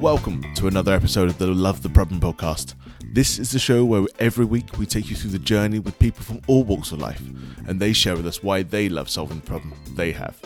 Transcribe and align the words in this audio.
Welcome 0.00 0.42
to 0.56 0.66
another 0.66 0.92
episode 0.92 1.28
of 1.28 1.38
the 1.38 1.46
Love 1.46 1.82
the 1.82 1.88
Problem 1.88 2.20
podcast. 2.20 2.74
This 3.12 3.38
is 3.38 3.50
the 3.52 3.58
show 3.58 3.84
where 3.84 4.04
every 4.18 4.44
week 4.44 4.78
we 4.78 4.86
take 4.86 5.08
you 5.10 5.16
through 5.16 5.30
the 5.30 5.38
journey 5.38 5.78
with 5.78 5.98
people 5.98 6.22
from 6.24 6.40
all 6.46 6.64
walks 6.64 6.92
of 6.92 6.98
life, 6.98 7.22
and 7.66 7.78
they 7.78 7.92
share 7.92 8.16
with 8.16 8.26
us 8.26 8.42
why 8.42 8.62
they 8.62 8.88
love 8.88 9.08
solving 9.08 9.40
the 9.40 9.46
problem 9.46 9.74
they 9.94 10.12
have. 10.12 10.40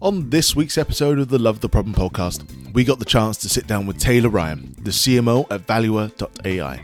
On 0.00 0.30
this 0.30 0.54
week's 0.54 0.78
episode 0.78 1.18
of 1.18 1.28
the 1.28 1.38
Love 1.38 1.60
the 1.60 1.68
Problem 1.68 1.94
podcast, 1.94 2.44
we 2.72 2.84
got 2.84 2.98
the 2.98 3.04
chance 3.04 3.36
to 3.38 3.48
sit 3.48 3.66
down 3.66 3.86
with 3.86 3.98
Taylor 3.98 4.28
Ryan, 4.28 4.74
the 4.80 4.90
CMO 4.90 5.46
at 5.50 5.66
Valuer.ai, 5.66 6.80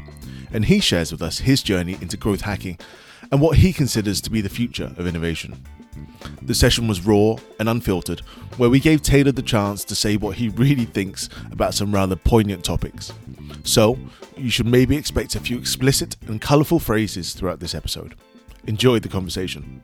and 0.54 0.64
he 0.64 0.80
shares 0.80 1.12
with 1.12 1.20
us 1.20 1.40
his 1.40 1.62
journey 1.62 1.98
into 2.00 2.16
growth 2.16 2.42
hacking 2.42 2.78
and 3.30 3.40
what 3.40 3.58
he 3.58 3.72
considers 3.72 4.20
to 4.22 4.30
be 4.30 4.40
the 4.40 4.48
future 4.48 4.94
of 4.96 5.06
innovation. 5.06 5.62
The 6.40 6.54
session 6.54 6.88
was 6.88 7.04
raw 7.04 7.36
and 7.58 7.68
unfiltered, 7.68 8.20
where 8.56 8.70
we 8.70 8.80
gave 8.80 9.02
Taylor 9.02 9.32
the 9.32 9.42
chance 9.42 9.84
to 9.84 9.94
say 9.94 10.16
what 10.16 10.36
he 10.36 10.48
really 10.50 10.84
thinks 10.84 11.28
about 11.50 11.74
some 11.74 11.92
rather 11.92 12.16
poignant 12.16 12.64
topics. 12.64 13.12
So, 13.64 13.98
you 14.36 14.50
should 14.50 14.66
maybe 14.66 14.96
expect 14.96 15.34
a 15.34 15.40
few 15.40 15.58
explicit 15.58 16.16
and 16.26 16.40
colourful 16.40 16.80
phrases 16.80 17.34
throughout 17.34 17.60
this 17.60 17.74
episode. 17.74 18.14
Enjoy 18.66 18.98
the 18.98 19.08
conversation. 19.08 19.82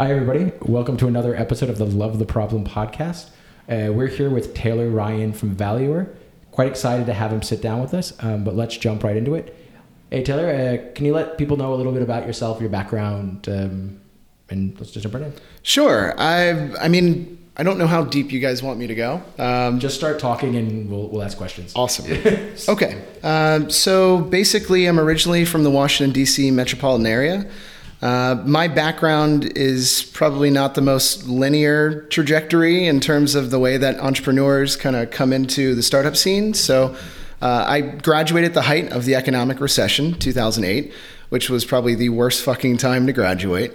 Hi, 0.00 0.10
everybody. 0.10 0.50
Welcome 0.62 0.96
to 0.96 1.08
another 1.08 1.36
episode 1.36 1.68
of 1.68 1.76
the 1.76 1.84
Love 1.84 2.18
the 2.18 2.24
Problem 2.24 2.64
podcast. 2.64 3.28
Uh, 3.68 3.92
we're 3.92 4.06
here 4.06 4.30
with 4.30 4.54
Taylor 4.54 4.88
Ryan 4.88 5.34
from 5.34 5.50
Valuer. 5.50 6.08
Quite 6.52 6.68
excited 6.68 7.04
to 7.04 7.12
have 7.12 7.30
him 7.30 7.42
sit 7.42 7.60
down 7.60 7.82
with 7.82 7.92
us, 7.92 8.14
um, 8.24 8.42
but 8.42 8.56
let's 8.56 8.78
jump 8.78 9.04
right 9.04 9.14
into 9.14 9.34
it. 9.34 9.54
Hey, 10.08 10.22
Taylor, 10.22 10.48
uh, 10.48 10.94
can 10.94 11.04
you 11.04 11.12
let 11.12 11.36
people 11.36 11.58
know 11.58 11.74
a 11.74 11.76
little 11.76 11.92
bit 11.92 12.00
about 12.00 12.26
yourself, 12.26 12.62
your 12.62 12.70
background, 12.70 13.46
um, 13.50 14.00
and 14.48 14.74
let's 14.80 14.90
just 14.90 15.02
jump 15.02 15.16
right 15.16 15.24
in. 15.24 15.34
Sure. 15.64 16.18
I 16.18 16.72
I 16.80 16.88
mean, 16.88 17.36
I 17.58 17.62
don't 17.62 17.76
know 17.76 17.86
how 17.86 18.02
deep 18.02 18.32
you 18.32 18.40
guys 18.40 18.62
want 18.62 18.78
me 18.78 18.86
to 18.86 18.94
go. 18.94 19.22
Um, 19.38 19.80
Just 19.80 19.96
start 19.96 20.18
talking 20.18 20.56
and 20.56 20.90
we'll, 20.90 21.08
we'll 21.10 21.22
ask 21.22 21.36
questions. 21.36 21.74
awesome. 21.76 22.06
okay. 22.70 23.02
Um, 23.22 23.68
so 23.68 24.22
basically, 24.22 24.86
I'm 24.86 24.98
originally 24.98 25.44
from 25.44 25.62
the 25.62 25.70
Washington, 25.70 26.14
D.C. 26.14 26.50
metropolitan 26.52 27.04
area. 27.04 27.46
Uh, 28.02 28.42
my 28.46 28.66
background 28.66 29.52
is 29.56 30.10
probably 30.14 30.48
not 30.48 30.74
the 30.74 30.80
most 30.80 31.26
linear 31.26 32.02
trajectory 32.04 32.86
in 32.86 32.98
terms 32.98 33.34
of 33.34 33.50
the 33.50 33.58
way 33.58 33.76
that 33.76 33.98
entrepreneurs 34.00 34.74
kind 34.76 34.96
of 34.96 35.10
come 35.10 35.32
into 35.32 35.74
the 35.74 35.82
startup 35.82 36.16
scene. 36.16 36.54
So 36.54 36.96
uh, 37.42 37.64
I 37.66 37.80
graduated 37.80 38.50
at 38.50 38.54
the 38.54 38.62
height 38.62 38.90
of 38.90 39.04
the 39.04 39.14
economic 39.14 39.60
recession, 39.60 40.14
2008, 40.18 40.92
which 41.28 41.50
was 41.50 41.64
probably 41.64 41.94
the 41.94 42.08
worst 42.08 42.42
fucking 42.42 42.78
time 42.78 43.06
to 43.06 43.12
graduate. 43.12 43.74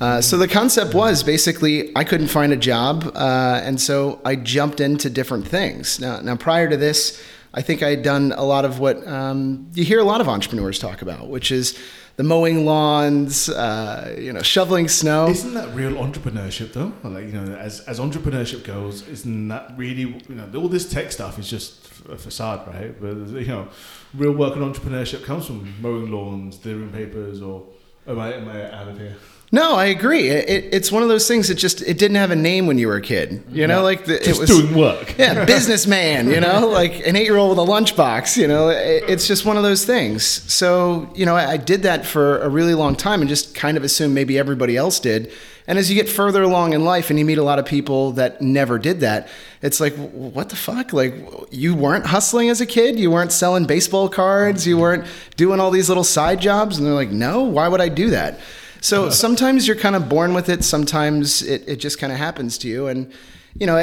Uh, 0.00 0.20
so 0.20 0.36
the 0.36 0.48
concept 0.48 0.94
was 0.94 1.22
basically 1.22 1.90
I 1.96 2.04
couldn't 2.04 2.28
find 2.28 2.52
a 2.52 2.56
job, 2.56 3.10
uh, 3.14 3.60
and 3.62 3.80
so 3.80 4.20
I 4.24 4.36
jumped 4.36 4.80
into 4.80 5.08
different 5.08 5.48
things. 5.48 5.98
Now, 5.98 6.20
now 6.20 6.36
prior 6.36 6.68
to 6.68 6.76
this, 6.76 7.22
I 7.54 7.62
think 7.62 7.82
I 7.82 7.88
had 7.88 8.02
done 8.02 8.34
a 8.36 8.44
lot 8.44 8.66
of 8.66 8.78
what 8.78 9.06
um, 9.06 9.70
you 9.72 9.84
hear 9.84 9.98
a 9.98 10.04
lot 10.04 10.20
of 10.20 10.28
entrepreneurs 10.28 10.78
talk 10.78 11.00
about, 11.00 11.28
which 11.28 11.50
is 11.50 11.78
the 12.16 12.22
mowing 12.22 12.64
lawns, 12.64 13.48
uh, 13.48 14.16
you 14.18 14.32
know, 14.32 14.42
shoveling 14.42 14.88
snow. 14.88 15.28
Isn't 15.28 15.54
that 15.54 15.74
real 15.74 15.92
entrepreneurship 15.92 16.72
though? 16.72 16.92
Like 17.04 17.26
you 17.26 17.32
know, 17.32 17.54
as 17.56 17.80
as 17.80 18.00
entrepreneurship 18.00 18.64
goes, 18.64 19.06
isn't 19.06 19.48
that 19.48 19.72
really 19.76 20.02
you 20.02 20.34
know 20.34 20.50
all 20.56 20.68
this 20.68 20.90
tech 20.90 21.12
stuff 21.12 21.38
is 21.38 21.48
just 21.48 21.86
a 22.08 22.16
facade, 22.16 22.66
right? 22.66 22.98
But 23.00 23.16
you 23.40 23.46
know, 23.46 23.68
real 24.14 24.32
work 24.32 24.56
and 24.56 24.64
entrepreneurship 24.64 25.24
comes 25.24 25.46
from 25.46 25.74
mowing 25.80 26.10
lawns, 26.10 26.56
delivering 26.56 26.90
papers, 26.90 27.42
or 27.42 27.66
am 28.06 28.18
I 28.18 28.34
am 28.34 28.48
I 28.48 28.72
out 28.72 28.88
of 28.88 28.98
here? 28.98 29.16
No, 29.56 29.74
I 29.74 29.86
agree. 29.86 30.28
It, 30.28 30.48
it, 30.48 30.74
it's 30.76 30.90
one 30.92 31.02
of 31.02 31.08
those 31.08 31.26
things 31.26 31.48
that 31.48 31.54
just 31.54 31.80
it 31.82 31.98
didn't 31.98 32.16
have 32.16 32.30
a 32.30 32.36
name 32.36 32.66
when 32.66 32.76
you 32.78 32.88
were 32.88 32.96
a 32.96 33.00
kid. 33.02 33.42
You 33.50 33.66
know, 33.66 33.78
Yeah. 33.78 33.82
like 33.90 34.04
the, 34.04 34.16
it 34.28 34.38
was 34.38 34.48
doing 34.50 34.74
work. 34.74 35.14
yeah, 35.18 35.44
businessman, 35.46 36.28
you 36.30 36.40
know, 36.40 36.66
like 36.80 37.06
an 37.06 37.16
eight 37.16 37.24
year 37.24 37.36
old 37.36 37.50
with 37.56 37.66
a 37.66 37.70
lunchbox, 37.70 38.36
you 38.36 38.46
know, 38.48 38.68
it, 38.68 39.04
it's 39.08 39.26
just 39.26 39.44
one 39.44 39.56
of 39.56 39.62
those 39.62 39.84
things. 39.84 40.24
So, 40.24 41.08
you 41.14 41.24
know, 41.26 41.34
I, 41.36 41.52
I 41.52 41.56
did 41.56 41.82
that 41.84 42.04
for 42.06 42.38
a 42.40 42.48
really 42.48 42.74
long 42.74 42.94
time 42.96 43.20
and 43.22 43.28
just 43.28 43.54
kind 43.54 43.76
of 43.76 43.82
assumed 43.84 44.14
maybe 44.14 44.38
everybody 44.38 44.76
else 44.76 45.00
did. 45.00 45.32
And 45.68 45.78
as 45.78 45.90
you 45.90 45.96
get 45.96 46.08
further 46.08 46.42
along 46.42 46.74
in 46.74 46.84
life 46.84 47.10
and 47.10 47.18
you 47.18 47.24
meet 47.24 47.38
a 47.38 47.42
lot 47.42 47.58
of 47.58 47.66
people 47.66 48.12
that 48.12 48.40
never 48.40 48.78
did 48.78 49.00
that, 49.00 49.26
it's 49.62 49.80
like, 49.80 49.94
what 50.12 50.48
the 50.48 50.54
fuck? 50.56 50.92
Like, 50.92 51.14
you 51.50 51.74
weren't 51.74 52.06
hustling 52.06 52.50
as 52.50 52.60
a 52.60 52.66
kid? 52.66 53.00
You 53.00 53.10
weren't 53.10 53.32
selling 53.32 53.64
baseball 53.64 54.08
cards? 54.08 54.64
You 54.64 54.78
weren't 54.78 55.06
doing 55.36 55.58
all 55.58 55.72
these 55.72 55.88
little 55.88 56.04
side 56.04 56.40
jobs? 56.40 56.78
And 56.78 56.86
they're 56.86 56.94
like, 56.94 57.10
no, 57.10 57.42
why 57.42 57.66
would 57.66 57.80
I 57.80 57.88
do 57.88 58.10
that? 58.10 58.38
So 58.80 59.10
sometimes 59.10 59.66
you're 59.66 59.76
kind 59.76 59.96
of 59.96 60.08
born 60.08 60.34
with 60.34 60.48
it. 60.48 60.64
Sometimes 60.64 61.42
it, 61.42 61.68
it 61.68 61.76
just 61.76 61.98
kind 61.98 62.12
of 62.12 62.18
happens 62.18 62.58
to 62.58 62.68
you. 62.68 62.86
And, 62.86 63.12
you 63.58 63.66
know, 63.66 63.78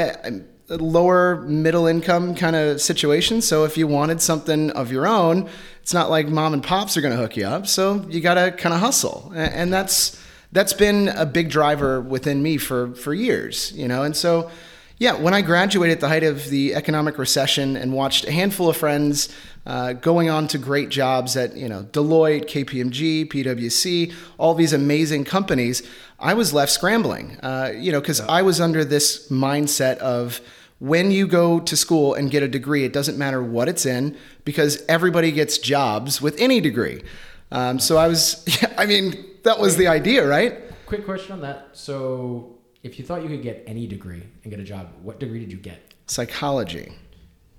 lower 0.68 1.42
middle 1.42 1.86
income 1.86 2.34
kind 2.34 2.56
of 2.56 2.80
situation. 2.80 3.42
So 3.42 3.64
if 3.64 3.76
you 3.76 3.86
wanted 3.86 4.20
something 4.20 4.70
of 4.70 4.90
your 4.90 5.06
own, 5.06 5.48
it's 5.82 5.92
not 5.92 6.08
like 6.08 6.28
mom 6.28 6.54
and 6.54 6.62
pops 6.62 6.96
are 6.96 7.00
going 7.00 7.14
to 7.14 7.20
hook 7.20 7.36
you 7.36 7.46
up. 7.46 7.66
So 7.66 8.06
you 8.08 8.20
got 8.20 8.34
to 8.34 8.52
kind 8.52 8.74
of 8.74 8.80
hustle. 8.80 9.30
And 9.34 9.72
that's, 9.72 10.20
that's 10.52 10.72
been 10.72 11.08
a 11.08 11.26
big 11.26 11.50
driver 11.50 12.00
within 12.00 12.42
me 12.42 12.56
for, 12.56 12.94
for 12.94 13.12
years, 13.12 13.72
you 13.72 13.88
know? 13.88 14.04
And 14.04 14.16
so, 14.16 14.50
yeah, 14.98 15.14
when 15.14 15.34
I 15.34 15.42
graduated 15.42 15.96
at 15.96 16.00
the 16.00 16.08
height 16.08 16.22
of 16.22 16.48
the 16.48 16.74
economic 16.74 17.18
recession 17.18 17.76
and 17.76 17.92
watched 17.92 18.24
a 18.26 18.32
handful 18.32 18.70
of 18.70 18.76
friends 18.76 19.28
uh, 19.66 19.94
going 19.94 20.28
on 20.28 20.46
to 20.48 20.58
great 20.58 20.88
jobs 20.88 21.36
at 21.36 21.56
you 21.56 21.68
know 21.68 21.84
Deloitte, 21.84 22.46
KPMG, 22.46 23.28
PwC, 23.30 24.12
all 24.38 24.54
these 24.54 24.72
amazing 24.72 25.24
companies, 25.24 25.82
I 26.18 26.34
was 26.34 26.52
left 26.52 26.72
scrambling. 26.72 27.38
Uh, 27.42 27.72
you 27.74 27.92
know, 27.92 28.00
because 28.00 28.20
I 28.20 28.42
was 28.42 28.60
under 28.60 28.84
this 28.84 29.28
mindset 29.28 29.98
of 29.98 30.40
when 30.78 31.10
you 31.10 31.26
go 31.26 31.60
to 31.60 31.76
school 31.76 32.14
and 32.14 32.30
get 32.30 32.42
a 32.42 32.48
degree, 32.48 32.84
it 32.84 32.92
doesn't 32.92 33.16
matter 33.16 33.42
what 33.42 33.68
it's 33.68 33.86
in 33.86 34.16
because 34.44 34.84
everybody 34.88 35.32
gets 35.32 35.58
jobs 35.58 36.20
with 36.20 36.38
any 36.38 36.60
degree. 36.60 37.02
Um, 37.50 37.78
so 37.78 37.96
I 37.96 38.08
was, 38.08 38.44
I 38.78 38.86
mean, 38.86 39.24
that 39.44 39.58
was 39.58 39.76
the 39.76 39.86
idea, 39.86 40.26
right? 40.26 40.58
Quick 40.86 41.04
question 41.04 41.32
on 41.32 41.40
that. 41.40 41.68
So, 41.72 42.58
if 42.82 42.98
you 42.98 43.04
thought 43.04 43.22
you 43.22 43.28
could 43.28 43.42
get 43.42 43.64
any 43.66 43.86
degree 43.86 44.22
and 44.42 44.50
get 44.50 44.60
a 44.60 44.64
job, 44.64 44.90
what 45.02 45.18
degree 45.18 45.40
did 45.40 45.50
you 45.50 45.56
get? 45.56 45.94
Psychology. 46.06 46.92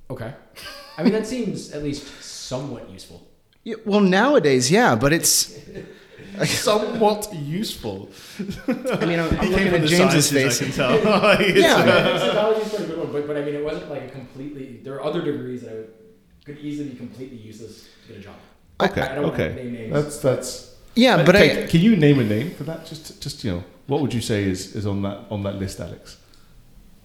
Okay. 0.10 0.34
I 0.98 1.04
mean, 1.04 1.14
that 1.14 1.28
seems 1.28 1.72
at 1.72 1.84
least 1.84 2.06
somewhat 2.24 2.90
useful. 2.90 3.28
Yeah, 3.64 3.76
well, 3.86 4.02
nowadays, 4.02 4.70
yeah, 4.72 4.96
but 4.96 5.12
it's. 5.14 5.60
Somewhat 6.46 7.34
useful. 7.34 8.10
I 8.68 9.06
mean, 9.06 9.20
I'm, 9.20 9.30
I'm 9.40 9.48
He 9.48 9.50
looking 9.52 9.68
at 9.74 9.86
James's 9.86 10.32
face. 10.32 10.62
I 10.62 10.66
can 10.66 10.74
tell. 10.74 11.22
Like, 11.22 11.40
it's, 11.40 11.60
Yeah. 11.60 11.76
uh, 11.76 12.20
Psychology 12.20 12.62
is 12.62 12.70
pretty 12.70 12.86
good 12.88 12.98
one, 13.00 13.12
but, 13.14 13.26
but 13.28 13.38
I 13.38 13.42
mean, 13.42 13.56
it 13.56 13.64
wasn't 13.64 13.90
like 13.90 14.04
a 14.04 14.10
completely. 14.10 14.82
There 14.84 14.96
are 14.96 15.04
other 15.04 15.22
degrees 15.22 15.62
that 15.62 15.72
I 15.72 15.76
would, 15.76 15.94
could 16.46 16.58
easily 16.58 16.90
be 16.90 16.98
completely 16.98 17.38
useless 17.38 17.88
to 18.02 18.08
get 18.10 18.18
a 18.18 18.24
job. 18.24 18.36
Okay. 18.82 19.02
I, 19.02 19.12
I 19.14 19.16
don't 19.16 19.26
okay. 19.34 19.56
name 19.56 19.74
names. 19.74 19.94
That's 19.94 20.20
that's. 20.20 20.76
Yeah, 20.94 21.24
but 21.24 21.36
okay, 21.36 21.64
I. 21.64 21.68
can 21.68 21.80
you 21.80 21.96
name 21.96 22.20
a 22.20 22.24
name 22.26 22.52
for 22.52 22.66
that? 22.66 22.86
Just 22.86 23.22
just 23.22 23.44
you 23.46 23.52
know, 23.52 23.64
what 23.88 24.02
would 24.02 24.14
you 24.14 24.22
say 24.22 24.44
is, 24.44 24.76
is 24.76 24.86
on 24.86 25.02
that 25.04 25.26
on 25.30 25.44
that 25.44 25.56
list, 25.56 25.80
Alex? 25.80 26.18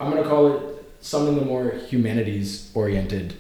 I'm 0.00 0.10
gonna 0.10 0.24
call 0.28 0.52
it 0.52 0.79
some 1.00 1.26
of 1.26 1.34
the 1.34 1.42
more 1.44 1.70
humanities 1.88 2.70
oriented 2.74 3.34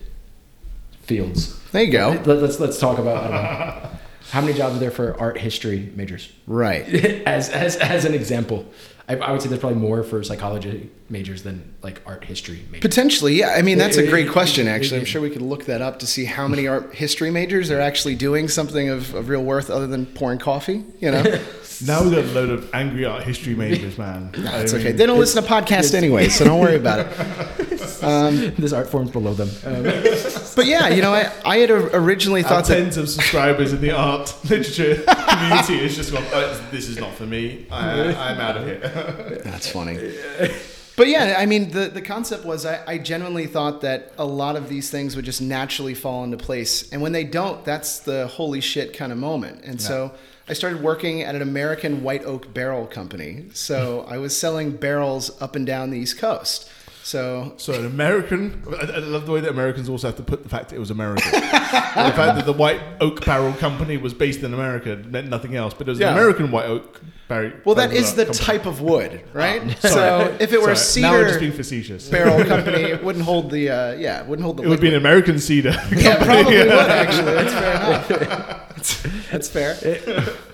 fields. 1.02 1.58
There 1.70 1.82
you 1.82 1.92
go. 1.92 2.20
Let, 2.24 2.38
us 2.42 2.60
let's 2.60 2.78
talk 2.78 2.98
about 2.98 3.24
I 3.24 3.28
don't 3.28 3.82
know, 3.82 3.98
how 4.30 4.40
many 4.40 4.52
jobs 4.54 4.76
are 4.76 4.78
there 4.78 4.90
for 4.90 5.18
art 5.20 5.38
history 5.38 5.90
majors 5.94 6.32
Right. 6.46 6.86
as 7.26 7.48
as 7.50 7.76
as 7.76 8.04
an 8.04 8.14
example. 8.14 8.66
I, 9.10 9.16
I 9.16 9.32
would 9.32 9.42
say 9.42 9.48
there's 9.48 9.60
probably 9.60 9.80
more 9.80 10.04
for 10.04 10.22
psychology 10.22 10.88
majors 11.08 11.42
than 11.42 11.74
like 11.82 12.00
art 12.06 12.22
history 12.22 12.60
majors. 12.70 12.80
Potentially, 12.80 13.34
yeah. 13.34 13.54
I 13.56 13.62
mean, 13.62 13.76
that's 13.76 13.96
a 13.96 14.06
great 14.06 14.30
question, 14.30 14.68
actually. 14.68 15.00
I'm 15.00 15.04
sure 15.06 15.20
we 15.20 15.30
could 15.30 15.42
look 15.42 15.64
that 15.64 15.82
up 15.82 15.98
to 15.98 16.06
see 16.06 16.26
how 16.26 16.46
many 16.46 16.68
art 16.74 16.94
history 16.94 17.32
majors 17.32 17.72
are 17.72 17.80
actually 17.80 18.14
doing 18.14 18.46
something 18.46 18.88
of, 18.88 19.12
of 19.14 19.28
real 19.28 19.42
worth 19.42 19.68
other 19.68 19.88
than 19.88 20.06
pouring 20.06 20.38
coffee, 20.38 20.84
you 21.00 21.10
know? 21.10 21.24
Now 21.86 22.02
we've 22.02 22.12
got 22.12 22.24
a 22.24 22.32
load 22.32 22.50
of 22.50 22.74
angry 22.74 23.06
art 23.06 23.22
history 23.22 23.54
majors, 23.54 23.96
man. 23.96 24.32
That's 24.36 24.74
I 24.74 24.76
okay. 24.76 24.92
They 24.92 25.06
don't 25.06 25.18
listen 25.18 25.42
to 25.42 25.48
podcasts 25.48 25.94
anyway, 25.94 26.28
so 26.28 26.44
don't 26.44 26.60
worry 26.60 26.76
about 26.76 27.06
it. 27.06 28.02
Um, 28.02 28.54
This 28.56 28.74
art 28.74 28.90
form's 28.90 29.10
below 29.10 29.32
them. 29.32 29.48
Um, 29.64 29.84
but 29.84 30.66
yeah, 30.66 30.88
you 30.88 31.00
know, 31.00 31.14
I, 31.14 31.32
I 31.42 31.56
had 31.56 31.70
originally 31.70 32.42
Our 32.42 32.48
thought 32.50 32.66
that. 32.66 32.76
tens 32.82 32.98
of 32.98 33.08
subscribers 33.08 33.72
in 33.72 33.80
the 33.80 33.92
art 33.92 34.34
literature 34.44 35.02
community 35.30 35.78
has 35.78 35.96
just 35.96 36.12
gone. 36.12 36.24
Oh, 36.32 36.68
this 36.70 36.88
is 36.88 36.98
not 36.98 37.12
for 37.14 37.26
me. 37.26 37.66
I, 37.70 38.14
I'm 38.14 38.40
out 38.40 38.56
of 38.56 38.64
here. 38.64 38.78
That's 39.44 39.70
funny. 39.70 40.14
But 40.96 41.08
yeah, 41.08 41.36
I 41.38 41.46
mean, 41.46 41.70
the, 41.70 41.88
the 41.88 42.02
concept 42.02 42.44
was 42.44 42.66
I, 42.66 42.82
I 42.86 42.98
genuinely 42.98 43.46
thought 43.46 43.80
that 43.80 44.12
a 44.18 44.24
lot 44.26 44.54
of 44.54 44.68
these 44.68 44.90
things 44.90 45.16
would 45.16 45.24
just 45.24 45.40
naturally 45.40 45.94
fall 45.94 46.24
into 46.24 46.36
place. 46.36 46.92
And 46.92 47.00
when 47.00 47.12
they 47.12 47.24
don't, 47.24 47.64
that's 47.64 48.00
the 48.00 48.26
holy 48.26 48.60
shit 48.60 48.92
kind 48.92 49.10
of 49.10 49.16
moment. 49.16 49.64
And 49.64 49.80
so 49.80 50.12
I 50.46 50.52
started 50.52 50.82
working 50.82 51.22
at 51.22 51.34
an 51.34 51.40
American 51.40 52.02
white 52.02 52.24
oak 52.24 52.52
barrel 52.52 52.86
company. 52.86 53.46
So 53.54 54.04
I 54.10 54.18
was 54.18 54.36
selling 54.36 54.72
barrels 54.72 55.40
up 55.40 55.56
and 55.56 55.64
down 55.66 55.88
the 55.88 55.98
East 55.98 56.18
Coast. 56.18 56.68
So 57.10 57.54
So 57.56 57.72
an 57.74 57.86
American, 57.86 58.62
I, 58.80 58.84
I 58.84 58.98
love 58.98 59.26
the 59.26 59.32
way 59.32 59.40
that 59.40 59.50
Americans 59.50 59.88
also 59.88 60.06
have 60.06 60.16
to 60.18 60.22
put 60.22 60.44
the 60.44 60.48
fact 60.48 60.68
that 60.68 60.76
it 60.76 60.78
was 60.78 60.90
American. 60.92 61.30
the 61.32 61.40
fact 61.40 62.36
that 62.36 62.46
the 62.46 62.52
White 62.52 62.80
Oak 63.00 63.24
Barrel 63.24 63.52
Company 63.54 63.96
was 63.96 64.14
based 64.14 64.42
in 64.44 64.54
America 64.54 64.96
meant 65.08 65.28
nothing 65.28 65.56
else, 65.56 65.74
but 65.74 65.88
it 65.88 65.90
was 65.90 65.98
Yeah. 65.98 66.12
an 66.12 66.18
American 66.18 66.52
White 66.52 66.66
Oak 66.66 67.00
Barrel. 67.26 67.52
well, 67.64 67.74
that 67.74 67.92
is 67.92 68.14
the 68.14 68.26
company. 68.26 68.44
type 68.44 68.66
of 68.66 68.80
wood, 68.80 69.22
right? 69.32 69.60
Oh, 69.84 69.88
so 69.88 70.36
if 70.40 70.52
it 70.52 70.60
were 70.62 70.70
a 70.70 70.76
Sorry. 70.76 71.24
Just 71.24 71.34
cedar 71.34 71.40
being 71.40 71.52
facetious. 71.52 72.08
barrel 72.08 72.44
company, 72.54 72.82
it 72.82 73.02
wouldn't 73.02 73.24
hold 73.24 73.50
the 73.50 73.70
uh, 73.70 73.92
yeah, 73.94 74.20
it 74.20 74.26
wouldn't 74.26 74.44
hold 74.44 74.56
the. 74.58 74.62
It 74.64 74.68
would 74.68 74.80
be 74.80 74.88
an. 74.88 74.94
American 74.94 75.38
cedar. 75.40 75.74
Yeah, 75.92 76.22
probably 76.24 76.58
would 76.58 76.68
actually. 76.70 77.34
That's 77.34 77.52
fair 77.54 78.22
enough. 78.22 78.66
That's 79.30 79.48
fair. 79.48 79.76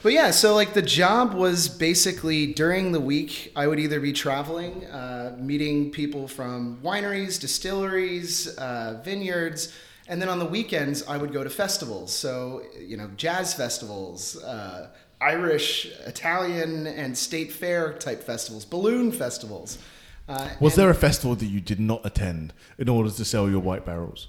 But 0.02 0.12
yeah, 0.12 0.30
so 0.30 0.54
like 0.54 0.74
the 0.74 0.82
job 0.82 1.34
was 1.34 1.68
basically 1.68 2.52
during 2.52 2.92
the 2.92 3.00
week, 3.00 3.52
I 3.56 3.66
would 3.66 3.78
either 3.78 4.00
be 4.00 4.12
traveling, 4.12 4.84
uh, 4.86 5.36
meeting 5.38 5.90
people 5.90 6.28
from 6.28 6.78
wineries, 6.82 7.40
distilleries, 7.40 8.48
uh, 8.58 9.00
vineyards, 9.04 9.72
and 10.08 10.20
then 10.20 10.28
on 10.28 10.38
the 10.38 10.46
weekends, 10.46 11.06
I 11.06 11.16
would 11.16 11.32
go 11.32 11.42
to 11.42 11.50
festivals. 11.50 12.12
So, 12.12 12.62
you 12.78 12.96
know, 12.96 13.10
jazz 13.16 13.54
festivals, 13.54 14.36
uh, 14.42 14.90
Irish, 15.20 15.86
Italian, 16.06 16.86
and 16.86 17.16
state 17.16 17.52
fair 17.52 17.92
type 17.94 18.22
festivals, 18.22 18.64
balloon 18.64 19.10
festivals. 19.10 19.78
Uh, 20.28 20.48
Was 20.60 20.74
there 20.74 20.90
a 20.90 20.94
festival 20.94 21.36
that 21.36 21.46
you 21.46 21.60
did 21.60 21.80
not 21.80 22.04
attend 22.04 22.52
in 22.78 22.88
order 22.88 23.10
to 23.10 23.24
sell 23.24 23.48
your 23.48 23.60
white 23.60 23.86
barrels? 23.86 24.28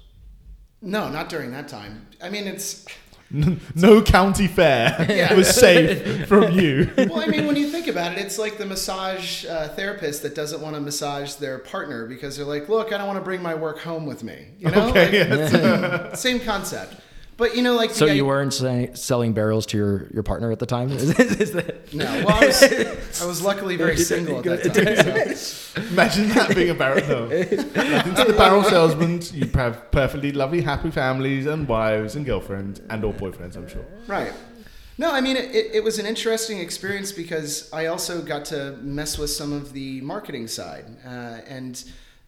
No, 0.80 1.08
not 1.08 1.28
during 1.28 1.50
that 1.52 1.68
time. 1.68 2.06
I 2.22 2.30
mean, 2.30 2.46
it's. 2.46 2.86
No 3.30 4.00
county 4.02 4.46
fair 4.46 5.06
Yeah. 5.08 5.34
was 5.34 5.48
safe 5.54 6.26
from 6.26 6.52
you. 6.58 6.90
well, 6.96 7.20
I 7.20 7.26
mean, 7.26 7.46
when 7.46 7.56
you 7.56 7.68
think 7.68 7.86
about 7.86 8.12
it, 8.12 8.18
it's 8.18 8.38
like 8.38 8.56
the 8.56 8.64
massage 8.66 9.44
uh, 9.44 9.68
therapist 9.68 10.22
that 10.22 10.34
doesn't 10.34 10.60
want 10.62 10.74
to 10.76 10.80
massage 10.80 11.34
their 11.34 11.58
partner 11.58 12.06
because 12.06 12.36
they're 12.36 12.46
like, 12.46 12.68
"Look, 12.68 12.92
I 12.92 12.96
don't 12.98 13.06
want 13.06 13.18
to 13.18 13.24
bring 13.24 13.42
my 13.42 13.54
work 13.54 13.80
home 13.80 14.06
with 14.06 14.24
me." 14.24 14.48
You 14.58 14.70
know, 14.70 14.88
Okay, 14.88 15.04
Like, 15.28 15.52
yes. 15.52 16.20
same 16.20 16.40
concept. 16.40 16.94
But 17.38 17.54
you 17.54 17.62
know, 17.62 17.76
like 17.76 17.92
So 17.92 18.06
the 18.06 18.16
you 18.16 18.26
weren't 18.26 18.52
say, 18.52 18.90
selling 18.94 19.32
barrels 19.32 19.64
to 19.66 19.76
your, 19.76 20.08
your 20.12 20.24
partner 20.24 20.50
at 20.50 20.58
the 20.58 20.66
time? 20.66 20.90
Is, 20.98 21.18
is 21.18 21.52
that, 21.52 21.94
no. 21.94 22.04
Well, 22.04 22.30
I 22.30 22.46
was, 22.46 23.22
I 23.22 23.26
was 23.26 23.40
luckily 23.40 23.76
very 23.76 23.96
single 24.12 24.38
at 24.38 24.44
that 24.64 24.74
time. 24.74 25.34
So. 25.36 25.80
Imagine 25.82 26.28
that 26.30 26.52
being 26.52 26.70
a 26.70 26.74
barrel. 26.74 27.28
No. 27.28 27.28
Nothing 27.28 28.14
to 28.16 28.24
the 28.24 28.34
barrel 28.36 28.64
salesmen. 28.64 29.22
You 29.32 29.48
have 29.54 29.88
perfectly 29.92 30.32
lovely, 30.32 30.62
happy 30.62 30.90
families 30.90 31.46
and 31.46 31.68
wives 31.68 32.16
and 32.16 32.26
girlfriends 32.26 32.80
and 32.90 33.04
or 33.04 33.14
boyfriends, 33.14 33.56
I'm 33.56 33.68
sure. 33.68 33.86
Right. 34.08 34.32
No, 34.98 35.12
I 35.12 35.20
mean, 35.20 35.36
it, 35.36 35.54
it, 35.54 35.74
it 35.74 35.84
was 35.84 36.00
an 36.00 36.06
interesting 36.06 36.58
experience 36.58 37.12
because 37.12 37.72
I 37.72 37.86
also 37.86 38.20
got 38.20 38.46
to 38.46 38.72
mess 38.82 39.16
with 39.16 39.30
some 39.30 39.52
of 39.52 39.72
the 39.72 40.00
marketing 40.00 40.48
side. 40.48 40.86
Uh, 41.06 41.38
and 41.46 41.84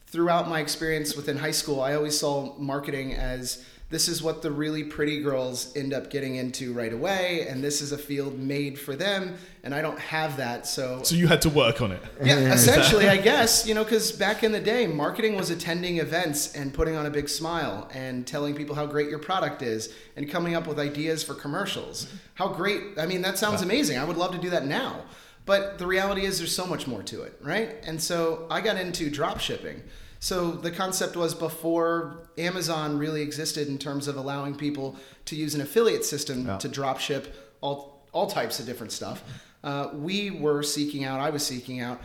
throughout 0.06 0.48
my 0.48 0.60
experience 0.60 1.16
within 1.16 1.36
high 1.36 1.50
school, 1.50 1.80
I 1.80 1.94
always 1.94 2.16
saw 2.16 2.56
marketing 2.58 3.14
as 3.14 3.64
this 3.90 4.06
is 4.06 4.22
what 4.22 4.40
the 4.40 4.50
really 4.52 4.84
pretty 4.84 5.20
girls 5.20 5.76
end 5.76 5.92
up 5.92 6.10
getting 6.10 6.36
into 6.36 6.72
right 6.72 6.92
away, 6.92 7.46
and 7.48 7.62
this 7.62 7.80
is 7.80 7.90
a 7.90 7.98
field 7.98 8.38
made 8.38 8.78
for 8.78 8.94
them, 8.94 9.36
and 9.64 9.74
I 9.74 9.82
don't 9.82 9.98
have 9.98 10.36
that. 10.36 10.64
So, 10.66 11.02
So 11.02 11.16
you 11.16 11.26
had 11.26 11.42
to 11.42 11.50
work 11.50 11.82
on 11.82 11.90
it. 11.90 12.00
yeah, 12.22 12.36
essentially, 12.52 13.08
I 13.08 13.16
guess, 13.16 13.66
you 13.66 13.74
know, 13.74 13.82
because 13.82 14.12
back 14.12 14.44
in 14.44 14.52
the 14.52 14.60
day, 14.60 14.86
marketing 14.86 15.34
was 15.34 15.50
attending 15.50 15.98
events 15.98 16.54
and 16.54 16.72
putting 16.72 16.94
on 16.94 17.06
a 17.06 17.10
big 17.10 17.28
smile 17.28 17.90
and 17.92 18.24
telling 18.24 18.54
people 18.54 18.76
how 18.76 18.86
great 18.86 19.10
your 19.10 19.18
product 19.18 19.60
is 19.60 19.92
and 20.14 20.30
coming 20.30 20.54
up 20.54 20.68
with 20.68 20.78
ideas 20.78 21.24
for 21.24 21.34
commercials. 21.34 22.06
How 22.34 22.46
great, 22.48 22.96
I 22.96 23.06
mean, 23.06 23.22
that 23.22 23.38
sounds 23.38 23.60
amazing. 23.60 23.98
I 23.98 24.04
would 24.04 24.16
love 24.16 24.30
to 24.32 24.38
do 24.38 24.50
that 24.50 24.66
now. 24.66 25.02
But 25.46 25.78
the 25.78 25.86
reality 25.86 26.26
is, 26.26 26.38
there's 26.38 26.54
so 26.54 26.64
much 26.64 26.86
more 26.86 27.02
to 27.02 27.22
it, 27.22 27.36
right? 27.42 27.74
And 27.82 28.00
so 28.00 28.46
I 28.50 28.60
got 28.60 28.76
into 28.76 29.10
drop 29.10 29.40
shipping. 29.40 29.82
So 30.22 30.50
the 30.52 30.70
concept 30.70 31.16
was 31.16 31.34
before 31.34 32.28
Amazon 32.36 32.98
really 32.98 33.22
existed 33.22 33.68
in 33.68 33.78
terms 33.78 34.06
of 34.06 34.16
allowing 34.16 34.54
people 34.54 34.96
to 35.24 35.34
use 35.34 35.54
an 35.54 35.62
affiliate 35.62 36.04
system 36.04 36.46
Yeah. 36.46 36.58
to 36.58 36.68
drop 36.68 37.00
ship 37.00 37.34
all, 37.62 38.06
all 38.12 38.26
types 38.26 38.60
of 38.60 38.66
different 38.66 38.92
stuff. 38.92 39.22
Uh, 39.64 39.88
we 39.94 40.30
were 40.30 40.62
seeking 40.62 41.04
out, 41.04 41.20
I 41.20 41.30
was 41.30 41.44
seeking 41.44 41.80
out 41.80 42.00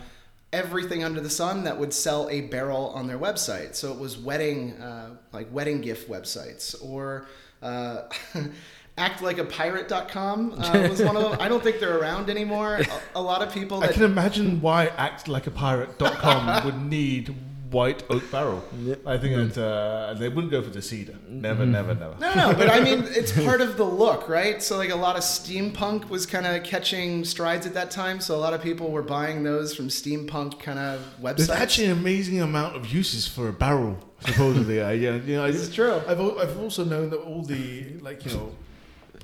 everything 0.52 1.04
under 1.04 1.20
the 1.20 1.28
sun 1.30 1.64
that 1.64 1.78
would 1.78 1.92
sell 1.92 2.28
a 2.30 2.40
barrel 2.42 2.88
on 2.94 3.06
their 3.06 3.18
website. 3.18 3.74
So 3.74 3.92
it 3.92 3.98
was 3.98 4.16
wedding, 4.16 4.72
uh, 4.80 5.16
like 5.32 5.52
wedding 5.52 5.82
gift 5.82 6.08
websites 6.08 6.74
or 6.82 7.26
uh, 7.62 8.02
actlikeapirate.com 8.98 10.52
uh, 10.58 10.88
was 10.88 11.02
one 11.02 11.16
of 11.16 11.22
them. 11.22 11.36
I 11.40 11.48
don't 11.48 11.62
think 11.62 11.80
they're 11.80 11.98
around 11.98 12.30
anymore. 12.30 12.80
A, 13.14 13.18
a 13.18 13.22
lot 13.22 13.42
of 13.42 13.52
people 13.52 13.82
I 13.82 13.88
can 13.88 14.04
imagine 14.04 14.60
why 14.60 14.86
actlikeapirate.com 14.96 16.64
would 16.64 16.82
need 16.82 17.34
white 17.76 18.02
oak 18.08 18.24
barrel. 18.30 18.62
I 19.04 19.18
think 19.18 19.34
mm-hmm. 19.34 19.48
that 19.48 19.62
uh, 19.62 20.14
they 20.14 20.28
wouldn't 20.28 20.50
go 20.50 20.62
for 20.62 20.70
the 20.70 20.80
cedar. 20.80 21.12
Mm-hmm. 21.12 21.26
Mm-hmm. 21.26 21.40
Never, 21.42 21.66
never, 21.66 21.94
never. 21.94 22.16
No, 22.18 22.34
no, 22.34 22.54
but 22.54 22.70
I 22.70 22.80
mean, 22.80 23.04
it's 23.20 23.32
part 23.32 23.60
of 23.60 23.76
the 23.76 23.84
look, 23.84 24.28
right? 24.28 24.62
So, 24.62 24.76
like, 24.76 24.90
a 24.90 24.96
lot 24.96 25.16
of 25.16 25.22
steampunk 25.22 26.08
was 26.08 26.24
kind 26.26 26.46
of 26.46 26.62
catching 26.64 27.24
strides 27.24 27.66
at 27.66 27.74
that 27.74 27.90
time. 27.90 28.20
So, 28.20 28.34
a 28.34 28.42
lot 28.46 28.54
of 28.54 28.62
people 28.62 28.90
were 28.90 29.02
buying 29.02 29.42
those 29.42 29.74
from 29.74 29.88
steampunk 29.88 30.58
kind 30.58 30.78
of 30.78 31.00
websites. 31.20 31.36
There's 31.36 31.50
actually 31.50 31.86
an 31.86 31.98
amazing 31.98 32.40
amount 32.40 32.76
of 32.76 32.92
uses 32.92 33.28
for 33.28 33.48
a 33.48 33.52
barrel, 33.52 33.98
supposedly. 34.20 34.80
I, 34.80 34.92
yeah, 34.92 35.16
you 35.16 35.36
know, 35.36 35.44
I, 35.44 35.50
This 35.50 35.62
is 35.68 35.74
true. 35.74 36.00
I've, 36.08 36.20
I've 36.20 36.58
also 36.58 36.84
known 36.84 37.10
that 37.10 37.18
all 37.18 37.42
the, 37.42 37.98
like, 38.00 38.24
you 38.24 38.32
know, 38.32 38.54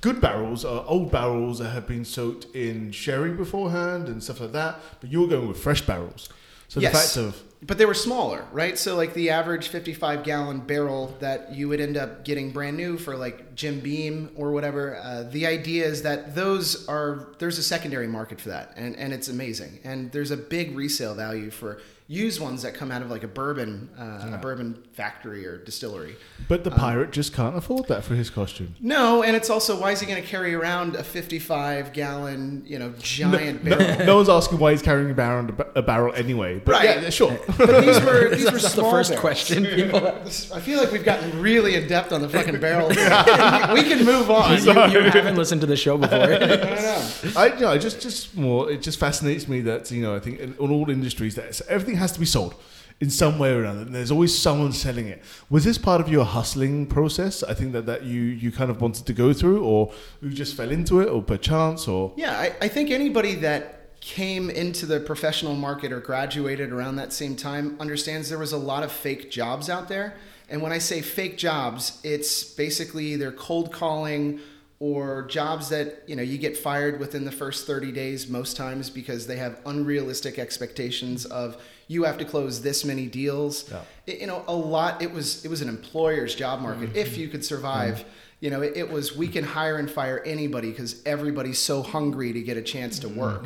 good 0.01 0.21
barrels 0.21 0.65
are 0.65 0.85
old 0.87 1.11
barrels 1.11 1.59
that 1.61 1.71
have 1.71 1.87
been 1.87 2.05
soaked 2.05 2.45
in 2.55 2.93
sherry 2.93 3.33
beforehand 3.33 4.09
and 4.09 4.23
stuff 4.23 4.41
like 4.41 4.53
that. 4.53 4.79
But 5.01 5.11
you're 5.11 5.29
going 5.29 5.49
with 5.49 5.59
fresh 5.59 5.83
barrels. 5.83 6.29
So 6.69 6.81
Yes. 6.81 6.93
the 6.93 6.99
fact 6.99 7.17
of 7.17 7.52
but 7.65 7.79
they 7.79 7.87
were 7.87 7.95
smaller, 7.95 8.45
right? 8.51 8.77
So, 8.77 8.97
like, 8.97 9.15
the 9.15 9.31
average 9.31 9.69
55 9.69 10.25
gallon 10.25 10.61
barrel 10.61 11.17
that 11.21 11.55
you 11.55 11.69
would 11.69 11.81
end 11.81 11.97
up 11.97 12.25
getting 12.25 12.51
brand 12.51 12.77
new 12.77 12.99
for, 12.99 13.17
like, 13.17 13.55
Jim 13.55 13.79
Beam 13.79 14.31
or 14.35 14.51
whatever, 14.51 14.97
uh, 14.97 15.23
the 15.23 15.47
idea 15.47 15.87
is 15.87 16.03
that 16.03 16.35
those 16.35 16.89
are, 16.89 17.29
there's 17.39 17.59
a 17.59 17.63
secondary 17.63 18.09
market 18.09 18.41
for 18.41 18.49
that. 18.49 18.73
And, 18.77 18.97
and 18.97 19.13
it's 19.13 19.29
amazing. 19.29 19.79
And 19.85 20.11
there's 20.11 20.33
a 20.33 20.37
big 20.37 20.77
resale 20.77 21.15
value 21.15 21.51
for 21.51 21.81
used 22.09 22.41
ones 22.41 22.63
that 22.63 22.75
come 22.75 22.91
out 22.91 23.01
of, 23.03 23.11
like, 23.11 23.23
a 23.25 23.29
bourbon, 23.29 23.89
uh, 23.99 24.35
a 24.35 24.39
bourbon 24.39 24.83
factory 24.93 25.47
or 25.47 25.57
distillery. 25.57 26.17
But 26.49 26.65
the 26.65 26.71
pirate 26.71 27.11
just 27.13 27.33
can't 27.33 27.57
afford 27.57 27.89
that 27.89 28.05
for 28.05 28.15
his 28.15 28.29
costume. 28.29 28.75
No, 28.81 29.23
and 29.23 29.35
it's 29.37 29.49
also 29.49 29.81
why 29.81 29.93
is 29.93 30.01
he 30.01 30.07
going 30.07 30.21
to 30.23 30.29
carry 30.29 30.55
around 30.55 30.97
a 30.97 31.03
55 31.05 31.93
gallon, 31.93 32.63
you 32.67 32.79
know, 32.79 32.93
giant 32.99 33.65
No, 33.65 33.77
barrel? 33.79 34.07
no 34.07 34.17
one's 34.17 34.29
asking 34.29 34.59
why 34.59 34.73
he's 34.73 34.83
carrying 34.83 35.11
a 35.11 35.15
barrel, 35.15 35.49
a 35.75 35.83
barrel 35.83 36.13
anyway. 36.15 36.59
But 36.65 36.73
Right. 36.73 37.03
yeah, 37.03 37.11
sure. 37.11 37.39
But 37.57 37.81
these 37.85 38.01
were 38.03 38.29
these 38.35 38.45
were 38.45 38.51
That's 38.53 38.63
the 38.65 38.69
small 38.71 38.91
first 38.91 39.11
barrels. 39.11 39.21
question. 39.21 39.65
People, 39.67 40.07
I 40.27 40.61
feel 40.61 40.81
like 40.81 40.93
we've 40.93 41.05
gotten 41.05 41.41
really 41.41 41.77
in 41.77 41.87
depth 41.89 42.13
on 42.13 42.21
the 42.21 42.29
fucking 42.29 42.61
barrel. 42.61 42.89
we 42.89 43.83
can 43.85 44.05
move 44.05 44.31
on. 44.31 44.53
you, 44.63 44.73
you 45.01 45.11
haven't 45.11 45.37
listened 45.37 45.61
to 45.63 45.67
the 45.67 45.77
show 45.77 45.97
before. 45.97 46.19
I 46.19 46.39
don't 46.39 46.51
know. 46.51 47.31
I 47.37 47.47
you 47.55 47.61
know, 47.61 47.69
I 47.71 47.79
just 47.79 48.01
just 48.01 48.37
more 48.37 48.71
it 48.71 48.83
just 48.83 48.99
fascinates 48.99 49.49
me 49.49 49.61
that 49.63 49.91
you 49.91 50.03
know 50.03 50.15
I 50.15 50.21
think 50.21 50.41
in, 50.41 50.55
in 50.55 50.71
all 50.71 50.91
industries 50.91 51.35
that 51.37 51.61
everything 51.69 51.92
has 51.97 52.13
to 52.13 52.21
be 52.21 52.27
sold 52.27 52.55
in 53.03 53.11
some 53.11 53.37
way 53.37 53.53
or 53.53 53.65
another. 53.65 53.81
And 53.81 53.95
there's 53.95 54.13
always 54.13 54.37
someone 54.37 54.73
selling 54.73 55.09
it. 55.09 55.23
Was 55.51 55.65
this 55.65 55.77
part 55.77 56.01
of 56.01 56.09
your 56.09 56.25
hustling 56.25 56.87
process? 56.87 57.43
I 57.43 57.53
think 57.53 57.73
that 57.73 57.85
that 57.87 58.05
you 58.05 58.21
you 58.21 58.53
kind 58.53 58.71
of 58.71 58.81
wanted 58.81 59.07
to 59.07 59.13
go 59.13 59.33
through, 59.33 59.65
or 59.65 59.93
you 60.21 60.31
just 60.31 60.55
fell 60.55 60.71
into 60.71 61.01
it, 61.01 61.09
or 61.09 61.21
per 61.21 61.37
chance, 61.37 61.89
or 61.89 62.13
Yeah, 62.17 62.39
I, 62.39 62.55
I 62.61 62.69
think 62.69 62.91
anybody 62.91 63.35
that 63.37 63.99
came 64.01 64.51
into 64.51 64.87
the 64.87 65.01
professional 65.01 65.55
market 65.55 65.93
or 65.93 66.01
graduated 66.01 66.73
around 66.73 66.97
that 66.97 67.13
same 67.13 67.37
time 67.37 67.77
understands 67.81 68.29
there 68.29 68.39
was 68.39 68.53
a 68.53 68.59
lot 68.59 68.83
of 68.83 68.91
fake 68.91 69.31
jobs 69.31 69.69
out 69.69 69.89
there. 69.89 70.17
And 70.49 70.61
when 70.61 70.73
I 70.73 70.79
say 70.79 71.01
fake 71.01 71.39
jobs, 71.39 72.01
it's 72.05 72.45
basically 72.45 73.07
either 73.07 73.33
cold 73.33 73.73
calling 73.73 74.41
or 74.79 75.23
jobs 75.27 75.69
that 75.69 76.03
you 76.07 76.15
know 76.15 76.23
you 76.23 76.39
get 76.39 76.57
fired 76.57 76.99
within 76.99 77.25
the 77.25 77.33
first 77.33 77.67
30 77.67 77.93
days 77.93 78.29
most 78.29 78.57
times 78.57 78.91
because 78.91 79.27
they 79.27 79.37
have 79.37 79.61
unrealistic 79.67 80.39
expectations 80.39 81.25
of 81.27 81.57
you 81.89 82.05
have 82.05 82.19
to 82.19 82.25
close 82.25 82.63
this 82.63 82.85
many 82.85 83.07
deals 83.07 83.71
Yeah. 83.71 83.81
It- 84.07 84.21
you 84.21 84.27
know 84.27 84.45
a 84.49 84.55
lot 84.55 85.03
it 85.03 85.13
was 85.13 85.45
it 85.45 85.49
was 85.49 85.63
an 85.63 85.69
employer's 85.69 86.35
job 86.35 86.61
market 86.61 86.97
if 86.97 87.13
mm-hmm. 87.13 87.21
you 87.21 87.29
could 87.29 87.45
survive 87.45 87.97
mm-hmm. 87.99 88.09
you 88.41 88.51
know 88.51 88.63
it, 88.63 88.77
it 88.77 88.91
was 88.91 89.17
we 89.17 89.29
can 89.29 89.45
hire 89.45 89.77
and 89.77 89.91
fire 89.91 90.21
anybody 90.25 90.71
because 90.71 91.03
everybody's 91.07 91.59
so 91.59 91.83
hungry 91.83 92.33
to 92.33 92.43
get 92.43 92.57
a 92.57 92.63
chance 92.63 92.99
to 93.01 93.09
mm-hmm. 93.09 93.21
work 93.21 93.45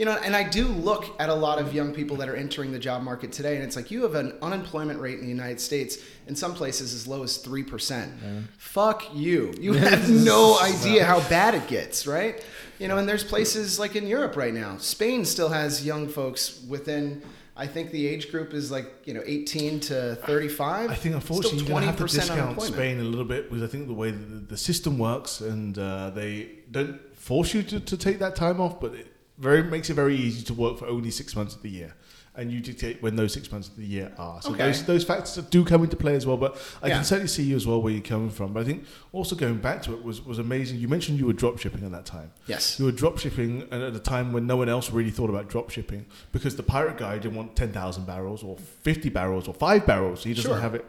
you 0.00 0.06
know, 0.06 0.16
and 0.24 0.34
I 0.34 0.48
do 0.48 0.66
look 0.66 1.14
at 1.20 1.28
a 1.28 1.34
lot 1.34 1.58
of 1.58 1.74
young 1.74 1.92
people 1.92 2.16
that 2.16 2.28
are 2.30 2.34
entering 2.34 2.72
the 2.72 2.78
job 2.78 3.02
market 3.02 3.32
today, 3.32 3.56
and 3.56 3.62
it's 3.62 3.76
like 3.76 3.90
you 3.90 4.00
have 4.04 4.14
an 4.14 4.32
unemployment 4.40 4.98
rate 4.98 5.18
in 5.18 5.24
the 5.24 5.30
United 5.30 5.60
States 5.60 5.98
in 6.26 6.34
some 6.34 6.54
places 6.54 6.94
as 6.94 7.06
low 7.06 7.22
as 7.22 7.36
three 7.36 7.62
percent. 7.62 8.10
Fuck 8.56 9.14
you! 9.14 9.52
You 9.60 9.72
have 9.88 10.08
no 10.08 10.58
idea 10.58 11.04
how 11.04 11.20
bad 11.28 11.54
it 11.54 11.68
gets, 11.68 12.06
right? 12.06 12.42
You 12.78 12.88
know, 12.88 12.96
and 12.96 13.06
there's 13.06 13.22
places 13.22 13.78
like 13.78 13.94
in 13.94 14.06
Europe 14.06 14.36
right 14.36 14.54
now. 14.54 14.78
Spain 14.78 15.26
still 15.26 15.50
has 15.50 15.84
young 15.84 16.08
folks 16.08 16.62
within. 16.66 17.20
I 17.60 17.66
think 17.66 17.90
the 17.90 18.06
age 18.06 18.30
group 18.30 18.54
is 18.54 18.70
like 18.70 18.90
you 19.04 19.12
know 19.12 19.22
18 19.26 19.80
to 19.80 20.14
35. 20.14 20.90
I 20.90 20.94
think 20.94 21.14
unfortunately 21.14 21.58
you're 21.58 21.68
going 21.68 21.82
to 21.82 21.88
have 21.88 21.98
to 21.98 22.04
discount. 22.04 22.62
Spain 22.62 23.00
a 23.00 23.04
little 23.04 23.26
bit 23.26 23.50
because 23.50 23.62
I 23.62 23.66
think 23.66 23.86
the 23.86 23.92
way 23.92 24.12
the, 24.12 24.40
the 24.52 24.56
system 24.56 24.98
works 24.98 25.42
and 25.42 25.78
uh, 25.78 26.08
they 26.08 26.48
don't 26.70 26.98
force 27.14 27.52
you 27.52 27.62
to, 27.64 27.78
to 27.78 27.96
take 27.98 28.18
that 28.20 28.34
time 28.34 28.62
off, 28.62 28.80
but 28.80 28.94
it 28.94 29.08
very 29.36 29.62
makes 29.62 29.90
it 29.90 29.94
very 29.94 30.16
easy 30.16 30.42
to 30.44 30.54
work 30.54 30.78
for 30.78 30.86
only 30.86 31.10
six 31.10 31.36
months 31.36 31.54
of 31.54 31.60
the 31.60 31.68
year. 31.68 31.94
And 32.40 32.50
you 32.50 32.60
dictate 32.60 33.02
when 33.02 33.16
those 33.16 33.34
six 33.34 33.52
months 33.52 33.68
of 33.68 33.76
the 33.76 33.84
year 33.84 34.10
are. 34.16 34.40
So 34.40 34.52
Okay. 34.54 34.64
those, 34.64 34.82
those 34.84 35.04
factors 35.04 35.36
do 35.50 35.62
come 35.62 35.84
into 35.84 35.94
play 35.94 36.14
as 36.14 36.24
well. 36.26 36.38
But 36.38 36.56
I 36.82 36.88
Yeah. 36.88 36.94
can 36.94 37.04
certainly 37.04 37.28
see 37.28 37.42
you 37.42 37.54
as 37.54 37.66
well 37.66 37.82
where 37.82 37.92
you're 37.92 38.00
coming 38.00 38.30
from. 38.30 38.54
But 38.54 38.60
I 38.60 38.64
think 38.64 38.84
also 39.12 39.36
going 39.36 39.58
back 39.58 39.82
to 39.82 39.92
it 39.92 40.02
was, 40.02 40.24
was 40.24 40.38
amazing. 40.38 40.78
You 40.78 40.88
mentioned 40.88 41.18
you 41.18 41.26
were 41.26 41.34
drop 41.34 41.58
shipping 41.58 41.84
at 41.84 41.92
that 41.92 42.06
time. 42.06 42.30
Yes. 42.46 42.78
You 42.78 42.86
were 42.86 42.92
drop 42.92 43.18
shipping 43.18 43.68
at 43.70 43.82
a 43.82 43.98
time 43.98 44.32
when 44.32 44.46
no 44.46 44.56
one 44.56 44.70
else 44.70 44.90
really 44.90 45.10
thought 45.10 45.28
about 45.28 45.50
drop 45.50 45.68
shipping 45.68 46.06
because 46.32 46.56
the 46.56 46.62
pirate 46.62 46.96
guy 46.96 47.18
didn't 47.18 47.36
want 47.36 47.56
10,000 47.56 48.06
barrels 48.06 48.42
or 48.42 48.56
50 48.56 49.10
barrels 49.10 49.46
or 49.46 49.52
five 49.52 49.84
barrels. 49.84 50.24
He 50.24 50.32
doesn't 50.32 50.50
Sure. 50.50 50.60
have 50.60 50.74
it. 50.74 50.86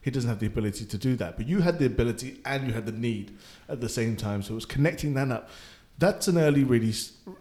He 0.00 0.10
doesn't 0.10 0.30
have 0.30 0.38
the 0.40 0.46
ability 0.46 0.86
to 0.86 0.96
do 0.96 1.16
that. 1.16 1.36
But 1.36 1.46
you 1.48 1.60
had 1.60 1.78
the 1.78 1.84
ability 1.84 2.40
and 2.46 2.66
you 2.66 2.72
had 2.72 2.86
the 2.86 2.92
need 2.92 3.36
at 3.68 3.82
the 3.82 3.90
same 3.90 4.16
time. 4.16 4.42
So 4.42 4.52
it 4.52 4.54
was 4.54 4.64
connecting 4.66 5.12
that 5.14 5.30
up. 5.30 5.50
That's 5.98 6.28
an 6.28 6.38
early, 6.38 6.64
really, 6.64 6.92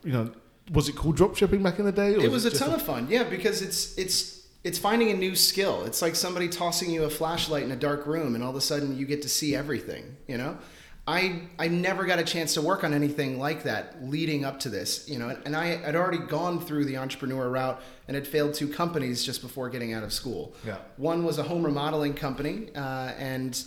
you 0.03 0.11
know, 0.11 0.31
was 0.71 0.87
it 0.89 0.95
called 0.95 1.15
drop 1.17 1.35
shipping 1.35 1.61
back 1.61 1.79
in 1.79 1.85
the 1.85 1.91
day? 1.91 2.15
or 2.15 2.19
it 2.21 2.31
was 2.31 2.45
a 2.45 2.49
just 2.49 2.61
ton 2.61 2.73
of 2.73 2.81
fun 2.81 3.07
yeah 3.09 3.23
because 3.23 3.61
it's 3.61 3.97
it's 3.97 4.47
it's 4.63 4.77
finding 4.77 5.09
a 5.11 5.13
new 5.13 5.35
skill 5.35 5.83
it's 5.83 6.01
like 6.01 6.15
somebody 6.15 6.47
tossing 6.47 6.89
you 6.89 7.03
a 7.03 7.09
flashlight 7.09 7.63
in 7.63 7.71
a 7.71 7.75
dark 7.75 8.05
room 8.05 8.35
and 8.35 8.43
all 8.43 8.49
of 8.49 8.55
a 8.55 8.61
sudden 8.61 8.97
you 8.97 9.05
get 9.05 9.21
to 9.21 9.29
see 9.29 9.55
everything 9.55 10.15
you 10.27 10.37
know 10.37 10.57
i 11.05 11.41
i 11.59 11.67
never 11.67 12.05
got 12.05 12.17
a 12.17 12.23
chance 12.23 12.53
to 12.53 12.61
work 12.61 12.85
on 12.85 12.93
anything 12.93 13.37
like 13.37 13.63
that 13.63 14.01
leading 14.03 14.45
up 14.45 14.57
to 14.61 14.69
this 14.69 15.09
you 15.09 15.19
know 15.19 15.35
and 15.45 15.53
i 15.53 15.65
had 15.65 15.97
already 15.97 16.17
gone 16.17 16.61
through 16.61 16.85
the 16.85 16.95
entrepreneur 16.95 17.49
route 17.49 17.81
and 18.07 18.15
had 18.15 18.25
failed 18.25 18.53
two 18.53 18.69
companies 18.69 19.21
just 19.21 19.41
before 19.41 19.69
getting 19.69 19.91
out 19.91 20.01
of 20.03 20.13
school 20.13 20.55
Yeah. 20.65 20.77
one 20.95 21.25
was 21.25 21.39
a 21.39 21.43
home 21.43 21.63
remodeling 21.65 22.13
company 22.13 22.69
uh, 22.73 23.11
and 23.17 23.61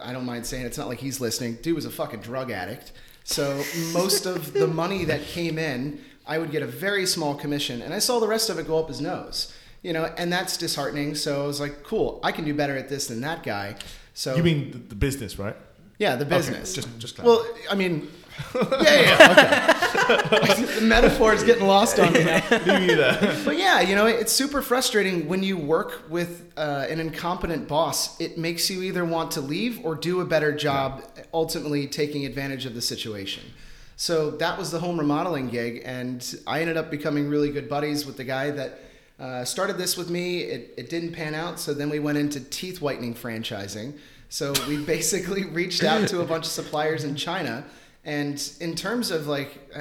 I 0.00 0.12
don't 0.12 0.24
mind 0.24 0.46
saying 0.46 0.64
it's 0.64 0.78
not 0.78 0.86
like 0.86 1.00
he's 1.00 1.20
listening. 1.20 1.56
Dude 1.60 1.74
was 1.74 1.86
a 1.86 1.90
fucking 1.90 2.20
drug 2.20 2.52
addict. 2.52 2.92
So 3.24 3.62
most 3.92 4.26
of 4.26 4.52
the 4.52 4.68
money 4.68 5.04
that 5.06 5.22
came 5.22 5.58
in, 5.58 6.00
I 6.26 6.38
would 6.38 6.50
get 6.50 6.62
a 6.62 6.66
very 6.66 7.06
small 7.06 7.34
commission, 7.34 7.82
and 7.82 7.92
I 7.92 7.98
saw 7.98 8.20
the 8.20 8.28
rest 8.28 8.50
of 8.50 8.58
it 8.58 8.66
go 8.66 8.78
up 8.78 8.88
his 8.88 9.00
nose. 9.00 9.52
You 9.82 9.92
know, 9.92 10.04
and 10.16 10.32
that's 10.32 10.56
disheartening. 10.56 11.16
So 11.16 11.42
I 11.42 11.46
was 11.46 11.58
like, 11.60 11.82
cool, 11.82 12.20
I 12.22 12.30
can 12.30 12.44
do 12.44 12.54
better 12.54 12.76
at 12.76 12.88
this 12.88 13.08
than 13.08 13.20
that 13.22 13.42
guy. 13.42 13.74
So 14.14 14.36
You 14.36 14.42
mean 14.44 14.84
the, 14.88 14.94
business, 14.94 15.38
right? 15.40 15.56
yeah, 15.98 16.14
the 16.14 16.24
business. 16.24 16.72
just- 16.74 16.98
just 16.98 17.18
well, 17.20 17.44
I 17.68 17.74
mean, 17.74 18.08
yeah, 18.54 19.00
yeah, 19.00 20.28
okay. 20.32 20.64
the 20.78 20.80
metaphor 20.86 21.34
is 21.34 21.42
getting 21.42 21.66
lost 21.66 21.98
on 21.98 22.12
me 22.12 22.24
now. 22.24 22.42
Leave 22.50 22.90
you 22.90 22.96
there. 22.96 23.40
But 23.44 23.56
yeah, 23.58 23.80
you 23.80 23.94
know, 23.94 24.06
it's 24.06 24.32
super 24.32 24.62
frustrating 24.62 25.28
when 25.28 25.42
you 25.42 25.56
work 25.58 26.04
with 26.08 26.52
uh, 26.56 26.86
an 26.88 26.98
incompetent 27.00 27.68
boss. 27.68 28.18
It 28.20 28.38
makes 28.38 28.70
you 28.70 28.82
either 28.82 29.04
want 29.04 29.32
to 29.32 29.40
leave 29.40 29.84
or 29.84 29.94
do 29.94 30.20
a 30.20 30.24
better 30.24 30.52
job, 30.54 31.02
ultimately 31.34 31.86
taking 31.86 32.24
advantage 32.24 32.66
of 32.66 32.74
the 32.74 32.82
situation. 32.82 33.42
So 34.02 34.32
that 34.32 34.58
was 34.58 34.72
the 34.72 34.80
home 34.80 34.98
remodeling 34.98 35.48
gig, 35.48 35.82
and 35.84 36.34
I 36.44 36.60
ended 36.60 36.76
up 36.76 36.90
becoming 36.90 37.28
really 37.28 37.52
good 37.52 37.68
buddies 37.68 38.04
with 38.04 38.16
the 38.16 38.24
guy 38.24 38.50
that 38.50 38.80
uh, 39.20 39.44
started 39.44 39.78
this 39.78 39.96
with 39.96 40.10
me. 40.10 40.40
It, 40.40 40.74
it 40.76 40.90
didn't 40.90 41.12
pan 41.12 41.36
out, 41.36 41.60
so 41.60 41.72
then 41.72 41.88
we 41.88 42.00
went 42.00 42.18
into 42.18 42.40
teeth 42.40 42.80
whitening 42.80 43.14
franchising. 43.14 43.96
So 44.28 44.54
we 44.66 44.84
basically 44.84 45.44
reached 45.44 45.84
out 45.84 46.08
to 46.08 46.20
a 46.20 46.24
bunch 46.24 46.46
of 46.46 46.50
suppliers 46.50 47.04
in 47.04 47.14
China. 47.14 47.64
And 48.04 48.42
in 48.58 48.74
terms 48.74 49.12
of 49.12 49.28
like, 49.28 49.72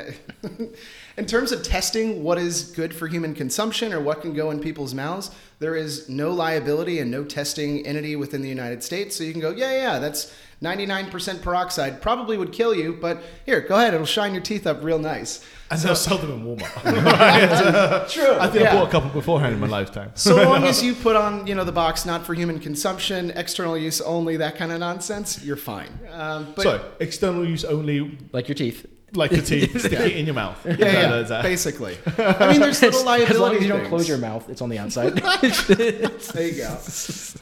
in 1.18 1.26
terms 1.26 1.52
of 1.52 1.64
testing 1.64 2.22
what 2.22 2.38
is 2.38 2.66
good 2.74 2.94
for 2.94 3.08
human 3.08 3.34
consumption 3.34 3.92
or 3.92 4.02
what 4.02 4.22
can 4.22 4.36
go 4.36 4.52
in 4.52 4.60
people's 4.60 4.94
mouths, 4.94 5.32
there 5.58 5.76
is 5.76 6.08
no 6.10 6.30
liability 6.30 7.00
and 7.00 7.10
no 7.10 7.24
testing 7.24 7.88
entity 7.88 8.16
within 8.16 8.44
the 8.44 8.50
United 8.50 8.84
States. 8.84 9.16
So 9.16 9.24
you 9.24 9.32
can 9.32 9.42
go, 9.42 9.50
yeah, 9.50 9.72
yeah, 9.72 9.98
that's 9.98 10.32
99% 10.62 11.42
peroxide, 11.42 12.02
probably 12.02 12.38
would 12.38 12.52
kill 12.52 12.76
you, 12.76 12.94
but 12.94 13.24
here, 13.46 13.62
go 13.62 13.76
ahead, 13.78 13.96
it'll 13.96 14.06
shine 14.06 14.34
your 14.34 14.44
teeth 14.44 14.68
up 14.68 14.84
real 14.84 15.00
nice. 15.00 15.44
And 15.72 15.80
they'll 15.80 15.96
sell 15.96 16.18
them 16.18 16.32
in 16.32 16.46
Walmart. 16.46 18.10
True. 18.12 18.38
I 18.38 18.48
think 18.48 18.68
I 18.68 18.74
bought 18.74 18.90
a 18.90 18.92
couple 18.92 19.10
beforehand 19.10 19.56
in 19.56 19.60
my 19.60 19.68
lifetime. 19.68 20.12
so 20.16 20.36
long 20.36 20.66
as 20.66 20.84
you 20.86 20.94
put 20.94 21.16
on, 21.16 21.48
you 21.48 21.56
know, 21.56 21.64
the 21.64 21.72
box 21.72 22.06
not 22.06 22.26
for 22.26 22.34
human 22.36 22.60
consumption, 22.60 23.32
external 23.32 23.78
use 23.78 24.02
only, 24.02 24.38
that 24.38 24.56
kind 24.56 24.72
of 24.72 24.80
nonsense, 24.80 25.44
you're 25.44 25.56
fine. 25.56 26.00
Um, 26.12 26.54
but 26.56 26.64
so, 26.64 26.92
external 27.00 27.44
use 27.46 27.66
only, 27.66 28.18
Like 28.32 28.48
your 28.48 28.56
teeth. 28.56 28.86
Like 29.14 29.32
the 29.32 29.42
teeth, 29.42 29.78
stick 29.80 29.94
it 29.94 30.16
in 30.18 30.26
your 30.26 30.36
mouth. 30.36 30.58
yeah, 30.66 30.76
yeah, 30.80 31.22
that- 31.22 31.44
basically. 31.44 31.98
I 32.18 32.52
mean, 32.52 32.62
there's 32.62 32.82
little 32.82 33.04
liability. 33.06 33.34
As 33.34 33.40
long 33.40 33.56
as 33.56 33.62
you 33.62 33.68
don't 33.68 33.80
things. 33.80 33.90
close 33.90 34.08
your 34.10 34.18
mouth, 34.18 34.50
it's 34.50 34.62
on 34.62 34.70
the 34.70 34.80
outside. 34.80 35.14
There 35.22 36.48
you 36.48 36.58
go. 36.58 36.78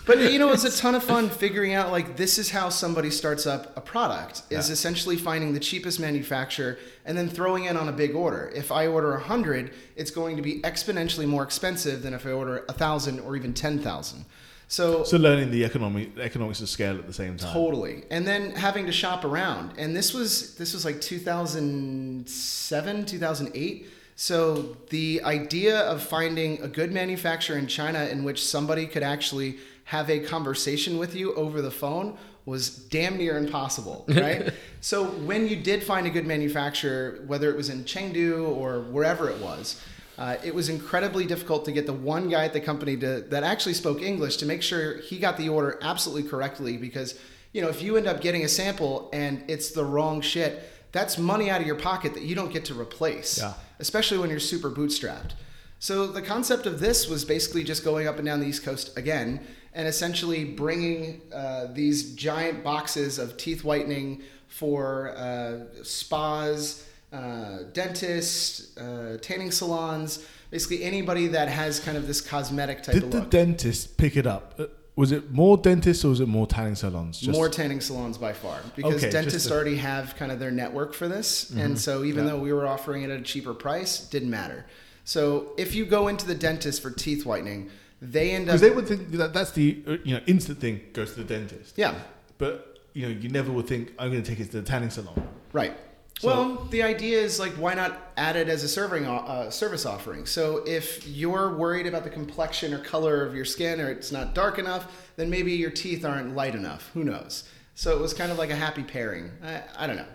But 0.05 0.31
you 0.31 0.39
know, 0.39 0.51
it's 0.51 0.63
a 0.63 0.75
ton 0.75 0.95
of 0.95 1.03
fun 1.03 1.29
figuring 1.29 1.73
out 1.73 1.91
like 1.91 2.15
this 2.17 2.37
is 2.37 2.49
how 2.49 2.69
somebody 2.69 3.09
starts 3.11 3.45
up 3.45 3.75
a 3.77 3.81
product 3.81 4.43
is 4.49 4.67
Yeah. 4.69 4.73
essentially 4.73 5.15
finding 5.15 5.53
the 5.53 5.59
cheapest 5.59 5.99
manufacturer 5.99 6.77
and 7.05 7.17
then 7.17 7.29
throwing 7.29 7.65
in 7.65 7.77
on 7.77 7.87
a 7.89 7.91
big 7.91 8.15
order. 8.15 8.51
If 8.55 8.71
I 8.71 8.87
order 8.87 9.13
a 9.15 9.19
hundred, 9.21 9.71
it's 9.95 10.11
going 10.11 10.35
to 10.37 10.41
be 10.41 10.61
exponentially 10.61 11.27
more 11.27 11.43
expensive 11.43 12.01
than 12.01 12.13
if 12.13 12.25
I 12.25 12.31
order 12.31 12.65
a 12.67 12.73
thousand 12.73 13.19
or 13.21 13.35
even 13.35 13.53
ten 13.53 13.79
thousand. 13.79 14.25
So, 14.71 15.03
So 15.03 15.17
learning 15.17 15.49
the 15.49 15.65
economic 15.65 16.15
economics 16.19 16.61
of 16.61 16.69
scale 16.69 16.95
at 16.95 17.07
the 17.07 17.13
same 17.13 17.37
time. 17.37 17.51
totally, 17.51 18.03
and 18.11 18.25
then 18.25 18.51
having 18.51 18.85
to 18.85 18.91
shop 18.91 19.25
around. 19.25 19.71
And 19.79 19.95
this 19.95 20.13
was 20.13 20.53
this 20.55 20.73
was 20.73 20.85
like 20.85 21.01
2007, 21.01 23.05
2008. 23.05 23.87
So 24.15 24.77
the 24.89 25.21
idea 25.23 25.79
of 25.79 26.03
finding 26.03 26.61
a 26.61 26.67
good 26.67 26.91
manufacturer 26.91 27.57
in 27.57 27.65
China 27.67 28.03
in 28.05 28.23
which 28.23 28.45
somebody 28.45 28.85
could 28.85 29.01
actually 29.01 29.57
have 29.85 30.07
a 30.09 30.19
conversation 30.19 30.97
with 30.99 31.15
you 31.15 31.33
over 31.33 31.61
the 31.63 31.71
phone 31.71 32.15
was 32.45 32.69
damn 32.69 33.17
near 33.17 33.37
impossible, 33.37 34.05
right? 34.09 34.51
so 34.81 35.05
when 35.05 35.47
you 35.47 35.55
did 35.55 35.81
find 35.83 36.05
a 36.05 36.09
good 36.11 36.27
manufacturer, 36.27 37.21
whether 37.27 37.49
it 37.49 37.55
was 37.57 37.69
in 37.69 37.83
Chengdu 37.85 38.45
or 38.55 38.81
wherever 38.81 39.29
it 39.29 39.39
was, 39.39 39.81
uh, 40.19 40.35
it 40.43 40.53
was 40.53 40.67
incredibly 40.67 41.25
difficult 41.25 41.63
to 41.63 41.71
get 41.71 41.85
the 41.85 41.93
one 41.93 42.27
guy 42.27 42.43
at 42.43 42.51
the 42.51 42.59
company 42.59 42.97
to, 42.97 43.21
that 43.21 43.43
actually 43.43 43.73
spoke 43.73 44.01
English 44.01 44.35
to 44.35 44.45
make 44.45 44.61
sure 44.61 44.97
he 44.97 45.17
got 45.17 45.37
the 45.37 45.47
order 45.47 45.79
absolutely 45.81 46.29
correctly. 46.29 46.75
Because 46.75 47.17
you 47.53 47.61
know, 47.61 47.69
if 47.69 47.81
you 47.81 47.95
end 47.95 48.05
up 48.05 48.19
getting 48.19 48.43
a 48.43 48.49
sample 48.49 49.09
and 49.13 49.43
it's 49.47 49.71
the 49.71 49.83
wrong 49.83 50.19
shit, 50.19 50.69
that's 50.91 51.17
money 51.17 51.49
out 51.49 51.61
of 51.61 51.67
your 51.67 51.77
pocket 51.77 52.13
that 52.15 52.23
you 52.23 52.35
don't 52.35 52.51
get 52.51 52.65
to 52.65 52.79
replace. 52.79 53.39
Yeah. 53.39 53.53
Especially 53.79 54.17
when 54.17 54.29
you're 54.29 54.41
super 54.41 54.69
bootstrapped. 54.69 55.31
So 55.79 56.05
the 56.05 56.21
concept 56.21 56.65
of 56.65 56.81
this 56.81 57.07
was 57.07 57.23
basically 57.23 57.63
just 57.63 57.85
going 57.85 58.05
up 58.05 58.17
and 58.17 58.25
down 58.25 58.41
the 58.41 58.47
East 58.47 58.63
Coast 58.63 58.97
again, 58.97 59.39
and 59.73 59.87
essentially 59.87 60.43
bringing 60.43 61.21
uh, 61.33 61.67
these 61.71 62.13
giant 62.15 62.61
boxes 62.61 63.17
of 63.17 63.37
teeth 63.37 63.63
whitening 63.63 64.21
for 64.49 65.15
uh, 65.15 65.83
spas, 65.83 66.85
uh, 67.11 67.59
dentists, 67.73 68.77
uh, 68.77 69.17
tanning 69.21 69.51
salons, 69.51 70.25
basically 70.51 70.83
anybody 70.83 71.27
that 71.27 71.47
has 71.49 71.79
kind 71.79 71.97
of 71.97 72.07
this 72.07 72.21
cosmetic 72.21 72.83
type 72.83 72.93
Did 72.95 73.03
of 73.05 73.11
the 73.11 73.21
dentist 73.21 73.97
pick 73.97 74.15
it 74.17 74.27
up? 74.27 74.55
Uh, 74.59 74.65
Was 74.95 75.11
it 75.13 75.31
more 75.31 75.55
dentists 75.57 76.03
or 76.03 76.09
was 76.09 76.19
it 76.19 76.27
more 76.27 76.45
tanning 76.45 76.75
salons? 76.75 77.19
Just- 77.19 77.31
More 77.37 77.47
tanning 77.47 77.79
salons 77.79 78.17
by 78.17 78.33
far 78.33 78.59
because 78.75 78.95
Okay, 79.01 79.09
dentists 79.09 79.47
to- 79.47 79.53
already 79.53 79.77
have 79.77 80.15
kind 80.17 80.29
of 80.31 80.39
their 80.39 80.51
network 80.51 80.93
for 80.93 81.07
this, 81.07 81.49
and 81.51 81.79
so 81.79 82.03
even 82.03 82.25
Yeah. 82.25 82.31
though 82.31 82.39
we 82.39 82.51
were 82.51 82.67
offering 82.67 83.03
it 83.03 83.09
at 83.09 83.19
a 83.19 83.23
cheaper 83.23 83.53
price, 83.53 83.99
didn't 84.09 84.29
matter. 84.29 84.65
So 85.05 85.53
if 85.57 85.73
you 85.73 85.85
go 85.85 86.09
into 86.09 86.27
the 86.27 86.35
dentist 86.35 86.81
for 86.81 86.91
teeth 86.91 87.25
whitening, 87.25 87.69
they 88.01 88.31
end 88.31 88.45
Because 88.47 88.61
up 88.61 88.69
they 88.69 88.75
would 88.75 88.87
think 88.87 89.11
that 89.11 89.33
that's 89.33 89.51
the 89.51 89.81
uh, 89.87 89.91
you 90.03 90.15
know 90.15 90.21
instant 90.27 90.59
thing 90.59 90.81
goes 90.93 91.13
to 91.13 91.23
the 91.23 91.33
dentist. 91.35 91.73
yeah 91.77 91.93
But 92.37 92.79
you 92.93 93.03
know 93.07 93.09
you 93.21 93.29
never 93.29 93.51
would 93.53 93.67
think 93.67 93.93
I'm 93.97 94.11
going 94.11 94.21
to 94.21 94.29
take 94.29 94.39
it 94.41 94.51
to 94.51 94.61
the 94.61 94.67
tanning 94.67 94.89
salon. 94.89 95.15
right. 95.53 95.73
So- 96.19 96.27
well, 96.27 96.67
the 96.69 96.83
idea 96.83 97.17
is 97.19 97.39
like, 97.39 97.53
why 97.53 97.73
not 97.73 98.11
add 98.17 98.35
it 98.35 98.49
as 98.49 98.63
a 98.63 98.67
serving 98.67 99.05
uh, 99.05 99.49
service 99.49 99.85
offering? 99.85 100.25
So 100.25 100.57
if 100.67 101.07
you're 101.07 101.55
worried 101.55 101.87
about 101.87 102.03
the 102.03 102.09
complexion 102.09 102.73
or 102.73 102.79
color 102.79 103.25
of 103.25 103.33
your 103.33 103.45
skin, 103.45 103.79
or 103.79 103.89
it's 103.89 104.11
not 104.11 104.35
dark 104.35 104.59
enough, 104.59 105.11
then 105.15 105.29
maybe 105.29 105.53
your 105.53 105.71
teeth 105.71 106.03
aren't 106.03 106.35
light 106.35 106.55
enough. 106.55 106.91
Who 106.93 107.03
knows? 107.05 107.45
So 107.73 107.95
it 107.97 108.01
was 108.01 108.13
kind 108.13 108.31
of 108.31 108.37
like 108.37 108.49
a 108.49 108.55
happy 108.55 108.83
pairing. 108.83 109.31
I, 109.41 109.61
I 109.77 109.87
don't 109.87 109.95
know. 109.95 110.05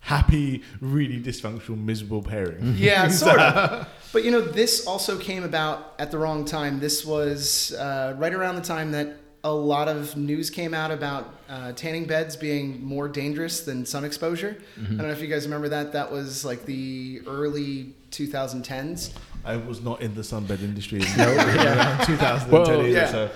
Happy, 0.00 0.62
really 0.82 1.18
dysfunctional, 1.18 1.82
miserable 1.82 2.22
pairing. 2.22 2.74
Yeah, 2.76 3.08
sort 3.24 3.40
of. 3.40 3.88
But 4.12 4.22
you 4.22 4.30
know, 4.30 4.42
this 4.42 4.86
also 4.86 5.16
came 5.18 5.42
about 5.44 5.94
at 5.98 6.10
the 6.10 6.18
wrong 6.18 6.44
time. 6.44 6.78
This 6.78 7.06
was 7.06 7.72
uh, 7.72 8.14
right 8.18 8.34
around 8.34 8.56
the 8.56 8.60
time 8.60 8.92
that 8.92 9.16
a 9.44 9.52
lot 9.52 9.88
of 9.88 10.16
news 10.16 10.48
came 10.48 10.72
out 10.72 10.90
about 10.90 11.34
uh, 11.50 11.72
tanning 11.72 12.06
beds 12.06 12.34
being 12.34 12.82
more 12.82 13.08
dangerous 13.08 13.60
than 13.60 13.84
sun 13.84 14.02
exposure. 14.02 14.56
I 14.78 14.84
don't 14.86 14.96
know 14.96 15.10
if 15.10 15.20
you 15.20 15.28
guys 15.28 15.44
remember 15.44 15.68
that. 15.68 15.92
That 15.92 16.10
was 16.10 16.44
like 16.46 16.64
the 16.64 17.20
early 17.26 17.94
2010s. 18.10 19.12
I 19.44 19.56
was 19.56 19.82
not 19.82 20.00
in 20.00 20.14
the 20.14 20.22
sunbed 20.22 20.62
industry 20.62 21.00
in 21.02 21.20
around 21.20 22.06
2010 22.06 22.50
Well, 22.50 22.70
either, 22.70 22.88
yeah. 22.88 23.06
so 23.10 23.30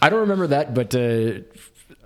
I 0.00 0.08
don't 0.08 0.20
remember 0.20 0.46
that, 0.46 0.74
but 0.74 0.94
uh, 0.94 1.40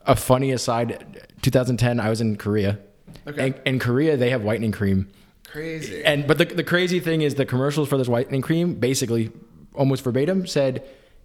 a 0.07 0.17
funny 0.17 0.53
aside: 0.53 1.27
2010, 1.43 2.01
I 2.01 2.09
was 2.09 2.23
in 2.23 2.37
Korea. 2.37 2.79
Okay. 3.27 3.49
And 3.49 3.61
in 3.67 3.79
Korea, 3.79 4.17
they 4.17 4.31
have 4.31 4.43
whitening 4.43 4.73
cream. 4.73 5.09
Crazy. 5.47 6.03
And 6.03 6.27
but 6.27 6.39
the 6.39 6.47
the 6.47 6.65
crazy 6.65 7.01
thing 7.01 7.21
is, 7.21 7.35
the 7.35 7.45
commercials 7.45 7.89
for 7.91 7.99
this 7.99 8.09
whitening 8.09 8.41
cream 8.41 8.75
basically, 8.77 9.31
almost 9.75 10.03
verbatim, 10.03 10.47
said 10.47 10.83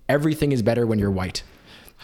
everything 0.09 0.51
is 0.51 0.61
better 0.61 0.85
when 0.85 0.99
you're 0.99 1.11
white. 1.11 1.43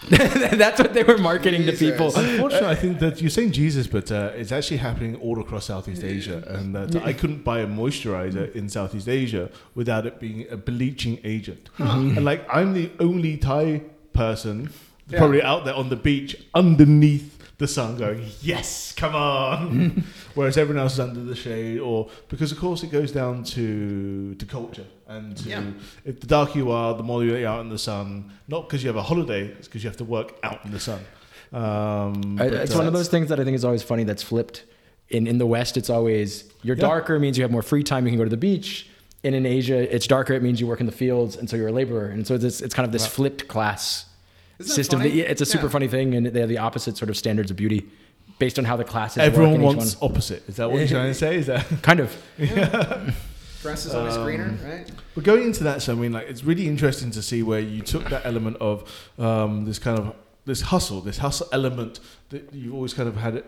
That's 0.08 0.80
what 0.80 0.94
they 0.94 1.02
were 1.02 1.18
marketing 1.18 1.66
to 1.66 1.72
people. 1.72 2.06
Unfortunately, 2.16 2.68
I 2.68 2.74
think 2.76 2.98
that 3.00 3.20
you're 3.20 3.30
saying 3.30 3.52
Jesus, 3.52 3.86
but 3.86 4.10
uh, 4.12 4.30
it's 4.34 4.52
actually 4.52 4.76
happening 4.78 5.16
all 5.16 5.40
across 5.40 5.66
Southeast 5.66 6.04
Asia, 6.04 6.44
and 6.46 6.74
that 6.74 6.94
I 7.04 7.12
couldn't 7.12 7.42
buy 7.44 7.60
a 7.60 7.66
moisturizer 7.66 8.54
in 8.54 8.68
Southeast 8.68 9.08
Asia 9.08 9.50
without 9.74 10.06
it 10.06 10.20
being 10.20 10.46
a 10.50 10.56
bleaching 10.56 11.18
agent. 11.24 11.68
And 11.78 12.24
like, 12.24 12.46
I'm 12.52 12.74
the 12.74 12.90
only 13.00 13.36
Thai 13.36 13.82
person 14.12 14.70
Yeah. 15.10 15.18
probably 15.18 15.42
out 15.42 15.64
there 15.64 15.74
on 15.74 15.88
the 15.88 15.96
beach 15.96 16.36
underneath 16.54 17.37
the 17.58 17.66
sun, 17.68 17.96
going, 17.98 18.24
"Yes, 18.40 18.92
come 18.96 19.14
on," 19.14 20.04
whereas 20.34 20.56
everyone 20.56 20.82
else 20.82 20.94
is 20.94 21.00
under 21.00 21.20
the 21.22 21.34
shade, 21.36 21.78
or 21.80 22.08
because 22.28 22.52
of 22.52 22.58
course 22.58 22.82
it 22.82 22.90
goes 22.90 23.12
down 23.12 23.44
to 23.44 24.34
to 24.36 24.46
culture 24.46 24.86
and 25.08 25.36
to 25.38 25.48
Yeah. 25.48 25.62
if 26.04 26.20
the 26.20 26.26
darker 26.26 26.58
you 26.58 26.70
are, 26.70 26.94
the 26.94 27.02
more 27.02 27.24
you're 27.24 27.46
out 27.48 27.60
in 27.60 27.68
the 27.68 27.78
sun. 27.78 28.30
Not 28.46 28.68
because 28.68 28.82
you 28.82 28.88
have 28.88 28.96
a 28.96 29.02
holiday, 29.02 29.42
it's 29.58 29.66
because 29.68 29.82
you 29.82 29.90
have 29.90 29.96
to 29.98 30.04
work 30.04 30.34
out 30.42 30.64
in 30.64 30.70
the 30.70 30.80
sun. 30.80 31.00
Um, 31.52 32.38
I- 32.40 32.46
it's 32.46 32.74
uh, 32.74 32.78
one 32.78 32.86
of 32.86 32.92
those 32.92 33.08
things 33.08 33.28
that 33.30 33.40
I 33.40 33.44
think 33.44 33.54
is 33.54 33.64
always 33.64 33.82
funny. 33.82 34.04
That's 34.04 34.22
flipped. 34.22 34.64
In 35.10 35.26
in 35.26 35.38
the 35.38 35.46
West, 35.46 35.76
it's 35.76 35.88
always 35.90 36.44
you're 36.62 36.76
Yeah. 36.76 36.82
darker 36.82 37.18
means 37.18 37.38
you 37.38 37.42
have 37.42 37.50
more 37.50 37.62
free 37.62 37.82
time. 37.82 38.04
You 38.04 38.10
can 38.12 38.18
go 38.18 38.24
to 38.24 38.30
the 38.30 38.36
beach. 38.36 38.88
And 39.24 39.34
in 39.34 39.46
Asia, 39.46 39.92
it's 39.94 40.06
darker. 40.06 40.32
It 40.34 40.42
means 40.44 40.60
you 40.60 40.66
work 40.68 40.78
in 40.80 40.86
the 40.86 40.92
fields, 40.92 41.36
and 41.36 41.50
so 41.50 41.56
you're 41.56 41.68
a 41.68 41.72
laborer. 41.72 42.06
And 42.06 42.24
so 42.26 42.34
it's 42.34 42.60
it's 42.60 42.74
kind 42.74 42.86
of 42.86 42.92
this 42.92 43.02
Right. 43.02 43.10
flipped 43.12 43.48
class 43.48 44.04
system. 44.64 45.00
funny? 45.00 45.10
Yeah, 45.12 45.24
It's 45.24 45.40
a 45.40 45.46
super 45.46 45.66
Yeah. 45.66 45.70
funny 45.70 45.88
thing, 45.88 46.14
and 46.14 46.26
they 46.26 46.40
have 46.40 46.48
the 46.48 46.58
opposite 46.58 46.96
sort 46.96 47.10
of 47.10 47.16
standards 47.16 47.50
of 47.50 47.56
beauty 47.56 47.86
based 48.38 48.58
on 48.58 48.64
how 48.64 48.76
the 48.76 48.84
classes 48.84 49.18
Everyone 49.18 49.54
work 49.62 49.76
wants 49.76 49.96
one. 50.00 50.10
opposite. 50.12 50.48
Is 50.48 50.56
that 50.56 50.70
what 50.70 50.78
you're 50.78 50.88
trying 50.88 51.08
to 51.10 51.14
say? 51.14 51.36
Is 51.36 51.46
that 51.46 51.66
Kind 51.82 52.00
of. 52.00 52.16
Grass 53.62 53.86
is 53.86 53.94
always 53.94 54.16
Um, 54.16 54.24
greener, 54.24 54.56
right? 54.64 54.88
But 55.16 55.24
going 55.24 55.42
into 55.42 55.64
that, 55.64 55.82
so 55.82 55.92
I 55.92 55.96
mean, 55.96 56.12
like, 56.12 56.28
it's 56.28 56.44
really 56.44 56.68
interesting 56.68 57.10
to 57.10 57.20
see 57.22 57.42
where 57.42 57.58
you 57.60 57.82
took 57.82 58.08
that 58.10 58.24
element 58.24 58.56
of 58.60 58.84
um, 59.18 59.64
this 59.64 59.78
kind 59.80 59.98
of 59.98 60.14
this 60.44 60.60
hustle, 60.62 61.00
this 61.00 61.18
hustle 61.18 61.48
element 61.52 61.98
that 62.30 62.48
you've 62.54 62.72
always 62.74 62.94
kind 62.94 63.08
of 63.08 63.16
had 63.16 63.34
it 63.34 63.46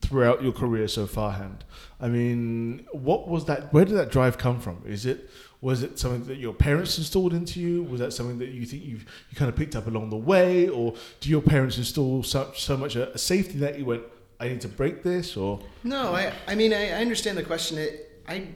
throughout 0.00 0.42
your 0.42 0.52
career 0.52 0.88
so 0.88 1.06
far. 1.06 1.32
Hand, 1.32 1.64
I 2.00 2.08
mean, 2.08 2.84
what 2.92 3.28
was 3.28 3.44
that? 3.44 3.72
Where 3.72 3.84
did 3.84 3.94
that 3.94 4.10
drive 4.10 4.36
come 4.36 4.58
from? 4.58 4.82
Is 4.84 5.06
it 5.06 5.30
was 5.62 5.84
it 5.84 5.96
something 5.96 6.24
that 6.24 6.38
your 6.38 6.52
parents 6.52 6.98
installed 6.98 7.32
into 7.32 7.60
you? 7.60 7.84
Was 7.84 8.00
that 8.00 8.12
something 8.12 8.38
that 8.40 8.48
you 8.48 8.66
think 8.66 8.84
you 8.84 8.98
you 9.30 9.36
kind 9.36 9.48
of 9.48 9.56
picked 9.56 9.74
up 9.74 9.86
along 9.86 10.10
the 10.10 10.16
way, 10.16 10.68
or 10.68 10.94
do 11.20 11.30
your 11.30 11.40
parents 11.40 11.78
install 11.78 12.22
such 12.24 12.62
so 12.62 12.76
much 12.76 12.96
a, 12.96 13.14
a 13.14 13.18
safety 13.18 13.58
net 13.58 13.78
you 13.78 13.86
went, 13.86 14.02
I 14.40 14.48
need 14.48 14.60
to 14.62 14.68
break 14.68 15.04
this, 15.04 15.36
or 15.36 15.60
No, 15.84 16.14
I, 16.14 16.32
I 16.48 16.56
mean, 16.56 16.74
I, 16.74 16.88
I 16.90 17.00
understand 17.00 17.38
the 17.38 17.44
question. 17.44 17.78
It, 17.78 18.20
I, 18.26 18.48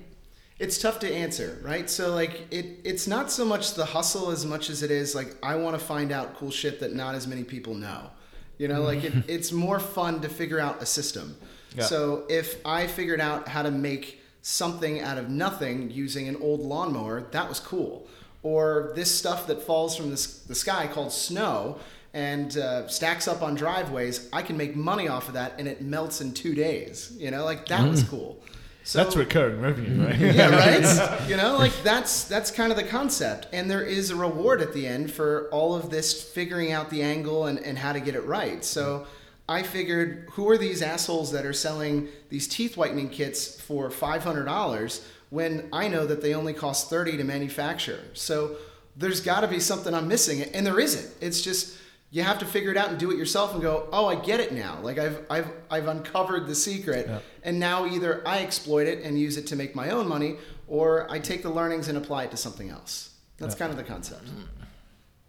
it's 0.58 0.78
tough 0.78 0.98
to 1.00 1.12
answer, 1.12 1.60
right? 1.62 1.88
So 1.88 2.12
like, 2.12 2.48
it, 2.50 2.80
it's 2.82 3.06
not 3.06 3.30
so 3.30 3.44
much 3.44 3.75
the 3.75 3.84
hustle 3.84 4.30
as 4.30 4.44
much 4.44 4.68
as 4.68 4.82
it 4.82 4.90
is 4.90 5.14
like 5.14 5.36
I 5.44 5.54
want 5.54 5.78
to 5.78 5.84
find 5.84 6.10
out 6.10 6.34
cool 6.34 6.50
shit 6.50 6.80
that 6.80 6.92
not 6.92 7.14
as 7.14 7.28
many 7.28 7.44
people 7.44 7.75
know. 7.75 8.10
You 8.58 8.66
know, 8.66 8.82
like 8.82 9.04
it, 9.04 9.12
mm. 9.12 9.25
it's 9.28 9.52
more 9.52 9.78
fun 9.78 10.22
to 10.22 10.28
figure 10.28 10.58
out 10.58 10.82
a 10.82 10.86
system. 10.86 11.36
Yeah. 11.76 11.84
So 11.84 12.25
if 12.28 12.66
I 12.66 12.88
figured 12.88 13.20
out 13.20 13.46
how 13.46 13.62
to 13.62 13.70
make 13.70 14.22
something 14.46 15.00
out 15.00 15.18
of 15.18 15.28
nothing 15.28 15.90
using 15.90 16.28
an 16.28 16.36
old 16.36 16.60
lawnmower, 16.60 17.22
that 17.32 17.48
was 17.48 17.58
cool. 17.58 18.06
Or 18.44 18.92
this 18.94 19.12
stuff 19.12 19.48
that 19.48 19.60
falls 19.60 19.96
from 19.96 20.10
the, 20.10 20.28
the 20.46 20.54
sky 20.54 20.86
called 20.86 21.10
snow 21.10 21.80
and 22.14 22.56
uh, 22.56 22.86
stacks 22.86 23.26
up 23.26 23.42
on 23.42 23.56
driveways, 23.56 24.28
I 24.32 24.42
can 24.42 24.56
make 24.56 24.76
money 24.76 25.08
off 25.08 25.26
of 25.26 25.34
that 25.34 25.54
and 25.58 25.66
it 25.66 25.82
melts 25.82 26.20
in 26.20 26.32
two 26.32 26.54
days. 26.54 27.12
You 27.18 27.32
know, 27.32 27.44
like 27.44 27.66
that 27.66 27.88
was 27.88 28.04
cool. 28.04 28.40
So, 28.84 29.02
that's 29.02 29.16
recurring 29.16 29.60
revenue, 29.60 30.06
right? 30.06 30.16
yeah, 30.20 30.50
right. 30.50 31.20
you 31.28 31.36
know, 31.36 31.56
like 31.56 31.72
that's 31.82 32.22
that's 32.22 32.52
kind 32.52 32.70
of 32.70 32.78
the 32.78 32.84
concept, 32.84 33.48
and 33.52 33.68
there 33.68 33.82
is 33.82 34.10
a 34.10 34.16
reward 34.16 34.62
at 34.62 34.72
the 34.72 34.86
end 34.86 35.10
for 35.10 35.48
all 35.50 35.74
of 35.74 35.90
this 35.90 36.22
figuring 36.22 36.70
out 36.70 36.88
the 36.88 37.02
angle 37.02 37.46
and, 37.46 37.58
and 37.58 37.76
how 37.76 37.92
to 37.92 37.98
get 37.98 38.14
it 38.14 38.20
right. 38.20 38.64
So 38.64 39.08
I 39.48 39.62
figured, 39.62 40.28
who 40.32 40.48
are 40.50 40.58
these 40.58 40.82
assholes 40.82 41.30
that 41.32 41.46
are 41.46 41.52
selling 41.52 42.08
these 42.30 42.48
teeth 42.48 42.76
whitening 42.76 43.08
kits 43.10 43.60
for 43.60 43.90
five 43.90 44.24
hundred 44.24 44.44
dollars 44.46 45.06
when 45.30 45.68
I 45.72 45.88
know 45.88 46.06
that 46.06 46.20
they 46.22 46.34
only 46.34 46.52
cost 46.52 46.90
thirty 46.90 47.16
to 47.16 47.24
manufacture? 47.24 48.00
So 48.14 48.56
there's 48.96 49.20
got 49.20 49.40
to 49.40 49.48
be 49.48 49.60
something 49.60 49.94
I'm 49.94 50.08
missing, 50.08 50.42
and 50.42 50.66
there 50.66 50.80
isn't. 50.80 51.14
It's 51.20 51.42
just 51.42 51.78
you 52.11 52.22
have 52.22 52.38
to 52.38 52.44
figure 52.46 52.70
it 52.70 52.76
out 52.76 52.88
and 52.88 52.98
do 52.98 53.11
it 53.11 53.18
yourself 53.18 53.52
and 53.52 53.61
go, 53.62 53.88
oh, 53.92 54.06
I 54.06 54.14
get 54.14 54.40
it 54.40 54.52
now. 54.52 54.78
Like 54.82 54.98
I've 54.98 55.24
I've 55.30 55.50
I've 55.70 55.87
uncovered 55.87 56.46
the 56.48 56.54
secret, 56.54 57.06
Yeah. 57.09 57.20
and 57.44 57.61
now 57.61 57.87
either 57.87 58.26
I 58.26 58.40
exploit 58.40 58.87
it 58.88 59.02
and 59.04 59.18
use 59.18 59.37
it 59.37 59.46
to 59.48 59.56
make 59.56 59.74
my 59.76 59.90
own 59.90 60.09
money, 60.09 60.37
or 60.66 61.09
I 61.11 61.18
take 61.20 61.42
the 61.42 61.50
learnings 61.50 61.87
and 61.88 61.96
apply 61.98 62.24
it 62.24 62.30
to 62.32 62.37
something 62.37 62.68
else. 62.70 63.11
That's 63.38 63.54
Yeah. 63.54 63.59
kind 63.61 63.70
of 63.70 63.76
the 63.76 63.85
concept. 63.85 64.28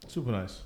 Super 0.08 0.32
nice. 0.32 0.62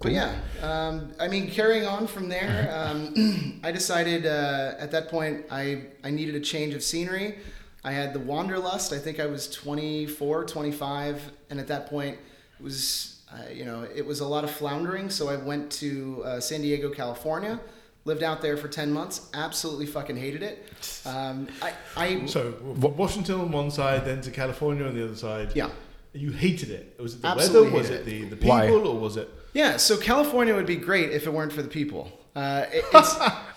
But 0.00 0.12
yeah, 0.12 0.34
um, 0.62 1.12
I 1.18 1.26
mean, 1.28 1.50
carrying 1.50 1.84
on 1.84 2.06
from 2.06 2.28
there, 2.28 2.70
um, 2.72 3.60
I 3.64 3.72
decided 3.72 4.26
uh, 4.26 4.74
at 4.78 4.90
that 4.92 5.08
point 5.08 5.44
I, 5.50 5.82
I 6.04 6.10
needed 6.10 6.34
a 6.36 6.40
change 6.40 6.74
of 6.74 6.82
scenery. 6.82 7.38
I 7.84 7.92
had 7.92 8.12
the 8.12 8.20
wanderlust. 8.20 8.92
I 8.92 8.98
think 8.98 9.18
I 9.18 9.26
was 9.26 9.48
24, 9.50 10.44
25, 10.44 11.32
and 11.50 11.58
at 11.58 11.66
that 11.68 11.88
point 11.88 12.16
it 12.58 12.62
was, 12.62 13.20
uh, 13.32 13.50
you 13.52 13.64
know, 13.64 13.86
it 13.94 14.04
was 14.06 14.20
a 14.20 14.26
lot 14.26 14.44
of 14.44 14.50
floundering. 14.50 15.10
So 15.10 15.28
I 15.28 15.36
went 15.36 15.70
to 15.72 16.22
uh, 16.24 16.40
San 16.40 16.60
Diego, 16.62 16.90
California, 16.90 17.58
lived 18.04 18.22
out 18.22 18.40
there 18.40 18.56
for 18.56 18.68
10 18.68 18.92
months. 18.92 19.28
Absolutely 19.34 19.86
fucking 19.86 20.16
hated 20.16 20.42
it. 20.42 21.02
Um, 21.06 21.48
I, 21.60 21.72
I 21.96 22.26
So 22.26 22.54
Washington 22.62 23.40
on 23.40 23.52
one 23.52 23.70
side, 23.70 24.04
then 24.04 24.20
to 24.22 24.30
California 24.30 24.86
on 24.86 24.94
the 24.94 25.04
other 25.04 25.16
side. 25.16 25.52
yeah. 25.56 25.70
You 26.14 26.32
hated 26.32 26.70
it. 26.70 26.96
Was 26.98 27.14
it 27.14 27.22
the 27.22 27.28
Absolutely 27.28 27.70
weather? 27.70 27.78
Was 27.78 27.88
hated 27.88 28.00
it 28.00 28.04
the, 28.06 28.24
the 28.30 28.36
people, 28.36 28.48
Why? 28.48 28.70
or 28.70 28.98
was 28.98 29.16
it? 29.18 29.28
Yeah, 29.58 29.76
so 29.76 29.96
California 29.96 30.54
would 30.54 30.66
be 30.66 30.76
great 30.76 31.10
if 31.10 31.26
it 31.26 31.32
weren't 31.32 31.52
for 31.52 31.62
the 31.62 31.68
people. 31.68 32.12
Uh, 32.36 32.66
it, 32.70 32.84
it's, 32.94 33.16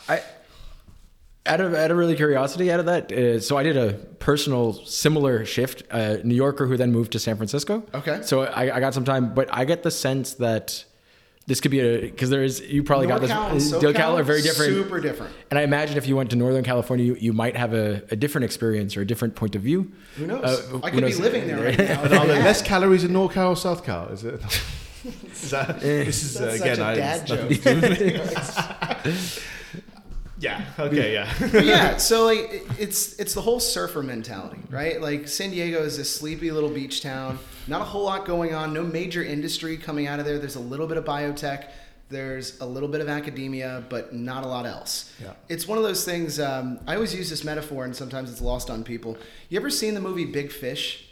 I 0.09 0.23
out 1.45 1.61
of 1.61 1.75
out 1.75 1.91
of 1.91 1.97
really 1.97 2.15
curiosity, 2.15 2.71
out 2.71 2.79
of 2.79 2.87
that, 2.87 3.11
uh, 3.11 3.39
so 3.39 3.55
I 3.55 3.61
did 3.61 3.77
a 3.77 3.93
personal 4.17 4.73
similar 4.73 5.45
shift. 5.45 5.83
Uh, 5.91 6.17
New 6.23 6.33
Yorker 6.33 6.65
who 6.65 6.75
then 6.75 6.91
moved 6.91 7.11
to 7.11 7.19
San 7.19 7.35
Francisco. 7.35 7.83
Okay. 7.93 8.21
So 8.23 8.41
I, 8.41 8.77
I 8.77 8.79
got 8.79 8.95
some 8.95 9.05
time, 9.05 9.35
but 9.35 9.47
I 9.51 9.63
get 9.63 9.83
the 9.83 9.91
sense 9.91 10.33
that 10.35 10.85
this 11.45 11.61
could 11.61 11.69
be 11.69 11.81
a 11.81 12.01
because 12.01 12.31
there 12.31 12.43
is 12.43 12.61
you 12.61 12.81
probably 12.81 13.05
got 13.05 13.21
NorCal 13.21 13.51
and 13.51 13.57
this. 13.57 13.71
SoCal, 13.71 13.93
SoCal 13.93 14.19
are 14.19 14.23
very 14.23 14.41
different. 14.41 14.73
Super 14.73 14.99
different. 14.99 15.35
And 15.51 15.59
I 15.59 15.61
imagine 15.61 15.97
if 15.97 16.07
you 16.07 16.15
went 16.15 16.31
to 16.31 16.35
Northern 16.35 16.63
California, 16.63 17.05
you, 17.05 17.15
you 17.19 17.31
might 17.31 17.55
have 17.55 17.75
a, 17.75 18.01
a 18.09 18.15
different 18.15 18.45
experience 18.45 18.97
or 18.97 19.01
a 19.01 19.05
different 19.05 19.35
point 19.35 19.55
of 19.55 19.61
view. 19.61 19.91
Who 20.15 20.25
knows? 20.25 20.43
Uh, 20.43 20.79
I 20.81 20.89
who 20.89 20.99
could 20.99 21.05
be 21.05 21.13
living 21.13 21.45
there 21.45 21.63
right 21.63 21.77
now. 21.77 22.01
And 22.01 22.13
are 22.15 22.25
there 22.25 22.43
less 22.43 22.63
calories 22.63 23.03
in 23.03 23.11
NorCal 23.11 23.51
or 23.51 23.55
South 23.55 23.83
Cal? 23.85 24.07
Is 24.07 24.23
it? 24.23 24.41
is 25.31 25.51
that, 25.51 25.79
this 25.79 26.23
is 26.23 26.41
uh, 26.41 26.45
again. 26.45 26.59
such 26.59 26.79
a 26.79 26.85
I, 26.85 26.95
dad 26.95 27.27
joke. 27.27 27.49
to 27.49 27.55
do 27.55 27.81
with 27.81 29.05
me. 29.05 29.41
yeah. 30.39 30.65
Okay. 30.77 31.13
Yeah. 31.13 31.61
Yeah, 31.61 31.97
so 31.97 32.25
like 32.25 32.63
it's 32.79 33.19
it's 33.19 33.33
the 33.33 33.41
whole 33.41 33.59
surfer 33.59 34.03
mentality, 34.03 34.61
right? 34.69 35.01
Like 35.01 35.27
San 35.27 35.51
Diego 35.51 35.81
is 35.83 35.97
this 35.97 36.13
sleepy 36.13 36.51
little 36.51 36.69
beach 36.69 37.01
town, 37.01 37.39
not 37.67 37.81
a 37.81 37.85
whole 37.85 38.03
lot 38.03 38.25
going 38.25 38.53
on, 38.53 38.73
no 38.73 38.83
major 38.83 39.23
industry 39.23 39.77
coming 39.77 40.07
out 40.07 40.19
of 40.19 40.25
there. 40.25 40.39
There's 40.39 40.55
a 40.55 40.59
little 40.59 40.87
bit 40.87 40.97
of 40.97 41.05
biotech, 41.05 41.69
there's 42.09 42.59
a 42.59 42.65
little 42.65 42.89
bit 42.89 43.01
of 43.01 43.09
academia, 43.09 43.83
but 43.89 44.13
not 44.13 44.43
a 44.43 44.47
lot 44.47 44.65
else. 44.65 45.13
Yeah. 45.21 45.33
It's 45.49 45.67
one 45.67 45.77
of 45.77 45.83
those 45.83 46.05
things. 46.05 46.39
Um, 46.39 46.79
I 46.85 46.95
always 46.95 47.15
use 47.15 47.29
this 47.29 47.43
metaphor, 47.43 47.85
and 47.85 47.95
sometimes 47.95 48.31
it's 48.31 48.41
lost 48.41 48.69
on 48.69 48.83
people. 48.83 49.17
You 49.49 49.59
ever 49.59 49.69
seen 49.69 49.93
the 49.93 50.01
movie 50.01 50.25
Big 50.25 50.51
Fish 50.51 51.07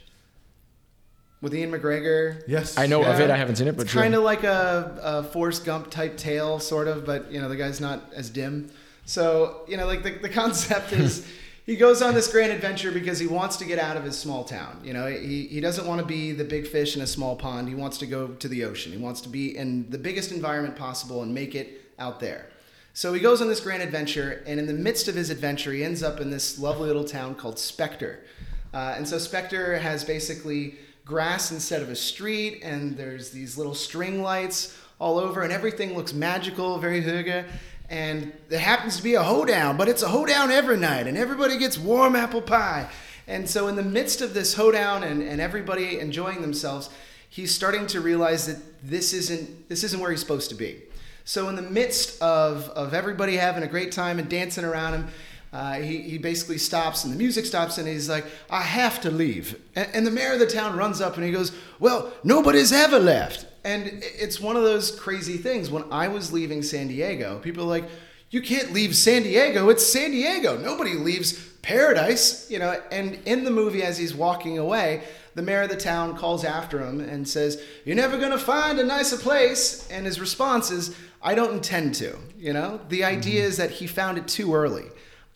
with 1.41 1.53
Ewan 1.53 1.79
McGregor? 1.79 2.43
Yes. 2.47 2.77
I 2.77 2.85
know 2.85 3.03
of 3.03 3.19
it. 3.19 3.29
I 3.29 3.37
haven't 3.37 3.55
seen 3.55 3.67
it, 3.67 3.75
but 3.75 3.83
it's 3.83 3.91
sure. 3.91 4.01
kind 4.01 4.15
of 4.15 4.23
like 4.23 4.43
a, 4.43 4.99
a 5.01 5.23
Forrest 5.23 5.65
Gump 5.65 5.89
type 5.89 6.17
tale, 6.17 6.59
sort 6.59 6.87
of, 6.87 7.05
but 7.05 7.31
you 7.31 7.39
know 7.39 7.49
the 7.49 7.55
guy's 7.55 7.79
not 7.79 8.11
as 8.13 8.29
dim. 8.29 8.69
So 9.05 9.61
you 9.67 9.77
know, 9.77 9.87
like 9.87 10.03
the, 10.03 10.11
the 10.11 10.29
concept 10.29 10.91
is 10.91 11.25
he 11.65 11.75
goes 11.75 12.01
on 12.01 12.13
this 12.13 12.31
grand 12.31 12.51
adventure 12.51 12.91
because 12.91 13.19
he 13.19 13.27
wants 13.27 13.57
to 13.57 13.65
get 13.65 13.79
out 13.79 13.95
of 13.95 14.03
his 14.03 14.17
small 14.17 14.43
town. 14.43 14.81
You 14.83 14.93
know, 14.93 15.07
he, 15.07 15.47
he 15.47 15.59
doesn't 15.59 15.85
want 15.87 16.01
to 16.01 16.05
be 16.05 16.31
the 16.31 16.43
big 16.43 16.67
fish 16.67 16.95
in 16.95 17.01
a 17.01 17.07
small 17.07 17.35
pond. 17.35 17.69
He 17.69 17.75
wants 17.75 17.97
to 17.99 18.05
go 18.05 18.29
to 18.29 18.47
the 18.47 18.65
ocean. 18.65 18.91
He 18.91 18.97
wants 18.97 19.21
to 19.21 19.29
be 19.29 19.55
in 19.55 19.89
the 19.89 19.97
biggest 19.97 20.31
environment 20.31 20.75
possible 20.75 21.21
and 21.23 21.33
make 21.33 21.55
it 21.55 21.93
out 21.99 22.19
there. 22.19 22.49
So 22.93 23.13
he 23.13 23.19
goes 23.19 23.41
on 23.41 23.47
this 23.47 23.59
grand 23.59 23.81
adventure, 23.81 24.43
and 24.45 24.59
in 24.59 24.65
the 24.65 24.73
midst 24.73 25.07
of 25.07 25.15
his 25.15 25.29
adventure, 25.29 25.71
he 25.71 25.83
ends 25.83 26.03
up 26.03 26.19
in 26.19 26.31
this 26.31 26.59
lovely 26.59 26.87
little 26.87 27.03
town 27.03 27.35
called 27.35 27.59
Spectre. 27.59 28.25
Uh, 28.73 28.95
and 28.97 29.07
so 29.07 29.17
Spectre 29.17 29.77
has 29.77 30.03
basically 30.03 30.75
grass 31.09 31.51
instead 31.51 31.81
of 31.81 31.89
a 31.89 31.95
street, 31.95 32.61
and 32.63 32.95
there's 32.95 33.31
these 33.31 33.57
little 33.57 33.73
string 33.73 34.21
lights 34.21 34.77
all 34.99 35.17
over, 35.17 35.41
and 35.41 35.51
everything 35.51 35.95
looks 35.95 36.13
magical, 36.13 36.77
very 36.77 37.01
hygge. 37.01 37.45
And 37.89 38.31
there 38.47 38.59
happens 38.59 38.97
to 38.97 39.03
be 39.03 39.15
a 39.15 39.23
hoedown, 39.23 39.75
but 39.75 39.89
it's 39.89 40.03
a 40.03 40.07
hoedown 40.07 40.51
every 40.51 40.77
night, 40.77 41.07
and 41.07 41.17
everybody 41.17 41.57
gets 41.57 41.79
warm 41.79 42.15
apple 42.15 42.43
pie. 42.43 42.87
And 43.27 43.49
so, 43.49 43.67
in 43.67 43.75
the 43.75 43.83
midst 43.83 44.21
of 44.21 44.35
this 44.35 44.53
hoedown 44.53 45.03
and, 45.03 45.23
and 45.23 45.41
everybody 45.41 45.99
enjoying 45.99 46.41
themselves, 46.41 46.91
he's 47.27 47.53
starting 47.53 47.87
to 47.87 48.01
realize 48.01 48.45
that 48.45 48.57
this 48.83 49.11
isn't 49.11 49.67
this 49.67 49.83
isn't 49.83 49.99
where 49.99 50.11
he's 50.11 50.19
supposed 50.19 50.49
to 50.49 50.55
be. 50.55 50.79
So, 51.25 51.49
in 51.49 51.55
the 51.55 51.63
midst 51.63 52.21
of, 52.21 52.69
of 52.69 52.93
everybody 52.93 53.37
having 53.37 53.63
a 53.63 53.67
great 53.67 53.91
time 53.91 54.19
and 54.19 54.29
dancing 54.29 54.63
around 54.63 54.93
him, 54.93 55.07
uh, 55.51 55.73
he, 55.73 56.01
he 56.01 56.17
basically 56.17 56.59
stops 56.59 57.03
and 57.03 57.13
the 57.13 57.17
music 57.17 57.45
stops 57.45 57.79
and 57.79 57.87
he's 57.87 58.07
like, 58.07 58.25
I 58.49 58.61
have 58.61 59.01
to 59.01 59.11
leave. 59.11 59.59
And, 59.75 59.89
and 59.93 60.07
the 60.07 60.11
mayor 60.11 60.33
of 60.33 60.39
the 60.39 60.45
town 60.45 60.77
runs 60.77 61.01
up 61.01 61.15
and 61.15 61.25
he 61.25 61.31
goes, 61.31 61.51
Well, 61.79 62.13
nobody's 62.23 62.71
ever 62.71 62.99
left. 62.99 63.47
And 63.63 63.87
it's 63.87 64.39
one 64.39 64.55
of 64.55 64.63
those 64.63 64.97
crazy 64.97 65.37
things. 65.37 65.71
When 65.71 65.83
I 65.91 66.07
was 66.07 66.31
leaving 66.31 66.61
San 66.61 66.87
Diego, 66.87 67.39
people 67.39 67.63
are 67.63 67.67
like, 67.67 67.89
You 68.29 68.41
can't 68.43 68.73
leave 68.73 68.95
San 68.95 69.23
Diego. 69.23 69.69
It's 69.69 69.85
San 69.85 70.11
Diego. 70.11 70.55
Nobody 70.55 70.93
leaves 70.93 71.33
paradise. 71.63 72.49
You 72.51 72.59
know, 72.59 72.79
and 72.91 73.15
in 73.25 73.43
the 73.43 73.51
movie, 73.51 73.81
as 73.81 73.97
he's 73.97 74.13
walking 74.13 74.59
away, 74.59 75.03
the 75.33 75.41
mayor 75.41 75.63
of 75.63 75.69
the 75.69 75.77
town 75.77 76.15
calls 76.15 76.45
after 76.45 76.79
him 76.79 76.99
and 76.99 77.27
says, 77.27 77.59
You're 77.85 77.95
never 77.95 78.19
going 78.19 78.31
to 78.31 78.37
find 78.37 78.79
a 78.79 78.83
nicer 78.83 79.17
place. 79.17 79.87
And 79.89 80.05
his 80.05 80.19
response 80.19 80.69
is, 80.69 80.95
I 81.23 81.33
don't 81.33 81.53
intend 81.53 81.95
to. 81.95 82.17
You 82.37 82.53
know, 82.53 82.79
the 82.89 83.03
idea 83.03 83.41
mm-hmm. 83.41 83.49
is 83.49 83.57
that 83.57 83.71
he 83.71 83.87
found 83.87 84.19
it 84.19 84.27
too 84.27 84.53
early. 84.53 84.85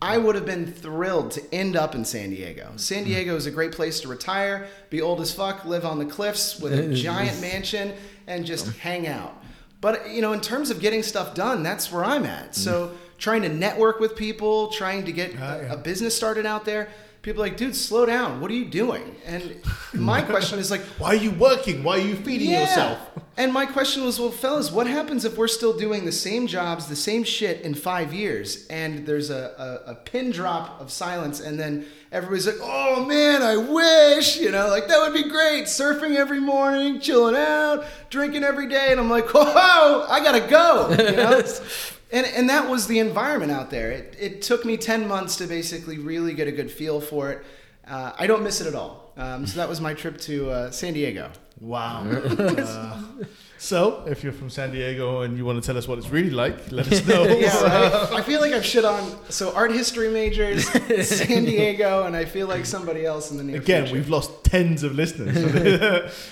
I 0.04 0.18
would 0.18 0.36
have 0.36 0.46
been 0.46 0.66
thrilled 0.66 1.32
to 1.32 1.56
end 1.56 1.78
up 1.78 1.96
in 1.96 2.04
San 2.04 2.32
Diego. 2.32 2.74
San 2.76 3.06
Diego 3.06 3.38
is 3.38 3.46
a 3.46 3.52
great 3.52 3.72
place 3.72 4.02
to 4.02 4.10
retire, 4.10 4.68
be 4.90 5.02
old 5.02 5.22
as 5.22 5.34
fuck, 5.34 5.64
live 5.64 5.86
on 5.86 5.98
the 5.98 6.06
cliffs 6.06 6.60
with 6.60 6.74
a 6.74 6.94
giant 7.08 7.40
mansion, 7.40 7.94
and 8.28 8.46
just 8.46 8.68
hang 8.80 9.08
out. 9.08 9.42
But 9.80 10.10
you 10.10 10.22
know, 10.22 10.34
in 10.34 10.42
terms 10.42 10.70
of 10.72 10.82
getting 10.82 11.04
stuff 11.04 11.34
done, 11.34 11.64
that's 11.64 11.90
where 11.90 12.04
I'm 12.04 12.26
at. 12.26 12.54
So 12.54 12.88
mm. 12.88 13.18
trying 13.18 13.44
to 13.44 13.50
network 13.50 14.02
with 14.02 14.18
people, 14.18 14.68
trying 14.74 15.06
to 15.06 15.14
get 15.14 15.36
uh, 15.36 15.60
yeah. 15.62 15.74
a 15.74 15.78
business 15.78 16.14
started 16.14 16.46
out 16.46 16.66
there, 16.66 16.90
people 17.22 17.42
are 17.42 17.48
like, 17.48 17.56
dude, 17.56 17.74
slow 17.74 18.06
down. 18.06 18.42
What 18.42 18.52
are 18.52 18.56
you 18.56 18.66
doing? 18.66 19.16
And 19.26 19.56
my 19.94 20.22
question 20.34 20.60
is 20.60 20.70
like, 20.70 20.82
why 21.00 21.12
are 21.12 21.16
you 21.16 21.32
working? 21.32 21.82
Why 21.82 22.00
are 22.00 22.02
you 22.02 22.18
feeding 22.18 22.50
yeah. 22.50 22.62
yourself? 22.62 23.00
And 23.36 23.52
my 23.52 23.66
question 23.66 24.04
was, 24.04 24.20
well, 24.20 24.30
fellas, 24.30 24.72
what 24.72 24.86
happens 24.86 25.26
if 25.26 25.38
we're 25.38 25.48
still 25.48 25.76
doing 25.76 26.06
the 26.06 26.12
same 26.12 26.46
jobs, 26.46 26.86
the 26.86 26.96
same 26.96 27.24
shit 27.24 27.62
in 27.62 27.74
five 27.74 28.14
years, 28.14 28.68
and 28.68 29.08
there's 29.08 29.32
a, 29.32 29.82
a, 29.88 29.92
a 29.92 29.96
pin 29.96 30.30
drop 30.30 30.80
of 30.80 30.92
silence, 30.92 31.40
and 31.40 31.60
then 31.60 31.88
everybody's 32.12 32.46
like, 32.46 32.60
oh 32.62 33.04
man, 33.04 33.42
I 33.42 33.58
wish, 33.58 34.38
you 34.38 34.52
know, 34.52 34.68
like 34.68 34.88
that 34.88 35.00
would 35.00 35.16
be 35.16 35.28
great. 35.28 35.66
Surfing 35.66 36.16
every 36.16 36.40
morning, 36.40 37.00
chilling 37.00 37.36
out, 37.36 37.86
drinking 38.12 38.44
every 38.44 38.68
day, 38.68 38.90
and 38.92 39.00
I'm 39.00 39.10
like, 39.10 39.28
whoa, 39.34 40.06
I 40.08 40.22
gotta 40.24 40.48
go. 40.48 40.90
You 40.92 41.16
know? 41.18 41.44
and 42.12 42.28
and 42.28 42.50
that 42.50 42.70
was 42.70 42.86
the 42.86 43.00
environment 43.00 43.52
out 43.52 43.72
there. 43.72 43.90
It, 43.90 44.16
it 44.20 44.42
took 44.44 44.64
me 44.64 44.78
ten 44.78 45.08
months 45.08 45.38
to 45.38 45.48
basically 45.48 45.98
really 45.98 46.36
get 46.36 46.48
a 46.48 46.52
good 46.52 46.70
feel 46.70 47.02
for 47.02 47.32
it. 47.32 47.44
Uh, 47.88 48.14
I 48.16 48.28
don't 48.28 48.44
miss 48.44 48.62
it 48.62 48.68
at 48.68 48.76
all. 48.76 49.12
Um, 49.18 49.46
so 49.48 49.58
that 49.58 49.68
was 49.68 49.82
my 49.82 49.96
trip 49.96 50.20
to 50.22 50.50
uh, 50.50 50.72
San 50.72 50.94
Diego. 50.94 51.32
Wow. 51.60 52.06
uh, 52.10 53.02
so, 53.58 54.04
if 54.06 54.24
you're 54.24 54.34
from 54.34 54.50
San 54.50 54.72
Diego 54.72 55.22
and 55.22 55.38
you 55.38 55.46
want 55.46 55.62
to 55.62 55.66
tell 55.66 55.78
us 55.78 55.88
what 55.88 55.98
it's 55.98 56.10
really 56.10 56.30
like, 56.30 56.72
let 56.72 56.92
us 56.92 57.06
know. 57.08 57.24
yeah, 57.26 57.64
right? 57.64 58.14
I 58.14 58.22
feel 58.22 58.42
like 58.42 58.52
I've 58.54 58.66
shit 58.66 58.84
on 58.84 59.18
so 59.30 59.54
art 59.56 59.72
history 59.72 60.10
majors, 60.10 60.68
San 61.08 61.46
Diego, 61.46 62.06
and 62.06 62.16
I 62.16 62.26
feel 62.26 62.48
like 62.48 62.66
somebody 62.66 63.06
else 63.06 63.32
in 63.32 63.38
the 63.38 63.44
near 63.44 63.58
Again, 63.58 63.84
future. 63.84 63.96
we've 63.96 64.10
lost 64.10 64.44
tens 64.44 64.84
of 64.84 64.96
listeners. 64.96 65.36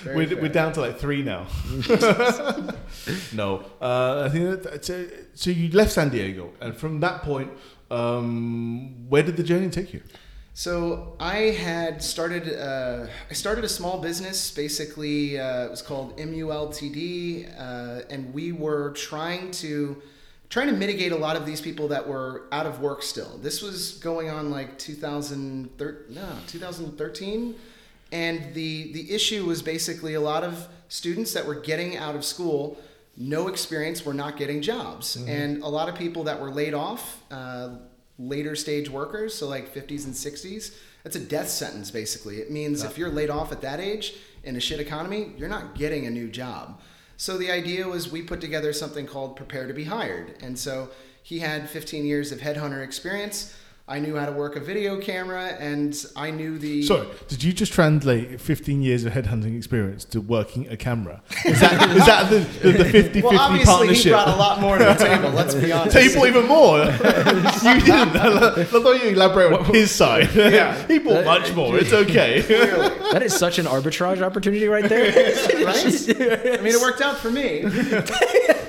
we're, 0.04 0.40
we're, 0.40 0.48
down 0.48 0.72
to 0.74 0.80
like 0.80 0.98
three 0.98 1.22
now. 1.22 1.46
no, 3.32 3.64
uh, 3.80 4.24
I 4.26 4.28
think 4.28 4.62
that, 4.62 4.84
so, 4.84 5.06
so 5.34 5.50
you 5.50 5.70
left 5.70 5.92
San 5.92 6.10
Diego, 6.10 6.52
and 6.60 6.76
from 6.76 7.00
that 7.00 7.22
point, 7.22 7.50
um, 7.90 9.08
where 9.08 9.22
did 9.22 9.36
the 9.36 9.42
journey 9.42 9.70
take 9.70 9.92
you? 9.92 10.02
So 10.54 11.16
I 11.18 11.36
had 11.36 12.02
started. 12.02 12.52
Uh, 12.52 13.06
I 13.30 13.32
started 13.32 13.64
a 13.64 13.68
small 13.68 14.00
business. 14.00 14.50
Basically, 14.50 15.38
uh, 15.38 15.64
it 15.64 15.70
was 15.70 15.80
called 15.80 16.16
MULTD, 16.18 17.58
uh, 17.58 18.02
and 18.10 18.34
we 18.34 18.52
were 18.52 18.90
trying 18.90 19.50
to 19.52 20.02
trying 20.50 20.66
to 20.66 20.74
mitigate 20.74 21.12
a 21.12 21.16
lot 21.16 21.36
of 21.36 21.46
these 21.46 21.62
people 21.62 21.88
that 21.88 22.06
were 22.06 22.42
out 22.52 22.66
of 22.66 22.80
work 22.80 23.02
still. 23.02 23.38
This 23.38 23.62
was 23.62 23.92
going 23.92 24.28
on 24.28 24.50
like 24.50 24.78
2013, 24.78 26.14
no, 26.14 26.28
2013, 26.46 27.54
and 28.12 28.52
the 28.52 28.92
the 28.92 29.10
issue 29.10 29.46
was 29.46 29.62
basically 29.62 30.12
a 30.12 30.20
lot 30.20 30.44
of 30.44 30.68
students 30.88 31.32
that 31.32 31.46
were 31.46 31.54
getting 31.54 31.96
out 31.96 32.14
of 32.14 32.24
school 32.24 32.78
no 33.14 33.48
experience 33.48 34.06
were 34.06 34.14
not 34.14 34.38
getting 34.38 34.62
jobs 34.62 35.16
mm-hmm. 35.16 35.28
and 35.28 35.62
a 35.62 35.68
lot 35.68 35.86
of 35.88 35.94
people 35.94 36.24
that 36.24 36.40
were 36.40 36.50
laid 36.50 36.72
off 36.72 37.22
uh, 37.30 37.76
later 38.18 38.54
stage 38.54 38.88
workers, 38.88 39.34
so 39.34 39.48
like 39.48 39.74
50s 39.74 40.04
and 40.04 40.14
60s, 40.14 40.74
that's 41.02 41.16
a 41.16 41.20
death 41.20 41.48
sentence 41.48 41.90
basically. 41.90 42.38
It 42.38 42.50
means 42.50 42.82
yeah. 42.82 42.90
if 42.90 42.98
you're 42.98 43.10
laid 43.10 43.30
off 43.30 43.52
at 43.52 43.60
that 43.62 43.80
age 43.80 44.14
in 44.44 44.56
a 44.56 44.60
shit 44.60 44.80
economy, 44.80 45.32
you're 45.36 45.48
not 45.48 45.74
getting 45.74 46.06
a 46.06 46.10
new 46.10 46.28
job. 46.28 46.80
So 47.16 47.38
the 47.38 47.50
idea 47.50 47.86
was 47.86 48.10
we 48.10 48.22
put 48.22 48.40
together 48.40 48.72
something 48.72 49.06
called 49.06 49.36
Prepare 49.36 49.68
to 49.68 49.74
be 49.74 49.84
Hired. 49.84 50.42
And 50.42 50.58
so 50.58 50.90
he 51.22 51.38
had 51.38 51.70
15 51.70 52.04
years 52.04 52.32
of 52.32 52.40
headhunter 52.40 52.82
experience. 52.82 53.56
I 53.92 53.98
knew 53.98 54.16
how 54.16 54.24
to 54.24 54.32
work 54.32 54.56
a 54.56 54.60
video 54.60 54.98
camera 54.98 55.48
and 55.60 55.94
I 56.16 56.30
knew 56.30 56.56
the. 56.56 56.82
Sorry, 56.82 57.06
did 57.28 57.44
you 57.44 57.52
just 57.52 57.74
translate 57.74 58.40
15 58.40 58.80
years 58.80 59.04
of 59.04 59.12
headhunting 59.12 59.54
experience 59.54 60.06
to 60.06 60.22
working 60.22 60.66
a 60.70 60.78
camera? 60.78 61.20
Is 61.44 61.60
that, 61.60 61.90
is 61.94 62.06
that 62.06 62.30
the, 62.30 62.38
the, 62.38 62.72
the 62.72 62.84
50 62.86 63.20
well, 63.20 63.32
50 63.32 63.36
obviously 63.36 63.64
partnership? 63.66 64.04
he 64.04 64.10
brought 64.12 64.28
a 64.28 64.36
lot 64.36 64.60
more 64.62 64.78
to 64.78 64.84
the 64.84 64.94
table, 64.94 65.28
let's 65.28 65.54
be 65.54 65.70
honest. 65.72 65.94
Table 65.94 66.26
even 66.26 66.46
more? 66.46 66.78
you 66.86 67.80
didn't. 67.82 68.16
I 68.16 68.64
thought 68.64 69.02
you 69.02 69.10
elaborate 69.10 69.52
on 69.52 69.64
his 69.66 69.90
side. 69.90 70.34
Yeah. 70.34 70.86
he 70.88 70.98
bought 70.98 71.26
much 71.26 71.54
more, 71.54 71.76
it's 71.76 71.92
okay. 71.92 72.40
that 72.40 73.22
is 73.22 73.36
such 73.36 73.58
an 73.58 73.66
arbitrage 73.66 74.22
opportunity 74.22 74.68
right 74.68 74.88
there. 74.88 75.12
right? 75.66 75.84
I 75.84 76.62
mean, 76.62 76.74
it 76.74 76.80
worked 76.80 77.02
out 77.02 77.18
for 77.18 77.30
me. 77.30 77.58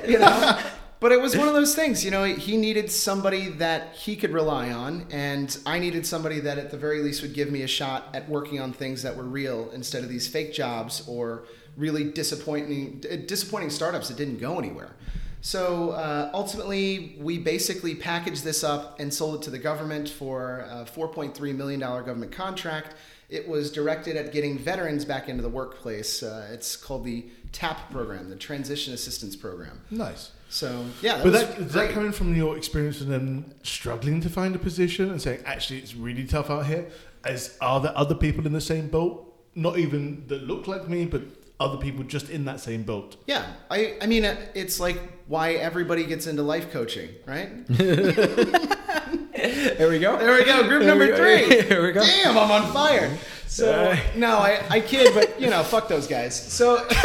you 0.06 0.20
know? 0.20 0.60
But 1.04 1.12
it 1.12 1.20
was 1.20 1.36
one 1.36 1.50
of 1.50 1.54
those 1.54 1.76
things, 1.76 2.06
you 2.06 2.12
know, 2.12 2.24
he 2.24 2.56
needed 2.56 2.90
somebody 2.90 3.50
that 3.50 3.94
he 3.94 4.16
could 4.16 4.32
rely 4.32 4.72
on, 4.72 5.06
and 5.12 5.58
I 5.66 5.78
needed 5.78 6.08
somebody 6.08 6.40
that 6.40 6.58
at 6.58 6.72
the 6.72 6.78
very 6.78 7.02
least 7.02 7.22
would 7.24 7.34
give 7.34 7.52
me 7.52 7.64
a 7.64 7.68
shot 7.68 8.08
at 8.14 8.30
working 8.30 8.62
on 8.62 8.72
things 8.72 9.04
that 9.04 9.18
were 9.18 9.26
real 9.26 9.70
instead 9.72 10.04
of 10.04 10.08
these 10.08 10.30
fake 10.30 10.54
jobs 10.54 11.06
or 11.06 11.44
really 11.76 12.06
disappointing 12.06 13.02
disappointing 13.28 13.70
startups 13.70 14.08
that 14.08 14.16
didn't 14.16 14.38
go 14.38 14.58
anywhere. 14.58 14.92
So 15.42 15.90
uh, 15.90 16.32
ultimately, 16.34 17.18
we 17.20 17.38
basically 17.38 17.96
packaged 17.96 18.46
this 18.46 18.64
up 18.64 18.98
and 19.02 19.14
sold 19.14 19.36
it 19.36 19.42
to 19.42 19.50
the 19.50 19.60
government 19.60 20.08
for 20.08 20.60
a 20.70 20.86
$4.3 20.86 21.54
million 21.54 21.82
government 21.82 22.32
contract. 22.32 22.96
It 23.30 23.46
was 23.46 23.74
directed 23.74 24.16
at 24.16 24.32
getting 24.32 24.58
veterans 24.58 25.04
back 25.04 25.28
into 25.28 25.44
the 25.44 25.50
workplace. 25.50 26.24
Uh, 26.24 26.48
it's 26.54 26.78
called 26.78 27.04
the 27.04 27.26
TAP 27.52 27.92
program, 27.92 28.30
the 28.30 28.38
Transition 28.38 28.94
Assistance 28.94 29.36
Program. 29.36 29.82
Nice. 29.92 30.32
So 30.54 30.86
yeah, 31.02 31.18
that 31.18 31.24
but 31.24 31.34
that, 31.34 31.58
is 31.58 31.74
that 31.74 31.90
coming 31.90 32.12
from 32.12 32.36
your 32.36 32.56
experience 32.56 33.02
of 33.02 33.08
them 33.08 33.56
struggling 33.64 34.22
to 34.22 34.30
find 34.30 34.56
a 34.56 34.60
position 34.60 35.10
and 35.10 35.20
saying 35.20 35.40
actually 35.46 35.80
it's 35.80 35.96
really 35.96 36.26
tough 36.26 36.52
out 36.52 36.68
here? 36.68 36.90
As 37.26 37.58
are 37.60 37.80
there 37.80 37.98
other 37.98 38.14
people 38.14 38.46
in 38.46 38.54
the 38.54 38.62
same 38.62 38.88
boat? 38.88 39.34
Not 39.56 39.80
even 39.80 40.28
that 40.28 40.44
look 40.44 40.68
like 40.68 40.88
me, 40.88 41.06
but 41.06 41.24
other 41.60 41.78
people 41.78 42.04
just 42.04 42.30
in 42.30 42.46
that 42.46 42.60
same 42.60 42.84
boat. 42.84 43.16
Yeah, 43.26 43.48
I 43.72 43.96
I 44.00 44.06
mean 44.06 44.26
uh, 44.26 44.36
it's 44.54 44.80
like 44.80 45.00
why 45.26 45.54
everybody 45.54 46.06
gets 46.06 46.28
into 46.28 46.44
life 46.44 46.72
coaching, 46.72 47.10
right? 47.26 47.66
there 47.78 48.06
we 49.90 49.98
go. 49.98 50.20
There 50.20 50.36
we 50.36 50.46
go. 50.46 50.68
Group 50.68 50.84
number 50.84 51.16
three. 51.16 51.64
There 51.68 51.82
we 51.82 51.94
go. 51.94 52.02
Damn, 52.02 52.38
I'm 52.38 52.52
on 52.52 52.72
fire. 52.72 53.18
So 53.48 53.98
no, 54.16 54.38
I 54.38 54.62
I 54.70 54.82
kid, 54.82 55.16
but 55.16 55.42
you 55.42 55.50
know, 55.50 55.64
fuck 55.64 55.88
those 55.88 56.06
guys. 56.06 56.36
So. 56.36 56.88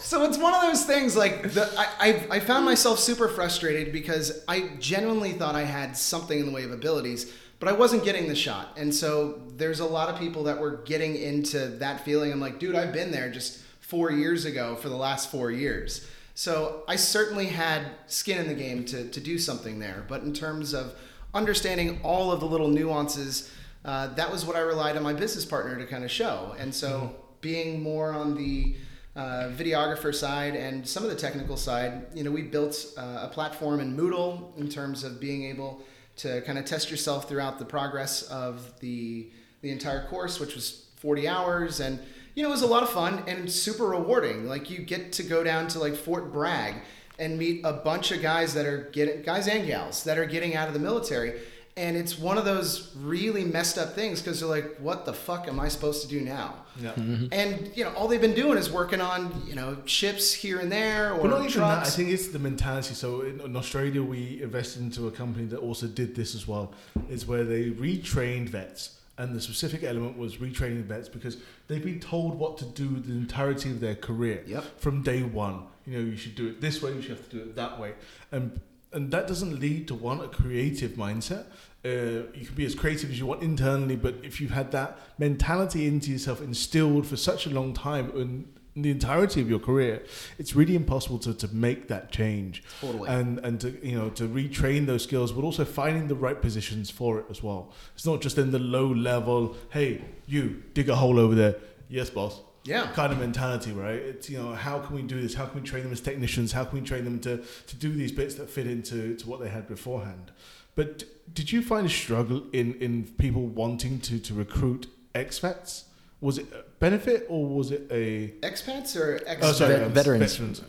So 0.00 0.24
it's 0.24 0.38
one 0.38 0.54
of 0.54 0.62
those 0.62 0.84
things 0.84 1.16
like 1.16 1.52
the, 1.52 1.70
I, 1.76 1.86
I, 1.98 2.26
I 2.36 2.40
found 2.40 2.64
myself 2.64 2.98
super 2.98 3.28
frustrated 3.28 3.92
because 3.92 4.44
I 4.46 4.70
genuinely 4.78 5.32
thought 5.32 5.54
I 5.54 5.64
had 5.64 5.96
something 5.96 6.38
in 6.38 6.46
the 6.46 6.52
way 6.52 6.64
of 6.64 6.70
abilities, 6.72 7.32
but 7.58 7.68
I 7.68 7.72
wasn't 7.72 8.04
getting 8.04 8.28
the 8.28 8.34
shot. 8.34 8.76
And 8.76 8.94
so 8.94 9.42
there's 9.56 9.80
a 9.80 9.86
lot 9.86 10.08
of 10.08 10.18
people 10.18 10.44
that 10.44 10.58
were 10.58 10.82
getting 10.84 11.16
into 11.16 11.68
that 11.78 12.04
feeling. 12.04 12.32
I'm 12.32 12.40
like, 12.40 12.58
dude, 12.58 12.76
I've 12.76 12.92
been 12.92 13.10
there 13.10 13.30
just 13.30 13.60
four 13.80 14.10
years 14.12 14.44
ago 14.44 14.76
for 14.76 14.88
the 14.88 14.96
last 14.96 15.30
four 15.30 15.50
years. 15.50 16.06
So 16.34 16.84
I 16.86 16.96
certainly 16.96 17.46
had 17.46 17.86
skin 18.06 18.38
in 18.38 18.46
the 18.46 18.54
game 18.54 18.84
to, 18.86 19.08
to 19.08 19.20
do 19.20 19.38
something 19.38 19.80
there. 19.80 20.04
But 20.06 20.22
in 20.22 20.32
terms 20.32 20.72
of 20.72 20.94
understanding 21.34 22.00
all 22.04 22.30
of 22.30 22.40
the 22.40 22.46
little 22.46 22.68
nuances, 22.68 23.50
uh, 23.84 24.08
that 24.14 24.30
was 24.30 24.44
what 24.44 24.54
I 24.54 24.60
relied 24.60 24.96
on 24.96 25.02
my 25.02 25.14
business 25.14 25.44
partner 25.44 25.76
to 25.76 25.86
kind 25.86 26.04
of 26.04 26.10
show. 26.10 26.54
And 26.58 26.72
so 26.72 26.88
mm-hmm. 26.88 27.14
being 27.40 27.82
more 27.82 28.12
on 28.12 28.36
the 28.36 28.76
uh, 29.16 29.50
videographer 29.56 30.14
side 30.14 30.54
and 30.54 30.86
some 30.86 31.02
of 31.02 31.10
the 31.10 31.16
technical 31.16 31.56
side, 31.56 32.06
you 32.14 32.22
know, 32.22 32.30
we 32.30 32.42
built 32.42 32.86
uh, 32.96 33.20
a 33.22 33.28
platform 33.28 33.80
in 33.80 33.96
Moodle 33.96 34.56
in 34.56 34.68
terms 34.68 35.04
of 35.04 35.20
being 35.20 35.44
able 35.44 35.82
to 36.16 36.40
kind 36.42 36.58
of 36.58 36.64
test 36.64 36.90
yourself 36.90 37.28
throughout 37.28 37.58
the 37.58 37.64
progress 37.64 38.22
of 38.22 38.78
the 38.80 39.30
the 39.60 39.70
entire 39.70 40.06
course, 40.06 40.38
which 40.38 40.54
was 40.54 40.86
40 40.96 41.26
hours, 41.26 41.80
and 41.80 41.98
you 42.34 42.44
know, 42.44 42.50
it 42.50 42.52
was 42.52 42.62
a 42.62 42.66
lot 42.68 42.84
of 42.84 42.90
fun 42.90 43.24
and 43.26 43.50
super 43.50 43.86
rewarding. 43.88 44.46
Like 44.46 44.70
you 44.70 44.78
get 44.78 45.12
to 45.14 45.24
go 45.24 45.42
down 45.42 45.66
to 45.68 45.80
like 45.80 45.96
Fort 45.96 46.32
Bragg 46.32 46.74
and 47.18 47.36
meet 47.36 47.62
a 47.64 47.72
bunch 47.72 48.12
of 48.12 48.22
guys 48.22 48.54
that 48.54 48.64
are 48.64 48.88
getting 48.92 49.22
guys 49.22 49.48
and 49.48 49.66
gals 49.66 50.04
that 50.04 50.18
are 50.18 50.26
getting 50.26 50.54
out 50.54 50.68
of 50.68 50.74
the 50.74 50.80
military. 50.80 51.40
And 51.78 51.96
it's 51.96 52.18
one 52.18 52.38
of 52.38 52.44
those 52.44 52.92
really 52.96 53.44
messed 53.44 53.78
up 53.78 53.94
things 53.94 54.20
because 54.20 54.40
they're 54.40 54.48
like, 54.48 54.76
"What 54.78 55.06
the 55.06 55.12
fuck 55.12 55.46
am 55.46 55.60
I 55.60 55.68
supposed 55.68 56.02
to 56.02 56.08
do 56.08 56.20
now?" 56.20 56.54
Yeah. 56.82 56.90
Mm-hmm. 56.94 57.26
And 57.30 57.70
you 57.76 57.84
know, 57.84 57.92
all 57.92 58.08
they've 58.08 58.20
been 58.20 58.34
doing 58.34 58.58
is 58.58 58.68
working 58.70 59.00
on 59.00 59.20
you 59.46 59.54
know 59.54 59.76
ships 59.84 60.32
here 60.34 60.58
and 60.58 60.70
there 60.72 61.12
or 61.12 61.22
But 61.22 61.30
not 61.30 61.48
even 61.48 61.60
that. 61.60 61.86
I 61.86 61.90
think 61.90 62.08
it's 62.10 62.28
the 62.28 62.40
mentality. 62.40 62.94
So 62.94 63.20
in, 63.20 63.40
in 63.40 63.54
Australia, 63.54 64.02
we 64.02 64.42
invested 64.42 64.82
into 64.82 65.06
a 65.06 65.12
company 65.12 65.46
that 65.46 65.58
also 65.58 65.86
did 65.86 66.16
this 66.16 66.34
as 66.34 66.48
well. 66.48 66.72
Is 67.08 67.26
where 67.26 67.44
they 67.44 67.70
retrained 67.70 68.48
vets, 68.48 68.98
and 69.16 69.34
the 69.36 69.40
specific 69.40 69.84
element 69.84 70.18
was 70.18 70.38
retraining 70.38 70.82
vets 70.84 71.08
because 71.08 71.36
they've 71.68 71.84
been 71.84 72.00
told 72.00 72.36
what 72.42 72.58
to 72.58 72.64
do 72.64 72.88
the 72.98 73.12
entirety 73.12 73.70
of 73.70 73.78
their 73.78 73.94
career 73.94 74.42
Yep. 74.46 74.64
from 74.80 75.02
day 75.02 75.22
one. 75.22 75.62
You 75.86 75.92
know, 75.98 76.04
you 76.10 76.16
should 76.16 76.34
do 76.34 76.48
it 76.48 76.60
this 76.60 76.82
way. 76.82 76.92
You 76.94 77.02
should 77.02 77.16
have 77.18 77.28
to 77.30 77.36
do 77.36 77.42
it 77.42 77.54
that 77.54 77.78
way, 77.80 77.92
and 78.32 78.60
and 78.92 79.10
that 79.10 79.26
doesn't 79.26 79.60
lead 79.60 79.88
to 79.88 79.94
one 79.94 80.20
a 80.20 80.28
creative 80.28 80.92
mindset. 80.92 81.46
Uh, 81.84 82.26
you 82.34 82.46
can 82.46 82.54
be 82.54 82.64
as 82.64 82.74
creative 82.74 83.10
as 83.10 83.18
you 83.18 83.26
want 83.26 83.42
internally, 83.42 83.96
but 83.96 84.16
if 84.22 84.40
you've 84.40 84.50
had 84.50 84.72
that 84.72 84.98
mentality 85.18 85.86
into 85.86 86.10
yourself 86.10 86.40
instilled 86.40 87.06
for 87.06 87.16
such 87.16 87.46
a 87.46 87.50
long 87.50 87.72
time 87.72 88.10
in, 88.10 88.48
in 88.74 88.82
the 88.82 88.90
entirety 88.90 89.40
of 89.40 89.48
your 89.48 89.58
career, 89.58 90.02
it's 90.38 90.56
really 90.56 90.74
impossible 90.74 91.18
to, 91.18 91.34
to 91.34 91.48
make 91.54 91.88
that 91.88 92.10
change. 92.10 92.64
Totally. 92.80 93.08
And 93.08 93.38
and 93.40 93.60
to 93.60 93.86
you 93.86 93.96
know 93.96 94.10
to 94.10 94.28
retrain 94.28 94.86
those 94.86 95.04
skills, 95.04 95.32
but 95.32 95.44
also 95.44 95.64
finding 95.64 96.08
the 96.08 96.16
right 96.16 96.40
positions 96.40 96.90
for 96.90 97.20
it 97.20 97.26
as 97.30 97.42
well. 97.42 97.72
It's 97.94 98.06
not 98.06 98.20
just 98.20 98.38
in 98.38 98.50
the 98.50 98.58
low 98.58 98.88
level. 98.88 99.56
Hey, 99.70 100.02
you 100.26 100.62
dig 100.74 100.88
a 100.88 100.96
hole 100.96 101.18
over 101.18 101.34
there. 101.34 101.56
Yes, 101.88 102.10
boss 102.10 102.40
Yeah. 102.68 102.86
kind 102.94 103.12
of 103.12 103.18
mentality, 103.18 103.72
right? 103.72 104.00
It's 104.10 104.28
you 104.30 104.38
know 104.38 104.52
how 104.54 104.78
can 104.80 104.94
we 104.96 105.02
do 105.02 105.20
this? 105.20 105.34
How 105.34 105.46
can 105.46 105.60
we 105.62 105.66
train 105.66 105.82
them 105.84 105.92
as 105.92 106.00
technicians? 106.00 106.52
How 106.52 106.64
can 106.64 106.80
we 106.80 106.84
train 106.86 107.04
them 107.04 107.18
to 107.20 107.32
to 107.70 107.76
do 107.76 107.90
these 108.00 108.12
bits 108.12 108.34
that 108.36 108.48
fit 108.50 108.66
into 108.66 109.14
to 109.16 109.28
what 109.28 109.40
they 109.40 109.48
had 109.48 109.66
beforehand? 109.66 110.30
But 110.74 110.90
did 111.34 111.50
you 111.52 111.60
find 111.62 111.86
a 111.86 111.90
struggle 111.90 112.42
in 112.52 112.74
in 112.74 112.92
people 113.24 113.44
wanting 113.46 114.00
to 114.00 114.18
to 114.18 114.34
recruit 114.34 114.86
expats? 115.14 115.84
Was 116.20 116.36
it 116.38 116.46
a 116.52 116.62
benefit 116.80 117.26
or 117.28 117.46
was 117.46 117.70
it 117.70 117.82
a 117.90 118.34
expats 118.42 118.96
or 119.00 119.20
ex- 119.26 119.44
oh 119.46 119.52
sorry 119.52 119.76
Vet- 119.76 119.90
veterans. 119.92 120.32
veterans. 120.36 120.62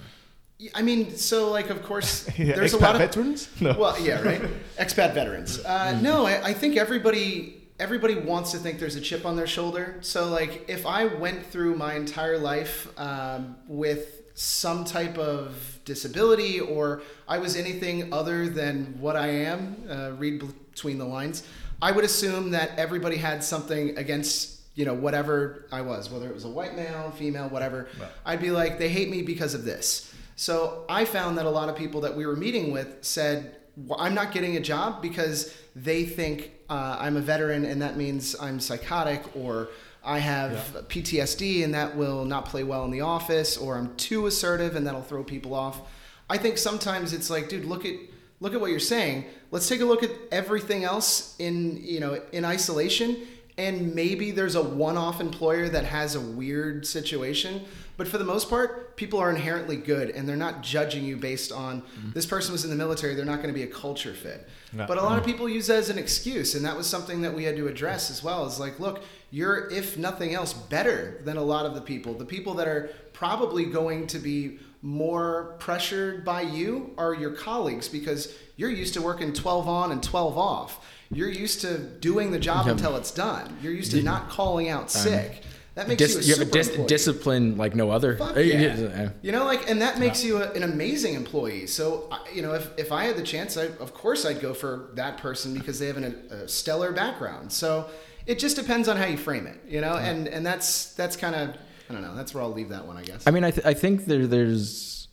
I 0.76 0.82
mean, 0.82 1.16
so 1.16 1.50
like, 1.52 1.70
of 1.70 1.84
course, 1.84 2.28
Yeah, 2.38 2.56
there's 2.56 2.74
expat 2.74 2.80
a 2.80 2.84
lot 2.84 2.96
of 2.96 3.02
veterans. 3.02 3.48
No. 3.62 3.74
Well, 3.80 3.96
yeah, 4.02 4.22
right. 4.22 4.42
Expat 4.78 5.14
veterans. 5.14 5.60
Uh, 5.64 5.98
no, 6.02 6.26
I, 6.26 6.50
I 6.50 6.54
think 6.54 6.76
everybody 6.76 7.59
everybody 7.80 8.16
wants 8.16 8.52
to 8.52 8.58
think 8.58 8.80
there's 8.80 8.96
a 8.96 9.02
chip 9.02 9.26
on 9.26 9.36
their 9.36 9.48
shoulder. 9.48 9.98
So, 10.02 10.28
like, 10.30 10.66
if 10.68 10.86
I 10.86 11.06
went 11.06 11.46
through 11.46 11.76
my 11.76 11.96
entire 11.96 12.38
life 12.38 12.88
um, 13.00 13.56
with 13.68 14.22
some 14.36 14.86
type 14.86 15.18
of 15.18 15.80
disability, 15.86 16.60
or 16.60 17.02
I 17.28 17.40
was 17.40 17.56
anything 17.56 18.14
other 18.14 18.48
than 18.48 19.00
what 19.00 19.16
I 19.16 19.28
am, 19.28 19.76
uh, 19.90 20.12
read 20.18 20.44
between 20.72 20.98
the 20.98 21.06
lines, 21.06 21.44
I 21.82 21.92
would 21.92 22.06
assume 22.06 22.52
that 22.52 22.78
everybody 22.78 23.18
had 23.18 23.44
something 23.44 23.98
against. 23.98 24.58
You 24.76 24.86
know, 24.86 24.94
whatever 24.94 25.66
I 25.74 25.82
was, 25.82 26.10
whether 26.10 26.30
it 26.30 26.34
was 26.34 26.46
a 26.46 26.50
white 26.50 26.74
male, 26.74 27.12
female, 27.18 27.50
whatever, 27.50 27.90
Right. 28.00 28.10
I'd 28.26 28.40
be 28.40 28.52
like, 28.52 28.80
they 28.80 28.88
hate 28.88 29.10
me 29.10 29.24
because 29.24 29.54
of 29.54 29.66
this. 29.66 30.14
So 30.38 30.86
I 30.88 31.04
found 31.04 31.38
that 31.38 31.46
a 31.46 31.50
lot 31.50 31.68
of 31.68 31.76
people 31.76 32.00
that 32.02 32.16
we 32.16 32.26
were 32.26 32.38
meeting 32.38 32.72
with 32.72 33.00
said, 33.02 33.58
I'm 34.00 34.14
not 34.14 34.32
getting 34.32 34.58
a 34.58 34.60
job 34.60 35.02
because 35.02 35.54
they 35.76 36.04
think 36.06 36.52
uh, 36.70 36.98
I'm 37.00 37.18
a 37.18 37.22
veteran 37.22 37.66
and 37.66 37.82
that 37.82 37.98
means 37.98 38.36
I'm 38.40 38.60
psychotic 38.60 39.24
or 39.36 39.70
I 40.04 40.20
have 40.20 40.52
Yeah. 40.76 40.82
PTSD 40.88 41.64
and 41.64 41.74
that 41.74 41.96
will 41.96 42.26
not 42.26 42.46
play 42.46 42.64
well 42.64 42.84
in 42.86 42.92
the 42.92 43.02
office 43.02 43.58
or 43.58 43.78
I'm 43.78 43.96
too 43.96 44.28
assertive 44.28 44.76
and 44.76 44.86
that'll 44.88 45.02
throw 45.02 45.24
people 45.24 45.54
off. 45.54 45.82
I 46.30 46.38
think 46.38 46.58
sometimes 46.58 47.14
it's 47.14 47.30
like, 47.30 47.50
dude, 47.50 47.66
look 47.66 47.86
at 47.86 47.96
look 48.42 48.54
at 48.54 48.62
what 48.62 48.72
you're 48.72 48.80
saying. 48.80 49.26
Let's 49.52 49.68
take 49.68 49.82
a 49.82 49.86
look 49.86 50.04
at 50.04 50.12
everything 50.32 50.84
else 50.84 51.36
in 51.40 51.78
you 51.84 52.00
know 52.00 52.22
in 52.32 52.46
isolation 52.46 53.18
and 53.58 53.94
maybe 53.94 54.32
there's 54.32 54.56
a 54.56 54.62
one-off 54.64 55.20
employer 55.20 55.68
that 55.68 55.84
has 55.84 56.16
a 56.16 56.22
weird 56.22 56.88
situation 56.88 57.66
but 58.00 58.08
for 58.08 58.18
the 58.18 58.24
most 58.24 58.50
part 58.50 58.96
people 58.96 59.20
are 59.20 59.30
inherently 59.30 59.76
good 59.76 60.10
and 60.10 60.28
they're 60.28 60.36
not 60.36 60.64
judging 60.64 61.04
you 61.04 61.16
based 61.16 61.52
on 61.52 61.82
mm-hmm. 61.82 62.12
this 62.14 62.26
person 62.26 62.52
was 62.52 62.64
in 62.64 62.72
the 62.72 62.76
military 62.76 63.14
they're 63.14 63.26
not 63.26 63.44
going 63.44 63.54
to 63.54 63.54
be 63.54 63.64
a 63.64 63.68
culture 63.68 64.14
fit. 64.14 64.48
Yeah. 64.76 64.88
but 64.88 64.98
a 64.98 65.02
lot 65.04 65.18
of 65.18 65.24
mm-hmm. 65.24 65.32
people 65.32 65.50
use 65.50 65.68
that 65.68 65.78
as 65.78 65.90
an 65.90 66.00
excuse 66.00 66.56
and 66.56 66.66
that 66.66 66.76
was 66.76 66.88
something 66.88 67.22
that 67.22 67.34
we 67.34 67.44
had 67.44 67.56
to 67.58 67.68
address 67.68 68.10
as 68.10 68.24
well 68.24 68.48
is 68.48 68.60
like 68.60 68.80
look 68.80 69.04
you're 69.32 69.70
if 69.70 69.98
nothing 69.98 70.34
else 70.34 70.54
better 70.54 71.22
than 71.24 71.38
a 71.38 71.44
lot 71.44 71.66
of 71.66 71.76
the 71.76 71.82
people. 71.82 72.14
The 72.14 72.26
people 72.26 72.56
that 72.56 72.68
are 72.68 72.90
probably 73.14 73.66
going 73.66 74.08
to 74.08 74.20
be 74.20 74.60
more 74.82 75.56
pressured 75.60 76.24
by 76.24 76.42
you 76.42 76.94
are 76.98 77.14
your 77.14 77.32
colleagues 77.32 77.88
because 77.88 78.34
you're 78.56 78.70
used 78.70 78.94
to 78.94 79.02
working 79.02 79.34
12 79.34 79.68
on 79.68 79.92
and 79.92 80.02
12 80.02 80.38
off. 80.38 80.86
You're 81.12 81.30
used 81.30 81.62
to 81.62 81.78
doing 81.78 82.32
the 82.32 82.40
job 82.40 82.66
Yep. 82.66 82.78
until 82.78 82.96
it's 82.96 83.12
done. 83.12 83.58
You're 83.62 83.74
used 83.74 83.92
to 83.92 84.02
not 84.02 84.30
calling 84.30 84.70
out 84.70 84.90
sick 84.90 85.44
that 85.80 85.88
makes 85.88 86.00
Dis- 86.00 86.16
you 86.16 86.20
a 86.20 86.24
you 86.26 86.40
have 86.40 86.48
a 86.50 86.52
dis- 86.52 86.88
discipline 86.88 87.56
like 87.56 87.74
no 87.74 87.90
other. 87.90 88.18
Fuck 88.18 88.36
yeah. 88.36 88.76
yeah. 88.76 89.10
You 89.22 89.32
know, 89.32 89.46
like, 89.46 89.70
and 89.70 89.82
that 89.82 89.98
makes 89.98 90.22
you 90.26 90.36
a, 90.36 90.52
an 90.52 90.64
amazing 90.64 91.14
employee. 91.14 91.68
So, 91.68 92.14
you 92.34 92.42
know, 92.42 92.54
if, 92.54 92.70
if 92.78 92.92
I 92.92 93.06
had 93.06 93.16
the 93.16 93.24
chance, 93.24 93.56
I, 93.56 93.68
of 93.80 93.94
course 93.94 94.26
I'd 94.26 94.42
go 94.42 94.54
for 94.54 94.90
that 94.96 95.20
person 95.20 95.54
because 95.54 95.80
they 95.80 95.88
have 95.88 95.96
an, 95.96 96.04
a 96.32 96.50
stellar 96.50 96.92
background. 96.92 97.54
So 97.54 97.90
it 98.26 98.40
just 98.40 98.58
depends 98.58 98.90
on 98.90 98.98
how 98.98 99.06
you 99.06 99.16
frame 99.16 99.48
it, 99.48 99.58
you 99.70 99.80
know, 99.80 99.94
and, 99.96 100.28
and 100.28 100.46
that's, 100.46 100.94
that's 100.96 101.16
kind 101.16 101.34
of, 101.34 101.56
I 101.90 101.94
don't 101.94 102.02
know, 102.02 102.14
that's 102.14 102.34
where 102.34 102.44
I'll 102.44 102.52
leave 102.52 102.70
that 102.70 102.86
one, 102.86 102.98
I 102.98 103.04
guess. 103.04 103.26
I 103.26 103.32
mean, 103.32 103.46
I, 103.46 103.52
th- 103.52 103.66
I 103.66 103.74
think 103.74 104.04
there, 104.06 104.28
there's. 104.28 105.08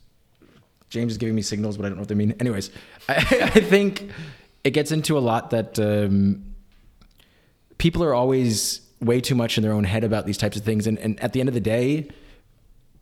James 0.89 1.13
is 1.13 1.17
giving 1.17 1.35
me 1.35 1.43
signals, 1.43 1.77
but 1.77 1.85
I 1.85 1.89
don't 1.89 1.97
know 1.97 2.01
what 2.01 2.09
they 2.09 2.15
mean. 2.15 2.35
Anyways, 2.41 2.71
I, 3.07 3.15
I 3.15 3.61
think 3.61 4.09
it 4.65 4.71
gets 4.71 4.91
into 4.91 5.17
a 5.17 5.19
lot 5.19 5.51
that 5.51 5.79
um, 5.79 6.43
people 7.77 8.03
are 8.03 8.13
always 8.13 8.81
way 9.01 9.21
too 9.21 9.35
much 9.35 9.57
in 9.57 9.63
their 9.63 9.73
own 9.73 9.83
head 9.83 10.03
about 10.03 10.25
these 10.25 10.37
types 10.37 10.57
of 10.57 10.63
things, 10.63 10.87
and, 10.87 10.97
and 10.99 11.19
at 11.19 11.33
the 11.33 11.39
end 11.39 11.49
of 11.49 11.53
the 11.53 11.61
day, 11.61 12.09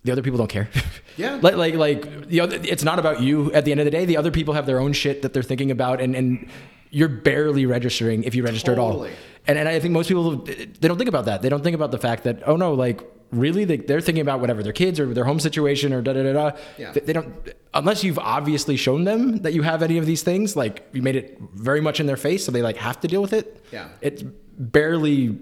the 0.04 0.12
other 0.12 0.22
people 0.22 0.38
don't 0.38 0.50
care. 0.50 0.70
Yeah. 1.18 1.40
like 1.42 1.56
like 1.56 1.76
like 1.76 2.28
the 2.28 2.42
other, 2.42 2.60
it's 2.62 2.84
not 2.84 3.00
about 3.00 3.22
you. 3.22 3.50
At 3.54 3.64
the 3.64 3.72
end 3.72 3.80
of 3.80 3.86
the 3.86 3.92
day, 3.92 4.04
the 4.04 4.18
other 4.18 4.32
people 4.32 4.54
have 4.54 4.66
their 4.66 4.82
own 4.82 4.92
shit 4.92 5.22
that 5.22 5.32
they're 5.32 5.42
thinking 5.42 5.72
about, 5.72 6.02
and 6.02 6.14
and 6.14 6.50
you're 6.90 7.08
barely 7.08 7.66
registering 7.66 8.26
if 8.26 8.36
you 8.36 8.44
register 8.44 8.74
at 8.74 8.80
all. 8.80 9.06
And 9.48 9.58
and 9.58 9.70
I 9.70 9.80
think 9.80 9.94
most 9.94 10.10
people 10.10 10.36
they 10.36 10.88
don't 10.90 10.98
think 10.98 11.08
about 11.08 11.24
that. 11.26 11.42
They 11.42 11.48
don't 11.48 11.64
think 11.64 11.74
about 11.74 11.92
the 11.92 11.98
fact 11.98 12.26
that 12.26 12.46
oh 12.46 12.58
no, 12.58 12.74
like 12.74 13.02
really 13.32 13.64
they, 13.64 13.78
they're 13.78 14.02
thinking 14.02 14.22
about 14.22 14.42
whatever 14.42 14.62
their 14.62 14.74
kids 14.74 15.00
or 15.00 15.14
their 15.14 15.24
home 15.24 15.40
situation 15.40 15.94
or 15.94 16.02
da 16.02 16.12
da 16.12 16.24
da 16.24 16.34
da. 16.34 16.58
Yeah. 16.78 16.92
They, 16.92 17.00
they 17.00 17.14
don't 17.14 17.34
unless 17.74 18.04
you've 18.04 18.20
obviously 18.20 18.76
shown 18.76 19.06
them 19.06 19.38
that 19.38 19.54
you 19.54 19.62
have 19.62 19.82
any 19.82 19.98
of 19.98 20.06
these 20.06 20.22
things. 20.22 20.58
Like 20.58 20.86
you 20.92 21.02
made 21.02 21.16
it 21.16 21.40
very 21.54 21.80
much 21.80 22.02
in 22.02 22.08
their 22.08 22.18
face, 22.18 22.46
so 22.46 22.52
they 22.52 22.62
like 22.62 22.76
have 22.76 23.00
to 23.00 23.08
deal 23.08 23.22
with 23.22 23.32
it. 23.32 23.64
Yeah. 23.72 23.88
It's 24.02 24.22
barely 24.58 25.38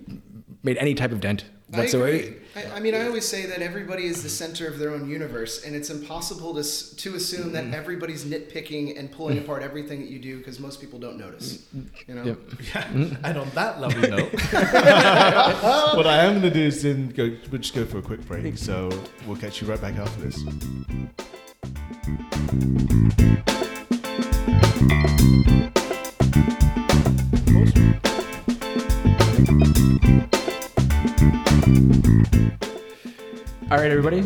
made 0.64 0.78
any 0.78 0.96
type 0.96 1.12
of 1.12 1.20
dent 1.20 1.46
I 1.74 1.80
whatsoever. 1.80 2.08
agree. 2.08 2.38
I, 2.56 2.76
I 2.76 2.80
mean, 2.80 2.94
I 2.94 3.08
always 3.08 3.28
say 3.28 3.48
that 3.48 3.62
everybody 3.62 4.06
is 4.06 4.22
the 4.22 4.30
center 4.30 4.68
of 4.68 4.78
their 4.78 4.92
own 4.92 5.10
universe, 5.10 5.64
and 5.66 5.76
it's 5.76 5.90
impossible 5.90 6.54
to 6.54 6.96
to 6.98 7.16
assume 7.16 7.52
that 7.54 7.64
Mm-hmm. 7.64 7.74
everybody's 7.74 8.26
nitpicking 8.26 9.00
and 9.00 9.12
pulling 9.12 9.38
mm. 9.38 9.44
apart 9.44 9.64
everything 9.64 10.02
that 10.02 10.10
you 10.10 10.20
do 10.20 10.38
because 10.38 10.60
most 10.60 10.82
people 10.82 11.00
don't 11.00 11.18
notice. 11.18 11.64
Mm-hmm. 11.76 12.12
You 12.12 12.16
know. 12.16 12.24
Yep. 12.24 12.40
Yeah. 12.60 12.84
Mm-hmm. 12.84 13.26
And 13.26 13.38
on 13.38 13.50
that 13.52 13.82
lovely 13.82 14.10
note, 14.16 14.32
what 15.96 16.06
I 16.06 16.26
am 16.26 16.40
going 16.40 16.44
to 16.44 16.52
do 16.52 16.68
is 16.68 16.84
then 16.84 17.10
go. 17.10 17.36
We'll 17.50 17.62
just 17.62 17.74
go 17.74 17.86
for 17.86 17.98
a 18.00 18.02
quick 18.02 18.26
break. 18.28 18.58
So 18.58 18.90
we'll 19.26 19.38
catch 19.38 19.62
you 19.62 19.68
right 19.68 19.82
back 19.82 19.96
after 19.96 20.22
this. 20.22 20.38
All 33.72 33.80
right, 33.80 33.90
everybody. 33.90 34.20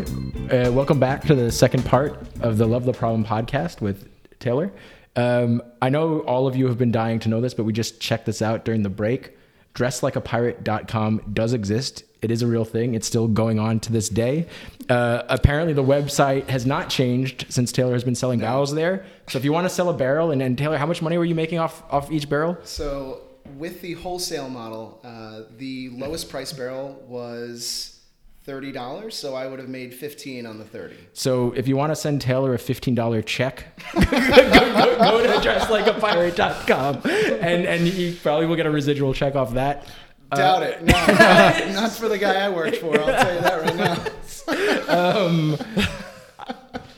Uh, 0.52 0.72
welcome 0.74 1.00
back 1.00 1.24
to 1.24 1.36
the 1.36 1.50
second 1.52 1.86
part 1.86 2.22
of 2.42 2.58
the 2.58 2.66
Love 2.66 2.84
the 2.84 2.92
Problem 2.92 3.24
podcast 3.24 3.80
with 3.80 4.10
Taylor. 4.40 4.72
Um, 5.16 5.62
I 5.82 5.88
know 5.88 6.20
all 6.20 6.48
of 6.48 6.58
you 6.58 6.68
have 6.68 6.78
been 6.78 6.92
dying 6.92 7.20
to 7.20 7.30
know 7.30 7.40
this, 7.40 7.54
but 7.54 7.64
we 7.64 7.72
just 7.72 8.02
checked 8.02 8.26
this 8.26 8.42
out 8.42 8.66
during 8.66 8.84
the 8.84 8.90
break. 8.90 9.38
Dresslikeapirate.com 9.76 11.22
does 11.32 11.54
exist. 11.54 12.04
It 12.22 12.32
is 12.32 12.42
a 12.42 12.48
real 12.48 12.66
thing. 12.66 12.96
It's 12.96 13.08
still 13.08 13.28
going 13.28 13.60
on 13.60 13.80
to 13.82 13.94
this 13.94 14.10
day. 14.10 14.48
Uh, 14.90 15.24
apparently, 15.30 15.74
the 15.74 15.84
website 15.84 16.50
has 16.50 16.66
not 16.66 16.90
changed 16.90 17.46
since 17.50 17.72
Taylor 17.72 17.94
has 17.94 18.04
been 18.04 18.16
selling 18.16 18.40
barrels 18.40 18.74
there. 18.74 19.06
So, 19.30 19.38
if 19.38 19.46
you 19.46 19.54
want 19.54 19.66
to 19.66 19.70
sell 19.70 19.90
a 19.90 19.94
barrel, 19.94 20.32
and, 20.32 20.42
and 20.42 20.58
Taylor, 20.58 20.78
how 20.78 20.86
much 20.86 21.02
money 21.02 21.18
were 21.18 21.26
you 21.26 21.36
making 21.36 21.60
off 21.60 21.84
off 21.92 22.12
each 22.12 22.28
barrel? 22.28 22.58
So 22.64 23.22
with 23.58 23.82
the 23.82 23.94
wholesale 23.94 24.50
model, 24.50 25.00
uh, 25.04 25.44
the 25.58 25.90
lowest 25.90 26.30
price 26.30 26.54
barrel 26.54 27.04
was 27.08 28.00
thirty 28.44 28.72
dollars. 28.72 29.16
So 29.16 29.36
I 29.36 29.48
would 29.48 29.60
have 29.60 29.70
made 29.70 29.94
fifteen 29.94 30.46
on 30.46 30.58
the 30.58 30.66
thirty. 30.66 30.96
So 31.14 31.52
if 31.54 31.68
you 31.68 31.76
want 31.76 31.92
to 31.92 31.96
send 31.96 32.22
Taylor 32.22 32.54
a 32.54 32.60
fifteen 32.60 32.96
dollar 32.96 33.22
check, 33.22 33.66
go, 33.94 34.02
go, 34.02 34.98
go 34.98 35.24
to 35.24 35.48
dresslikeapirate.com 35.48 37.02
and 37.06 37.66
and 37.66 37.88
you 37.88 38.16
probably 38.22 38.46
will 38.46 38.56
get 38.56 38.66
a 38.66 38.72
residual 38.72 39.14
check 39.14 39.36
off 39.36 39.54
that. 39.54 39.88
Doubt 40.34 40.64
it. 40.64 40.84
No, 40.84 40.94
not, 41.08 41.68
not 41.74 41.92
for 41.92 42.10
the 42.10 42.18
guy 42.18 42.46
I 42.46 42.50
worked 42.50 42.78
for. 42.78 43.00
I'll 43.00 43.06
tell 43.06 43.34
you 43.34 43.42
that 43.42 43.62
right 43.62 43.76
now. 43.76 43.96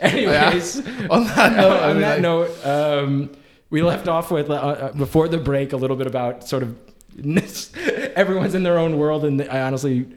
Anyways, 0.01 0.31
I 0.31 0.45
anyways, 0.45 0.77
on 1.09 1.25
that 1.25 1.53
note, 1.55 1.77
I 1.77 1.89
on 1.89 1.93
mean, 1.93 2.01
that 2.01 2.21
note, 2.21 2.65
um, 2.65 3.29
we 3.69 3.81
left 3.81 4.07
off 4.07 4.31
with 4.31 4.49
uh, 4.49 4.53
uh, 4.53 4.91
before 4.93 5.27
the 5.27 5.37
break 5.37 5.73
a 5.73 5.77
little 5.77 5.95
bit 5.95 6.07
about 6.07 6.47
sort 6.47 6.63
of 6.63 6.77
everyone's 8.15 8.55
in 8.55 8.63
their 8.63 8.77
own 8.77 8.97
world, 8.97 9.25
and 9.25 9.41
I 9.41 9.61
honestly, 9.61 10.07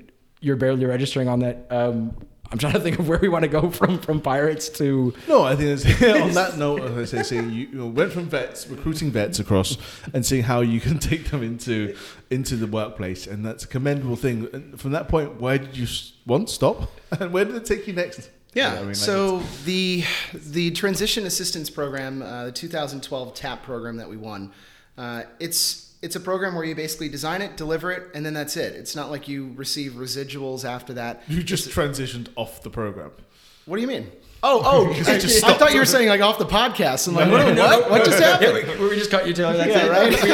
you're 0.40 0.56
barely 0.56 0.84
registering 0.84 1.28
on 1.28 1.40
that. 1.40 1.66
Um, 1.70 2.14
I'm 2.50 2.58
trying 2.58 2.74
to 2.74 2.80
think 2.80 2.98
of 2.98 3.08
where 3.08 3.18
we 3.18 3.28
want 3.28 3.44
to 3.44 3.48
go 3.48 3.70
from 3.78 3.98
from 3.98 4.20
pirates 4.20 4.68
to 4.70 5.14
No, 5.26 5.42
I 5.42 5.56
think 5.56 5.70
it's, 5.70 5.84
on 6.02 6.32
that 6.32 6.58
note, 6.58 6.82
as 6.82 7.14
I 7.14 7.22
say, 7.22 7.36
you, 7.36 7.68
you 7.72 7.86
went 7.86 8.12
from 8.12 8.26
vets, 8.26 8.68
recruiting 8.68 9.10
vets 9.10 9.38
across, 9.38 9.78
and 10.12 10.24
seeing 10.24 10.42
how 10.44 10.60
you 10.60 10.80
can 10.80 10.98
take 10.98 11.30
them 11.30 11.42
into 11.42 11.96
into 12.30 12.56
the 12.56 12.66
workplace, 12.66 13.26
and 13.26 13.44
that's 13.44 13.64
a 13.64 13.68
commendable 13.68 14.16
thing. 14.16 14.48
And 14.52 14.78
from 14.78 14.92
that 14.92 15.08
point, 15.08 15.40
where 15.40 15.58
did 15.58 15.76
you 15.76 15.86
one 16.24 16.46
stop, 16.46 16.90
and 17.18 17.32
where 17.32 17.44
did 17.44 17.56
it 17.56 17.64
take 17.64 17.86
you 17.86 17.94
next? 17.94 18.30
Yeah. 18.54 18.72
I 18.74 18.78
mean, 18.78 18.86
like, 18.88 18.96
so 18.96 19.42
the 19.64 20.04
the 20.32 20.70
transition 20.72 21.26
assistance 21.26 21.70
program, 21.70 22.22
uh, 22.22 22.46
the 22.46 22.52
2012 22.52 23.34
TAP 23.34 23.62
program 23.62 23.96
that 23.96 24.08
we 24.08 24.16
won, 24.16 24.52
uh, 24.98 25.24
it's 25.40 25.94
it's 26.02 26.16
a 26.16 26.20
program 26.20 26.54
where 26.54 26.64
you 26.64 26.74
basically 26.74 27.08
design 27.08 27.42
it, 27.42 27.56
deliver 27.56 27.92
it, 27.92 28.10
and 28.14 28.26
then 28.26 28.34
that's 28.34 28.56
it. 28.56 28.74
It's 28.74 28.96
not 28.96 29.10
like 29.10 29.28
you 29.28 29.52
receive 29.54 29.92
residuals 29.92 30.64
after 30.68 30.92
that. 30.94 31.22
you 31.28 31.42
just 31.42 31.68
transitioned 31.70 32.28
off 32.36 32.62
the 32.62 32.70
program. 32.70 33.12
What 33.66 33.76
do 33.76 33.82
you 33.82 33.88
mean? 33.88 34.10
Oh, 34.44 34.60
oh! 34.64 34.86
I, 35.06 35.14
it 35.14 35.20
just 35.20 35.44
I 35.44 35.54
thought 35.54 35.72
you 35.72 35.78
were 35.78 35.86
saying 35.86 36.08
like 36.08 36.20
off 36.20 36.38
the 36.38 36.44
podcast. 36.46 37.06
I'm 37.06 37.14
like, 37.14 37.30
what? 37.30 37.56
what? 37.56 37.90
What 37.90 38.04
just 38.04 38.18
happened? 38.20 38.66
Yeah, 38.66 38.78
we, 38.80 38.88
we 38.88 38.96
just 38.96 39.10
cut 39.10 39.26
you 39.26 39.32
telling 39.32 39.56
that. 39.58 39.68
Yeah, 39.68 39.86
right? 39.86 40.10
We, 40.10 40.30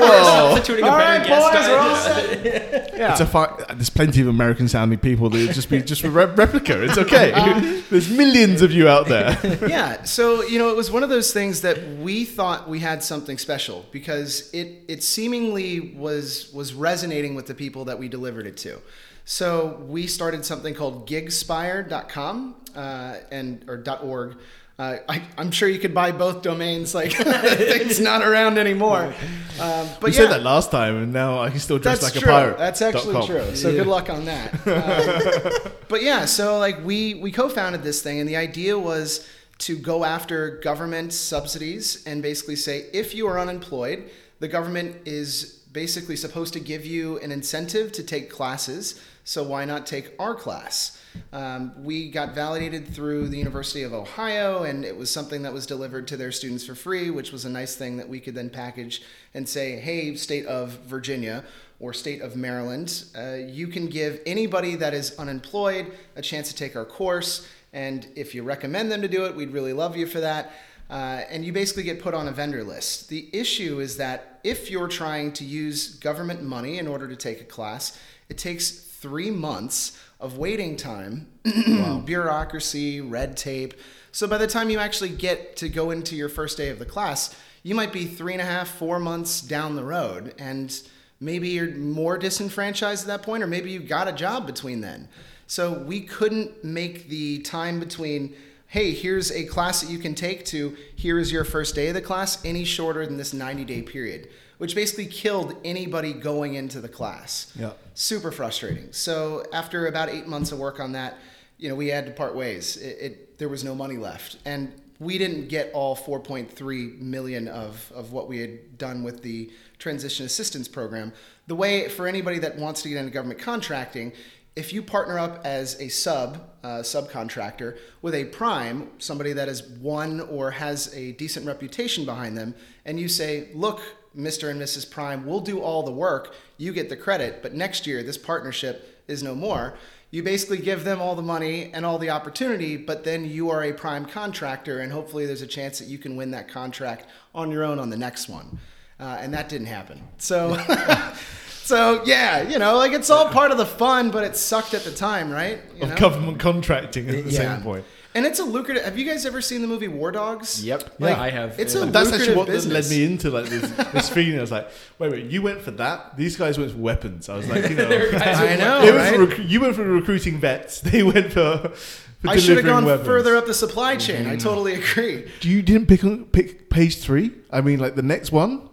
we're 0.00 0.24
substituting 0.24 0.84
a 0.84 0.88
All 0.88 0.98
better 0.98 1.28
boys, 1.28 1.68
we're 1.68 1.78
all 1.78 1.94
on- 1.94 2.92
Yeah. 2.96 3.12
It's 3.12 3.20
a 3.20 3.26
fi- 3.26 3.54
there's 3.74 3.90
plenty 3.90 4.22
of 4.22 4.26
American 4.26 4.68
sounding 4.68 4.98
people 4.98 5.28
that 5.30 5.52
just 5.52 5.68
be 5.68 5.80
just 5.82 6.02
a 6.02 6.10
re- 6.10 6.24
replica. 6.24 6.82
It's 6.82 6.96
okay. 6.98 7.30
Um, 7.32 7.84
there's 7.90 8.10
millions 8.10 8.62
of 8.62 8.72
you 8.72 8.88
out 8.88 9.06
there. 9.06 9.38
yeah 9.68 10.02
so 10.04 10.42
you 10.42 10.58
know 10.58 10.70
it 10.70 10.76
was 10.76 10.90
one 10.90 11.02
of 11.02 11.08
those 11.08 11.32
things 11.32 11.60
that 11.60 11.78
we 11.98 12.24
thought 12.24 12.68
we 12.68 12.80
had 12.80 13.02
something 13.02 13.36
special 13.38 13.84
because 13.92 14.50
it 14.52 14.82
it 14.88 15.02
seemingly 15.02 15.80
was 15.94 16.50
was 16.52 16.72
resonating 16.74 17.34
with 17.34 17.46
the 17.46 17.54
people 17.54 17.84
that 17.84 17.98
we 17.98 18.08
delivered 18.08 18.46
it 18.46 18.56
to 18.56 18.80
so 19.26 19.84
we 19.86 20.06
started 20.06 20.46
something 20.46 20.72
called 20.72 21.06
gigspire.com 21.06 22.56
uh, 22.74 23.16
and 23.30 23.68
or 23.68 23.84
.org 24.02 24.36
uh, 24.78 24.98
I, 25.08 25.22
I'm 25.38 25.50
sure 25.52 25.70
you 25.70 25.78
could 25.78 25.94
buy 25.94 26.12
both 26.12 26.42
domains. 26.42 26.94
Like 26.94 27.14
it's 27.18 27.98
not 27.98 28.22
around 28.22 28.58
anymore. 28.58 29.14
Um, 29.58 29.88
but 30.02 30.08
you 30.08 30.18
yeah, 30.18 30.28
said 30.28 30.32
that 30.32 30.42
last 30.42 30.70
time, 30.70 31.02
and 31.02 31.14
now 31.14 31.40
I 31.40 31.48
can 31.48 31.60
still 31.60 31.78
dress 31.78 32.02
that's 32.02 32.14
like 32.14 32.22
true. 32.22 32.30
a 32.30 32.34
pirate. 32.34 32.58
That's 32.58 32.82
actually 32.82 33.14
com. 33.14 33.26
true. 33.26 33.56
So 33.56 33.72
good 33.72 33.86
luck 33.86 34.10
on 34.10 34.26
that. 34.26 34.66
Uh, 34.66 35.70
but 35.88 36.02
yeah, 36.02 36.26
so 36.26 36.58
like 36.58 36.84
we 36.84 37.14
we 37.14 37.32
co-founded 37.32 37.82
this 37.82 38.02
thing, 38.02 38.20
and 38.20 38.28
the 38.28 38.36
idea 38.36 38.78
was 38.78 39.26
to 39.60 39.78
go 39.78 40.04
after 40.04 40.58
government 40.58 41.14
subsidies 41.14 42.04
and 42.04 42.20
basically 42.20 42.54
say 42.54 42.84
if 42.92 43.14
you 43.14 43.26
are 43.28 43.40
unemployed, 43.40 44.10
the 44.40 44.48
government 44.48 44.94
is 45.06 45.60
basically 45.72 46.16
supposed 46.16 46.52
to 46.52 46.60
give 46.60 46.84
you 46.84 47.18
an 47.20 47.32
incentive 47.32 47.92
to 47.92 48.02
take 48.02 48.28
classes. 48.28 49.00
So 49.26 49.42
why 49.42 49.64
not 49.64 49.86
take 49.86 50.12
our 50.20 50.36
class? 50.36 51.02
Um, 51.32 51.72
we 51.82 52.12
got 52.12 52.32
validated 52.32 52.86
through 52.86 53.26
the 53.26 53.36
University 53.36 53.82
of 53.82 53.92
Ohio, 53.92 54.62
and 54.62 54.84
it 54.84 54.96
was 54.96 55.10
something 55.10 55.42
that 55.42 55.52
was 55.52 55.66
delivered 55.66 56.06
to 56.08 56.16
their 56.16 56.30
students 56.30 56.64
for 56.64 56.76
free, 56.76 57.10
which 57.10 57.32
was 57.32 57.44
a 57.44 57.50
nice 57.50 57.74
thing 57.74 57.96
that 57.96 58.08
we 58.08 58.20
could 58.20 58.36
then 58.36 58.48
package 58.48 59.02
and 59.34 59.48
say, 59.48 59.80
hey, 59.80 60.14
state 60.14 60.46
of 60.46 60.78
Virginia 60.86 61.42
or 61.80 61.92
state 61.92 62.22
of 62.22 62.36
Maryland, 62.36 63.02
uh, 63.18 63.34
you 63.34 63.66
can 63.66 63.88
give 63.88 64.20
anybody 64.26 64.76
that 64.76 64.94
is 64.94 65.18
unemployed 65.18 65.90
a 66.14 66.22
chance 66.22 66.48
to 66.50 66.54
take 66.54 66.76
our 66.76 66.84
course. 66.84 67.48
And 67.72 68.06
if 68.14 68.32
you 68.32 68.44
recommend 68.44 68.92
them 68.92 69.02
to 69.02 69.08
do 69.08 69.24
it, 69.24 69.34
we'd 69.34 69.50
really 69.50 69.72
love 69.72 69.96
you 69.96 70.06
for 70.06 70.20
that. 70.20 70.52
Uh, 70.88 71.22
and 71.28 71.44
you 71.44 71.52
basically 71.52 71.82
get 71.82 72.00
put 72.00 72.14
on 72.14 72.28
a 72.28 72.32
vendor 72.32 72.62
list. 72.62 73.08
The 73.08 73.28
issue 73.32 73.80
is 73.80 73.96
that 73.96 74.38
if 74.44 74.70
you're 74.70 74.86
trying 74.86 75.32
to 75.32 75.44
use 75.44 75.96
government 75.96 76.44
money 76.44 76.78
in 76.78 76.86
order 76.86 77.08
to 77.08 77.16
take 77.16 77.40
a 77.40 77.44
class, 77.44 77.98
it 78.28 78.38
takes 78.38 78.85
three 79.00 79.30
months 79.30 79.98
of 80.18 80.38
waiting 80.38 80.76
time, 80.76 81.28
bureaucracy, 82.04 83.00
red 83.00 83.36
tape. 83.36 83.74
So 84.12 84.26
by 84.26 84.38
the 84.38 84.46
time 84.46 84.70
you 84.70 84.78
actually 84.78 85.10
get 85.10 85.56
to 85.56 85.68
go 85.68 85.90
into 85.90 86.16
your 86.16 86.28
first 86.28 86.56
day 86.56 86.70
of 86.70 86.78
the 86.78 86.86
class, 86.86 87.34
you 87.62 87.74
might 87.74 87.92
be 87.92 88.06
three 88.06 88.32
and 88.32 88.40
a 88.40 88.44
half, 88.44 88.68
four 88.68 88.98
months 88.98 89.40
down 89.40 89.76
the 89.76 89.84
road. 89.84 90.34
And 90.38 90.74
maybe 91.20 91.48
you're 91.48 91.74
more 91.74 92.16
disenfranchised 92.16 93.02
at 93.02 93.08
that 93.08 93.22
point, 93.22 93.42
or 93.42 93.46
maybe 93.46 93.70
you 93.70 93.80
got 93.80 94.08
a 94.08 94.12
job 94.12 94.46
between 94.46 94.80
then. 94.80 95.08
So 95.46 95.72
we 95.72 96.00
couldn't 96.00 96.64
make 96.64 97.08
the 97.08 97.40
time 97.40 97.78
between, 97.78 98.34
hey, 98.68 98.92
here's 98.92 99.30
a 99.30 99.44
class 99.44 99.80
that 99.80 99.90
you 99.90 99.98
can 99.98 100.14
take 100.14 100.44
to 100.46 100.76
here 100.94 101.18
is 101.18 101.30
your 101.30 101.44
first 101.44 101.74
day 101.74 101.88
of 101.88 101.94
the 101.94 102.00
class 102.00 102.44
any 102.44 102.64
shorter 102.64 103.06
than 103.06 103.16
this 103.16 103.32
90 103.32 103.64
day 103.64 103.82
period, 103.82 104.28
which 104.58 104.74
basically 104.74 105.06
killed 105.06 105.56
anybody 105.64 106.12
going 106.12 106.54
into 106.54 106.80
the 106.80 106.88
class. 106.88 107.52
Yeah. 107.58 107.72
Super 107.94 108.30
frustrating. 108.30 108.92
So 108.92 109.44
after 109.52 109.86
about 109.86 110.08
eight 110.08 110.26
months 110.26 110.52
of 110.52 110.58
work 110.58 110.80
on 110.80 110.92
that, 110.92 111.18
you 111.58 111.68
know, 111.68 111.74
we 111.74 111.88
had 111.88 112.06
to 112.06 112.12
part 112.12 112.34
ways. 112.34 112.76
It, 112.76 112.98
it 113.00 113.38
there 113.38 113.48
was 113.48 113.64
no 113.64 113.74
money 113.74 113.96
left, 113.96 114.38
and 114.44 114.72
we 114.98 115.18
didn't 115.18 115.48
get 115.48 115.72
all 115.72 115.96
4.3 115.96 117.00
million 117.00 117.48
of 117.48 117.92
of 117.94 118.12
what 118.12 118.28
we 118.28 118.38
had 118.38 118.78
done 118.78 119.02
with 119.02 119.22
the 119.22 119.50
transition 119.78 120.26
assistance 120.26 120.68
program. 120.68 121.12
The 121.46 121.54
way 121.54 121.88
for 121.88 122.06
anybody 122.06 122.38
that 122.40 122.56
wants 122.56 122.82
to 122.82 122.88
get 122.88 122.98
into 122.98 123.10
government 123.10 123.40
contracting, 123.40 124.12
if 124.54 124.72
you 124.72 124.82
partner 124.82 125.18
up 125.18 125.44
as 125.44 125.78
a 125.80 125.88
sub 125.88 126.48
uh, 126.64 126.78
subcontractor 126.78 127.78
with 128.02 128.14
a 128.14 128.24
prime, 128.26 128.90
somebody 128.98 129.32
that 129.34 129.48
has 129.48 129.62
won 129.62 130.20
or 130.20 130.50
has 130.50 130.94
a 130.94 131.12
decent 131.12 131.46
reputation 131.46 132.04
behind 132.04 132.36
them, 132.36 132.54
and 132.84 132.98
you 133.00 133.08
say, 133.08 133.48
look. 133.54 133.80
Mr. 134.16 134.50
and 134.50 134.60
Mrs. 134.60 134.90
Prime, 134.90 135.26
we'll 135.26 135.40
do 135.40 135.60
all 135.60 135.82
the 135.82 135.90
work. 135.92 136.34
You 136.56 136.72
get 136.72 136.88
the 136.88 136.96
credit, 136.96 137.42
but 137.42 137.54
next 137.54 137.86
year 137.86 138.02
this 138.02 138.16
partnership 138.18 139.02
is 139.08 139.22
no 139.22 139.34
more. 139.34 139.74
You 140.10 140.22
basically 140.22 140.58
give 140.58 140.84
them 140.84 141.00
all 141.00 141.14
the 141.14 141.22
money 141.22 141.70
and 141.74 141.84
all 141.84 141.98
the 141.98 142.10
opportunity, 142.10 142.76
but 142.76 143.04
then 143.04 143.24
you 143.28 143.50
are 143.50 143.62
a 143.64 143.72
prime 143.72 144.06
contractor, 144.06 144.78
and 144.80 144.90
hopefully 144.92 145.26
there's 145.26 145.42
a 145.42 145.46
chance 145.46 145.78
that 145.80 145.88
you 145.88 145.98
can 145.98 146.16
win 146.16 146.30
that 146.30 146.48
contract 146.48 147.06
on 147.34 147.50
your 147.50 147.64
own 147.64 147.78
on 147.78 147.90
the 147.90 147.96
next 147.96 148.28
one. 148.28 148.58
Uh, 148.98 149.18
and 149.20 149.34
that 149.34 149.48
didn't 149.48 149.66
happen. 149.66 150.02
So, 150.16 150.56
so 151.62 152.02
yeah, 152.06 152.48
you 152.48 152.58
know, 152.58 152.76
like 152.76 152.92
it's 152.92 153.10
all 153.10 153.28
part 153.28 153.50
of 153.50 153.58
the 153.58 153.66
fun, 153.66 154.10
but 154.10 154.24
it 154.24 154.36
sucked 154.36 154.72
at 154.74 154.84
the 154.84 154.92
time, 154.92 155.30
right? 155.30 155.58
You 155.76 155.82
Of 155.82 155.88
know? 155.90 155.96
government 155.96 156.38
contracting 156.40 157.08
at 157.08 157.24
the 157.24 157.30
Yeah. 157.30 157.54
same 157.56 157.62
point. 157.62 157.84
And 158.16 158.24
it's 158.24 158.38
a 158.38 158.44
lucrative. 158.44 158.82
Have 158.82 158.96
you 158.96 159.04
guys 159.04 159.26
ever 159.26 159.42
seen 159.42 159.60
the 159.60 159.68
movie 159.68 159.88
War 159.88 160.10
Dogs? 160.10 160.64
Yep. 160.64 160.94
Like, 160.98 161.16
yeah, 161.16 161.22
I 161.22 161.28
have. 161.28 161.60
it's 161.60 161.74
Yeah. 161.74 161.82
a- 161.82 161.86
That's 161.86 162.10
actually 162.14 162.34
what 162.34 162.46
business. 162.46 162.88
led 162.90 162.96
me 162.98 163.04
into 163.04 163.30
like 163.30 163.44
this, 163.50 163.70
this 163.92 164.08
feeling. 164.08 164.38
I 164.38 164.40
was 164.40 164.50
like, 164.50 164.70
wait, 164.98 165.12
wait, 165.12 165.26
you 165.26 165.42
went 165.42 165.60
for 165.60 165.70
that? 165.72 166.16
These 166.16 166.34
guys 166.36 166.58
went 166.58 166.72
for 166.72 166.78
weapons. 166.78 167.28
I 167.28 167.36
was 167.36 167.46
like, 167.46 167.68
you 167.68 167.76
know, 167.76 167.84
I 167.90 168.56
know, 168.56 168.96
right? 168.96 169.18
rec- 169.18 169.38
you 169.46 169.60
went 169.60 169.76
for 169.76 169.84
recruiting 169.84 170.40
vets. 170.40 170.80
They 170.80 171.02
went 171.02 171.34
for. 171.34 171.72
for 171.74 172.28
I 172.30 172.38
should 172.38 172.56
have 172.56 172.64
gone 172.64 172.86
weapons. 172.86 173.06
further 173.06 173.36
up 173.36 173.44
the 173.44 173.52
supply 173.52 173.96
chain. 173.96 174.26
I 174.26 174.30
mm-hmm. 174.30 174.38
totally 174.38 174.74
agree. 174.76 175.30
Do 175.40 175.50
you 175.50 175.60
didn't 175.60 175.86
pick 175.86 176.02
on, 176.02 176.24
pick 176.24 176.70
page 176.70 176.96
three? 177.02 177.32
I 177.50 177.60
mean, 177.60 177.78
like 177.78 177.96
the 177.96 178.02
next 178.02 178.32
one. 178.32 178.70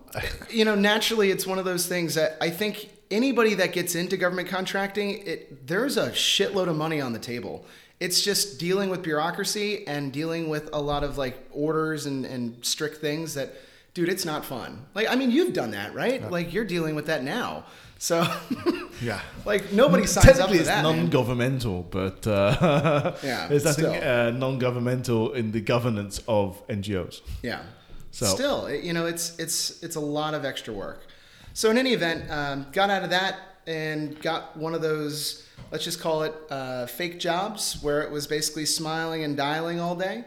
you 0.50 0.64
know, 0.64 0.76
naturally, 0.76 1.32
it's 1.32 1.46
one 1.46 1.60
of 1.60 1.66
those 1.66 1.86
things 1.86 2.16
that 2.16 2.38
I 2.40 2.50
think 2.50 2.92
anybody 3.12 3.56
that 3.56 3.74
gets 3.74 3.96
into 3.96 4.16
government 4.16 4.48
contracting, 4.48 5.22
it 5.26 5.68
there's 5.68 5.98
a 5.98 6.12
shitload 6.12 6.70
of 6.70 6.78
money 6.78 7.02
on 7.02 7.12
the 7.12 7.20
table. 7.20 7.66
It's 8.06 8.20
just 8.30 8.60
dealing 8.60 8.89
with 8.89 9.02
bureaucracy 9.02 9.70
and 9.88 10.12
dealing 10.12 10.50
with 10.50 10.66
a 10.74 10.82
lot 10.92 11.04
of 11.08 11.18
like 11.18 11.36
orders 11.52 12.06
and, 12.06 12.26
and 12.26 12.42
strict 12.74 12.98
things 12.98 13.34
that, 13.36 13.50
dude, 13.94 14.10
it's 14.10 14.26
not 14.26 14.44
fun. 14.44 14.70
Like, 14.94 15.08
I 15.10 15.16
mean, 15.16 15.32
you've 15.32 15.54
done 15.54 15.72
that, 15.72 15.89
right? 15.96 16.20
Like, 16.38 16.54
you're 16.54 16.66
dealing 16.66 16.96
with 16.96 17.06
that 17.12 17.24
now. 17.24 17.63
So, 18.00 18.16
Yeah. 19.02 19.22
like, 19.46 19.72
nobody 19.72 20.06
signs 20.06 20.38
up 20.39 20.50
for 20.50 20.56
it's 20.56 20.66
that. 20.66 20.84
man. 20.84 20.98
non-governmental, 20.98 21.84
but 22.00 22.28
uh, 22.28 23.13
Yeah, 23.24 23.48
there's 23.48 23.63
nothing 23.63 23.86
still. 23.94 24.28
uh, 24.28 24.32
non-governmental 24.32 25.32
in 25.34 25.52
the 25.54 25.62
governance 25.62 26.22
of 26.28 26.48
NGOs. 26.68 27.22
Yeah. 27.42 27.62
So- 28.12 28.26
still, 28.36 28.70
you 28.70 28.92
know, 28.94 29.06
it's 29.06 29.26
it's 29.39 29.82
it's 29.82 29.96
a 29.96 30.02
lot 30.20 30.34
of 30.34 30.44
extra 30.46 30.74
work. 30.74 31.00
So 31.54 31.70
in 31.72 31.78
any 31.78 31.94
event, 31.94 32.30
um, 32.30 32.66
got 32.74 32.89
out 32.89 33.04
of 33.04 33.12
that 33.12 33.34
and 33.67 34.19
got 34.21 34.56
one 34.58 34.73
of 34.73 34.82
those 34.82 35.47
let's 35.71 35.84
just 35.84 35.99
call 35.99 36.21
it 36.21 36.36
uh, 36.52 36.86
fake 36.86 37.19
jobs 37.19 37.82
where 37.82 38.04
it 38.04 38.12
was 38.12 38.28
basically 38.28 38.65
smiling 38.65 39.23
and 39.23 39.36
dialing 39.36 39.80
all 39.80 39.95
day. 39.95 40.23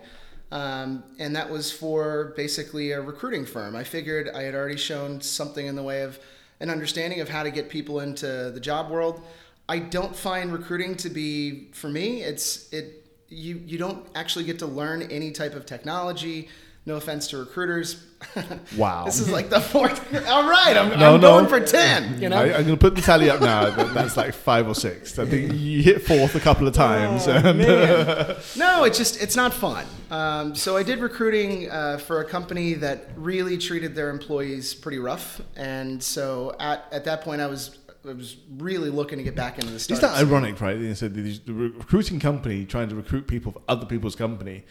Um, 0.50 1.04
and 1.18 1.34
that 1.36 1.48
was 1.50 1.70
for 1.72 2.32
basically 2.36 2.92
a 2.92 3.00
recruiting 3.00 3.46
firm. 3.46 3.76
I 3.76 3.84
figured 3.84 4.28
I 4.28 4.42
had 4.42 4.54
already 4.54 4.76
shown 4.76 5.20
something 5.20 5.66
in 5.66 5.76
the 5.76 5.82
way 5.82 6.02
of 6.02 6.18
an 6.60 6.70
understanding 6.70 7.20
of 7.20 7.28
how 7.28 7.42
to 7.42 7.50
get 7.50 7.68
people 7.68 8.00
into 8.00 8.50
the 8.50 8.60
job 8.60 8.90
world. 8.90 9.22
I 9.68 9.78
don't 9.78 10.14
find 10.14 10.52
recruiting 10.52 10.96
to 10.96 11.10
be 11.10 11.68
for 11.72 11.88
me. 11.88 12.22
It's 12.22 12.72
it 12.72 13.04
you 13.28 13.60
you 13.66 13.78
don't 13.78 14.06
actually 14.14 14.44
get 14.44 14.60
to 14.60 14.66
learn 14.66 15.02
any 15.02 15.32
type 15.32 15.54
of 15.54 15.66
technology. 15.66 16.48
No 16.86 16.94
offense 16.94 17.26
to 17.28 17.38
recruiters. 17.38 18.02
Wow. 18.76 19.04
this 19.04 19.20
is 19.20 19.30
like 19.30 19.50
the 19.50 19.60
fourth. 19.60 20.00
All 20.26 20.48
right, 20.48 20.76
I'm, 20.76 20.98
No, 20.98 21.14
I'm 21.14 21.20
no. 21.20 21.32
going 21.32 21.46
for 21.48 21.60
ten. 21.60 22.20
You 22.20 22.28
know, 22.28 22.36
I, 22.38 22.46
am 22.46 22.52
going 22.52 22.66
to 22.66 22.76
put 22.76 22.94
the 22.94 23.02
tally 23.02 23.28
up 23.28 23.40
now. 23.40 23.70
That, 23.70 23.92
that's 23.92 24.16
like 24.16 24.34
five 24.34 24.66
or 24.66 24.74
six. 24.74 25.18
I 25.18 25.26
think 25.26 25.52
you 25.52 25.82
hit 25.82 26.02
fourth 26.02 26.34
a 26.34 26.40
couple 26.40 26.66
of 26.66 26.74
times. 26.74 27.28
Oh, 27.28 27.40
no, 28.56 28.84
it's 28.84 28.98
just 28.98 29.20
it's 29.22 29.36
not 29.36 29.52
fun. 29.52 29.84
Um, 30.10 30.54
so 30.54 30.76
I 30.76 30.82
did 30.82 31.00
recruiting 31.00 31.70
uh, 31.70 31.98
for 31.98 32.20
a 32.20 32.24
company 32.24 32.74
that 32.74 33.10
really 33.16 33.58
treated 33.58 33.94
their 33.94 34.08
employees 34.10 34.74
pretty 34.74 34.98
rough, 34.98 35.40
and 35.56 36.02
so 36.02 36.54
at 36.58 36.86
at 36.92 37.04
that 37.04 37.20
point 37.22 37.40
I 37.42 37.46
was 37.46 37.78
I 38.08 38.12
was 38.12 38.36
really 38.56 38.90
looking 38.90 39.18
to 39.18 39.24
get 39.24 39.34
back 39.34 39.56
into 39.58 39.70
the 39.70 39.76
Is 39.76 39.84
startup. 39.84 40.12
that 40.12 40.20
ironic, 40.20 40.60
right? 40.60 40.76
You 40.76 40.94
said 40.94 41.14
the 41.14 41.52
recruiting 41.52 42.18
company 42.20 42.64
trying 42.64 42.88
to 42.88 42.94
recruit 42.94 43.26
people 43.26 43.52
for 43.52 43.62
other 43.68 43.86
people's 43.86 44.16
company 44.16 44.64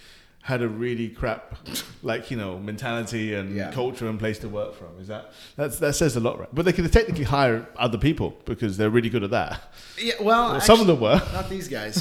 had 0.46 0.62
a 0.62 0.68
really 0.68 1.10
crap, 1.10 1.56
like 2.04 2.30
you 2.30 2.38
know, 2.38 2.60
mentality 2.60 3.34
and 3.34 3.56
Yeah. 3.56 3.72
culture 3.72 4.08
and 4.08 4.20
place 4.20 4.38
to 4.40 4.48
work 4.48 4.76
from. 4.76 4.90
Is 5.02 5.08
that 5.08 5.32
that's, 5.56 5.80
that 5.80 5.96
says 5.96 6.16
a 6.16 6.20
lot, 6.20 6.38
right? 6.40 6.50
But 6.54 6.66
they 6.66 6.74
could 6.74 6.92
technically 6.94 7.24
hire 7.26 7.68
other 7.78 7.98
people 7.98 8.36
because 8.46 8.78
they're 8.78 8.92
really 8.92 9.10
good 9.10 9.24
at 9.24 9.32
that. 9.32 9.60
yeah, 10.00 10.14
well, 10.22 10.52
Well, 10.52 10.62
some 10.62 10.80
of 10.82 10.86
them 10.86 11.00
were. 11.00 11.20
Not 11.34 11.50
these 11.50 11.68
guys. 11.68 11.96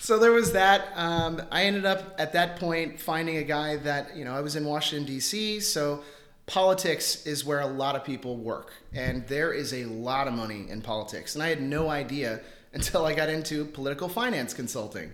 so 0.00 0.18
there 0.18 0.30
was 0.32 0.52
that. 0.52 0.92
Um, 0.94 1.42
I 1.50 1.64
ended 1.64 1.84
up 1.84 2.14
at 2.16 2.32
that 2.34 2.60
point 2.60 3.00
finding 3.00 3.38
a 3.38 3.42
guy 3.44 3.76
that, 3.78 4.16
you 4.16 4.24
know, 4.24 4.34
I 4.34 4.40
was 4.40 4.54
in 4.56 4.64
Washington, 4.64 5.04
D.C., 5.06 5.58
so 5.60 6.02
politics 6.46 7.26
is 7.26 7.44
where 7.44 7.60
a 7.60 7.66
lot 7.66 7.96
of 7.96 8.04
people 8.04 8.36
work. 8.36 8.72
And 8.94 9.26
there 9.26 9.52
is 9.52 9.74
a 9.74 9.84
lot 9.86 10.28
of 10.28 10.34
money 10.34 10.66
in 10.68 10.80
politics. 10.80 11.34
And 11.34 11.42
I 11.42 11.48
had 11.48 11.60
no 11.60 11.88
idea 11.88 12.40
until 12.74 13.04
I 13.04 13.14
got 13.14 13.28
into 13.28 13.64
political 13.64 14.08
finance 14.08 14.54
consulting. 14.54 15.12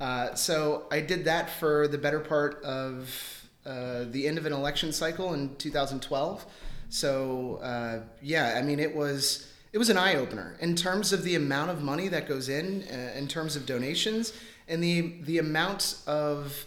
Uh, 0.00 0.34
so 0.34 0.86
I 0.90 1.00
did 1.00 1.24
that 1.24 1.50
for 1.50 1.88
the 1.88 1.98
better 1.98 2.20
part 2.20 2.62
of 2.62 3.48
uh, 3.64 4.04
the 4.10 4.26
end 4.26 4.38
of 4.38 4.46
an 4.46 4.52
election 4.52 4.92
cycle 4.92 5.34
in 5.34 5.56
2012. 5.56 6.46
So 6.90 7.56
uh, 7.62 8.00
yeah, 8.22 8.54
I 8.56 8.62
mean 8.62 8.80
it 8.80 8.94
was 8.94 9.50
it 9.72 9.78
was 9.78 9.90
an 9.90 9.98
eye 9.98 10.14
opener 10.14 10.56
in 10.60 10.74
terms 10.74 11.12
of 11.12 11.22
the 11.22 11.34
amount 11.34 11.70
of 11.70 11.82
money 11.82 12.08
that 12.08 12.26
goes 12.26 12.48
in, 12.48 12.84
uh, 12.90 13.18
in 13.18 13.28
terms 13.28 13.56
of 13.56 13.66
donations, 13.66 14.32
and 14.68 14.82
the 14.82 15.20
the 15.22 15.38
amount 15.38 15.98
of 16.06 16.66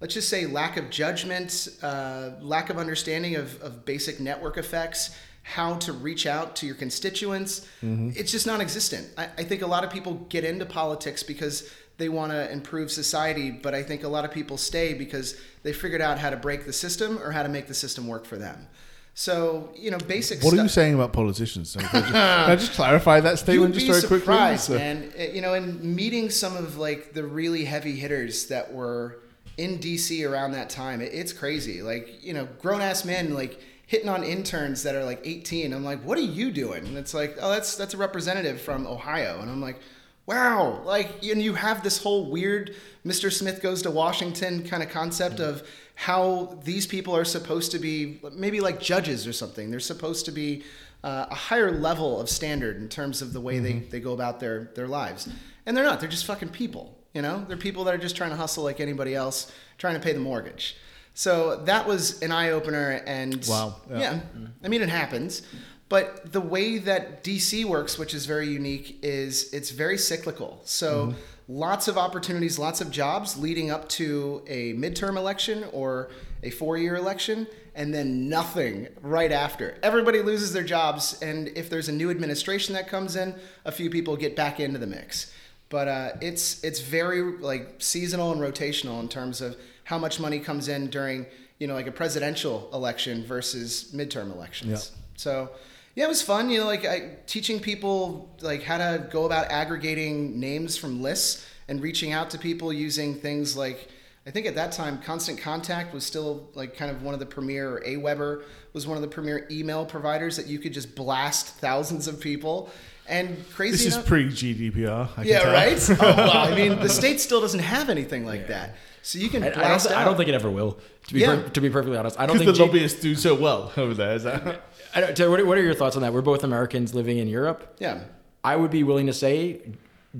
let's 0.00 0.14
just 0.14 0.28
say 0.28 0.46
lack 0.46 0.76
of 0.76 0.90
judgment, 0.90 1.68
uh, 1.82 2.30
lack 2.40 2.70
of 2.70 2.76
understanding 2.78 3.36
of, 3.36 3.62
of 3.62 3.84
basic 3.84 4.18
network 4.18 4.58
effects, 4.58 5.16
how 5.42 5.74
to 5.76 5.92
reach 5.92 6.26
out 6.26 6.54
to 6.56 6.66
your 6.66 6.74
constituents. 6.76 7.66
It's 7.82 8.30
just 8.30 8.46
non-existent. 8.46 9.08
I, 9.18 9.24
I 9.38 9.44
think 9.44 9.62
a 9.62 9.66
lot 9.66 9.82
of 9.84 9.90
people 9.90 10.14
get 10.28 10.44
into 10.44 10.64
politics 10.64 11.22
because 11.22 11.68
they 11.98 12.08
want 12.08 12.32
to 12.32 12.50
improve 12.50 12.90
society, 12.90 13.50
but 13.50 13.74
I 13.74 13.82
think 13.82 14.02
a 14.04 14.08
lot 14.08 14.24
of 14.24 14.30
people 14.30 14.56
stay 14.56 14.94
because 14.94 15.36
they 15.62 15.72
figured 15.72 16.00
out 16.00 16.18
how 16.18 16.30
to 16.30 16.36
break 16.36 16.64
the 16.64 16.72
system 16.72 17.18
or 17.22 17.32
how 17.32 17.42
to 17.42 17.48
make 17.48 17.66
the 17.66 17.74
system 17.74 18.06
work 18.06 18.24
for 18.24 18.36
them. 18.36 18.68
So 19.14 19.70
you 19.76 19.90
know, 19.90 19.98
basic. 19.98 20.42
What 20.42 20.54
are 20.54 20.62
you 20.62 20.68
saying 20.68 20.94
about 20.94 21.12
politicians? 21.12 21.70
So 21.70 21.80
can, 21.80 21.88
I 21.90 22.00
just, 22.00 22.12
can 22.12 22.50
I 22.50 22.56
just 22.56 22.72
clarify 22.72 23.20
that 23.20 23.38
statement 23.38 23.74
You'd 23.74 23.86
just 23.86 24.06
very 24.06 24.22
quickly? 24.22 24.56
So- 24.56 24.74
man. 24.74 25.12
Uh, 25.18 25.22
You 25.24 25.42
know, 25.42 25.54
in 25.54 25.94
meeting 25.94 26.30
some 26.30 26.56
of 26.56 26.78
like 26.78 27.12
the 27.12 27.24
really 27.24 27.64
heavy 27.66 27.94
hitters 27.96 28.46
that 28.46 28.72
were 28.72 29.18
in 29.58 29.78
DC 29.78 30.26
around 30.28 30.52
that 30.52 30.70
time, 30.70 31.02
it, 31.02 31.12
it's 31.12 31.32
crazy. 31.32 31.82
Like 31.82 32.24
you 32.24 32.32
know, 32.32 32.48
grown 32.62 32.80
ass 32.80 33.04
men 33.04 33.34
like 33.34 33.60
hitting 33.92 34.08
on 34.08 34.24
interns 34.24 34.82
that 34.84 34.94
are 34.94 35.04
like 35.04 35.20
18. 35.22 35.70
I'm 35.74 35.84
like, 35.84 36.00
what 36.02 36.16
are 36.16 36.22
you 36.22 36.50
doing? 36.50 36.86
And 36.86 36.96
it's 36.96 37.12
like, 37.12 37.36
oh, 37.42 37.50
that's 37.50 37.76
that's 37.76 37.92
a 37.92 37.98
representative 37.98 38.60
from 38.60 38.86
Ohio, 38.86 39.40
and 39.40 39.50
I'm 39.50 39.60
like. 39.60 39.78
Wow, 40.24 40.82
like 40.84 41.24
and 41.24 41.42
you 41.42 41.54
have 41.54 41.82
this 41.82 42.00
whole 42.00 42.30
weird 42.30 42.76
Mr. 43.04 43.30
Smith 43.30 43.60
goes 43.60 43.82
to 43.82 43.90
Washington 43.90 44.62
kind 44.62 44.80
of 44.80 44.88
concept 44.88 45.40
of 45.40 45.68
how 45.96 46.60
these 46.62 46.86
people 46.86 47.16
are 47.16 47.24
supposed 47.24 47.72
to 47.72 47.80
be 47.80 48.20
maybe 48.32 48.60
like 48.60 48.80
judges 48.80 49.26
or 49.26 49.32
something. 49.32 49.72
They're 49.72 49.80
supposed 49.80 50.24
to 50.26 50.30
be 50.30 50.62
uh, 51.02 51.26
a 51.28 51.34
higher 51.34 51.72
level 51.72 52.20
of 52.20 52.28
standard 52.28 52.76
in 52.76 52.88
terms 52.88 53.20
of 53.20 53.32
the 53.32 53.40
way 53.40 53.58
they, 53.58 53.80
they 53.80 53.98
go 53.98 54.12
about 54.12 54.38
their, 54.38 54.70
their 54.76 54.86
lives. 54.86 55.28
And 55.66 55.76
they're 55.76 55.84
not, 55.84 55.98
they're 55.98 56.08
just 56.08 56.26
fucking 56.26 56.50
people. 56.50 56.96
You 57.12 57.22
know, 57.22 57.44
they're 57.46 57.56
people 57.56 57.84
that 57.84 57.94
are 57.94 57.98
just 57.98 58.16
trying 58.16 58.30
to 58.30 58.36
hustle 58.36 58.64
like 58.64 58.80
anybody 58.80 59.14
else, 59.14 59.52
trying 59.78 59.94
to 59.94 60.00
pay 60.00 60.12
the 60.12 60.20
mortgage. 60.20 60.76
So 61.14 61.56
that 61.64 61.86
was 61.86 62.22
an 62.22 62.32
eye 62.32 62.50
opener. 62.50 63.02
And 63.06 63.44
Wow. 63.46 63.76
Yeah. 63.90 63.98
yeah, 63.98 64.20
I 64.64 64.68
mean, 64.68 64.82
it 64.82 64.88
happens. 64.88 65.42
But 65.88 66.32
the 66.32 66.40
way 66.40 66.78
that 66.78 67.22
DC 67.22 67.66
works, 67.66 67.98
which 67.98 68.14
is 68.14 68.24
very 68.24 68.48
unique, 68.48 68.98
is 69.02 69.52
it's 69.52 69.70
very 69.70 69.98
cyclical. 69.98 70.62
So 70.64 71.14
lots 71.48 71.86
of 71.86 71.98
opportunities, 71.98 72.58
lots 72.58 72.80
of 72.80 72.90
jobs 72.90 73.38
leading 73.38 73.70
up 73.70 73.90
to 73.90 74.42
a 74.46 74.72
midterm 74.72 75.16
election 75.18 75.64
or 75.70 76.08
a 76.42 76.48
four-year 76.50 76.96
election, 76.96 77.46
and 77.74 77.92
then 77.92 78.28
nothing 78.30 78.88
right 79.02 79.30
after. 79.30 79.76
Everybody 79.82 80.22
loses 80.22 80.54
their 80.54 80.62
jobs, 80.62 81.20
and 81.20 81.48
if 81.48 81.68
there's 81.68 81.90
a 81.90 81.92
new 81.92 82.10
administration 82.10 82.74
that 82.74 82.88
comes 82.88 83.14
in, 83.14 83.34
a 83.66 83.70
few 83.72 83.90
people 83.90 84.16
get 84.16 84.34
back 84.34 84.60
into 84.60 84.78
the 84.78 84.86
mix. 84.86 85.30
But 85.68 85.88
uh, 85.88 86.10
it's 86.22 86.64
it's 86.64 86.80
very 86.80 87.22
like 87.38 87.76
seasonal 87.78 88.32
and 88.32 88.40
rotational 88.40 88.98
in 89.00 89.08
terms 89.08 89.42
of 89.42 89.56
how 89.92 89.98
much 89.98 90.18
money 90.18 90.38
comes 90.38 90.68
in 90.68 90.88
during 90.88 91.26
you 91.58 91.66
know 91.66 91.74
like 91.74 91.86
a 91.86 91.92
presidential 91.92 92.70
election 92.72 93.26
versus 93.26 93.92
midterm 93.94 94.32
elections. 94.32 94.92
So 95.16 95.50
yeah, 95.94 96.06
it 96.06 96.08
was 96.08 96.22
fun. 96.22 96.48
You 96.48 96.60
know, 96.60 96.66
like 96.66 96.86
I, 96.86 97.16
teaching 97.26 97.60
people 97.60 98.34
like 98.40 98.62
how 98.62 98.78
to 98.78 99.06
go 99.10 99.26
about 99.26 99.50
aggregating 99.50 100.40
names 100.40 100.78
from 100.78 101.02
lists 101.02 101.46
and 101.68 101.82
reaching 101.82 102.10
out 102.12 102.30
to 102.30 102.38
people 102.38 102.72
using 102.72 103.14
things 103.14 103.54
like 103.54 103.90
I 104.26 104.30
think 104.30 104.46
at 104.46 104.54
that 104.54 104.72
time 104.72 105.02
Constant 105.02 105.38
Contact 105.38 105.92
was 105.92 106.06
still 106.06 106.48
like 106.54 106.74
kind 106.74 106.90
of 106.90 107.02
one 107.02 107.12
of 107.12 107.20
the 107.20 107.26
premier 107.26 107.76
or 107.76 107.80
AWeber 107.82 108.44
was 108.72 108.86
one 108.86 108.96
of 108.96 109.02
the 109.02 109.08
premier 109.08 109.46
email 109.50 109.84
providers 109.84 110.36
that 110.38 110.46
you 110.46 110.58
could 110.58 110.72
just 110.72 110.94
blast 110.94 111.48
thousands 111.56 112.08
of 112.08 112.18
people. 112.18 112.70
And 113.08 113.36
crazy 113.50 113.84
this 113.84 113.96
is 113.96 114.04
pre 114.04 114.26
GDPR. 114.26 115.24
Yeah, 115.24 115.52
right. 115.52 115.78
Oh, 116.00 116.16
wow. 116.16 116.44
I 116.44 116.54
mean, 116.54 116.78
the 116.78 116.88
state 116.88 117.20
still 117.20 117.40
doesn't 117.40 117.60
have 117.60 117.90
anything 117.90 118.24
like 118.24 118.46
that, 118.46 118.76
so 119.02 119.18
you 119.18 119.28
can 119.28 119.42
I, 119.42 119.46
I, 119.46 119.50
don't, 119.50 119.58
blast 119.58 119.90
I 119.90 120.04
don't 120.04 120.16
think 120.16 120.28
it 120.28 120.34
ever 120.34 120.50
will. 120.50 120.78
To 121.08 121.14
be 121.14 121.20
Yeah. 121.20 121.36
per, 121.36 121.48
to 121.50 121.60
be 121.60 121.68
perfectly 121.70 121.98
honest, 121.98 122.18
I 122.18 122.26
don't 122.26 122.36
think 122.38 122.46
the 122.46 122.52
G- 122.54 122.62
lobbyists 122.62 123.00
do 123.00 123.14
so 123.14 123.34
well 123.34 123.72
over 123.76 123.94
there. 123.94 124.14
Is 124.14 124.22
that? 124.24 124.62
I 124.94 125.00
don't, 125.12 125.30
what, 125.30 125.40
are, 125.40 125.46
what 125.46 125.58
are 125.58 125.62
your 125.62 125.74
thoughts 125.74 125.96
on 125.96 126.02
that? 126.02 126.12
We're 126.12 126.20
both 126.22 126.44
Americans 126.44 126.94
living 126.94 127.18
in 127.18 127.28
Europe. 127.28 127.76
Yeah. 127.80 128.04
I 128.44 128.56
would 128.56 128.70
be 128.70 128.82
willing 128.82 129.06
to 129.06 129.12
say 129.12 129.60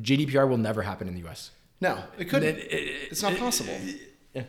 GDPR 0.01 0.49
will 0.49 0.57
never 0.59 0.83
happen 0.83 1.09
in 1.09 1.15
the 1.15 1.21
U.S. 1.21 1.51
No, 1.81 1.99
it 2.19 2.27
couldn't. 2.27 2.57
It- 2.59 2.73
it- 2.73 2.89
uh, 3.03 3.07
it's 3.11 3.23
not 3.23 3.33
uh, 3.35 3.37
possible. 3.37 3.75
Uh, 3.75 3.93
yeah. 4.35 4.43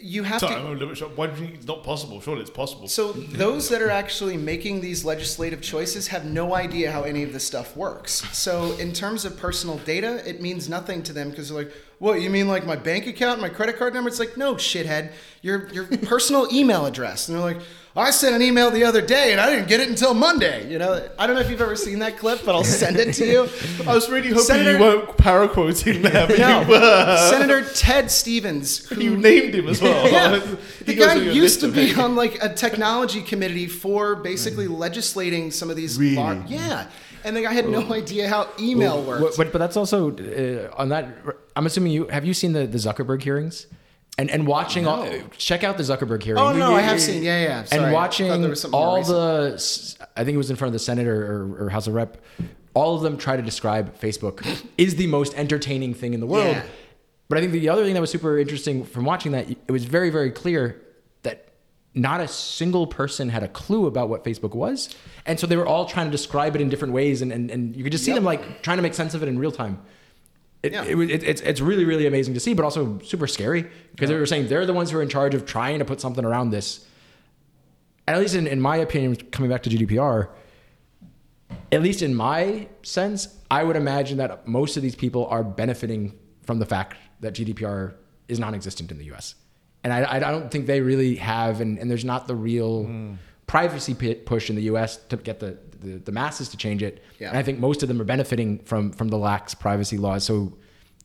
You 0.00 0.22
have 0.24 0.40
Sorry, 0.40 0.54
to. 0.54 0.60
I'm 0.60 0.66
a 0.66 0.70
little 0.72 0.88
bit 0.88 0.96
shocked. 0.98 1.16
Why 1.16 1.26
do 1.26 1.32
you 1.32 1.38
think 1.46 1.54
it's 1.56 1.66
not 1.66 1.82
possible? 1.82 2.20
Surely 2.20 2.42
it's 2.42 2.50
possible. 2.50 2.86
So 2.86 3.12
those 3.12 3.68
that 3.70 3.80
are 3.82 3.90
actually 3.90 4.36
making 4.36 4.80
these 4.82 5.04
legislative 5.04 5.62
choices 5.62 6.08
have 6.08 6.24
no 6.26 6.54
idea 6.54 6.92
how 6.92 7.02
any 7.02 7.22
of 7.22 7.32
this 7.32 7.46
stuff 7.46 7.76
works. 7.76 8.12
So 8.36 8.72
in 8.78 8.92
terms 8.92 9.24
of 9.24 9.36
personal 9.38 9.78
data, 9.78 10.22
it 10.28 10.40
means 10.40 10.68
nothing 10.68 11.02
to 11.04 11.12
them 11.12 11.30
because 11.30 11.48
they're 11.48 11.58
like, 11.64 11.72
"What? 12.00 12.20
You 12.20 12.28
mean 12.30 12.48
like 12.48 12.66
my 12.66 12.76
bank 12.76 13.06
account, 13.06 13.40
my 13.40 13.48
credit 13.48 13.78
card 13.78 13.94
number?" 13.94 14.08
It's 14.08 14.18
like, 14.18 14.36
"No, 14.36 14.56
shithead, 14.56 15.12
your 15.42 15.68
your 15.72 15.84
personal 15.84 16.48
email 16.52 16.84
address." 16.86 17.28
And 17.28 17.36
they're 17.38 17.44
like, 17.44 17.60
"I 17.94 18.10
sent 18.10 18.34
an 18.34 18.42
email 18.42 18.70
the 18.72 18.82
other 18.84 19.00
day 19.00 19.30
and 19.32 19.40
I 19.40 19.48
didn't 19.50 19.68
get 19.68 19.80
it 19.80 19.88
until 19.88 20.12
Monday." 20.14 20.68
You 20.70 20.78
know, 20.78 21.08
I 21.18 21.26
don't 21.26 21.36
know 21.36 21.42
if 21.42 21.50
you've 21.50 21.60
ever 21.60 21.76
seen 21.76 21.98
that 22.00 22.16
clip, 22.18 22.44
but 22.44 22.54
I'll 22.54 22.64
send 22.64 22.96
it 22.96 23.12
to 23.14 23.24
you. 23.26 23.40
I 23.88 23.94
was 23.94 24.08
really 24.10 24.28
hoping 24.28 24.42
Senator- 24.44 24.72
you 24.72 24.78
weren't 24.84 25.16
para 25.18 25.48
quoting 25.48 26.02
there, 26.02 26.26
but 26.26 26.38
No, 26.38 26.62
you 26.62 26.68
were. 26.68 27.16
Senator 27.30 27.62
Ted 27.74 28.10
Stevens, 28.10 28.88
who 28.88 29.00
You 29.00 29.16
named 29.16 29.54
him 29.54 29.68
as 29.68 29.80
well. 29.82 30.10
yeah. 30.10 30.40
He 30.78 30.84
The 30.84 30.94
guy 30.94 31.14
used 31.16 31.60
to 31.60 31.68
be 31.70 31.94
on 31.94 32.16
like 32.16 32.42
a 32.42 32.52
technology 32.54 33.20
committee 33.22 33.66
for 33.66 34.16
basically 34.16 34.66
legislating 34.68 35.50
some 35.50 35.68
of 35.70 35.76
these. 35.76 35.98
Really? 35.98 36.16
lar- 36.16 36.42
yeah. 36.46 36.86
And 37.24 37.36
the 37.36 37.42
guy 37.42 37.52
had 37.52 37.68
no 37.68 37.92
idea 37.92 38.28
how 38.28 38.48
email 38.58 39.02
But, 39.02 39.20
worked. 39.20 39.36
but, 39.36 39.52
but 39.52 39.58
that's 39.58 39.76
also 39.76 40.10
uh, 40.10 40.74
on 40.76 40.88
that. 40.90 41.08
I'm 41.56 41.66
assuming 41.66 41.92
you 41.92 42.06
have 42.08 42.24
you 42.24 42.34
seen 42.34 42.52
the, 42.52 42.66
the 42.66 42.78
Zuckerberg 42.78 43.22
hearings, 43.22 43.66
and 44.18 44.30
and 44.30 44.46
watching 44.46 44.86
all 44.86 45.06
check 45.36 45.62
out 45.64 45.76
the 45.76 45.82
Zuckerberg 45.82 46.22
hearing. 46.22 46.40
Oh, 46.40 46.52
no, 46.52 46.74
I 46.74 46.80
have 46.80 47.00
seen. 47.00 47.22
Yeah, 47.22 47.42
yeah. 47.42 47.64
Sorry. 47.64 47.84
And 47.84 47.92
watching 47.92 48.28
there 48.40 48.50
was 48.50 48.60
something 48.62 48.78
more 48.78 48.88
all 48.98 49.02
the, 49.04 49.52
s- 49.54 49.96
I 50.16 50.24
think 50.24 50.34
it 50.34 50.38
was 50.38 50.50
in 50.50 50.56
front 50.56 50.68
of 50.70 50.72
the 50.74 50.78
Senate 50.78 51.06
or, 51.06 51.24
or, 51.24 51.64
or 51.66 51.68
House 51.70 51.86
of 51.86 51.94
Rep. 51.94 52.22
All 52.74 52.94
of 52.96 53.02
them 53.02 53.16
try 53.18 53.36
to 53.36 53.42
describe 53.42 53.98
Facebook 53.98 54.46
is 54.78 54.96
the 54.96 55.06
most 55.08 55.34
entertaining 55.34 55.92
thing 55.94 56.14
in 56.14 56.20
the 56.20 56.26
world. 56.26 56.54
Yeah. 56.56 56.62
But 57.28 57.38
I 57.38 57.40
think 57.42 57.52
the 57.52 57.68
other 57.68 57.84
thing 57.84 57.94
that 57.94 58.00
was 58.00 58.10
super 58.10 58.38
interesting 58.38 58.84
from 58.84 59.04
watching 59.04 59.32
that, 59.32 59.48
it 59.50 59.70
was 59.72 59.84
very, 59.84 60.10
very 60.10 60.30
clear 60.30 60.64
that 60.70 60.80
not 61.94 62.20
a 62.20 62.28
single 62.28 62.86
person 62.86 63.28
had 63.28 63.42
a 63.42 63.48
clue 63.48 63.86
about 63.86 64.08
what 64.08 64.22
Facebook 64.24 64.54
was. 64.54 64.94
And 65.26 65.40
so 65.40 65.46
they 65.46 65.56
were 65.56 65.66
all 65.66 65.86
trying 65.86 66.06
to 66.06 66.12
describe 66.12 66.54
it 66.54 66.60
in 66.60 66.68
different 66.68 66.94
ways. 66.94 67.20
And, 67.20 67.32
and, 67.32 67.50
and 67.50 67.74
you 67.74 67.82
could 67.82 67.92
just 67.92 68.04
see 68.04 68.10
Yep. 68.12 68.16
them 68.18 68.24
like 68.24 68.62
trying 68.62 68.76
to 68.78 68.82
make 68.82 68.94
sense 68.94 69.14
of 69.14 69.22
it 69.22 69.28
in 69.28 69.38
real 69.38 69.50
time. 69.52 69.80
It, 70.62 70.72
Yeah. 70.72 70.84
it, 70.84 70.96
it, 71.10 71.22
it's, 71.24 71.40
it's 71.40 71.60
really, 71.60 71.84
really 71.84 72.06
amazing 72.06 72.34
to 72.34 72.40
see, 72.40 72.54
but 72.54 72.64
also 72.64 72.98
super 73.00 73.26
scary 73.26 73.66
because 73.92 74.08
they 74.08 74.16
were 74.16 74.26
saying 74.26 74.46
they're 74.48 74.66
the 74.66 74.72
ones 74.72 74.90
who 74.92 74.98
are 74.98 75.02
in 75.02 75.08
charge 75.08 75.34
of 75.34 75.46
trying 75.46 75.78
to 75.80 75.84
put 75.84 76.00
something 76.00 76.24
around 76.24 76.50
this. 76.50 76.86
And 78.06 78.14
at 78.16 78.20
least 78.22 78.34
in, 78.36 78.46
in 78.46 78.60
my 78.60 78.76
opinion, 78.76 79.16
coming 79.16 79.50
back 79.50 79.62
to 79.64 79.70
GDPR, 79.70 80.28
at 81.72 81.82
least 81.82 82.02
in 82.02 82.14
my 82.14 82.68
sense, 82.82 83.36
I 83.50 83.64
would 83.64 83.76
imagine 83.76 84.18
that 84.18 84.46
most 84.46 84.76
of 84.76 84.82
these 84.82 84.94
people 84.94 85.26
are 85.26 85.42
benefiting 85.42 86.16
from 86.44 86.58
the 86.60 86.66
fact 86.66 86.96
that 87.20 87.34
GDPR 87.34 87.94
is 88.28 88.38
non-existent 88.38 88.90
in 88.92 88.98
the 88.98 89.04
U.S. 89.06 89.34
And 89.82 89.92
I, 89.92 90.16
I 90.16 90.18
don't 90.18 90.50
think 90.50 90.66
they 90.66 90.80
really 90.80 91.16
have, 91.16 91.60
and, 91.60 91.78
and 91.78 91.90
there's 91.90 92.04
not 92.04 92.26
the 92.26 92.34
real 92.34 92.84
Hmm. 92.84 93.14
privacy 93.46 93.94
push 94.14 94.50
in 94.50 94.56
the 94.56 94.62
U.S. 94.64 94.96
to 95.08 95.16
get 95.16 95.40
the, 95.40 95.56
the, 95.80 95.98
the 95.98 96.12
masses 96.12 96.48
to 96.50 96.56
change 96.56 96.82
it. 96.82 97.02
Yeah. 97.18 97.28
And 97.30 97.38
I 97.38 97.42
think 97.42 97.58
most 97.58 97.82
of 97.82 97.88
them 97.88 98.00
are 98.00 98.04
benefiting 98.04 98.58
from 98.60 98.92
from 98.92 99.08
the 99.08 99.18
lax 99.18 99.54
privacy 99.54 99.96
laws. 99.96 100.24
So 100.24 100.52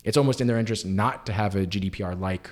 it's 0.03 0.17
almost 0.17 0.41
in 0.41 0.47
their 0.47 0.59
interest 0.59 0.86
not 0.86 1.26
to 1.28 1.34
have 1.34 1.55
a 1.55 1.65
GDPR 1.65 2.19
like. 2.19 2.49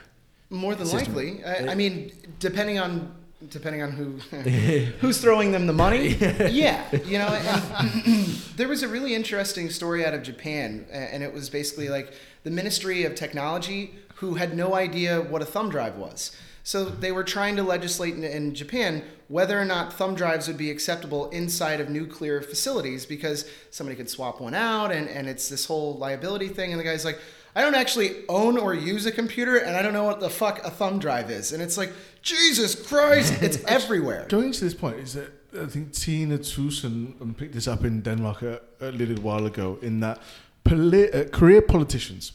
More 0.50 0.76
than 0.76 0.86
system. 0.88 1.14
likely. 1.16 1.44
I, 1.44 1.72
I 1.72 1.76
mean, 1.76 2.12
depending 2.40 2.80
on 2.80 3.14
depending 3.50 3.82
on 3.84 3.92
who 3.92 4.06
who's 5.02 5.20
throwing 5.20 5.52
them 5.52 5.68
the 5.68 5.74
money. 5.74 6.08
yeah, 6.50 6.84
you 7.06 7.18
know. 7.18 7.28
And 7.28 8.26
there 8.56 8.68
was 8.70 8.84
a 8.84 8.88
really 8.88 9.14
interesting 9.14 9.70
story 9.70 10.06
out 10.06 10.14
of 10.14 10.24
Japan, 10.24 10.86
and 10.92 11.22
it 11.24 11.34
was 11.34 11.50
basically 11.50 11.90
like 11.90 12.14
the 12.44 12.52
Ministry 12.52 13.04
of 13.06 13.16
Technology 13.16 13.96
who 14.24 14.36
had 14.36 14.56
no 14.56 14.74
idea 14.74 15.20
what 15.20 15.42
a 15.42 15.46
thumb 15.46 15.70
drive 15.70 15.98
was. 15.98 16.32
So 16.64 16.86
they 16.86 17.12
were 17.12 17.26
trying 17.26 17.58
to 17.58 17.64
legislate 17.64 18.14
in, 18.16 18.24
in 18.24 18.56
Japan 18.56 19.04
whether 19.28 19.60
or 19.60 19.66
not 19.66 19.92
thumb 19.92 20.16
drives 20.16 20.48
would 20.48 20.58
be 20.58 20.72
acceptable 20.72 21.30
inside 21.32 21.82
of 21.82 21.90
nuclear 21.90 22.42
facilities 22.42 23.06
because 23.06 23.46
somebody 23.70 23.98
could 23.98 24.10
swap 24.10 24.40
one 24.40 24.54
out 24.54 24.94
and, 24.94 25.10
and 25.10 25.28
it's 25.28 25.50
this 25.50 25.66
whole 25.66 25.98
liability 25.98 26.48
thing. 26.48 26.72
And 26.72 26.80
the 26.80 26.86
guy's 26.86 27.04
like, 27.04 27.20
I 27.54 27.62
don't 27.62 27.76
actually 27.76 28.26
own 28.30 28.58
or 28.58 28.74
use 28.74 29.06
a 29.06 29.12
computer 29.12 29.58
and 29.58 29.76
I 29.76 29.82
don't 29.82 29.92
know 29.92 30.06
what 30.06 30.22
the 30.22 30.30
fuck 30.30 30.64
a 30.64 30.72
thumb 30.72 31.00
drive 31.00 31.30
is. 31.30 31.52
And 31.52 31.62
it's 31.62 31.78
like, 31.78 31.92
Jesus 32.22 32.76
Christ, 32.76 33.34
it's 33.44 33.62
everywhere. 33.66 34.26
Going 34.30 34.54
to 34.54 34.64
this 34.64 34.74
point 34.74 35.00
is 35.00 35.16
that 35.16 35.34
I 35.62 35.66
think 35.66 35.92
Tina 35.92 36.38
Tusen 36.38 37.36
picked 37.38 37.56
this 37.56 37.68
up 37.68 37.84
in 37.84 38.00
Denmark 38.02 38.42
a, 38.42 38.62
a 38.80 38.92
little 38.92 39.22
while 39.22 39.46
ago. 39.46 39.80
In 39.82 40.00
that 40.00 40.22
poli- 40.64 41.12
uh, 41.12 41.26
career 41.26 41.62
politicians, 41.62 42.32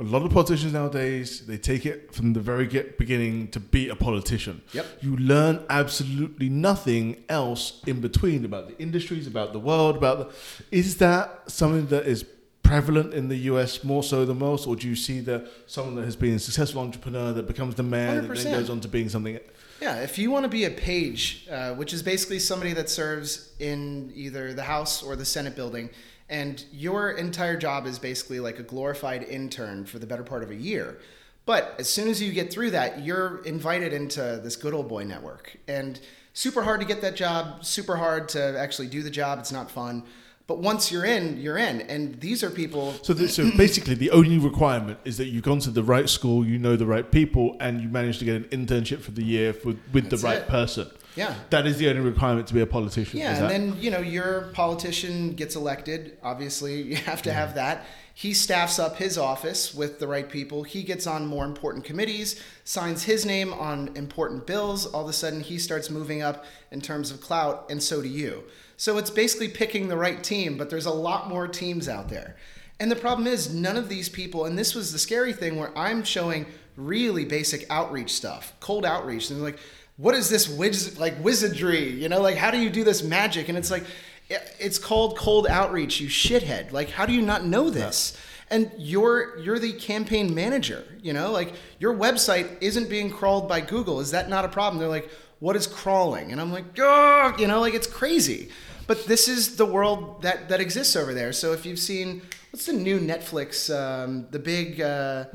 a 0.00 0.04
lot 0.04 0.22
of 0.22 0.32
politicians 0.32 0.72
nowadays 0.72 1.44
they 1.46 1.58
take 1.58 1.84
it 1.84 2.12
from 2.14 2.32
the 2.32 2.40
very 2.40 2.66
get 2.66 2.96
beginning 2.96 3.48
to 3.48 3.60
be 3.60 3.90
a 3.90 3.94
politician. 3.94 4.62
Yep. 4.72 4.86
You 5.02 5.16
learn 5.18 5.62
absolutely 5.68 6.48
nothing 6.48 7.22
else 7.28 7.82
in 7.86 8.00
between 8.00 8.46
about 8.46 8.68
the 8.68 8.78
industries, 8.78 9.26
about 9.26 9.52
the 9.52 9.58
world, 9.58 9.96
about 9.96 10.18
the. 10.18 10.34
Is 10.76 10.96
that 10.96 11.50
something 11.50 11.86
that 11.88 12.06
is 12.06 12.24
prevalent 12.62 13.12
in 13.12 13.28
the 13.28 13.36
US 13.50 13.84
more 13.84 14.02
so 14.02 14.24
than 14.24 14.38
most, 14.38 14.66
or 14.66 14.74
do 14.74 14.88
you 14.88 14.96
see 14.96 15.20
that 15.20 15.46
someone 15.66 15.96
that 15.96 16.04
has 16.04 16.16
been 16.16 16.34
a 16.34 16.38
successful 16.38 16.80
entrepreneur 16.80 17.32
that 17.32 17.46
becomes 17.46 17.74
the 17.74 17.82
mayor 17.82 18.22
that 18.22 18.34
then 18.34 18.52
goes 18.52 18.70
on 18.70 18.80
to 18.80 18.88
being 18.88 19.08
something 19.08 19.38
Yeah, 19.82 19.96
if 20.02 20.18
you 20.18 20.30
want 20.30 20.44
to 20.44 20.48
be 20.48 20.64
a 20.64 20.70
page, 20.70 21.48
uh, 21.50 21.72
which 21.74 21.92
is 21.92 22.02
basically 22.02 22.38
somebody 22.38 22.72
that 22.74 22.88
serves 22.88 23.50
in 23.58 24.12
either 24.14 24.54
the 24.54 24.62
House 24.62 25.02
or 25.02 25.16
the 25.16 25.24
Senate 25.24 25.56
building, 25.56 25.90
and 26.30 26.64
your 26.72 27.10
entire 27.10 27.56
job 27.56 27.86
is 27.86 27.98
basically 27.98 28.40
like 28.40 28.58
a 28.58 28.62
glorified 28.62 29.22
intern 29.24 29.84
for 29.84 29.98
the 29.98 30.06
better 30.06 30.22
part 30.22 30.42
of 30.42 30.50
a 30.50 30.54
year. 30.54 30.98
But 31.44 31.74
as 31.78 31.88
soon 31.88 32.08
as 32.08 32.22
you 32.22 32.32
get 32.32 32.52
through 32.52 32.70
that, 32.70 33.04
you're 33.04 33.42
invited 33.44 33.92
into 33.92 34.40
this 34.42 34.56
good 34.56 34.72
old 34.72 34.88
boy 34.88 35.04
network. 35.04 35.56
And 35.66 36.00
super 36.32 36.62
hard 36.62 36.80
to 36.80 36.86
get 36.86 37.00
that 37.02 37.16
job, 37.16 37.64
super 37.64 37.96
hard 37.96 38.28
to 38.30 38.58
actually 38.58 38.86
do 38.86 39.02
the 39.02 39.10
job. 39.10 39.38
It's 39.40 39.52
not 39.52 39.70
fun. 39.70 40.04
But 40.46 40.58
once 40.58 40.90
you're 40.90 41.04
in, 41.04 41.40
you're 41.40 41.58
in. 41.58 41.80
And 41.82 42.20
these 42.20 42.42
are 42.42 42.50
people 42.50 42.94
So, 43.02 43.14
th- 43.14 43.30
so 43.30 43.50
basically, 43.56 43.94
the 43.94 44.10
only 44.10 44.38
requirement 44.38 44.98
is 45.04 45.16
that 45.18 45.26
you've 45.26 45.44
gone 45.44 45.60
to 45.60 45.70
the 45.70 45.84
right 45.84 46.08
school, 46.08 46.44
you 46.44 46.58
know 46.58 46.76
the 46.76 46.86
right 46.86 47.10
people, 47.10 47.56
and 47.60 47.80
you 47.80 47.88
managed 47.88 48.18
to 48.20 48.24
get 48.24 48.34
an 48.36 48.44
internship 48.44 49.00
for 49.00 49.12
the 49.12 49.22
year 49.22 49.52
for, 49.52 49.74
with 49.92 50.10
That's 50.10 50.22
the 50.22 50.28
right 50.28 50.38
it. 50.38 50.48
person. 50.48 50.90
Yeah. 51.16 51.34
That 51.50 51.66
is 51.66 51.78
the 51.78 51.88
only 51.88 52.02
requirement 52.02 52.46
to 52.48 52.54
be 52.54 52.60
a 52.60 52.66
politician. 52.66 53.18
Yeah, 53.18 53.34
and 53.34 53.44
that? 53.44 53.48
then 53.48 53.76
you 53.80 53.90
know 53.90 54.00
your 54.00 54.50
politician 54.52 55.32
gets 55.34 55.56
elected. 55.56 56.18
Obviously, 56.22 56.82
you 56.82 56.96
have 56.96 57.22
to 57.22 57.32
have 57.32 57.54
that. 57.54 57.84
He 58.14 58.34
staffs 58.34 58.78
up 58.78 58.96
his 58.96 59.16
office 59.16 59.74
with 59.74 59.98
the 59.98 60.06
right 60.06 60.28
people. 60.28 60.62
He 60.62 60.82
gets 60.82 61.06
on 61.06 61.26
more 61.26 61.46
important 61.46 61.84
committees, 61.84 62.42
signs 62.64 63.04
his 63.04 63.24
name 63.24 63.52
on 63.52 63.96
important 63.96 64.46
bills. 64.46 64.84
All 64.84 65.04
of 65.04 65.08
a 65.08 65.12
sudden, 65.12 65.40
he 65.40 65.58
starts 65.58 65.88
moving 65.88 66.20
up 66.20 66.44
in 66.70 66.82
terms 66.82 67.10
of 67.10 67.20
clout, 67.20 67.66
and 67.70 67.82
so 67.82 68.02
do 68.02 68.08
you. 68.08 68.44
So 68.76 68.98
it's 68.98 69.10
basically 69.10 69.48
picking 69.48 69.88
the 69.88 69.96
right 69.96 70.22
team, 70.22 70.58
but 70.58 70.70
there's 70.70 70.86
a 70.86 70.90
lot 70.90 71.28
more 71.28 71.48
teams 71.48 71.88
out 71.88 72.08
there. 72.08 72.36
And 72.78 72.90
the 72.90 72.96
problem 72.96 73.26
is, 73.26 73.54
none 73.54 73.76
of 73.76 73.88
these 73.88 74.08
people, 74.08 74.44
and 74.44 74.58
this 74.58 74.74
was 74.74 74.92
the 74.92 74.98
scary 74.98 75.32
thing 75.32 75.56
where 75.56 75.76
I'm 75.76 76.02
showing 76.02 76.46
really 76.76 77.24
basic 77.24 77.66
outreach 77.70 78.12
stuff, 78.12 78.54
cold 78.60 78.84
outreach, 78.86 79.30
and 79.30 79.38
they're 79.38 79.50
like, 79.50 79.58
what 80.00 80.14
is 80.14 80.28
this 80.28 80.48
wiz- 80.48 80.98
like 80.98 81.22
wizardry? 81.22 81.90
You 81.90 82.08
know, 82.08 82.20
like 82.20 82.36
how 82.36 82.50
do 82.50 82.58
you 82.58 82.70
do 82.70 82.84
this 82.84 83.02
magic? 83.02 83.48
And 83.48 83.58
it's 83.58 83.70
like, 83.70 83.84
it's 84.28 84.78
called 84.78 85.18
cold 85.18 85.46
outreach, 85.46 86.00
you 86.00 86.08
shithead. 86.08 86.72
Like, 86.72 86.90
how 86.90 87.04
do 87.04 87.12
you 87.12 87.22
not 87.22 87.44
know 87.44 87.68
this? 87.68 88.16
And 88.48 88.70
you're 88.78 89.38
you're 89.38 89.58
the 89.58 89.72
campaign 89.74 90.34
manager. 90.34 90.84
You 91.02 91.12
know, 91.12 91.30
like 91.30 91.52
your 91.78 91.94
website 91.94 92.48
isn't 92.60 92.88
being 92.88 93.10
crawled 93.10 93.48
by 93.48 93.60
Google. 93.60 94.00
Is 94.00 94.10
that 94.12 94.28
not 94.28 94.44
a 94.44 94.48
problem? 94.48 94.80
They're 94.80 94.88
like, 94.88 95.10
what 95.38 95.54
is 95.54 95.66
crawling? 95.66 96.32
And 96.32 96.40
I'm 96.40 96.52
like, 96.52 96.64
oh, 96.78 97.34
you 97.38 97.46
know, 97.46 97.60
like 97.60 97.74
it's 97.74 97.86
crazy. 97.86 98.48
But 98.86 99.06
this 99.06 99.28
is 99.28 99.56
the 99.56 99.66
world 99.66 100.22
that 100.22 100.48
that 100.48 100.60
exists 100.60 100.96
over 100.96 101.14
there. 101.14 101.32
So 101.32 101.52
if 101.52 101.66
you've 101.66 101.78
seen 101.78 102.22
what's 102.50 102.66
the 102.66 102.72
new 102.72 102.98
Netflix, 102.98 103.70
um, 103.74 104.26
the 104.30 104.38
big, 104.38 104.80
uh, 104.80 105.26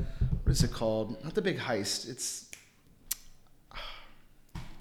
what 0.42 0.52
is 0.52 0.62
it 0.62 0.72
called? 0.72 1.22
Not 1.24 1.34
the 1.34 1.42
big 1.42 1.58
heist. 1.58 2.08
It's 2.08 2.45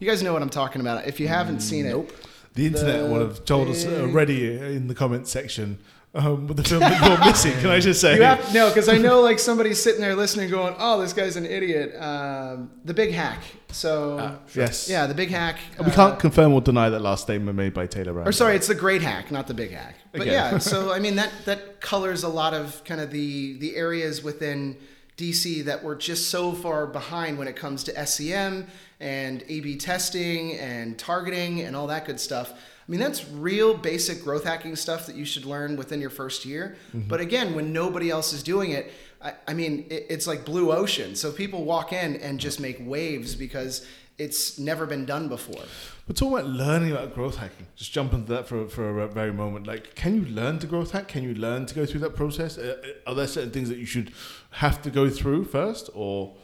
you 0.06 0.12
guys 0.12 0.22
know 0.22 0.34
what 0.34 0.44
I'm 0.44 0.50
talking 0.50 0.82
about. 0.82 1.08
If 1.08 1.20
you 1.20 1.28
haven't 1.28 1.62
seen 1.62 1.88
it, 1.88 2.54
the 2.54 2.68
internet 2.68 3.02
the 3.02 3.08
would 3.08 3.22
have 3.22 3.44
told 3.44 3.70
us 3.70 3.86
already 3.88 4.56
in 4.56 4.88
the 4.88 4.94
comment 4.94 5.28
section 5.28 5.80
um, 6.14 6.46
with 6.46 6.58
the 6.58 6.64
film 6.64 6.82
that 6.82 7.04
you're 7.04 7.26
missing. 7.26 7.54
Can 7.54 7.72
I 7.72 7.80
just 7.80 8.00
say? 8.00 8.16
you 8.18 8.22
have 8.22 8.54
no, 8.54 8.68
because 8.70 8.88
I 8.88 9.00
know 9.00 9.22
like 9.22 9.40
somebody's 9.40 9.82
sitting 9.82 10.02
there 10.02 10.16
listening, 10.16 10.52
going, 10.52 10.76
"Oh, 10.78 11.02
this 11.02 11.12
guy's 11.12 11.38
an 11.38 11.46
idiot." 11.48 12.00
Um, 12.00 12.70
the 12.86 12.94
Big 12.94 13.14
Hack. 13.14 13.42
So 13.70 14.38
yes. 14.54 14.88
yeah, 14.88 15.08
the 15.08 15.16
Big 15.16 15.30
Hack. 15.30 15.58
We 15.80 15.88
uh, 15.88 15.92
can't 15.92 16.20
confirm 16.20 16.54
or 16.54 16.62
deny 16.62 16.90
that 16.90 17.00
last 17.02 17.24
statement 17.24 17.58
made 17.58 17.74
by 17.74 17.88
Taylor 17.88 18.14
Brown. 18.14 18.28
Or 18.28 18.32
sorry, 18.32 18.56
it's 18.56 18.68
the 18.68 18.76
Great 18.76 19.02
Hack, 19.02 19.32
not 19.32 19.48
the 19.48 19.56
Big 19.56 19.72
Hack. 19.72 19.96
But 20.12 20.22
Okay. 20.22 20.32
yeah, 20.32 20.60
so 20.60 20.94
I 20.98 21.00
mean 21.00 21.16
that 21.16 21.32
that 21.46 21.82
colors 21.82 22.22
a 22.22 22.30
lot 22.30 22.54
of 22.54 22.84
kind 22.84 23.02
of 23.02 23.10
the 23.10 23.58
the 23.58 23.76
areas 23.76 24.24
within 24.24 24.78
DC 25.18 25.64
that 25.66 25.84
were 25.84 25.96
just 25.96 26.30
so 26.30 26.52
far 26.52 26.86
behind 26.86 27.38
when 27.38 27.48
it 27.48 27.56
comes 27.56 27.84
to 27.86 28.06
SEM 28.06 28.68
and 29.00 29.44
A/B 29.48 29.78
testing 29.78 30.54
and 30.58 30.98
targeting 30.98 31.62
and 31.62 31.76
all 31.76 31.88
that 31.88 32.06
good 32.06 32.20
stuff. 32.20 32.52
I 32.52 32.92
mean 32.92 33.00
that's 33.00 33.28
real 33.30 33.76
basic 33.76 34.24
growth 34.24 34.44
hacking 34.44 34.76
stuff 34.76 35.08
that 35.08 35.16
you 35.16 35.26
should 35.26 35.46
learn 35.46 35.76
within 35.76 36.00
your 36.02 36.10
first 36.12 36.46
year. 36.46 36.78
But 36.94 37.20
again, 37.20 37.56
when 37.56 37.74
nobody 37.74 38.10
else 38.10 38.32
is 38.34 38.44
doing 38.44 38.72
it, 38.72 38.92
I, 39.22 39.34
I 39.48 39.54
mean 39.54 39.88
it, 39.90 40.06
it's 40.10 40.28
like 40.28 40.46
blue 40.46 40.72
ocean. 40.72 41.16
So 41.16 41.32
people 41.32 41.64
walk 41.64 41.94
in 41.94 42.18
and 42.18 42.40
just 42.40 42.60
make 42.60 42.78
waves 42.80 43.36
because 43.36 43.86
it's 44.18 44.58
never 44.58 44.86
been 44.86 45.06
done 45.06 45.28
before. 45.28 45.64
But 46.08 46.16
talking 46.16 46.38
about 46.38 46.50
learning 46.50 46.92
about 46.92 47.14
growth 47.14 47.38
hacking, 47.38 47.68
just 47.76 47.92
jump 47.92 48.14
into 48.14 48.32
that 48.34 48.48
for, 48.48 48.68
for 48.70 49.02
a 49.02 49.08
very 49.08 49.34
moment. 49.34 49.68
Like, 49.68 49.96
can 49.96 50.16
you 50.16 50.26
learn 50.34 50.60
to 50.60 50.68
growth 50.68 50.92
hack? 50.92 51.08
Can 51.08 51.24
you 51.24 51.34
learn 51.34 51.66
to 51.66 51.76
go 51.76 51.86
through 51.86 52.00
that 52.02 52.16
process? 52.16 52.58
Uh, 52.58 52.78
uh, 52.82 53.10
are 53.10 53.16
there 53.16 53.28
certain 53.28 53.52
things 53.52 53.68
that 53.70 53.78
you 53.78 53.86
should 53.86 54.14
have 54.52 54.82
to 54.84 54.90
go 54.90 55.10
through 55.10 55.46
first, 55.46 55.90
or 55.94 56.36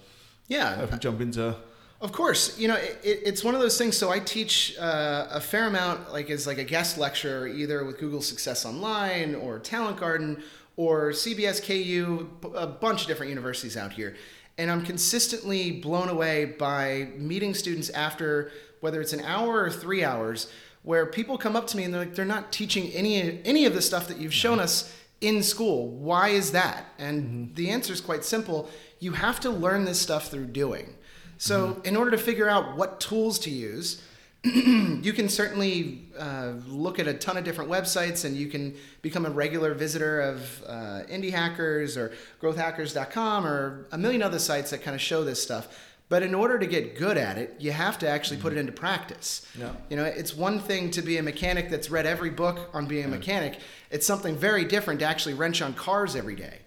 Yeah, 0.48 0.82
if 0.82 0.92
we 0.92 0.98
jump 0.98 1.22
into? 1.22 1.56
Of 2.02 2.12
course, 2.12 2.58
you 2.58 2.68
know 2.68 2.76
it, 2.76 3.00
it- 3.04 3.22
it's 3.26 3.44
one 3.44 3.54
of 3.54 3.62
those 3.62 3.78
things. 3.78 3.96
So 3.96 4.10
I 4.10 4.20
teach 4.20 4.76
uh, 4.80 5.28
a 5.30 5.40
fair 5.40 5.68
amount, 5.68 6.12
like 6.12 6.30
as 6.32 6.48
like 6.48 6.58
a 6.58 6.64
guest 6.64 6.98
lecturer, 6.98 7.48
either 7.48 7.86
with 7.86 8.00
Google 8.00 8.22
Success 8.22 8.66
Online 8.66 9.36
or 9.36 9.60
Talent 9.60 9.98
Garden 9.98 10.42
or 10.78 11.12
CBS 11.12 11.62
KU, 11.64 12.28
a 12.56 12.66
bunch 12.66 13.02
of 13.04 13.08
different 13.08 13.30
universities 13.30 13.78
out 13.78 13.94
here, 13.94 14.16
and 14.58 14.72
I'm 14.72 14.84
consistently 14.84 15.72
blown 15.72 16.10
away 16.10 16.46
by 16.46 17.10
meeting 17.18 17.54
students 17.54 17.90
after 17.92 18.52
whether 18.80 19.00
it's 19.00 19.14
an 19.14 19.22
hour 19.22 19.62
or 19.62 19.70
three 19.70 20.04
hours, 20.04 20.48
where 20.82 21.06
people 21.06 21.38
come 21.38 21.56
up 21.56 21.68
to 21.68 21.78
me 21.78 21.84
and 21.84 21.94
they're 21.94 22.02
like, 22.02 22.16
they're 22.16 22.26
not 22.26 22.52
teaching 22.52 22.90
any 22.94 23.44
any 23.46 23.66
of 23.66 23.76
the 23.76 23.82
stuff 23.82 24.08
that 24.08 24.18
you've 24.18 24.34
shown 24.34 24.60
us 24.60 24.92
in 25.20 25.44
school. 25.44 25.88
Why 25.90 26.30
is 26.30 26.52
that? 26.54 26.86
And 26.98 27.56
the 27.56 27.70
answer 27.70 27.94
is 27.94 28.02
quite 28.02 28.26
simple. 28.26 28.72
You 29.00 29.12
have 29.12 29.40
to 29.42 29.52
learn 29.52 29.86
this 29.86 30.02
stuff 30.02 30.30
through 30.32 30.46
doing. 30.48 30.96
So, 31.42 31.82
in 31.84 31.96
order 31.96 32.12
to 32.12 32.20
figure 32.20 32.48
out 32.48 32.78
what 32.78 33.00
tools 33.00 33.40
to 33.40 33.50
use, 33.50 34.00
you 34.44 35.12
can 35.12 35.28
certainly 35.28 36.04
uh, 36.16 36.54
look 36.68 37.00
at 37.00 37.08
a 37.08 37.16
ton 37.16 37.36
of 37.36 37.44
different 37.44 37.68
websites 37.68 38.26
and 38.26 38.38
you 38.38 38.46
can 38.46 38.76
become 39.02 39.26
a 39.26 39.30
regular 39.32 39.74
visitor 39.74 40.22
of 40.22 40.64
uh, 40.68 41.02
Indie 41.10 41.32
Hackers 41.32 41.98
or 41.98 42.14
growthhackers.com 42.44 43.48
or 43.48 43.88
a 43.92 43.98
million 43.98 44.22
other 44.22 44.38
sites 44.38 44.70
that 44.70 44.84
kind 44.84 44.94
of 44.94 45.02
show 45.02 45.24
this 45.24 45.42
stuff. 45.42 45.76
But 46.10 46.22
in 46.22 46.36
order 46.36 46.60
to 46.60 46.68
get 46.68 46.96
good 46.96 47.18
at 47.18 47.40
it, 47.40 47.56
you 47.58 47.72
have 47.72 47.98
to 48.00 48.08
actually 48.08 48.40
put 48.40 48.54
it 48.54 48.60
into 48.60 48.72
practice. 48.72 49.48
Yeah. 49.58 49.72
You 49.90 49.98
know, 49.98 50.04
it's 50.04 50.36
one 50.36 50.60
thing 50.60 50.92
to 50.92 51.02
be 51.02 51.18
a 51.18 51.24
mechanic 51.24 51.72
that's 51.72 51.90
read 51.90 52.06
every 52.06 52.30
book 52.30 52.70
on 52.72 52.86
being 52.86 53.06
a 53.06 53.08
mechanic. 53.08 53.58
It's 53.90 54.06
something 54.06 54.36
very 54.36 54.64
different 54.64 55.00
to 55.00 55.08
actually 55.08 55.34
wrench 55.34 55.64
on 55.64 55.74
cars 55.74 56.16
every 56.16 56.36
day. 56.36 56.60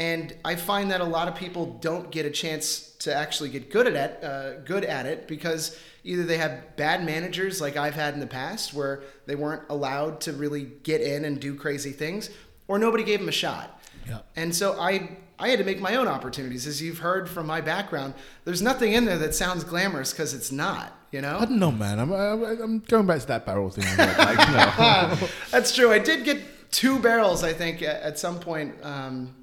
And 0.00 0.34
I 0.46 0.56
find 0.56 0.90
that 0.92 1.02
a 1.02 1.04
lot 1.04 1.28
of 1.28 1.34
people 1.34 1.76
don't 1.82 2.10
get 2.10 2.24
a 2.24 2.30
chance 2.30 2.96
to 3.00 3.14
actually 3.14 3.50
get 3.50 3.70
good 3.70 3.86
at 3.86 3.94
it, 3.94 4.24
uh, 4.24 4.60
good 4.60 4.82
at 4.82 5.04
it 5.04 5.28
because 5.28 5.78
either 6.04 6.22
they 6.22 6.38
have 6.38 6.74
bad 6.76 7.04
managers 7.04 7.60
like 7.60 7.76
I've 7.76 7.92
had 7.92 8.14
in 8.14 8.20
the 8.20 8.26
past 8.26 8.72
where 8.72 9.02
they 9.26 9.34
weren't 9.34 9.64
allowed 9.68 10.22
to 10.22 10.32
really 10.32 10.70
get 10.84 11.02
in 11.02 11.26
and 11.26 11.38
do 11.38 11.54
crazy 11.54 11.92
things, 11.92 12.30
or 12.66 12.78
nobody 12.78 13.04
gave 13.04 13.18
them 13.18 13.28
a 13.28 13.32
shot. 13.32 13.78
Yeah. 14.08 14.20
And 14.36 14.56
so 14.56 14.80
I 14.80 15.18
I 15.38 15.48
had 15.48 15.58
to 15.58 15.66
make 15.66 15.80
my 15.80 15.96
own 15.96 16.08
opportunities. 16.08 16.66
As 16.66 16.80
you've 16.80 17.00
heard 17.00 17.28
from 17.28 17.46
my 17.46 17.60
background, 17.60 18.14
there's 18.46 18.62
nothing 18.62 18.94
in 18.94 19.04
there 19.04 19.18
that 19.18 19.34
sounds 19.34 19.64
glamorous 19.64 20.12
because 20.12 20.32
it's 20.32 20.50
not. 20.50 20.96
You 21.12 21.20
know. 21.20 21.40
I 21.40 21.44
don't 21.44 21.58
know, 21.58 21.72
man. 21.72 21.98
I'm, 21.98 22.10
I'm, 22.10 22.78
going 22.78 23.04
back 23.04 23.20
to 23.20 23.26
that 23.26 23.44
barrel 23.44 23.68
thing. 23.68 23.84
Like, 23.98 24.38
know. 24.48 25.28
That's 25.50 25.74
true. 25.74 25.92
I 25.92 25.98
did 25.98 26.24
get 26.24 26.70
two 26.70 27.00
barrels, 27.00 27.42
I 27.42 27.52
think, 27.52 27.82
at, 27.82 28.00
at 28.00 28.18
some 28.18 28.38
point. 28.38 28.76
Um, 28.82 29.34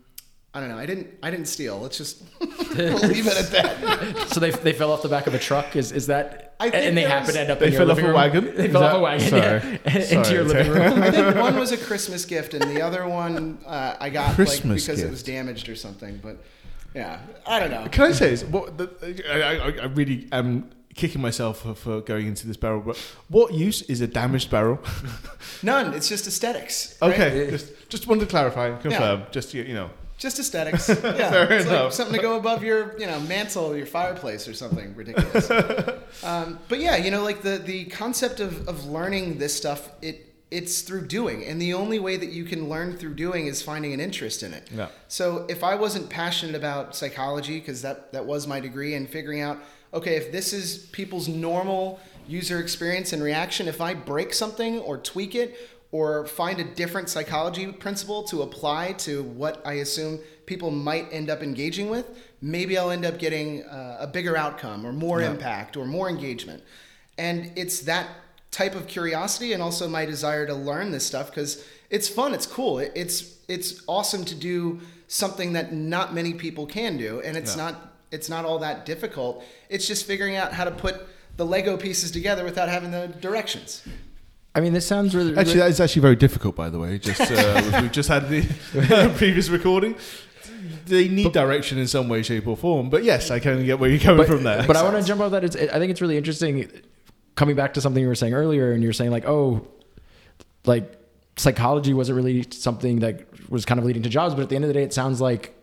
I 0.57 0.59
don't 0.59 0.69
know. 0.69 0.77
I 0.79 0.87
didn't. 0.87 1.07
I 1.21 1.29
didn't 1.29 1.45
steal. 1.45 1.77
Let's 1.79 1.97
just 1.99 2.23
we'll 2.39 2.47
leave 3.13 3.27
it 3.27 3.37
at 3.37 3.51
that. 3.51 4.29
So 4.29 4.39
they, 4.39 4.49
they 4.49 4.73
fell 4.73 4.91
off 4.91 5.03
the 5.03 5.07
back 5.09 5.27
of 5.27 5.35
a 5.35 5.39
truck. 5.39 5.75
Is 5.75 5.91
is 5.91 6.07
that? 6.07 6.55
I 6.59 6.71
think 6.71 6.83
and 6.87 6.97
they 6.97 7.01
there 7.03 7.09
happen 7.11 7.33
to 7.35 7.39
end 7.39 7.51
up 7.51 7.59
They 7.59 7.67
in 7.67 7.73
your 7.73 7.81
fell 7.81 7.91
off 7.91 7.97
living 7.97 8.05
a 8.05 8.13
room? 8.13 8.15
wagon? 8.17 8.55
They 8.55 8.65
Is 8.65 8.71
fell 8.71 8.83
off 8.83 8.91
that- 8.93 8.97
a 8.97 9.01
wagon. 9.01 9.29
sorry. 9.29 9.41
Yeah, 9.41 9.77
into 9.85 10.23
Sorry, 10.25 10.33
your 10.35 10.43
living 10.45 10.71
room. 10.71 11.03
I 11.03 11.11
think 11.11 11.35
one 11.35 11.55
was 11.59 11.71
a 11.71 11.77
Christmas 11.77 12.25
gift, 12.25 12.55
and 12.55 12.63
the 12.75 12.81
other 12.81 13.07
one 13.07 13.59
uh, 13.67 13.95
I 13.99 14.09
got 14.09 14.27
like, 14.29 14.35
Christmas 14.35 14.83
because 14.87 14.97
it 14.99 15.03
gift. 15.03 15.11
was 15.11 15.21
damaged 15.23 15.69
or 15.69 15.75
something. 15.75 16.19
But 16.23 16.37
yeah, 16.95 17.19
I 17.45 17.59
don't 17.59 17.69
know. 17.69 17.87
Can 17.91 18.05
I 18.05 18.11
say 18.11 18.31
this? 18.31 18.43
What 18.43 18.79
the, 18.79 18.89
I, 19.29 19.57
I, 19.57 19.83
I 19.83 19.85
really 19.93 20.27
am 20.31 20.71
kicking 20.95 21.21
myself 21.21 21.59
for, 21.61 21.75
for 21.75 22.01
going 22.01 22.25
into 22.25 22.47
this 22.47 22.57
barrel, 22.57 22.81
but 22.81 22.97
what 23.29 23.53
use 23.53 23.83
is 23.83 24.01
a 24.01 24.07
damaged 24.07 24.49
barrel? 24.49 24.79
None. 25.61 25.93
It's 25.93 26.09
just 26.09 26.25
aesthetics. 26.25 26.97
right? 27.03 27.11
okay, 27.13 27.51
just 27.51 27.89
just 27.89 28.07
wanted 28.07 28.21
to 28.21 28.25
clarify 28.27 28.69
and 28.69 28.81
confirm. 28.81 29.23
Just 29.31 29.53
you 29.53 29.61
you 29.61 29.75
know. 29.75 29.91
Just 30.17 30.39
aesthetics. 30.39 30.89
Yeah, 31.03 31.29
Fair 31.29 31.51
it's 31.51 31.67
like 31.67 31.91
something 31.91 32.15
to 32.15 32.21
go 32.21 32.37
above 32.37 32.63
your, 32.63 32.99
you 32.99 33.05
know, 33.05 33.19
mantle, 33.21 33.75
your 33.75 33.85
fireplace, 33.85 34.47
or 34.47 34.53
something 34.53 34.95
ridiculous. 34.95 35.49
um, 36.23 36.59
but 36.67 36.79
yeah, 36.79 36.95
you 36.97 37.11
know, 37.11 37.23
like 37.23 37.43
the 37.43 37.57
the 37.57 37.85
concept 37.85 38.39
of 38.39 38.67
of 38.67 38.85
learning 38.85 39.37
this 39.37 39.55
stuff, 39.55 39.91
it 40.01 40.33
it's 40.49 40.81
through 40.81 41.05
doing, 41.07 41.45
and 41.45 41.61
the 41.61 41.73
only 41.73 41.99
way 41.99 42.17
that 42.17 42.31
you 42.31 42.45
can 42.45 42.67
learn 42.67 42.97
through 42.97 43.13
doing 43.13 43.47
is 43.47 43.61
finding 43.61 43.93
an 43.93 43.99
interest 43.99 44.43
in 44.43 44.53
it. 44.53 44.69
Yeah. 44.73 44.87
So 45.07 45.45
if 45.49 45.63
I 45.63 45.75
wasn't 45.75 46.09
passionate 46.09 46.55
about 46.55 46.95
psychology, 46.95 47.59
because 47.59 47.81
that 47.83 48.11
that 48.13 48.25
was 48.25 48.47
my 48.47 48.59
degree, 48.59 48.95
and 48.95 49.07
figuring 49.07 49.41
out, 49.41 49.59
okay, 49.93 50.15
if 50.15 50.31
this 50.31 50.51
is 50.51 50.87
people's 50.91 51.27
normal 51.27 51.99
user 52.27 52.59
experience 52.59 53.13
and 53.13 53.21
reaction, 53.23 53.67
if 53.67 53.81
I 53.81 53.93
break 53.93 54.33
something 54.33 54.79
or 54.79 54.97
tweak 54.97 55.35
it 55.35 55.57
or 55.91 56.25
find 56.25 56.59
a 56.59 56.63
different 56.63 57.09
psychology 57.09 57.71
principle 57.71 58.23
to 58.23 58.41
apply 58.41 58.93
to 58.93 59.23
what 59.23 59.61
I 59.65 59.73
assume 59.75 60.19
people 60.45 60.69
might 60.71 61.07
end 61.11 61.29
up 61.29 61.41
engaging 61.41 61.89
with, 61.89 62.05
maybe 62.41 62.77
I'll 62.77 62.91
end 62.91 63.05
up 63.05 63.17
getting 63.19 63.63
uh, 63.63 63.97
a 64.01 64.07
bigger 64.07 64.35
outcome 64.37 64.85
or 64.85 64.91
more 64.93 65.21
Yeah. 65.21 65.31
impact 65.31 65.77
or 65.77 65.85
more 65.85 66.09
engagement. 66.09 66.63
And 67.17 67.51
it's 67.55 67.81
that 67.81 68.07
type 68.51 68.75
of 68.75 68.87
curiosity 68.87 69.53
and 69.53 69.61
also 69.61 69.87
my 69.87 70.05
desire 70.05 70.45
to 70.45 70.53
learn 70.53 70.91
this 70.91 71.05
stuff 71.05 71.27
because 71.29 71.63
it's 71.89 72.07
fun, 72.09 72.33
it's 72.33 72.45
cool, 72.45 72.79
it's 72.79 73.35
it's 73.47 73.81
awesome 73.87 74.25
to 74.25 74.35
do 74.35 74.81
something 75.07 75.53
that 75.53 75.71
not 75.73 76.13
many 76.13 76.33
people 76.33 76.65
can 76.65 76.97
do, 76.97 77.21
and 77.21 77.37
it's 77.37 77.55
Yeah. 77.55 77.63
not 77.63 77.93
it's 78.11 78.29
not 78.29 78.45
all 78.45 78.59
that 78.59 78.85
difficult. 78.85 79.43
It's 79.69 79.85
just 79.87 80.05
figuring 80.05 80.35
out 80.35 80.53
how 80.53 80.63
to 80.65 80.71
put 80.71 80.95
the 81.37 81.45
Lego 81.45 81.75
pieces 81.77 82.11
together 82.11 82.43
without 82.45 82.67
having 82.69 82.91
the 82.91 83.07
directions. 83.21 83.81
I 84.57 84.59
mean, 84.59 84.73
this 84.73 84.87
sounds 84.87 85.15
really. 85.15 85.37
Actually, 85.37 85.59
that 85.59 85.69
is 85.69 85.79
actually 85.79 86.01
very 86.01 86.15
difficult, 86.15 86.55
by 86.55 86.69
the 86.69 86.79
way. 86.79 86.97
Just 86.97 87.21
uh, 87.21 87.79
we 87.81 87.89
just 87.89 88.09
had 88.09 88.27
the 88.27 88.41
previous 89.17 89.49
recording. 89.49 89.95
They 90.87 91.07
need 91.07 91.31
direction 91.31 91.77
in 91.77 91.87
some 91.87 92.09
way, 92.09 92.23
shape, 92.23 92.47
or 92.47 92.57
form. 92.57 92.89
But 92.89 93.03
yes, 93.03 93.29
I 93.29 93.39
can 93.39 93.63
get 93.65 93.77
where 93.77 93.89
you're 93.89 93.99
coming 93.99 94.17
but, 94.17 94.27
from 94.27 94.43
there. 94.43 94.65
But 94.65 94.75
I 94.75 94.81
want 94.83 94.95
to 94.97 95.03
jump 95.03 95.21
off 95.21 95.31
that. 95.31 95.43
It's, 95.43 95.55
I 95.55 95.77
think 95.77 95.91
it's 95.91 96.01
really 96.01 96.17
interesting. 96.17 96.69
Coming 97.35 97.55
back 97.55 97.75
to 97.75 97.81
something 97.81 98.01
you 98.01 98.07
were 98.07 98.15
saying 98.15 98.33
earlier, 98.33 98.71
and 98.71 98.81
you're 98.81 98.93
saying 98.93 99.11
like, 99.11 99.27
oh, 99.27 99.67
like 100.65 100.91
psychology 101.35 101.93
wasn't 101.93 102.15
really 102.15 102.43
something 102.49 102.99
that 103.01 103.27
was 103.51 103.63
kind 103.63 103.79
of 103.79 103.85
leading 103.85 104.01
to 104.03 104.09
jobs. 104.09 104.33
But 104.33 104.41
at 104.41 104.49
the 104.49 104.55
end 104.55 104.65
of 104.65 104.69
the 104.69 104.73
day, 104.73 104.83
it 104.83 104.91
sounds 104.91 105.21
like 105.21 105.55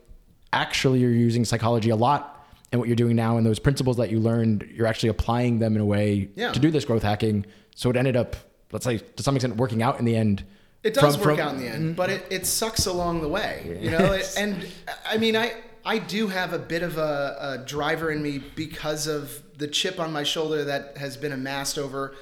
actually 0.52 1.00
you're 1.00 1.10
using 1.10 1.44
psychology 1.44 1.90
a 1.90 1.96
lot, 1.96 2.46
and 2.70 2.80
what 2.80 2.88
you're 2.88 2.94
doing 2.94 3.16
now, 3.16 3.38
and 3.38 3.44
those 3.44 3.58
principles 3.58 3.96
that 3.96 4.10
you 4.10 4.20
learned, 4.20 4.68
you're 4.72 4.86
actually 4.86 5.08
applying 5.08 5.58
them 5.58 5.74
in 5.74 5.80
a 5.80 5.86
way 5.86 6.28
Yeah. 6.36 6.52
to 6.52 6.60
do 6.60 6.70
this 6.70 6.84
growth 6.84 7.02
hacking. 7.02 7.44
So 7.74 7.90
it 7.90 7.96
ended 7.96 8.16
up, 8.16 8.36
let's 8.74 8.84
say, 8.84 8.98
to 8.98 9.22
some 9.22 9.36
extent, 9.36 9.56
working 9.56 9.82
out 9.82 9.98
in 10.00 10.04
the 10.04 10.16
end. 10.16 10.44
It 10.82 10.92
does 10.94 11.14
From- 11.16 11.24
work 11.24 11.38
from- 11.38 11.48
out 11.48 11.54
in 11.54 11.60
the 11.60 11.68
end, 11.68 11.96
but 11.96 12.10
it, 12.10 12.26
it 12.28 12.44
sucks 12.44 12.84
along 12.84 13.22
the 13.22 13.28
way, 13.28 13.78
you 13.80 13.90
know. 13.90 14.12
It- 14.12 14.34
and 14.38 14.66
I 15.08 15.16
mean, 15.16 15.34
I 15.36 15.54
I 15.86 15.98
do 15.98 16.26
have 16.26 16.52
a 16.52 16.58
bit 16.58 16.82
of 16.82 16.98
a, 16.98 17.36
a 17.62 17.64
driver 17.64 18.10
in 18.10 18.20
me 18.22 18.38
because 18.54 19.06
of 19.06 19.40
the 19.56 19.68
chip 19.68 19.98
on 20.00 20.12
my 20.12 20.24
shoulder 20.24 20.64
that 20.64 20.98
has 20.98 21.16
been 21.16 21.32
amassed 21.32 21.78
over 21.78 22.14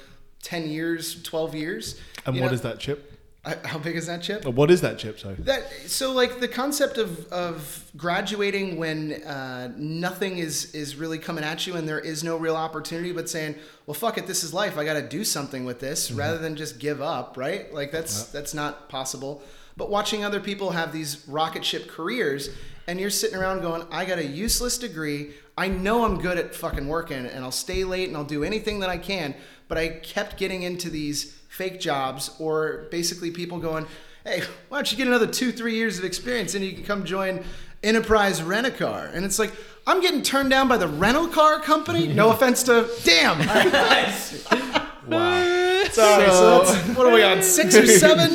ten 0.43 0.69
years, 0.69 1.21
twelve 1.23 1.55
years. 1.55 1.99
and 2.25 2.35
You 2.35 2.41
what 2.43 2.49
know, 2.49 2.53
is 2.53 2.61
that 2.61 2.79
chip? 2.79 3.12
I- 3.45 3.57
How 3.67 3.77
big 3.77 3.95
is 3.95 4.07
that 4.07 4.21
chip? 4.21 4.45
What 4.45 4.71
is 4.71 4.81
that 4.81 4.97
chip? 4.97 5.19
Sorry. 5.19 5.35
That 5.39 5.69
so 5.87 6.11
like 6.11 6.39
the 6.39 6.47
concept 6.47 6.97
of 6.97 7.27
of 7.31 7.83
graduating 7.97 8.77
when 8.77 9.21
uh, 9.23 9.71
nothing 9.77 10.37
is 10.37 10.73
is 10.73 10.95
really 10.95 11.17
coming 11.19 11.43
at 11.43 11.67
you 11.67 11.75
and 11.75 11.87
there 11.87 11.99
is 11.99 12.23
no 12.23 12.37
real 12.37 12.55
opportunity, 12.55 13.11
but 13.11 13.29
saying, 13.29 13.55
well, 13.85 13.93
fuck 13.95 14.17
it, 14.17 14.27
this 14.27 14.43
is 14.43 14.53
life. 14.53 14.77
I 14.77 14.85
got 14.85 14.93
to 14.93 15.07
do 15.07 15.23
something 15.23 15.65
with 15.65 15.79
this 15.79 16.11
rather 16.11 16.37
than 16.37 16.55
just 16.55 16.79
give 16.79 17.01
up, 17.01 17.35
right? 17.37 17.73
Like 17.73 17.91
that's 17.91 18.25
that's 18.25 18.53
not 18.53 18.89
possible. 18.89 19.41
But 19.75 19.89
watching 19.89 20.23
other 20.23 20.39
people 20.39 20.71
have 20.71 20.93
these 20.93 21.27
rocket 21.27 21.65
ship 21.65 21.87
careers, 21.87 22.49
and 22.87 22.99
you're 22.99 23.09
sitting 23.09 23.37
around 23.37 23.61
going, 23.61 23.85
I 23.91 24.05
got 24.05 24.19
a 24.19 24.25
useless 24.25 24.77
degree. 24.77 25.31
I 25.57 25.67
know 25.67 26.05
I'm 26.05 26.19
good 26.19 26.37
at 26.37 26.53
fucking 26.53 26.87
working, 26.87 27.25
and 27.25 27.43
I'll 27.43 27.51
stay 27.51 27.83
late 27.83 28.07
and 28.07 28.15
I'll 28.15 28.23
do 28.23 28.43
anything 28.43 28.79
that 28.81 28.89
I 28.89 28.97
can. 28.99 29.33
But 29.67 29.77
I 29.79 29.87
kept 29.87 30.37
getting 30.37 30.61
into 30.61 30.89
these 30.91 31.39
fake 31.53 31.79
jobs, 31.79 32.31
or 32.39 32.87
basically 32.89 33.29
people 33.29 33.59
going, 33.59 33.85
hey, 34.23 34.41
why 34.69 34.79
don't 34.79 34.91
you 34.91 34.97
get 34.97 35.07
another 35.07 35.27
two, 35.27 35.51
three 35.51 35.75
years 35.75 35.99
of 35.99 36.03
experience 36.03 36.55
and 36.55 36.65
you 36.65 36.73
can 36.73 36.83
come 36.83 37.05
join 37.05 37.43
Enterprise 37.83 38.41
Rent 38.41 38.65
a 38.65 38.71
Car? 38.71 39.11
And 39.13 39.23
it's 39.23 39.37
like, 39.37 39.53
I'm 39.85 40.01
getting 40.01 40.23
turned 40.23 40.49
down 40.49 40.67
by 40.67 40.77
the 40.77 40.87
rental 40.87 41.27
car 41.27 41.59
company? 41.59 42.07
No 42.07 42.31
offense 42.33 42.63
to, 42.63 42.89
damn. 43.03 43.39
Wow. 45.05 45.83
Sorry, 45.91 46.29
so 46.29 46.63
that's, 46.63 46.97
what 46.97 47.05
are 47.05 47.13
we 47.13 47.23
on, 47.23 47.43
six 47.43 47.75
or 47.75 47.85
seven? 47.85 48.31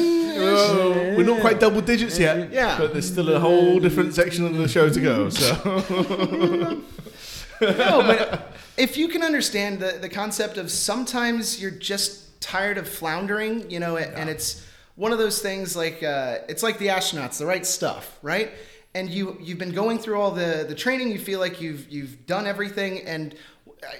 We're 1.16 1.24
not 1.24 1.40
quite 1.40 1.58
double 1.58 1.80
digits 1.80 2.18
yet. 2.18 2.52
Yeah. 2.52 2.76
But 2.78 2.92
there's 2.92 3.10
still 3.10 3.34
a 3.34 3.40
whole 3.40 3.80
different 3.80 4.14
section 4.14 4.44
of 4.44 4.54
the 4.54 4.68
show 4.68 4.90
to 4.90 5.00
go. 5.00 5.30
So 5.30 6.82
no, 7.62 8.02
but 8.02 8.52
if 8.76 8.98
you 8.98 9.08
can 9.08 9.22
understand 9.22 9.80
the, 9.80 9.98
the 9.98 10.10
concept 10.10 10.58
of 10.58 10.70
sometimes 10.70 11.58
you're 11.60 11.70
just 11.70 12.27
tired 12.40 12.78
of 12.78 12.88
floundering, 12.88 13.70
you 13.70 13.80
know, 13.80 13.96
and 13.96 14.28
it's 14.28 14.66
one 14.96 15.12
of 15.12 15.18
those 15.18 15.40
things 15.40 15.76
like 15.76 16.02
uh, 16.02 16.38
it's 16.48 16.62
like 16.62 16.78
the 16.78 16.88
astronauts, 16.88 17.38
the 17.38 17.46
right 17.46 17.64
stuff, 17.64 18.18
right? 18.22 18.50
And 18.94 19.08
you 19.08 19.38
you've 19.40 19.58
been 19.58 19.72
going 19.72 19.98
through 19.98 20.20
all 20.20 20.32
the 20.32 20.64
the 20.68 20.74
training, 20.74 21.10
you 21.10 21.18
feel 21.18 21.40
like 21.40 21.60
you've 21.60 21.88
you've 21.88 22.26
done 22.26 22.46
everything, 22.46 23.02
and 23.06 23.34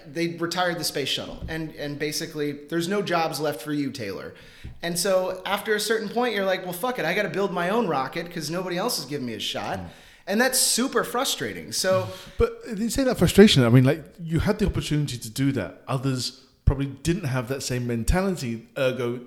they 0.07 0.29
retired 0.37 0.79
the 0.79 0.85
space 0.85 1.09
shuttle, 1.09 1.45
and 1.49 1.75
and 1.77 1.99
basically 1.99 2.53
there's 2.53 2.89
no 2.89 3.01
jobs 3.01 3.39
left 3.39 3.63
for 3.63 3.73
you, 3.73 3.91
Taylor. 3.93 4.35
And 4.83 4.99
so 4.99 5.41
after 5.47 5.75
a 5.75 5.81
certain 5.81 6.09
point, 6.09 6.35
you're 6.35 6.45
like, 6.45 6.65
well, 6.65 6.73
fuck 6.73 6.99
it, 6.99 7.05
I 7.05 7.15
got 7.15 7.23
to 7.23 7.29
build 7.29 7.53
my 7.53 7.71
own 7.71 7.87
rocket 7.87 8.27
because 8.27 8.51
nobody 8.51 8.77
else 8.77 8.99
is 8.99 9.05
giving 9.05 9.27
me 9.27 9.35
a 9.35 9.41
shot. 9.41 9.81
And 10.27 10.39
that's 10.39 10.59
super 10.59 11.05
frustrating. 11.05 11.73
So, 11.73 12.07
But 12.37 12.61
you 12.77 12.91
say 12.91 13.03
that 13.05 13.17
frustration. 13.17 13.65
I 13.65 13.71
mean, 13.71 13.85
like 13.85 14.05
you 14.23 14.41
had 14.41 14.59
the 14.59 14.67
opportunity 14.67 15.17
to 15.17 15.31
do 15.31 15.53
that. 15.53 15.83
Others 15.89 16.45
probably 16.69 16.87
didn't 17.09 17.25
have 17.25 17.49
that 17.49 17.63
same 17.63 17.87
mentality. 17.87 18.67
Ergo, 18.77 19.21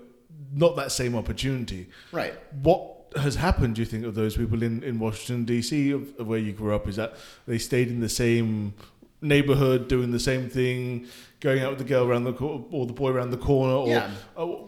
not 0.54 0.76
that 0.76 0.92
same 0.92 1.16
opportunity. 1.16 1.88
right. 2.12 2.34
What 2.62 2.84
has 3.16 3.36
happened? 3.36 3.76
Do 3.76 3.82
you 3.82 3.86
think 3.86 4.06
of 4.06 4.16
those 4.16 4.38
people 4.38 4.62
in, 4.64 4.84
in 4.84 5.00
Washington 5.00 5.44
D.C. 5.46 5.92
Of, 5.92 6.04
of 6.20 6.28
where 6.28 6.40
you 6.40 6.54
grew 6.54 6.74
up? 6.76 6.88
Is 6.88 6.96
that 6.98 7.16
they 7.48 7.58
stayed 7.58 7.88
in 7.90 8.00
the 8.00 8.10
same 8.10 8.74
neighborhood, 9.22 9.88
doing 9.88 10.12
the 10.12 10.20
same 10.20 10.50
thing, 10.50 11.08
going 11.40 11.62
out 11.62 11.70
with 11.72 11.80
the 11.80 11.86
girl 11.86 12.06
around 12.08 12.24
the 12.24 12.34
corner 12.34 12.64
or 12.72 12.86
the 12.86 12.94
boy 12.94 13.10
around 13.10 13.32
the 13.32 13.38
corner? 13.38 13.74
Or, 13.74 13.88
Yeah. 13.88 14.12
or 14.36 14.68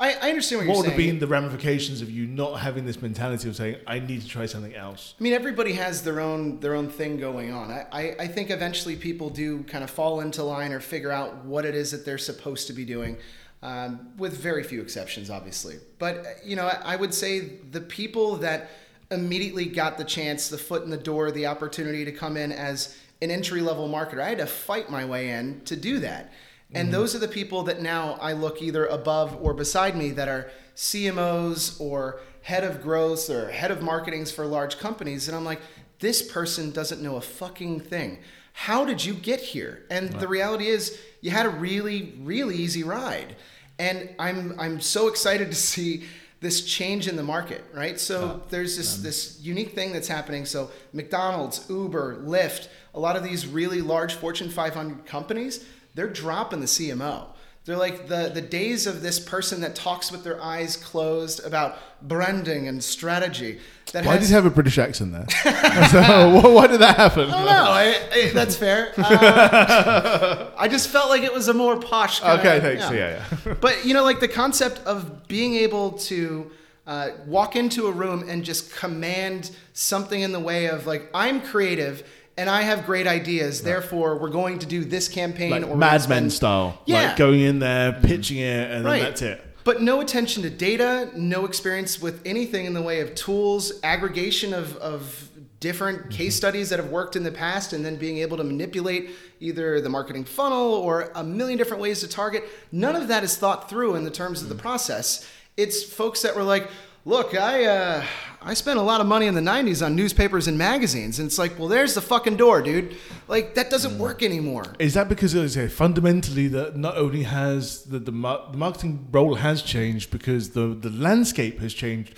I, 0.00 0.14
I 0.14 0.28
understand 0.30 0.60
what, 0.60 0.66
what 0.66 0.74
you're 0.74 0.82
would 0.82 0.90
have 0.90 0.96
been 0.96 1.18
the 1.20 1.26
ramifications 1.26 2.02
of 2.02 2.10
you 2.10 2.26
not 2.26 2.60
having 2.60 2.84
this 2.84 3.00
mentality 3.00 3.48
of 3.48 3.54
saying, 3.54 3.76
"I 3.86 4.00
need 4.00 4.22
to 4.22 4.28
try 4.28 4.46
something 4.46 4.74
else"? 4.74 5.14
I 5.18 5.22
mean, 5.22 5.32
everybody 5.32 5.72
has 5.74 6.02
their 6.02 6.20
own 6.20 6.58
their 6.60 6.74
own 6.74 6.88
thing 6.88 7.16
going 7.16 7.52
on. 7.52 7.70
I, 7.70 7.86
I, 7.92 8.16
I 8.20 8.26
think 8.26 8.50
eventually 8.50 8.96
people 8.96 9.30
do 9.30 9.62
kind 9.64 9.84
of 9.84 9.90
fall 9.90 10.20
into 10.20 10.42
line 10.42 10.72
or 10.72 10.80
figure 10.80 11.12
out 11.12 11.44
what 11.44 11.64
it 11.64 11.76
is 11.76 11.92
that 11.92 12.04
they're 12.04 12.18
supposed 12.18 12.66
to 12.66 12.72
be 12.72 12.84
doing, 12.84 13.18
um, 13.62 14.08
with 14.18 14.36
very 14.36 14.64
few 14.64 14.82
exceptions, 14.82 15.30
obviously. 15.30 15.76
But 16.00 16.18
uh, 16.18 16.24
you 16.44 16.56
know, 16.56 16.66
I, 16.66 16.94
I 16.94 16.96
would 16.96 17.14
say 17.14 17.58
the 17.70 17.80
people 17.80 18.36
that 18.36 18.70
immediately 19.12 19.66
got 19.66 19.96
the 19.96 20.04
chance, 20.04 20.48
the 20.48 20.58
foot 20.58 20.82
in 20.82 20.90
the 20.90 20.96
door, 20.96 21.30
the 21.30 21.46
opportunity 21.46 22.04
to 22.04 22.12
come 22.12 22.36
in 22.36 22.50
as 22.50 22.96
an 23.22 23.30
entry 23.30 23.60
level 23.60 23.88
marketer, 23.88 24.20
I 24.20 24.30
had 24.30 24.38
to 24.38 24.46
fight 24.46 24.90
my 24.90 25.04
way 25.04 25.30
in 25.30 25.60
to 25.66 25.76
do 25.76 26.00
that. 26.00 26.32
And 26.74 26.88
mm. 26.88 26.92
those 26.92 27.14
are 27.14 27.18
the 27.18 27.28
people 27.28 27.62
that 27.64 27.80
now 27.80 28.18
I 28.20 28.32
look 28.32 28.62
either 28.62 28.86
above 28.86 29.38
or 29.42 29.54
beside 29.54 29.96
me 29.96 30.10
that 30.12 30.28
are 30.28 30.50
CMOs 30.76 31.80
or 31.80 32.20
head 32.42 32.64
of 32.64 32.82
growth 32.82 33.30
or 33.30 33.50
head 33.50 33.70
of 33.70 33.82
marketings 33.82 34.30
for 34.30 34.44
large 34.46 34.78
companies. 34.78 35.28
And 35.28 35.36
I'm 35.36 35.44
like, 35.44 35.60
this 36.00 36.22
person 36.22 36.70
doesn't 36.70 37.00
know 37.00 37.16
a 37.16 37.20
fucking 37.20 37.80
thing. 37.80 38.18
How 38.52 38.84
did 38.84 39.04
you 39.04 39.14
get 39.14 39.40
here? 39.40 39.84
And 39.90 40.10
the 40.12 40.28
reality 40.28 40.68
is, 40.68 41.00
you 41.20 41.30
had 41.30 41.46
a 41.46 41.50
really, 41.50 42.14
really 42.20 42.54
easy 42.56 42.84
ride. 42.84 43.34
And 43.78 44.14
I'm, 44.18 44.54
I'm 44.60 44.80
so 44.80 45.08
excited 45.08 45.50
to 45.50 45.56
see 45.56 46.04
this 46.44 46.62
change 46.62 47.08
in 47.08 47.16
the 47.16 47.22
market, 47.22 47.64
right? 47.72 47.98
So 47.98 48.42
there's 48.50 48.76
this 48.76 48.98
this 48.98 49.40
unique 49.40 49.74
thing 49.74 49.92
that's 49.92 50.08
happening. 50.08 50.44
So 50.44 50.70
McDonald's, 50.92 51.64
Uber, 51.70 52.18
Lyft, 52.22 52.68
a 52.94 53.00
lot 53.00 53.16
of 53.16 53.24
these 53.24 53.46
really 53.46 53.80
large 53.80 54.14
Fortune 54.14 54.50
500 54.50 55.06
companies, 55.06 55.64
they're 55.94 56.08
dropping 56.08 56.60
the 56.60 56.66
CMO. 56.66 57.26
They're 57.66 57.78
like 57.78 58.08
the 58.08 58.30
the 58.32 58.42
days 58.42 58.86
of 58.86 59.00
this 59.00 59.18
person 59.18 59.62
that 59.62 59.74
talks 59.74 60.12
with 60.12 60.22
their 60.22 60.38
eyes 60.42 60.76
closed 60.76 61.42
about 61.46 61.78
branding 62.02 62.68
and 62.68 62.84
strategy. 62.84 63.58
That 63.92 64.04
Why 64.04 64.12
has, 64.16 64.22
did 64.24 64.28
you 64.30 64.34
have 64.34 64.44
a 64.44 64.50
British 64.50 64.76
accent 64.76 65.12
there? 65.12 65.26
so, 65.88 66.00
why- 66.30 66.48
why 66.48 66.66
did 66.66 66.80
that 66.80 66.96
happen? 66.98 67.30
I 67.30 67.32
don't 67.32 67.46
know. 67.46 67.70
I, 67.70 68.00
I, 68.12 68.30
that's 68.34 68.54
fair. 68.56 68.92
Uh, 68.98 70.50
I 70.58 70.68
just 70.68 70.88
felt 70.90 71.08
like 71.08 71.22
it 71.22 71.32
was 71.32 71.48
a 71.48 71.54
more 71.54 71.78
posh. 71.78 72.20
Kinda, 72.20 72.38
Okay, 72.40 72.60
thanks. 72.60 72.94
Yeah, 72.94 73.24
yeah. 73.46 73.54
but 73.60 73.84
you 73.86 73.94
know, 73.94 74.04
like 74.04 74.20
the 74.20 74.28
concept 74.28 74.80
of 74.86 75.26
being 75.28 75.54
able 75.54 75.92
to 75.92 76.50
uh, 76.86 77.10
walk 77.26 77.56
into 77.56 77.86
a 77.86 77.92
room 77.92 78.28
and 78.28 78.44
just 78.44 78.74
command 78.74 79.50
something 79.72 80.20
in 80.20 80.32
the 80.32 80.40
way 80.40 80.66
of 80.66 80.86
like, 80.86 81.08
I'm 81.14 81.40
creative 81.40 82.06
and 82.36 82.50
I 82.50 82.62
have 82.62 82.86
great 82.86 83.06
ideas. 83.06 83.62
Therefore, 83.62 84.18
we're 84.18 84.30
going 84.30 84.58
to 84.60 84.66
do 84.66 84.84
this 84.84 85.08
campaign 85.08 85.50
like 85.50 85.66
or 85.66 85.76
Mad 85.76 86.08
Men 86.08 86.30
style. 86.30 86.80
Yeah. 86.86 87.08
Like 87.08 87.16
going 87.16 87.40
in 87.40 87.58
there, 87.58 87.92
pitching 87.92 88.38
it, 88.38 88.70
and 88.70 88.84
then 88.84 89.00
that's 89.00 89.22
it. 89.22 89.40
But 89.64 89.80
no 89.80 90.00
attention 90.02 90.42
to 90.42 90.50
data, 90.50 91.10
no 91.16 91.46
experience 91.46 92.00
with 92.00 92.20
anything 92.26 92.66
in 92.66 92.74
the 92.74 92.82
way 92.82 93.00
of 93.00 93.14
tools, 93.14 93.72
aggregation 93.82 94.52
of, 94.52 94.76
of 94.76 95.30
different 95.60 96.00
Mm-hmm. 96.00 96.08
case 96.10 96.36
studies 96.36 96.68
that 96.68 96.78
have 96.78 96.90
worked 96.90 97.16
in 97.16 97.22
the 97.24 97.32
past, 97.32 97.72
and 97.72 97.82
then 97.82 97.96
being 97.96 98.18
able 98.18 98.36
to 98.36 98.44
manipulate 98.44 99.10
either 99.40 99.80
the 99.80 99.88
marketing 99.88 100.24
funnel 100.24 100.74
or 100.74 101.10
a 101.14 101.24
million 101.24 101.56
different 101.56 101.82
ways 101.82 102.00
to 102.00 102.08
target. 102.08 102.44
None 102.72 102.94
of 102.94 103.08
that 103.08 103.24
is 103.24 103.38
thought 103.38 103.70
through 103.70 103.94
in 103.94 104.04
the 104.04 104.10
terms 104.10 104.42
of 104.42 104.50
the 104.50 104.54
process. 104.54 105.26
It's 105.56 105.82
folks 105.82 106.20
that 106.22 106.36
were 106.36 106.42
like, 106.42 106.70
look, 107.06 107.34
I, 107.34 107.64
uh, 107.64 108.04
I 108.46 108.52
spent 108.54 108.78
a 108.78 108.82
lot 108.82 109.00
of 109.00 109.06
money 109.06 109.26
in 109.26 109.34
the 109.34 109.40
90s 109.40 109.84
on 109.84 109.96
newspapers 109.96 110.46
and 110.48 110.58
magazines. 110.58 111.18
And 111.18 111.26
it's 111.26 111.38
like, 111.38 111.58
well, 111.58 111.68
there's 111.68 111.94
the 111.94 112.02
fucking 112.02 112.36
door, 112.36 112.60
dude. 112.60 112.96
Like, 113.26 113.54
that 113.54 113.70
doesn't 113.70 113.98
work 113.98 114.22
anymore. 114.22 114.74
Is 114.78 114.92
that 114.94 115.08
because 115.08 115.34
it's 115.34 115.56
uh, 115.56 115.68
fundamentally 115.70 116.48
that 116.48 116.76
not 116.76 116.96
only 116.98 117.22
has 117.22 117.84
the 117.84 117.98
the, 117.98 118.12
mar- 118.12 118.46
the 118.50 118.58
marketing 118.58 119.08
role 119.10 119.36
has 119.36 119.62
changed 119.62 120.10
because 120.10 120.50
the 120.50 120.68
the 120.68 120.90
landscape 120.90 121.58
has 121.60 121.72
changed 121.72 122.14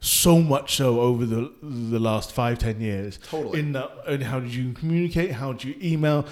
so 0.00 0.40
much 0.40 0.76
so 0.76 1.00
over 1.00 1.26
the 1.26 1.52
the 1.62 1.98
last 1.98 2.32
five 2.32 2.58
ten 2.58 2.80
years. 2.80 3.18
Totally. 3.28 3.60
In 3.60 3.72
that, 3.72 3.90
in 4.06 4.22
how 4.22 4.40
do 4.40 4.46
you 4.46 4.72
communicate? 4.72 5.32
How 5.32 5.52
do 5.52 5.68
you 5.68 5.74
email? 5.82 6.22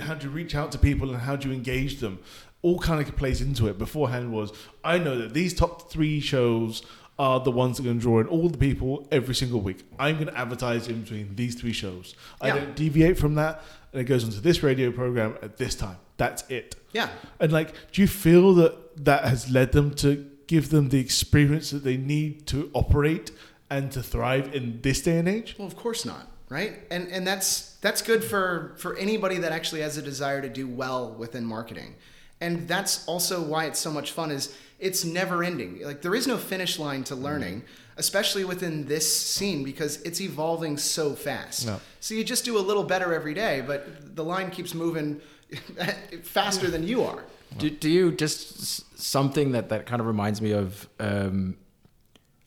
How 0.00 0.14
do 0.14 0.26
you 0.26 0.32
reach 0.32 0.54
out 0.54 0.72
to 0.72 0.78
people 0.78 1.10
and 1.10 1.20
how 1.20 1.36
do 1.36 1.48
you 1.48 1.54
engage 1.54 2.00
them? 2.00 2.18
All 2.62 2.78
kind 2.78 3.06
of 3.06 3.14
plays 3.16 3.42
into 3.42 3.66
it. 3.68 3.78
Beforehand 3.78 4.32
was 4.32 4.52
I 4.82 4.98
know 4.98 5.18
that 5.18 5.34
these 5.34 5.52
top 5.52 5.90
three 5.90 6.20
shows 6.20 6.82
are 7.18 7.40
the 7.40 7.50
ones 7.50 7.76
that 7.78 7.82
are 7.82 7.86
going 7.86 7.98
to 7.98 8.02
draw 8.02 8.20
in 8.20 8.26
all 8.26 8.48
the 8.48 8.58
people 8.58 9.08
every 9.10 9.34
single 9.34 9.60
week. 9.60 9.84
I'm 9.98 10.16
going 10.16 10.26
to 10.26 10.36
advertise 10.38 10.86
in 10.88 11.02
between 11.02 11.34
these 11.34 11.54
three 11.54 11.72
shows. 11.72 12.14
I 12.40 12.48
Yeah. 12.48 12.56
don't 12.56 12.76
deviate 12.76 13.18
from 13.18 13.34
that, 13.36 13.62
and 13.92 14.00
it 14.02 14.04
goes 14.04 14.22
onto 14.24 14.40
this 14.40 14.62
radio 14.62 14.90
program 14.92 15.36
at 15.42 15.56
this 15.56 15.74
time. 15.74 15.96
That's 16.18 16.44
it. 16.50 16.76
Yeah. 16.92 17.08
And 17.40 17.52
like, 17.52 17.72
do 17.92 18.02
you 18.02 18.08
feel 18.08 18.54
that 18.54 19.04
that 19.04 19.24
has 19.24 19.50
led 19.50 19.72
them 19.72 19.94
to 19.96 20.26
give 20.46 20.68
them 20.70 20.90
the 20.90 20.98
experience 21.00 21.70
that 21.70 21.84
they 21.84 21.96
need 21.96 22.46
to 22.48 22.70
operate 22.74 23.30
and 23.70 23.90
to 23.92 24.02
thrive 24.02 24.54
in 24.54 24.80
this 24.82 25.00
day 25.02 25.18
and 25.18 25.28
age? 25.28 25.56
Well, 25.58 25.66
of 25.66 25.76
course 25.76 26.04
not, 26.04 26.28
right? 26.50 26.74
And 26.90 27.08
and 27.08 27.26
that's 27.26 27.76
that's 27.80 28.02
good 28.02 28.22
for 28.24 28.74
for 28.78 28.96
anybody 28.96 29.38
that 29.38 29.52
actually 29.52 29.80
has 29.80 29.96
a 29.96 30.02
desire 30.02 30.40
to 30.42 30.48
do 30.48 30.66
well 30.68 31.12
within 31.12 31.44
marketing. 31.44 31.94
And 32.40 32.68
that's 32.68 33.06
also 33.08 33.42
why 33.42 33.64
it's 33.64 33.78
so 33.80 33.90
much 33.90 34.12
fun 34.12 34.30
is 34.30 34.54
it's 34.78 35.04
never 35.04 35.42
ending. 35.42 35.82
Like 35.82 36.02
there 36.02 36.14
is 36.14 36.26
no 36.26 36.36
finish 36.36 36.78
line 36.78 37.04
to 37.04 37.14
learning, 37.14 37.62
especially 37.96 38.44
within 38.44 38.86
this 38.86 39.10
scene 39.10 39.64
because 39.64 40.02
it's 40.02 40.20
evolving 40.20 40.76
so 40.76 41.14
fast. 41.14 41.66
No. 41.66 41.80
So 42.00 42.14
you 42.14 42.24
just 42.24 42.44
do 42.44 42.58
a 42.58 42.60
little 42.60 42.84
better 42.84 43.14
every 43.14 43.34
day, 43.34 43.62
but 43.66 44.14
the 44.16 44.24
line 44.24 44.50
keeps 44.50 44.74
moving 44.74 45.20
faster 46.22 46.70
than 46.70 46.86
you 46.86 47.04
are. 47.04 47.24
Do, 47.58 47.70
do 47.70 47.88
you 47.88 48.12
just 48.12 49.00
something 49.00 49.52
that 49.52 49.68
that 49.70 49.86
kind 49.86 50.00
of 50.00 50.06
reminds 50.06 50.42
me 50.42 50.52
of? 50.52 50.88
Um, 51.00 51.56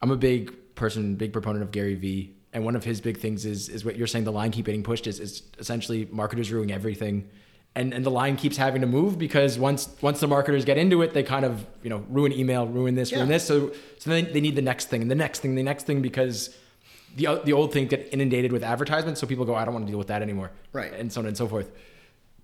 I'm 0.01 0.11
a 0.11 0.17
big 0.17 0.75
person, 0.75 1.15
big 1.15 1.34
proponent 1.34 1.63
of 1.63 1.71
Gary 1.71 1.95
Vee, 1.95 2.36
and 2.53 2.63
one 2.63 2.75
of 2.75 2.84
his 2.84 3.01
big 3.01 3.17
things 3.17 3.45
is 3.45 3.69
is 3.69 3.84
what 3.84 3.95
you're 3.95 4.07
saying. 4.07 4.25
The 4.25 4.32
line 4.32 4.51
keep 4.51 4.65
getting 4.65 4.84
pushed 4.84 5.07
is 5.07 5.19
is 5.19 5.43
essentially 5.57 6.07
marketers 6.11 6.51
ruining 6.51 6.75
everything, 6.75 7.27
and 7.76 7.93
and 7.93 8.05
the 8.05 8.11
line 8.11 8.36
keeps 8.36 8.57
having 8.57 8.82
to 8.82 8.88
move 8.88 9.17
because 9.17 9.57
once 9.59 9.89
once 10.01 10.20
the 10.20 10.28
marketers 10.28 10.65
get 10.65 10.78
into 10.78 11.01
it, 11.01 11.13
they 11.13 11.24
kind 11.24 11.45
of 11.45 11.65
you 11.84 11.89
know 11.89 12.03
ruin 12.09 12.32
email, 12.32 12.67
ruin 12.67 12.95
this, 12.95 13.11
ruin 13.11 13.30
this. 13.30 13.45
So 13.45 13.72
so 13.97 14.09
then 14.09 14.32
they 14.34 14.41
need 14.41 14.55
the 14.55 14.61
next 14.61 14.89
thing 14.89 15.01
and 15.01 15.11
the 15.11 15.15
next 15.15 15.39
thing, 15.39 15.55
the 15.55 15.63
next 15.63 15.86
thing 15.86 16.01
because. 16.01 16.55
The, 17.15 17.41
the 17.43 17.53
old 17.53 17.74
thing 17.74 17.88
get 17.88 18.07
inundated 18.11 18.51
with 18.51 18.63
advertisements, 18.63 19.20
so 19.20 19.26
people 19.26 19.43
go, 19.43 19.55
I 19.55 19.65
don't 19.65 19.74
want 19.74 19.88
to 19.88 19.91
deal 19.91 19.97
with 19.97 20.09
that 20.09 20.22
anymore, 20.22 20.51
Right. 20.74 20.93
And 20.93 21.11
so 21.11 21.22
on 21.22 21.26
and 21.26 21.36
so 21.36 21.47
forth. 21.47 21.72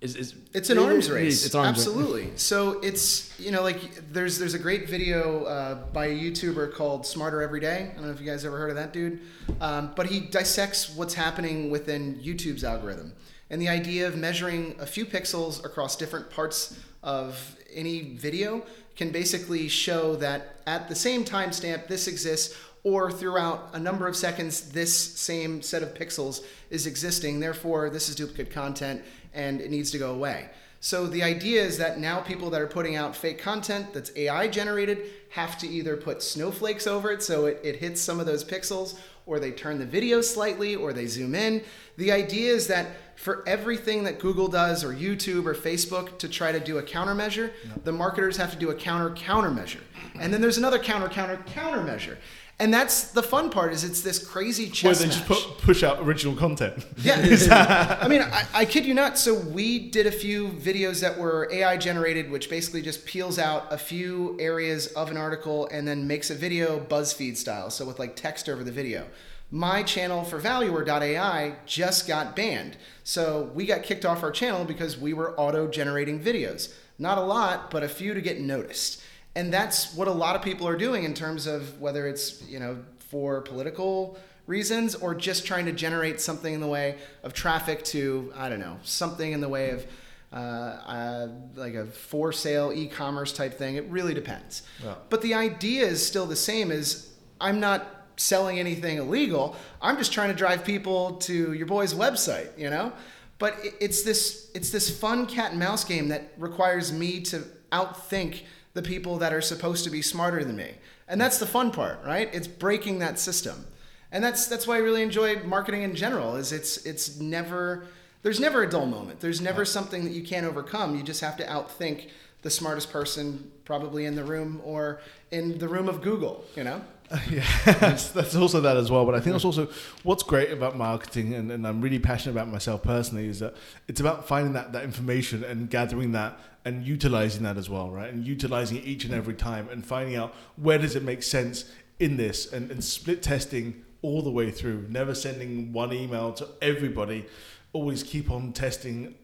Is, 0.00 0.16
is 0.16 0.34
It's 0.52 0.70
an 0.70 0.78
arms 0.78 1.08
race. 1.08 1.46
It's 1.46 1.54
an 1.54 1.60
arms 1.60 1.78
race. 1.78 1.86
Absolutely. 1.86 2.32
So 2.36 2.80
it's 2.80 3.38
you 3.38 3.52
know 3.52 3.62
like 3.62 4.12
there's 4.12 4.38
there's 4.38 4.54
a 4.54 4.58
great 4.58 4.88
video 4.88 5.44
uh, 5.44 5.74
by 5.92 6.06
a 6.06 6.14
YouTuber 6.14 6.74
called 6.74 7.06
Smarter 7.06 7.42
Every 7.42 7.60
Day. 7.60 7.90
I 7.92 7.94
don't 7.94 8.06
know 8.06 8.10
if 8.10 8.20
you 8.20 8.26
guys 8.26 8.44
ever 8.44 8.58
heard 8.58 8.70
of 8.70 8.76
that 8.76 8.92
dude, 8.92 9.20
um, 9.60 9.92
but 9.94 10.06
he 10.06 10.18
dissects 10.18 10.94
what's 10.94 11.14
happening 11.14 11.70
within 11.70 12.16
YouTube's 12.16 12.64
algorithm 12.64 13.12
and 13.50 13.62
the 13.62 13.68
idea 13.68 14.06
of 14.06 14.16
measuring 14.16 14.76
a 14.80 14.86
few 14.86 15.06
pixels 15.06 15.64
across 15.64 15.96
different 15.96 16.30
parts 16.30 16.78
of 17.02 17.56
any 17.72 18.14
video 18.14 18.64
can 18.96 19.10
basically 19.10 19.68
show 19.68 20.16
that 20.16 20.60
at 20.66 20.88
the 20.88 20.94
same 20.94 21.24
timestamp 21.24 21.86
this 21.86 22.08
exists 22.08 22.56
or 22.82 23.10
throughout 23.10 23.70
a 23.72 23.78
number 23.78 24.06
of 24.06 24.16
seconds 24.16 24.70
this 24.70 24.96
same 24.96 25.60
set 25.60 25.82
of 25.82 25.94
pixels 25.94 26.44
is 26.70 26.86
existing. 26.86 27.40
Therefore 27.40 27.90
this 27.90 28.08
is 28.08 28.14
duplicate 28.14 28.50
content 28.50 29.02
and 29.34 29.60
it 29.60 29.70
needs 29.70 29.90
to 29.90 29.98
go 29.98 30.14
away. 30.14 30.48
So 30.80 31.06
the 31.06 31.22
idea 31.22 31.62
is 31.62 31.78
that 31.78 31.98
now 31.98 32.20
people 32.20 32.50
that 32.50 32.60
are 32.60 32.66
putting 32.66 32.96
out 32.96 33.16
fake 33.16 33.38
content 33.38 33.92
that's 33.92 34.12
ai 34.16 34.46
generated 34.48 34.98
have 35.30 35.58
to 35.58 35.68
either 35.68 35.96
put 35.96 36.22
snowflakes 36.22 36.86
over 36.86 37.10
it 37.10 37.22
so 37.22 37.46
it, 37.46 37.60
it 37.62 37.76
hits 37.76 38.00
some 38.00 38.20
of 38.20 38.26
those 38.26 38.44
pixels 38.44 38.98
or 39.26 39.38
they 39.38 39.50
turn 39.50 39.78
the 39.78 39.84
video 39.84 40.20
slightly 40.20 40.74
or 40.74 40.92
they 40.92 41.06
zoom 41.06 41.34
in 41.34 41.62
the 41.96 42.12
idea 42.12 42.52
is 42.52 42.66
that 42.66 42.88
for 43.16 43.42
everything 43.48 44.04
that 44.04 44.18
Google 44.18 44.48
does 44.48 44.84
or 44.84 44.92
YouTube 44.92 45.46
or 45.46 45.54
Facebook 45.54 46.18
to 46.18 46.28
try 46.28 46.52
to 46.52 46.60
do 46.60 46.78
a 46.78 46.82
countermeasure, 46.82 47.50
the 47.84 47.92
marketers 47.92 48.36
have 48.36 48.50
to 48.50 48.58
do 48.58 48.68
a 48.70 48.74
counter 48.74 49.10
countermeasure. 49.14 49.80
And 50.20 50.32
then 50.32 50.42
there's 50.42 50.58
another 50.58 50.78
counter 50.78 51.08
counter 51.08 51.38
countermeasure. 51.46 52.18
And 52.58 52.72
that's 52.72 53.10
the 53.10 53.22
fun 53.22 53.50
part 53.50 53.74
is 53.74 53.84
it's 53.84 54.00
this 54.00 54.18
crazy 54.18 54.64
Where 54.64 54.72
chess 54.72 55.00
they 55.00 55.06
match. 55.08 55.16
just 55.16 55.26
put, 55.26 55.58
push 55.58 55.82
out 55.82 55.98
original 56.00 56.34
content. 56.34 56.86
Yeah. 56.96 57.98
I 58.00 58.08
mean, 58.08 58.22
I, 58.22 58.46
I 58.54 58.64
kid 58.64 58.86
you 58.86 58.94
not. 58.94 59.18
So 59.18 59.34
we 59.34 59.90
did 59.90 60.06
a 60.06 60.12
few 60.12 60.48
videos 60.48 61.02
that 61.02 61.18
were 61.18 61.50
AI 61.52 61.76
generated, 61.76 62.30
which 62.30 62.48
basically 62.48 62.80
just 62.80 63.04
peels 63.04 63.38
out 63.38 63.70
a 63.70 63.76
few 63.76 64.38
areas 64.40 64.86
of 64.88 65.10
an 65.10 65.18
article 65.18 65.68
and 65.70 65.86
then 65.86 66.06
makes 66.06 66.30
a 66.30 66.34
video 66.34 66.80
BuzzFeed 66.80 67.36
style. 67.36 67.68
So 67.68 67.84
with 67.84 67.98
like 67.98 68.16
text 68.16 68.48
over 68.48 68.64
the 68.64 68.72
video. 68.72 69.06
My 69.50 69.82
channel 69.82 70.24
for 70.24 70.38
Valuer.ai 70.38 71.56
just 71.66 72.08
got 72.08 72.34
banned. 72.34 72.78
So 73.04 73.50
we 73.54 73.66
got 73.66 73.82
kicked 73.82 74.04
off 74.06 74.22
our 74.22 74.32
channel 74.32 74.64
because 74.64 74.98
we 74.98 75.12
were 75.12 75.38
auto 75.38 75.68
generating 75.68 76.18
videos. 76.18 76.72
Not 76.98 77.18
a 77.18 77.20
lot, 77.20 77.70
but 77.70 77.82
a 77.82 77.88
few 77.88 78.14
to 78.14 78.20
get 78.22 78.40
noticed. 78.40 79.02
And 79.36 79.52
that's 79.52 79.94
what 79.94 80.08
a 80.08 80.12
lot 80.12 80.34
of 80.34 80.40
people 80.40 80.66
are 80.66 80.78
doing 80.78 81.04
in 81.04 81.12
terms 81.12 81.46
of 81.46 81.78
whether 81.78 82.08
it's, 82.08 82.42
you 82.48 82.58
know, 82.58 82.78
for 83.10 83.42
political 83.42 84.18
reasons 84.46 84.94
or 84.94 85.14
just 85.14 85.44
trying 85.44 85.66
to 85.66 85.72
generate 85.72 86.22
something 86.22 86.54
in 86.54 86.60
the 86.60 86.66
way 86.66 86.96
of 87.22 87.34
traffic 87.34 87.84
to, 87.84 88.32
I 88.34 88.48
don't 88.48 88.60
know, 88.60 88.78
something 88.82 89.30
in 89.30 89.42
the 89.42 89.48
way 89.48 89.70
of 89.70 89.86
uh, 90.32 90.36
uh, 90.36 91.28
like 91.54 91.74
a 91.74 91.84
for 91.84 92.32
sale 92.32 92.72
e-commerce 92.74 93.32
type 93.32 93.54
thing. 93.54 93.76
It 93.76 93.84
really 93.90 94.14
depends. 94.14 94.62
Yeah. 94.82 94.94
But 95.10 95.20
the 95.20 95.34
idea 95.34 95.84
is 95.84 96.04
still 96.04 96.24
the 96.24 96.34
same 96.34 96.70
is 96.70 97.12
I'm 97.38 97.60
not 97.60 97.86
selling 98.16 98.58
anything 98.58 98.96
illegal. 98.96 99.54
I'm 99.82 99.98
just 99.98 100.12
trying 100.14 100.30
to 100.30 100.34
drive 100.34 100.64
people 100.64 101.16
to 101.16 101.52
your 101.52 101.66
boy's 101.66 101.92
website, 101.92 102.58
you 102.58 102.70
know? 102.70 102.90
But 103.38 103.58
it's 103.80 104.02
this 104.02 104.50
it's 104.54 104.70
this 104.70 104.88
fun 104.98 105.26
cat 105.26 105.50
and 105.50 105.60
mouse 105.60 105.84
game 105.84 106.08
that 106.08 106.32
requires 106.38 106.90
me 106.90 107.20
to 107.24 107.44
outthink 107.70 108.44
the 108.76 108.82
people 108.82 109.16
that 109.18 109.32
are 109.32 109.40
supposed 109.40 109.82
to 109.84 109.90
be 109.90 110.02
smarter 110.02 110.44
than 110.44 110.54
me. 110.54 110.74
And 111.08 111.18
that's 111.20 111.38
the 111.38 111.46
fun 111.46 111.70
part, 111.70 111.98
right? 112.04 112.28
It's 112.32 112.46
breaking 112.46 112.98
that 113.00 113.18
system. 113.18 113.66
And 114.12 114.22
that's 114.22 114.46
that's 114.46 114.66
why 114.66 114.76
I 114.76 114.78
really 114.78 115.02
enjoy 115.02 115.42
marketing 115.42 115.82
in 115.82 115.96
general 115.96 116.36
is 116.36 116.52
it's 116.52 116.84
it's 116.84 117.18
never 117.18 117.86
there's 118.22 118.38
never 118.38 118.62
a 118.62 118.70
dull 118.70 118.86
moment. 118.86 119.20
There's 119.20 119.40
never 119.40 119.64
something 119.64 120.04
that 120.04 120.12
you 120.12 120.22
can't 120.22 120.46
overcome. 120.46 120.94
You 120.94 121.02
just 121.02 121.22
have 121.22 121.36
to 121.38 121.46
outthink 121.46 122.10
the 122.42 122.50
smartest 122.50 122.92
person 122.92 123.50
probably 123.64 124.04
in 124.04 124.14
the 124.14 124.24
room 124.24 124.60
or 124.64 125.00
in 125.30 125.58
the 125.58 125.68
room 125.68 125.88
of 125.88 126.02
Google, 126.02 126.44
you 126.54 126.62
know? 126.62 126.82
yeah, 127.30 127.46
that's, 127.64 128.08
that's 128.08 128.34
also 128.34 128.60
that 128.60 128.76
as 128.76 128.90
well. 128.90 129.06
But 129.06 129.14
I 129.14 129.20
think 129.20 129.34
that's 129.34 129.44
also 129.44 129.68
what's 130.02 130.22
great 130.22 130.50
about 130.50 130.76
marketing, 130.76 131.34
and, 131.34 131.52
and 131.52 131.66
I'm 131.66 131.80
really 131.80 132.00
passionate 132.00 132.32
about 132.32 132.48
myself 132.48 132.82
personally, 132.82 133.28
is 133.28 133.38
that 133.40 133.54
it's 133.86 134.00
about 134.00 134.26
finding 134.26 134.54
that, 134.54 134.72
that 134.72 134.82
information 134.82 135.44
and 135.44 135.70
gathering 135.70 136.12
that 136.12 136.38
and 136.64 136.84
utilizing 136.84 137.44
that 137.44 137.56
as 137.56 137.70
well, 137.70 137.90
right? 137.90 138.12
And 138.12 138.26
utilizing 138.26 138.78
it 138.78 138.84
each 138.84 139.04
and 139.04 139.14
every 139.14 139.34
time 139.34 139.68
and 139.70 139.86
finding 139.86 140.16
out 140.16 140.34
where 140.56 140.78
does 140.78 140.96
it 140.96 141.04
make 141.04 141.22
sense 141.22 141.70
in 142.00 142.16
this 142.16 142.52
and, 142.52 142.72
and 142.72 142.82
split 142.82 143.22
testing 143.22 143.84
all 144.02 144.20
the 144.20 144.30
way 144.30 144.50
through, 144.50 144.84
never 144.88 145.14
sending 145.14 145.72
one 145.72 145.92
email 145.92 146.32
to 146.32 146.48
everybody, 146.60 147.24
always 147.72 148.02
keep 148.02 148.32
on 148.32 148.52
testing, 148.52 149.14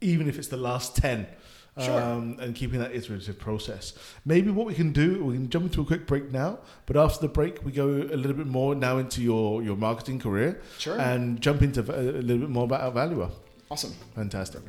even 0.00 0.28
if 0.28 0.38
it's 0.38 0.48
the 0.48 0.56
last 0.56 0.96
10. 0.96 1.26
Sure. 1.78 2.00
Um, 2.00 2.36
and 2.40 2.54
keeping 2.54 2.78
that 2.78 2.94
iterative 2.94 3.36
process. 3.38 3.94
Maybe 4.24 4.50
what 4.52 4.64
we 4.66 4.74
can 4.74 4.92
do, 4.92 5.24
we 5.24 5.34
can 5.34 5.50
jump 5.50 5.64
into 5.66 5.80
a 5.80 5.84
quick 5.84 6.06
break 6.06 6.30
now, 6.30 6.60
but 6.86 6.96
after 6.96 7.20
the 7.26 7.32
break, 7.32 7.64
we 7.64 7.72
go 7.72 7.88
a 7.88 8.14
little 8.16 8.34
bit 8.36 8.46
more 8.46 8.76
now 8.76 8.98
into 8.98 9.20
your, 9.22 9.60
your 9.60 9.76
marketing 9.76 10.20
career 10.20 10.60
Sure. 10.78 10.96
and 11.00 11.40
jump 11.40 11.62
into 11.62 11.80
a 11.80 12.00
a 12.00 12.22
little 12.22 12.38
bit 12.38 12.50
more 12.50 12.64
about 12.64 12.80
our 12.82 12.92
Valuer. 12.92 13.28
Awesome. 13.70 13.92
Fantastic. 14.14 14.62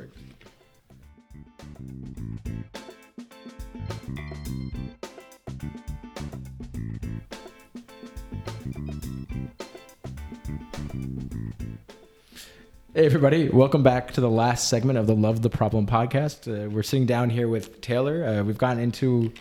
Hey, 12.96 13.04
everybody. 13.04 13.50
Welcome 13.50 13.82
back 13.82 14.12
to 14.12 14.22
the 14.22 14.30
last 14.30 14.68
segment 14.68 14.98
of 14.98 15.06
the 15.06 15.14
Love 15.14 15.42
the 15.42 15.50
Problem 15.50 15.86
podcast. 15.86 16.48
Uh, 16.48 16.70
we're 16.70 16.82
sitting 16.82 17.04
down 17.04 17.28
here 17.28 17.46
with 17.46 17.82
Taylor. 17.82 18.24
Uh, 18.24 18.42
we've 18.42 18.56
gotten 18.56 18.82
into 18.82 19.34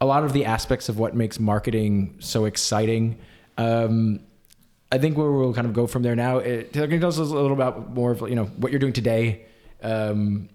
a 0.00 0.06
lot 0.06 0.22
of 0.22 0.32
the 0.32 0.44
aspects 0.44 0.88
of 0.88 0.96
what 0.96 1.12
makes 1.12 1.40
marketing 1.40 2.14
so 2.20 2.44
exciting. 2.44 3.18
Um, 3.58 4.20
I 4.92 4.98
think 4.98 5.18
where 5.18 5.32
we'll 5.32 5.52
kind 5.52 5.66
of 5.66 5.72
go 5.72 5.88
from 5.88 6.04
there 6.04 6.14
now, 6.14 6.38
it, 6.38 6.72
Taylor, 6.72 6.86
can 6.86 6.94
you 6.94 7.00
tell 7.00 7.08
us 7.08 7.18
a 7.18 7.24
little 7.24 7.54
about 7.54 7.92
more 7.92 8.12
of 8.12 8.20
you 8.20 8.36
know 8.36 8.44
what 8.44 8.70
you're 8.70 8.78
doing 8.78 8.92
today? 8.92 9.46
Um, 9.82 10.48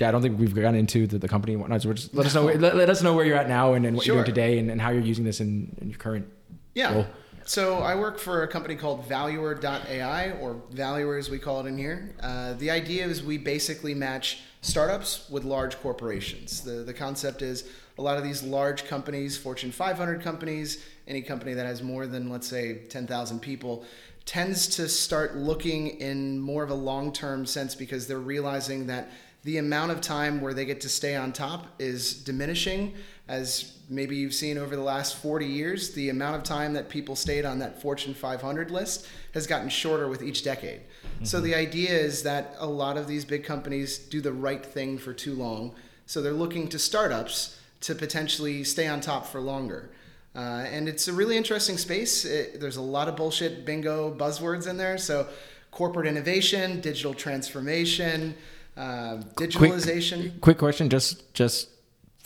yeah, 0.00 0.08
I 0.08 0.12
don't 0.12 0.22
think 0.22 0.38
we've 0.40 0.54
gotten 0.54 0.76
into 0.76 1.06
the, 1.06 1.18
the 1.18 1.28
company 1.28 1.52
and 1.52 1.60
whatnot. 1.60 1.82
So 1.82 1.90
we're 1.90 1.94
just, 1.96 2.14
let 2.14 2.24
us 2.24 2.34
know 2.34 2.44
let, 2.46 2.74
let 2.74 2.88
us 2.88 3.02
know 3.02 3.12
where 3.12 3.26
you're 3.26 3.36
at 3.36 3.50
now 3.50 3.74
and, 3.74 3.84
and 3.84 3.94
what 3.98 4.06
you're 4.06 4.16
doing 4.16 4.24
today 4.24 4.58
and, 4.58 4.70
and 4.70 4.80
how 4.80 4.88
you're 4.92 5.02
using 5.02 5.26
this 5.26 5.42
in, 5.42 5.76
in 5.82 5.90
your 5.90 5.98
current 5.98 6.26
Yeah. 6.72 6.94
role. 6.94 7.06
So 7.46 7.78
I 7.78 7.94
work 7.94 8.18
for 8.18 8.42
a 8.42 8.48
company 8.48 8.74
called 8.74 9.06
Valuer.ai, 9.06 10.32
or 10.40 10.60
Valuer 10.70 11.16
as 11.16 11.30
we 11.30 11.38
call 11.38 11.64
it 11.64 11.68
in 11.68 11.78
here. 11.78 12.12
Uh, 12.20 12.54
the 12.54 12.72
idea 12.72 13.06
is 13.06 13.22
we 13.22 13.38
basically 13.38 13.94
match 13.94 14.40
startups 14.62 15.30
with 15.30 15.44
large 15.44 15.80
corporations. 15.80 16.62
The, 16.62 16.82
the 16.82 16.92
concept 16.92 17.42
is 17.42 17.70
a 17.98 18.02
lot 18.02 18.18
of 18.18 18.24
these 18.24 18.42
large 18.42 18.86
companies, 18.86 19.38
Fortune 19.38 19.70
500 19.70 20.22
companies, 20.22 20.84
any 21.06 21.22
company 21.22 21.54
that 21.54 21.66
has 21.66 21.84
more 21.84 22.08
than, 22.08 22.28
let's 22.28 22.48
say, 22.48 22.78
10,000 22.88 23.38
people, 23.38 23.84
tends 24.24 24.66
to 24.66 24.88
start 24.88 25.36
looking 25.36 25.86
in 26.00 26.40
more 26.40 26.64
of 26.64 26.70
a 26.70 26.74
long 26.74 27.12
term 27.12 27.46
sense 27.46 27.76
because 27.76 28.08
they're 28.08 28.18
realizing 28.18 28.88
that 28.88 29.08
the 29.44 29.58
amount 29.58 29.92
of 29.92 30.00
time 30.00 30.40
where 30.40 30.52
they 30.52 30.64
get 30.64 30.80
to 30.80 30.88
stay 30.88 31.14
on 31.14 31.32
top 31.32 31.68
is 31.78 32.12
diminishing 32.12 32.92
as 33.28 33.72
maybe 33.88 34.16
you've 34.16 34.34
seen 34.34 34.58
over 34.58 34.76
the 34.76 34.82
last 34.82 35.16
40 35.16 35.46
years 35.46 35.92
the 35.92 36.10
amount 36.10 36.36
of 36.36 36.42
time 36.42 36.72
that 36.74 36.88
people 36.88 37.16
stayed 37.16 37.44
on 37.44 37.58
that 37.58 37.80
fortune 37.80 38.14
500 38.14 38.70
list 38.70 39.06
has 39.34 39.46
gotten 39.46 39.68
shorter 39.68 40.08
with 40.08 40.22
each 40.22 40.42
decade 40.44 40.80
so 41.22 41.40
the 41.40 41.54
idea 41.54 41.90
is 41.90 42.22
that 42.22 42.54
a 42.58 42.66
lot 42.66 42.96
of 42.96 43.06
these 43.06 43.24
big 43.24 43.44
companies 43.44 43.98
do 43.98 44.20
the 44.20 44.32
right 44.32 44.64
thing 44.64 44.98
for 44.98 45.12
too 45.12 45.34
long 45.34 45.74
so 46.06 46.20
they're 46.22 46.32
looking 46.32 46.68
to 46.68 46.78
startups 46.78 47.60
to 47.80 47.94
potentially 47.94 48.64
stay 48.64 48.86
on 48.86 49.00
top 49.00 49.26
for 49.26 49.40
longer 49.40 49.90
uh, 50.36 50.66
and 50.70 50.86
it's 50.86 51.08
a 51.08 51.12
really 51.12 51.36
interesting 51.36 51.78
space. 51.78 52.26
It, 52.26 52.60
there's 52.60 52.76
a 52.76 52.82
lot 52.82 53.08
of 53.08 53.16
bullshit 53.16 53.64
bingo 53.64 54.14
buzzwords 54.14 54.68
in 54.68 54.76
there. 54.76 54.98
So, 54.98 55.26
corporate 55.70 56.06
innovation, 56.06 56.82
digital 56.82 57.14
transformation, 57.14 58.34
uh, 58.76 59.22
digitalization. 59.36 60.38
Quick 60.42 60.58
question, 60.58 60.90
just 60.90 61.32
just 61.32 61.70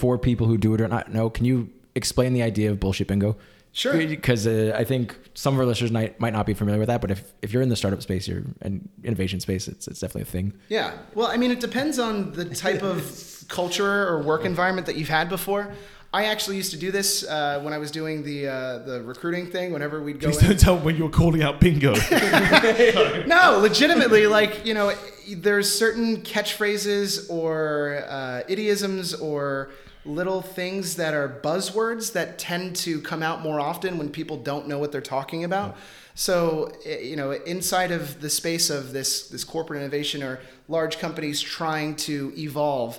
for 0.00 0.16
people 0.16 0.46
who 0.46 0.56
do 0.56 0.72
it 0.72 0.80
or 0.80 0.88
not 0.88 1.12
know, 1.12 1.28
can 1.28 1.44
you 1.44 1.68
explain 1.94 2.32
the 2.32 2.42
idea 2.42 2.70
of 2.70 2.80
bullshit 2.80 3.06
bingo? 3.06 3.36
Sure. 3.72 3.92
Because 3.92 4.46
uh, 4.46 4.74
I 4.74 4.82
think 4.82 5.16
some 5.34 5.52
of 5.54 5.60
our 5.60 5.66
listeners 5.66 5.92
might, 5.92 6.18
might 6.18 6.32
not 6.32 6.46
be 6.46 6.54
familiar 6.54 6.80
with 6.80 6.88
that, 6.88 7.02
but 7.02 7.10
if, 7.10 7.32
if 7.42 7.52
you're 7.52 7.62
in 7.62 7.68
the 7.68 7.76
startup 7.76 8.00
space 8.00 8.26
you're, 8.26 8.42
and 8.62 8.88
innovation 9.04 9.40
space, 9.40 9.68
it's, 9.68 9.86
it's 9.86 10.00
definitely 10.00 10.22
a 10.22 10.24
thing. 10.24 10.54
Yeah. 10.70 10.96
Well, 11.14 11.26
I 11.28 11.36
mean, 11.36 11.50
it 11.50 11.60
depends 11.60 11.98
on 11.98 12.32
the 12.32 12.46
type 12.46 12.82
of 12.82 13.44
culture 13.48 14.08
or 14.08 14.22
work 14.22 14.46
environment 14.46 14.86
that 14.86 14.96
you've 14.96 15.10
had 15.10 15.28
before. 15.28 15.70
I 16.12 16.24
actually 16.24 16.56
used 16.56 16.72
to 16.72 16.78
do 16.78 16.90
this 16.90 17.22
uh, 17.28 17.60
when 17.62 17.74
I 17.74 17.78
was 17.78 17.92
doing 17.92 18.24
the 18.24 18.48
uh, 18.48 18.78
the 18.78 19.02
recruiting 19.04 19.46
thing. 19.46 19.72
Whenever 19.72 20.02
we'd 20.02 20.18
go 20.18 20.30
Please 20.30 20.42
in, 20.42 20.48
don't 20.48 20.58
tell 20.58 20.76
me 20.76 20.82
when 20.82 20.96
you 20.96 21.04
were 21.04 21.10
calling 21.10 21.40
out 21.40 21.60
bingo. 21.60 21.94
no, 23.26 23.60
legitimately, 23.62 24.26
like 24.26 24.66
you 24.66 24.74
know, 24.74 24.92
there's 25.36 25.72
certain 25.72 26.22
catchphrases 26.22 27.30
or 27.30 28.04
uh, 28.08 28.42
idioms 28.48 29.14
or 29.14 29.70
little 30.04 30.40
things 30.40 30.96
that 30.96 31.12
are 31.14 31.40
buzzwords 31.42 32.12
that 32.12 32.38
tend 32.38 32.74
to 32.74 33.00
come 33.02 33.22
out 33.22 33.42
more 33.42 33.60
often 33.60 33.98
when 33.98 34.08
people 34.08 34.36
don't 34.36 34.66
know 34.66 34.78
what 34.78 34.92
they're 34.92 35.00
talking 35.00 35.44
about. 35.44 35.76
So, 36.14 36.72
eh, 36.84 37.00
you 37.00 37.16
know, 37.16 37.32
inside 37.32 37.90
of 37.90 38.20
the 38.20 38.30
space 38.30 38.70
of 38.70 38.92
this 38.92 39.28
this 39.28 39.44
corporate 39.44 39.80
innovation 39.80 40.22
or 40.22 40.40
large 40.68 40.98
companies 40.98 41.40
trying 41.40 41.96
to 41.96 42.32
evolve, 42.36 42.98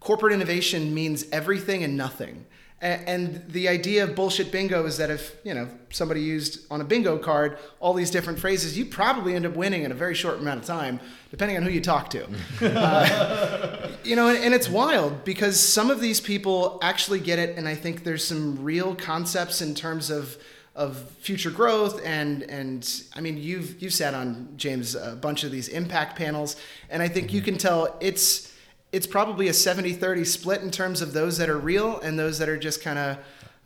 corporate 0.00 0.32
innovation 0.32 0.92
means 0.92 1.24
everything 1.32 1.84
and 1.84 1.96
nothing. 1.96 2.46
And 2.82 3.44
the 3.48 3.68
idea 3.68 4.04
of 4.04 4.14
bullshit 4.14 4.50
bingo 4.50 4.86
is 4.86 4.96
that 4.96 5.10
if 5.10 5.36
you 5.44 5.52
know 5.52 5.68
somebody 5.90 6.22
used 6.22 6.64
on 6.70 6.80
a 6.80 6.84
bingo 6.84 7.18
card 7.18 7.58
all 7.78 7.92
these 7.92 8.10
different 8.10 8.38
phrases, 8.38 8.78
you 8.78 8.86
probably 8.86 9.34
end 9.34 9.44
up 9.44 9.54
winning 9.54 9.82
in 9.82 9.92
a 9.92 9.94
very 9.94 10.14
short 10.14 10.38
amount 10.38 10.60
of 10.60 10.66
time, 10.66 10.98
depending 11.30 11.58
on 11.58 11.62
who 11.62 11.70
you 11.70 11.80
talk 11.80 12.08
to. 12.10 12.26
Uh, 12.80 13.90
you 14.04 14.16
know, 14.16 14.28
and, 14.28 14.38
and 14.38 14.54
it's 14.54 14.68
wild 14.68 15.24
because 15.24 15.60
some 15.60 15.90
of 15.90 16.00
these 16.00 16.20
people 16.20 16.78
actually 16.82 17.20
get 17.20 17.38
it, 17.38 17.58
and 17.58 17.68
I 17.68 17.74
think 17.74 18.04
there's 18.04 18.24
some 18.24 18.62
real 18.62 18.94
concepts 18.94 19.60
in 19.60 19.74
terms 19.74 20.10
of 20.10 20.38
of 20.76 21.10
future 21.18 21.50
growth 21.50 22.00
and 22.04 22.44
and 22.44 23.02
I 23.14 23.20
mean 23.20 23.36
you've 23.36 23.82
you've 23.82 23.92
sat 23.92 24.14
on 24.14 24.54
James 24.56 24.94
a 24.94 25.16
bunch 25.20 25.44
of 25.44 25.50
these 25.50 25.68
impact 25.68 26.16
panels, 26.16 26.56
and 26.88 27.02
I 27.02 27.08
think 27.08 27.32
you 27.32 27.42
can 27.42 27.58
tell 27.58 27.96
it's 28.00 28.49
it's 28.92 29.06
probably 29.06 29.48
a 29.48 29.52
70-30 29.52 30.26
split 30.26 30.62
in 30.62 30.70
terms 30.70 31.00
of 31.02 31.12
those 31.12 31.38
that 31.38 31.48
are 31.48 31.58
real 31.58 32.00
and 32.00 32.18
those 32.18 32.38
that 32.38 32.48
are 32.48 32.58
just 32.58 32.82
kind 32.82 32.98
of 32.98 33.18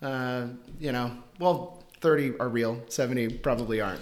uh, 0.02 0.46
you 0.78 0.92
know 0.92 1.10
well 1.38 1.82
30 2.00 2.38
are 2.38 2.48
real 2.50 2.82
70 2.88 3.38
probably 3.38 3.80
aren't. 3.80 4.00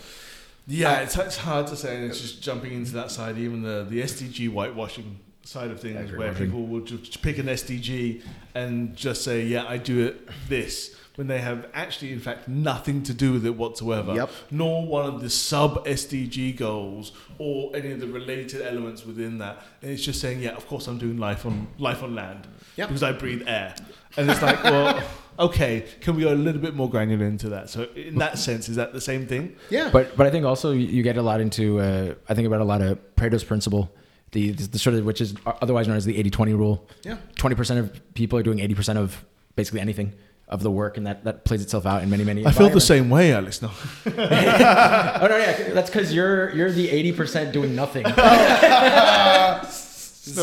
Yeah, 0.67 1.01
it's, 1.01 1.17
it's 1.17 1.37
hard 1.37 1.67
to 1.69 1.77
say, 1.77 1.97
and 1.97 2.05
it's 2.05 2.21
just 2.21 2.43
jumping 2.43 2.73
into 2.73 2.93
that 2.93 3.11
side, 3.11 3.37
even 3.39 3.63
the, 3.63 3.87
the 3.89 4.01
SDG 4.01 4.49
whitewashing 4.49 5.19
side 5.45 5.71
of 5.71 5.81
things, 5.81 6.13
where 6.13 6.33
people 6.35 6.67
will 6.67 6.81
just 6.83 7.21
pick 7.23 7.39
an 7.39 7.47
SDG 7.47 8.23
and 8.55 8.95
just 8.97 9.23
say, 9.25 9.43
yeah, 9.43 9.65
I 9.67 9.77
do 9.77 10.07
it 10.07 10.29
this, 10.49 10.97
when 11.17 11.27
they 11.27 11.41
have 11.41 11.67
actually, 11.75 12.11
in 12.13 12.21
fact, 12.21 12.49
nothing 12.49 13.03
to 13.03 13.13
do 13.13 13.33
with 13.33 13.45
it 13.45 13.55
whatsoever, 13.57 14.15
Yep. 14.15 14.31
nor 14.51 14.87
one 14.87 15.05
of 15.07 15.21
the 15.21 15.29
sub 15.29 15.85
SDG 15.87 16.57
goals 16.57 17.13
or 17.39 17.71
any 17.77 17.91
of 17.93 18.01
the 18.01 18.07
related 18.07 18.63
elements 18.63 19.05
within 19.05 19.39
that. 19.39 19.63
And 19.83 19.91
it's 19.91 20.03
just 20.03 20.21
saying, 20.21 20.41
yeah, 20.41 20.51
of 20.53 20.67
course 20.67 20.87
I'm 20.89 20.99
doing 20.99 21.19
life 21.19 21.45
on 21.45 21.67
life 21.79 22.03
on 22.03 22.15
land 22.15 22.47
Yep. 22.77 22.89
because 22.89 23.03
I 23.03 23.13
breathe 23.13 23.43
air. 23.47 23.75
And 24.17 24.31
it's 24.31 24.41
like, 24.43 24.63
well, 24.65 25.03
okay, 25.39 25.85
can 26.01 26.17
we 26.17 26.23
go 26.23 26.33
a 26.33 26.35
little 26.35 26.61
bit 26.63 26.75
more 26.75 26.89
granular 26.89 27.27
into 27.27 27.51
that? 27.51 27.69
So, 27.69 27.85
in 27.95 28.17
that 28.19 28.39
sense, 28.39 28.69
is 28.71 28.77
that 28.77 28.93
the 28.95 29.01
same 29.01 29.27
thing? 29.27 29.57
yeah 29.69 29.91
But 29.93 30.17
but 30.17 30.27
I 30.27 30.31
think 30.31 30.47
also 30.47 30.73
you- 30.73 30.87
you 30.89 31.03
get 31.03 31.17
a 31.19 31.23
lot 31.23 31.41
into 31.43 31.79
uh, 31.81 32.15
I 32.29 32.33
think 32.35 32.47
about 32.47 32.63
a 32.63 32.65
lot 32.65 32.81
of 32.81 32.99
Pareto's 33.17 33.45
principle, 33.45 33.93
the, 34.33 34.53
the 34.53 34.79
sort 34.79 34.97
of 34.97 35.05
which 35.05 35.21
is 35.21 35.35
otherwise 35.45 35.89
known 35.89 35.99
as 35.99 36.07
the 36.07 36.17
80-20 36.23 36.57
rule. 36.57 36.89
yeah 37.05 37.19
Twenty 37.37 37.55
percent 37.57 37.81
of 37.81 38.15
people 38.15 38.39
are 38.39 38.43
doing 38.43 38.61
eighty 38.61 38.75
percent 38.75 38.99
of 38.99 39.23
basically 39.57 39.81
anything 39.83 40.15
of 40.53 40.63
the 40.63 40.71
work, 40.71 40.97
and 40.99 41.07
that, 41.07 41.25
that 41.25 41.45
plays 41.45 41.63
itself 41.63 41.85
out 41.87 42.03
in 42.03 42.11
many 42.11 42.25
many. 42.25 42.47
I 42.47 42.53
feel 42.53 42.69
the 42.71 42.81
same 42.81 43.09
way, 43.11 43.33
Alex. 43.33 43.61
No. 43.63 43.71
Oh 44.07 45.27
no, 45.33 45.37
yeah, 45.37 45.73
that's 45.73 45.91
because 45.91 46.13
you're 46.15 46.51
you're 46.57 46.71
the 46.73 46.89
eighty 46.91 47.13
percent 47.13 47.53
doing 47.53 47.75
nothing. 47.75 48.05
Oh. 48.15 49.61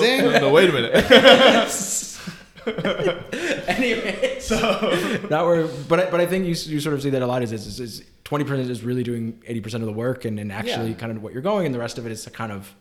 zing 0.02 0.24
No, 0.24 0.40
no, 0.40 0.50
wait 0.52 0.70
a 0.70 0.74
minute. 0.74 0.94
anyway, 3.68 4.38
so 4.40 4.58
now 5.30 5.46
we're 5.46 5.68
but 5.88 6.00
I, 6.00 6.10
but 6.12 6.20
I 6.20 6.26
think 6.26 6.44
you 6.46 6.56
you 6.74 6.80
sort 6.80 6.94
of 6.96 7.02
see 7.02 7.10
that 7.12 7.22
a 7.22 7.28
lot 7.28 7.44
is 7.44 7.52
is- 7.54 7.80
is 7.80 8.04
twenty 8.24 8.44
percent 8.46 8.70
is 8.70 8.84
really 8.84 9.04
doing 9.04 9.42
eighty 9.48 9.62
percent 9.62 9.84
of 9.84 9.88
the 9.88 9.94
work 9.94 10.26
and, 10.26 10.40
and 10.40 10.52
actually 10.52 10.90
Yeah. 10.90 10.96
kind 10.96 11.12
of 11.16 11.24
what 11.24 11.34
you're 11.34 11.42
going, 11.42 11.66
and 11.66 11.74
the 11.74 11.80
rest 11.80 11.98
of 11.98 12.06
it 12.06 12.12
is 12.12 12.26
kind 12.34 12.52
of 12.52 12.74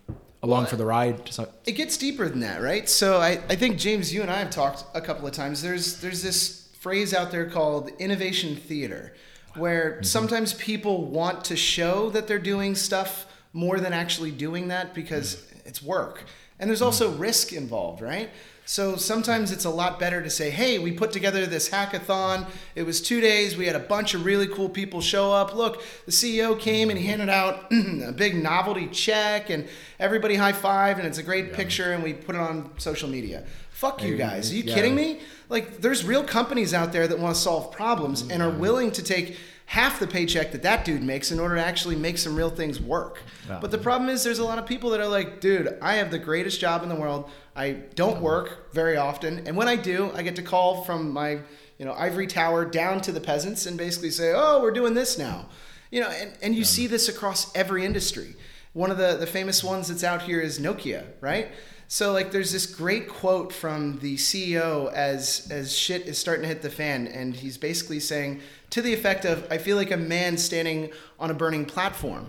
along 0.42 0.62
Well, 0.62 0.70
for 0.70 0.76
the 0.76 0.84
ride. 0.86 1.24
To 1.26 1.32
some, 1.32 1.46
it 1.66 1.72
gets 1.72 1.96
deeper 1.96 2.28
than 2.28 2.40
that, 2.40 2.60
right? 2.62 2.88
So 2.88 3.18
I, 3.20 3.40
I 3.48 3.56
think 3.56 3.78
James, 3.78 4.12
you 4.14 4.22
and 4.22 4.30
I 4.30 4.38
have 4.38 4.50
talked 4.50 4.84
a 4.94 5.00
couple 5.00 5.26
of 5.26 5.32
times. 5.32 5.62
There's 5.62 6.00
there's 6.00 6.22
this 6.22 6.57
phrase 6.80 7.12
out 7.12 7.30
there 7.30 7.46
called 7.46 7.90
innovation 7.98 8.56
theater, 8.56 9.14
where 9.56 9.92
mm-hmm. 9.92 10.02
sometimes 10.04 10.54
people 10.54 11.04
want 11.04 11.44
to 11.44 11.56
show 11.56 12.10
that 12.10 12.28
they're 12.28 12.38
doing 12.38 12.74
stuff 12.74 13.26
more 13.52 13.80
than 13.80 13.92
actually 13.92 14.30
doing 14.30 14.68
that 14.68 14.94
because 14.94 15.36
mm-hmm. 15.36 15.68
it's 15.68 15.82
work. 15.82 16.24
And 16.60 16.68
there's 16.68 16.82
also 16.82 17.10
mm-hmm. 17.10 17.20
risk 17.20 17.52
involved, 17.52 18.02
right? 18.02 18.30
So 18.68 18.96
sometimes 18.96 19.50
it's 19.50 19.64
a 19.64 19.70
lot 19.70 19.98
better 19.98 20.22
to 20.22 20.28
say, 20.28 20.50
hey, 20.50 20.78
we 20.78 20.92
put 20.92 21.10
together 21.10 21.46
this 21.46 21.70
hackathon. 21.70 22.46
It 22.74 22.82
was 22.82 23.00
two 23.00 23.22
days. 23.22 23.56
We 23.56 23.64
had 23.64 23.74
a 23.74 23.80
bunch 23.80 24.12
of 24.12 24.26
really 24.26 24.46
cool 24.46 24.68
people 24.68 25.00
show 25.00 25.32
up. 25.32 25.54
Look, 25.54 25.82
the 26.04 26.12
CEO 26.12 26.58
came 26.58 26.90
and 26.90 26.98
handed 26.98 27.30
out 27.30 27.64
a 27.72 28.12
big 28.12 28.36
novelty 28.36 28.86
check, 28.88 29.48
and 29.48 29.66
everybody 29.98 30.34
high 30.34 30.52
fived, 30.52 30.98
and 30.98 31.06
it's 31.06 31.16
a 31.16 31.22
great 31.22 31.54
picture, 31.54 31.92
and 31.92 32.02
we 32.02 32.12
put 32.12 32.34
it 32.34 32.42
on 32.42 32.70
social 32.78 33.08
media. 33.08 33.44
Fuck 33.70 34.02
you 34.02 34.18
guys. 34.18 34.52
Are 34.52 34.56
you 34.56 34.64
yeah. 34.64 34.74
kidding 34.74 34.94
me? 34.94 35.20
Like, 35.48 35.78
there's 35.78 36.04
real 36.04 36.24
companies 36.24 36.74
out 36.74 36.92
there 36.92 37.08
that 37.08 37.18
want 37.18 37.34
to 37.34 37.40
solve 37.40 37.72
problems 37.72 38.22
and 38.22 38.42
are 38.42 38.50
mm-hmm. 38.50 38.60
willing 38.60 38.90
to 38.92 39.02
take 39.02 39.36
half 39.68 40.00
the 40.00 40.06
paycheck 40.06 40.50
that 40.52 40.62
that 40.62 40.82
dude 40.84 41.02
makes 41.02 41.30
in 41.30 41.38
order 41.38 41.54
to 41.56 41.64
actually 41.64 41.94
make 41.94 42.16
some 42.16 42.34
real 42.34 42.48
things 42.48 42.80
work. 42.80 43.22
Yeah. 43.46 43.58
But 43.60 43.70
the 43.70 43.78
problem 43.78 44.08
is, 44.08 44.24
there's 44.24 44.38
a 44.38 44.44
lot 44.44 44.58
of 44.58 44.64
people 44.64 44.90
that 44.90 45.00
are 45.00 45.08
like, 45.08 45.40
dude, 45.40 45.76
I 45.82 45.94
have 45.96 46.10
the 46.10 46.18
greatest 46.18 46.58
job 46.58 46.82
in 46.82 46.88
the 46.88 46.94
world. 46.94 47.30
I 47.54 47.72
don't 47.94 48.22
work 48.22 48.72
very 48.72 48.96
often, 48.96 49.46
and 49.46 49.56
when 49.56 49.68
I 49.68 49.76
do, 49.76 50.10
I 50.14 50.22
get 50.22 50.36
to 50.36 50.42
call 50.42 50.84
from 50.84 51.10
my 51.10 51.40
you 51.76 51.84
know 51.84 51.92
ivory 51.92 52.26
tower 52.26 52.64
down 52.64 53.00
to 53.02 53.12
the 53.12 53.20
peasants 53.20 53.66
and 53.66 53.76
basically 53.76 54.10
say, 54.10 54.32
oh, 54.34 54.60
we're 54.62 54.70
doing 54.70 54.94
this 54.94 55.18
now. 55.18 55.48
You 55.90 56.02
know, 56.02 56.08
and, 56.08 56.32
and 56.42 56.54
you 56.54 56.64
see 56.64 56.86
this 56.86 57.08
across 57.08 57.54
every 57.54 57.84
industry. 57.84 58.36
One 58.72 58.90
of 58.90 58.98
the, 58.98 59.16
the 59.16 59.26
famous 59.26 59.64
ones 59.64 59.88
that's 59.88 60.04
out 60.04 60.22
here 60.22 60.40
is 60.40 60.58
Nokia, 60.58 61.04
right? 61.20 61.48
So 61.90 62.12
like 62.12 62.30
there's 62.32 62.52
this 62.52 62.66
great 62.66 63.08
quote 63.08 63.50
from 63.50 63.98
the 64.00 64.16
CEO 64.16 64.92
as 64.92 65.48
as 65.50 65.74
shit 65.74 66.02
is 66.02 66.18
starting 66.18 66.42
to 66.42 66.48
hit 66.48 66.60
the 66.60 66.70
fan 66.70 67.06
and 67.08 67.34
he's 67.34 67.56
basically 67.56 67.98
saying 67.98 68.40
to 68.70 68.82
the 68.82 68.92
effect 68.92 69.24
of 69.24 69.46
I 69.50 69.56
feel 69.56 69.78
like 69.78 69.90
a 69.90 69.96
man 69.96 70.36
standing 70.36 70.90
on 71.18 71.30
a 71.30 71.34
burning 71.34 71.64
platform. 71.64 72.26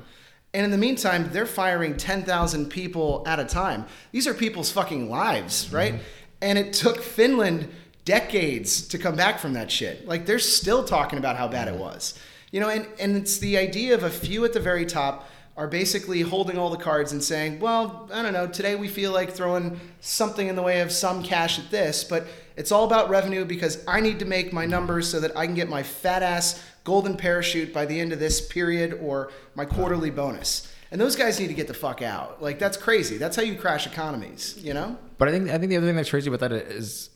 And 0.54 0.64
in 0.64 0.72
the 0.72 0.78
meantime, 0.78 1.30
they're 1.32 1.46
firing 1.46 1.96
10,000 1.96 2.70
people 2.70 3.22
at 3.28 3.40
a 3.40 3.46
time. 3.46 3.86
These 4.12 4.26
are 4.26 4.34
people's 4.34 4.72
fucking 4.72 5.10
lives, 5.10 5.66
mm-hmm. 5.66 5.76
right? 5.76 5.96
And 6.42 6.58
it 6.58 6.74
took 6.74 7.02
Finland 7.02 7.70
decades 8.06 8.88
to 8.88 8.98
come 8.98 9.16
back 9.16 9.40
from 9.40 9.54
that 9.54 9.70
shit. 9.70 10.08
Like 10.08 10.26
they're 10.26 10.40
still 10.40 10.86
talking 10.86 11.20
about 11.20 11.36
how 11.36 11.50
bad 11.50 11.68
it 11.68 11.76
mm-hmm. 11.76 11.84
was. 11.84 12.18
You 12.52 12.62
know, 12.62 12.70
and, 12.70 12.88
and 13.00 13.16
it's 13.18 13.38
the 13.38 13.58
idea 13.58 13.94
of 13.94 14.04
a 14.04 14.10
few 14.10 14.44
at 14.46 14.54
the 14.54 14.60
very 14.60 14.86
top 14.86 15.30
are 15.60 15.68
basically 15.68 16.22
holding 16.22 16.58
all 16.58 16.70
the 16.70 16.78
cards 16.78 17.12
and 17.12 17.22
saying, 17.22 17.60
well, 17.60 18.10
I 18.14 18.22
don't 18.22 18.32
know, 18.32 18.48
today 18.48 18.78
we 18.78 18.88
feel 18.88 19.12
like 19.12 19.30
throwing 19.30 19.78
something 20.00 20.48
in 20.48 20.56
the 20.56 20.62
way 20.62 20.80
of 20.80 20.90
some 20.90 21.22
cash 21.22 21.60
at 21.60 21.70
this, 21.70 22.06
but 22.06 22.28
it's 22.56 22.72
all 22.72 22.86
about 22.86 23.10
revenue 23.10 23.44
because 23.44 23.84
I 23.86 24.00
need 24.00 24.20
to 24.20 24.26
make 24.26 24.54
my 24.54 24.66
numbers 24.66 25.10
so 25.10 25.20
that 25.20 25.36
I 25.36 25.46
can 25.46 25.56
get 25.56 25.68
my 25.68 25.84
fat 25.84 26.24
ass 26.24 26.64
golden 26.86 27.18
parachute 27.18 27.74
by 27.74 27.86
the 27.86 28.00
end 28.00 28.14
of 28.14 28.20
this 28.20 28.40
period 28.48 29.00
or 29.02 29.34
my 29.54 29.66
quarterly 29.66 30.10
bonus. 30.10 30.74
And 30.92 31.02
those 31.02 31.18
guys 31.18 31.42
need 31.42 31.50
to 31.50 31.54
get 31.54 31.68
the 31.68 31.74
fuck 31.74 32.02
out. 32.02 32.42
Like 32.42 32.58
that's 32.58 32.78
crazy. 32.78 33.18
That's 33.18 33.36
how 33.36 33.44
you 33.44 33.56
crash 33.56 33.86
economies, 33.86 34.58
you 34.60 34.74
know? 34.74 34.98
But 35.18 35.28
I 35.28 35.32
think 35.32 35.50
I 35.50 35.58
think 35.58 35.72
the 35.72 35.78
other 35.78 35.88
thing 35.88 35.98
that's 35.98 36.10
crazy 36.10 36.30
about 36.30 36.40
that 36.40 36.54
is 36.54 37.10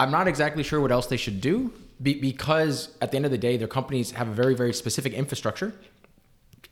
I'm 0.00 0.10
not 0.10 0.26
exactly 0.26 0.64
sure 0.64 0.80
what 0.80 0.90
else 0.90 1.06
they 1.06 1.16
should 1.16 1.40
do 1.40 1.72
be, 2.02 2.14
because 2.14 2.96
at 3.00 3.12
the 3.12 3.16
end 3.16 3.26
of 3.26 3.30
the 3.30 3.38
day, 3.38 3.56
their 3.56 3.68
companies 3.68 4.10
have 4.10 4.26
a 4.26 4.32
very 4.32 4.56
very 4.56 4.72
specific 4.72 5.12
infrastructure, 5.12 5.72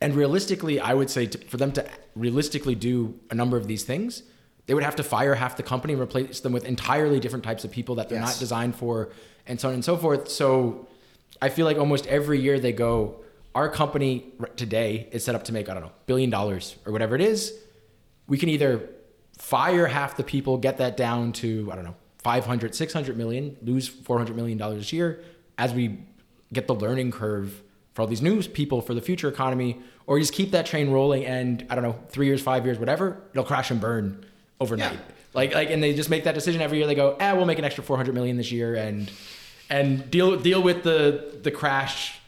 and 0.01 0.15
realistically, 0.15 0.79
I 0.79 0.93
would 0.93 1.09
say 1.09 1.25
to, 1.25 1.37
for 1.47 1.57
them 1.57 1.71
to 1.73 1.85
realistically 2.15 2.75
do 2.75 3.19
a 3.31 3.35
number 3.35 3.57
of 3.57 3.67
these 3.67 3.83
things, 3.83 4.23
they 4.67 4.73
would 4.73 4.83
have 4.83 4.95
to 4.97 5.03
fire 5.03 5.35
half 5.35 5.57
the 5.57 5.63
company 5.63 5.93
and 5.93 6.01
replace 6.01 6.39
them 6.41 6.51
with 6.51 6.65
entirely 6.65 7.19
different 7.19 7.43
types 7.45 7.63
of 7.63 7.71
people 7.71 7.95
that 7.95 8.09
they're 8.09 8.19
Yes. 8.19 8.35
not 8.35 8.39
designed 8.39 8.75
for, 8.75 9.09
and 9.47 9.59
so 9.59 9.69
on 9.69 9.73
and 9.73 9.83
so 9.83 9.95
forth. 9.97 10.29
So 10.29 10.87
I 11.41 11.49
feel 11.49 11.65
like 11.65 11.77
almost 11.77 12.05
every 12.07 12.39
year 12.39 12.59
they 12.59 12.73
go, 12.73 13.23
our 13.55 13.69
company 13.69 14.25
today 14.55 15.07
is 15.11 15.23
set 15.23 15.33
up 15.35 15.43
to 15.45 15.53
make 15.53 15.67
I 15.69 15.73
don't 15.73 15.83
know 15.83 15.91
billion 16.05 16.29
dollars 16.29 16.75
or 16.85 16.91
whatever 16.91 17.15
it 17.15 17.21
is. 17.21 17.53
We 18.27 18.37
can 18.37 18.49
either 18.49 18.87
fire 19.37 19.87
half 19.87 20.17
the 20.17 20.23
people, 20.23 20.57
get 20.57 20.77
that 20.77 20.97
down 20.97 21.31
to 21.33 21.69
I 21.71 21.75
don't 21.75 21.85
know 21.85 21.95
500, 22.19 22.75
600 22.75 23.17
million, 23.17 23.55
lose 23.63 23.87
400 23.87 24.35
million 24.35 24.57
dollars 24.59 24.91
a 24.91 24.95
year 24.95 25.23
as 25.57 25.73
we 25.73 25.97
get 26.53 26.67
the 26.67 26.75
learning 26.75 27.11
curve 27.11 27.63
for 27.97 28.03
all 28.03 28.07
these 28.07 28.21
new 28.21 28.43
people 28.43 28.79
for 28.79 28.93
the 28.93 29.01
future 29.01 29.27
economy, 29.27 29.79
or 30.05 30.19
you 30.19 30.21
just 30.21 30.31
keep 30.33 30.51
that 30.51 30.67
train 30.67 30.91
rolling 30.91 31.25
and 31.25 31.65
I 31.67 31.73
don't 31.73 31.83
know 31.83 31.95
three 32.09 32.27
years, 32.27 32.43
five 32.43 32.63
years, 32.63 32.77
whatever, 32.77 33.17
it'll 33.31 33.43
crash 33.43 33.71
and 33.71 33.81
burn 33.81 34.23
overnight. 34.61 34.93
Yeah. 34.93 34.99
Like 35.33 35.55
like 35.55 35.71
and 35.71 35.81
they 35.81 35.95
just 35.95 36.11
make 36.11 36.23
that 36.25 36.35
decision 36.35 36.61
every 36.61 36.77
year. 36.77 36.85
They 36.85 36.93
go, 36.93 37.17
ah, 37.19 37.33
we'll 37.33 37.47
make 37.47 37.57
an 37.57 37.65
extra 37.65 37.83
400 37.83 38.13
million 38.13 38.37
this 38.37 38.51
year 38.51 38.75
and 38.75 39.11
and 39.67 40.11
deal 40.11 40.37
deal 40.39 40.61
with 40.61 40.83
the 40.83 41.39
the 41.41 41.49
crash 41.49 42.19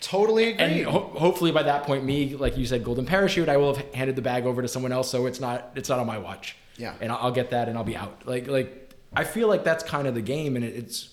Totally 0.00 0.52
agree. 0.54 0.64
and 0.64 0.86
ho- 0.86 1.12
hopefully 1.16 1.52
by 1.52 1.62
that 1.62 1.84
point 1.84 2.02
me 2.04 2.34
like 2.34 2.58
you 2.58 2.66
said 2.66 2.84
golden 2.84 3.06
parachute 3.06 3.48
i 3.48 3.56
will 3.56 3.74
have 3.74 3.94
handed 3.94 4.14
the 4.14 4.22
bag 4.22 4.44
over 4.44 4.60
to 4.60 4.68
someone 4.68 4.92
else 4.92 5.08
so 5.10 5.24
it's 5.26 5.40
not 5.40 5.70
it's 5.74 5.88
not 5.88 5.98
on 5.98 6.06
my 6.06 6.18
watch 6.18 6.54
Yeah. 6.76 6.92
and 7.00 7.10
i'll, 7.10 7.18
I'll 7.22 7.32
get 7.32 7.50
that 7.50 7.68
and 7.68 7.78
i'll 7.78 7.82
be 7.94 7.96
out 7.96 8.26
like 8.26 8.46
like 8.46 8.92
i 9.14 9.24
feel 9.24 9.48
like 9.48 9.64
that's 9.64 9.82
kind 9.82 10.06
of 10.06 10.14
the 10.14 10.20
game 10.20 10.54
and 10.56 10.64
it, 10.64 10.74
it's 10.76 11.08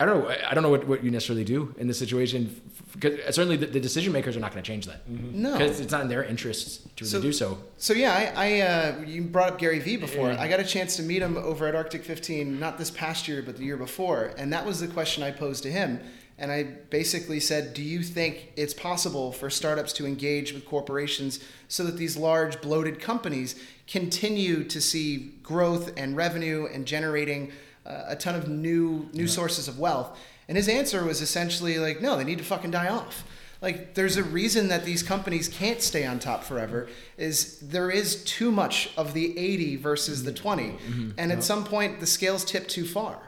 i 0.00 0.04
don't 0.04 0.20
know 0.22 0.28
I- 0.28 0.50
i 0.50 0.54
don't 0.54 0.62
know 0.62 0.70
what, 0.70 0.86
what 0.86 1.04
you 1.04 1.10
necessarily 1.10 1.44
do 1.44 1.74
in 1.78 1.86
this 1.86 1.98
situation 1.98 2.60
because 2.94 3.34
certainly 3.34 3.56
the, 3.56 3.66
the 3.66 3.80
decision 3.80 4.12
makers 4.12 4.36
are 4.36 4.40
not 4.40 4.52
going 4.52 4.62
to 4.62 4.66
change 4.66 4.86
that 4.86 5.08
No. 5.08 5.52
because 5.52 5.80
it's 5.80 5.90
not 5.92 6.02
in 6.02 6.08
their 6.08 6.22
interests 6.24 6.86
to 6.96 7.04
So- 7.04 7.18
really 7.18 7.28
do 7.28 7.32
so 7.32 7.58
So 7.76 7.92
yeah, 7.92 8.12
I, 8.36 8.46
I 8.46 8.60
uh, 8.60 9.00
you 9.04 9.22
brought 9.22 9.50
up 9.52 9.58
Gary 9.58 9.80
Vee 9.80 9.96
before. 9.96 10.30
I 10.30 10.46
got 10.48 10.60
a 10.60 10.64
chance 10.64 10.96
to 10.96 11.02
meet 11.02 11.20
him 11.20 11.36
over 11.36 11.66
at 11.66 11.74
Arctic 11.74 12.04
15, 12.04 12.58
not 12.60 12.78
this 12.78 12.90
past 12.90 13.26
year, 13.28 13.42
but 13.42 13.56
the 13.56 13.64
year 13.64 13.76
before, 13.76 14.32
and 14.38 14.52
that 14.52 14.64
was 14.64 14.78
the 14.80 14.86
question 14.88 15.22
I 15.24 15.32
posed 15.32 15.62
to 15.64 15.70
him. 15.72 15.98
And 16.38 16.50
I 16.50 16.62
basically 16.90 17.38
said, 17.40 17.74
"Do 17.74 17.82
you 17.82 18.02
think 18.02 18.52
it's 18.56 18.74
possible 18.74 19.30
for 19.32 19.50
startups 19.50 19.92
to 19.94 20.06
engage 20.06 20.52
with 20.52 20.64
corporations 20.64 21.38
so 21.68 21.84
that 21.84 21.96
these 21.96 22.16
large 22.16 22.60
bloated 22.60 23.00
companies 23.00 23.54
continue 23.86 24.64
to 24.64 24.80
see 24.80 25.34
growth 25.42 25.92
and 25.96 26.16
revenue 26.16 26.66
and 26.72 26.86
generating 26.86 27.52
uh, 27.86 28.04
a 28.08 28.16
ton 28.16 28.34
of 28.34 28.48
new 28.48 29.08
new 29.12 29.26
sources 29.28 29.68
of 29.68 29.78
wealth?" 29.78 30.18
And 30.48 30.56
his 30.56 30.68
answer 30.68 31.04
was 31.04 31.20
essentially 31.20 31.78
like, 31.78 32.00
"No, 32.00 32.16
they 32.16 32.24
need 32.24 32.38
to 32.38 32.44
fucking 32.44 32.70
die 32.70 32.88
off." 32.88 33.24
like 33.64 33.94
there's 33.94 34.18
a 34.18 34.22
reason 34.22 34.68
that 34.68 34.84
these 34.84 35.02
companies 35.02 35.48
can't 35.48 35.80
stay 35.80 36.04
on 36.04 36.18
top 36.18 36.44
forever 36.44 36.86
is 37.16 37.58
there 37.60 37.90
is 37.90 38.22
too 38.24 38.52
much 38.52 38.90
of 38.96 39.14
the 39.14 39.36
80 39.38 39.76
versus 39.76 40.22
the 40.22 40.32
20 40.32 40.76
and 41.16 41.32
at 41.32 41.42
some 41.42 41.64
point 41.64 41.98
the 41.98 42.06
scales 42.06 42.44
tip 42.44 42.68
too 42.68 42.84
far 42.84 43.18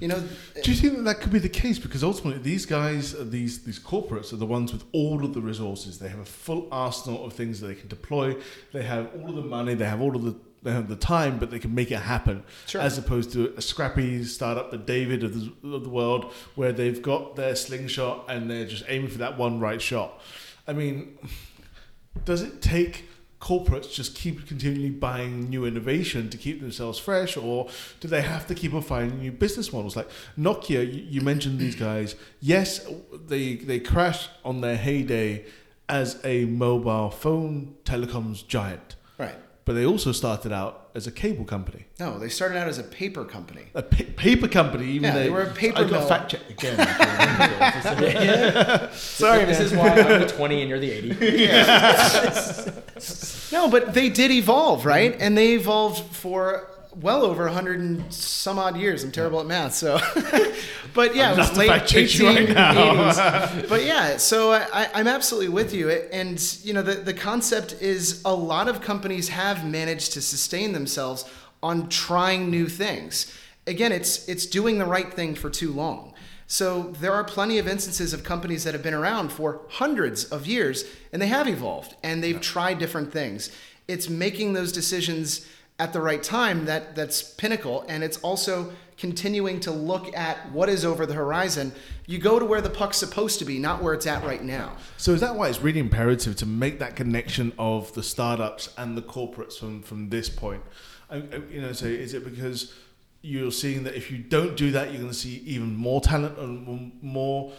you 0.00 0.08
know 0.08 0.20
Do 0.62 0.70
you 0.70 0.76
think 0.76 0.96
that 0.96 1.02
that 1.02 1.20
could 1.20 1.32
be 1.32 1.38
the 1.38 1.48
case? 1.48 1.78
Because 1.78 2.02
ultimately, 2.04 2.40
these 2.42 2.66
guys, 2.66 3.14
uh, 3.14 3.24
these 3.38 3.64
these 3.64 3.78
corporates, 3.78 4.32
are 4.32 4.36
the 4.36 4.46
ones 4.46 4.72
with 4.72 4.84
all 4.92 5.24
of 5.24 5.34
the 5.34 5.40
resources. 5.40 5.98
They 5.98 6.08
have 6.08 6.20
a 6.20 6.24
full 6.24 6.68
arsenal 6.70 7.24
of 7.24 7.32
things 7.32 7.60
that 7.60 7.66
they 7.68 7.74
can 7.74 7.88
deploy. 7.88 8.36
They 8.72 8.84
have 8.94 9.10
all 9.16 9.28
of 9.30 9.36
the 9.36 9.48
money. 9.58 9.74
They 9.74 9.90
have 9.94 10.00
all 10.00 10.14
of 10.14 10.22
the 10.28 10.34
they 10.62 10.72
have 10.72 10.88
the 10.88 10.96
time, 10.96 11.38
but 11.38 11.50
they 11.50 11.58
can 11.58 11.74
make 11.74 11.90
it 11.90 11.98
happen. 12.00 12.44
Sure. 12.66 12.80
As 12.80 12.96
opposed 12.98 13.32
to 13.32 13.52
a 13.56 13.62
scrappy 13.62 14.24
startup, 14.24 14.70
the 14.70 14.78
David 14.78 15.24
of 15.24 15.34
the, 15.34 15.74
of 15.74 15.82
the 15.82 15.90
world, 15.90 16.32
where 16.54 16.72
they've 16.72 17.02
got 17.02 17.36
their 17.36 17.56
slingshot 17.56 18.26
and 18.28 18.50
they're 18.50 18.66
just 18.66 18.84
aiming 18.88 19.10
for 19.10 19.18
that 19.18 19.36
one 19.36 19.60
right 19.60 19.82
shot. 19.82 20.20
I 20.66 20.72
mean, 20.72 21.18
does 22.24 22.42
it 22.42 22.62
take 22.62 23.08
corporates 23.40 23.92
just 23.92 24.14
keep 24.14 24.46
continually 24.46 24.88
buying 24.88 25.50
new 25.50 25.66
innovation 25.66 26.30
to 26.30 26.38
keep 26.38 26.60
themselves 26.60 26.96
fresh 26.96 27.36
or 27.36 27.68
do 27.98 28.06
they 28.06 28.22
have 28.22 28.46
to 28.46 28.54
keep 28.54 28.72
on 28.72 28.80
finding 28.80 29.18
new 29.18 29.32
business 29.32 29.72
models 29.72 29.96
like 29.96 30.08
nokia 30.38 30.86
you, 30.86 31.02
you 31.08 31.20
mentioned 31.20 31.58
these 31.58 31.74
guys 31.74 32.14
yes 32.38 32.86
they 33.26 33.56
they 33.56 33.80
crashed 33.80 34.30
on 34.44 34.60
their 34.60 34.76
heyday 34.76 35.44
as 35.88 36.20
a 36.22 36.44
mobile 36.44 37.10
phone 37.10 37.74
telecoms 37.84 38.46
giant 38.46 38.94
right 39.18 39.34
but 39.64 39.74
they 39.74 39.86
also 39.86 40.12
started 40.12 40.52
out 40.52 40.90
as 40.94 41.06
a 41.06 41.12
cable 41.12 41.44
company. 41.44 41.86
No 42.00 42.18
they 42.18 42.28
started 42.28 42.58
out 42.58 42.68
as 42.68 42.78
a 42.78 42.82
paper 42.82 43.24
company. 43.24 43.62
A 43.74 43.82
pa- 43.82 44.04
paper 44.16 44.48
company 44.48 44.86
even 44.86 45.04
Yeah, 45.04 45.14
they, 45.14 45.22
they 45.24 45.30
were 45.30 45.42
a 45.42 45.52
paper 45.52 45.78
I 45.78 45.84
got 45.84 46.08
fact 46.08 46.30
check 46.32 46.40
again 46.50 46.76
sorry 48.92 49.44
this 49.44 49.60
is 49.60 49.72
why 49.72 49.88
i'm 49.88 50.20
the 50.20 50.26
20 50.26 50.60
and 50.60 50.68
you're 50.68 50.78
the 50.78 50.90
80 50.90 51.08
no 53.52 53.68
but 53.68 53.94
they 53.94 54.08
did 54.08 54.30
evolve 54.30 54.84
right? 54.84 55.16
And 55.18 55.36
they 55.36 55.54
evolved 55.54 56.14
for 56.14 56.68
well 57.00 57.24
over 57.24 57.44
100 57.44 57.80
and 57.80 58.12
some 58.12 58.58
odd 58.58 58.76
years. 58.76 59.02
I'm 59.04 59.12
terrible 59.12 59.40
at 59.40 59.46
math 59.46 59.74
so. 59.74 59.98
But 60.94 61.16
yeah 61.16 61.32
it 61.32 61.38
was 61.38 61.56
late 61.56 61.68
fact 61.68 61.88
check 61.88 62.14
you 62.18 62.26
right 62.26 62.48
1880s 62.48 63.68
but 63.70 63.82
yeah 63.82 64.18
so 64.18 64.52
I, 64.52 64.90
i'm 64.92 65.08
absolutely 65.08 65.48
with 65.48 65.72
you. 65.72 65.90
And 65.90 66.38
you 66.62 66.74
know 66.74 66.82
the, 66.82 66.94
the 66.96 67.14
concept 67.14 67.80
is 67.80 68.20
a 68.24 68.34
lot 68.34 68.68
of 68.68 68.82
companies 68.82 69.30
have 69.30 69.66
managed 69.66 70.12
to 70.12 70.20
sustain 70.20 70.72
themselves 70.72 71.24
on 71.62 71.88
trying 71.88 72.50
new 72.50 72.68
things. 72.68 73.34
Again 73.66 73.92
it's 73.92 74.28
it's 74.28 74.44
doing 74.44 74.78
the 74.78 74.84
right 74.84 75.12
thing 75.12 75.34
for 75.34 75.48
too 75.48 75.72
long. 75.72 76.12
So 76.46 76.92
there 77.00 77.14
are 77.14 77.24
plenty 77.24 77.58
of 77.58 77.66
instances 77.66 78.12
of 78.12 78.24
companies 78.24 78.64
that 78.64 78.74
have 78.74 78.82
been 78.82 78.92
around 78.92 79.32
for 79.32 79.62
hundreds 79.70 80.24
of 80.24 80.46
years 80.46 80.84
and 81.10 81.22
they 81.22 81.28
have 81.28 81.48
evolved 81.48 81.96
and 82.02 82.22
they've 82.22 82.40
tried 82.40 82.78
different 82.78 83.10
things. 83.10 83.50
It's 83.88 84.10
making 84.10 84.52
those 84.52 84.70
decisions 84.72 85.46
at 85.82 85.92
the 85.92 86.00
right 86.00 86.22
time 86.22 86.64
that 86.66 86.94
that's 86.94 87.22
pinnacle 87.22 87.84
and 87.88 88.04
it's 88.06 88.18
also 88.28 88.72
continuing 88.96 89.58
to 89.58 89.72
look 89.72 90.06
at 90.16 90.36
what 90.52 90.68
is 90.68 90.84
over 90.84 91.04
the 91.06 91.14
horizon 91.14 91.72
you 92.06 92.18
go 92.18 92.38
to 92.38 92.44
where 92.44 92.60
the 92.60 92.70
puck's 92.70 92.96
supposed 92.96 93.38
to 93.40 93.44
be 93.44 93.58
not 93.58 93.82
where 93.82 93.94
it's 93.94 94.06
at 94.06 94.22
right 94.24 94.44
now 94.44 94.68
So 94.96 95.12
is 95.12 95.20
that 95.20 95.34
why 95.34 95.48
it's 95.48 95.60
really 95.60 95.80
imperative 95.80 96.36
to 96.36 96.46
make 96.46 96.78
that 96.78 96.94
connection 96.94 97.52
of 97.58 97.92
the 97.94 98.02
startups 98.02 98.72
and 98.76 98.96
the 98.96 99.02
corporates 99.02 99.58
from 99.58 99.82
from 99.82 100.00
this 100.10 100.28
point? 100.28 100.62
I, 101.10 101.16
you 101.54 101.60
know, 101.60 101.72
so 101.72 101.86
is 101.86 102.14
it 102.14 102.22
because 102.24 102.72
you're 103.22 103.52
seeing 103.52 103.84
that 103.84 103.94
if 103.94 104.10
you 104.10 104.18
don't 104.18 104.56
do 104.56 104.70
that, 104.76 104.84
you're 104.90 105.02
going 105.06 105.16
to 105.18 105.22
see 105.26 105.36
even 105.54 105.74
more 105.76 106.00
talent 106.00 106.38
and 106.38 106.92
more 107.02 107.52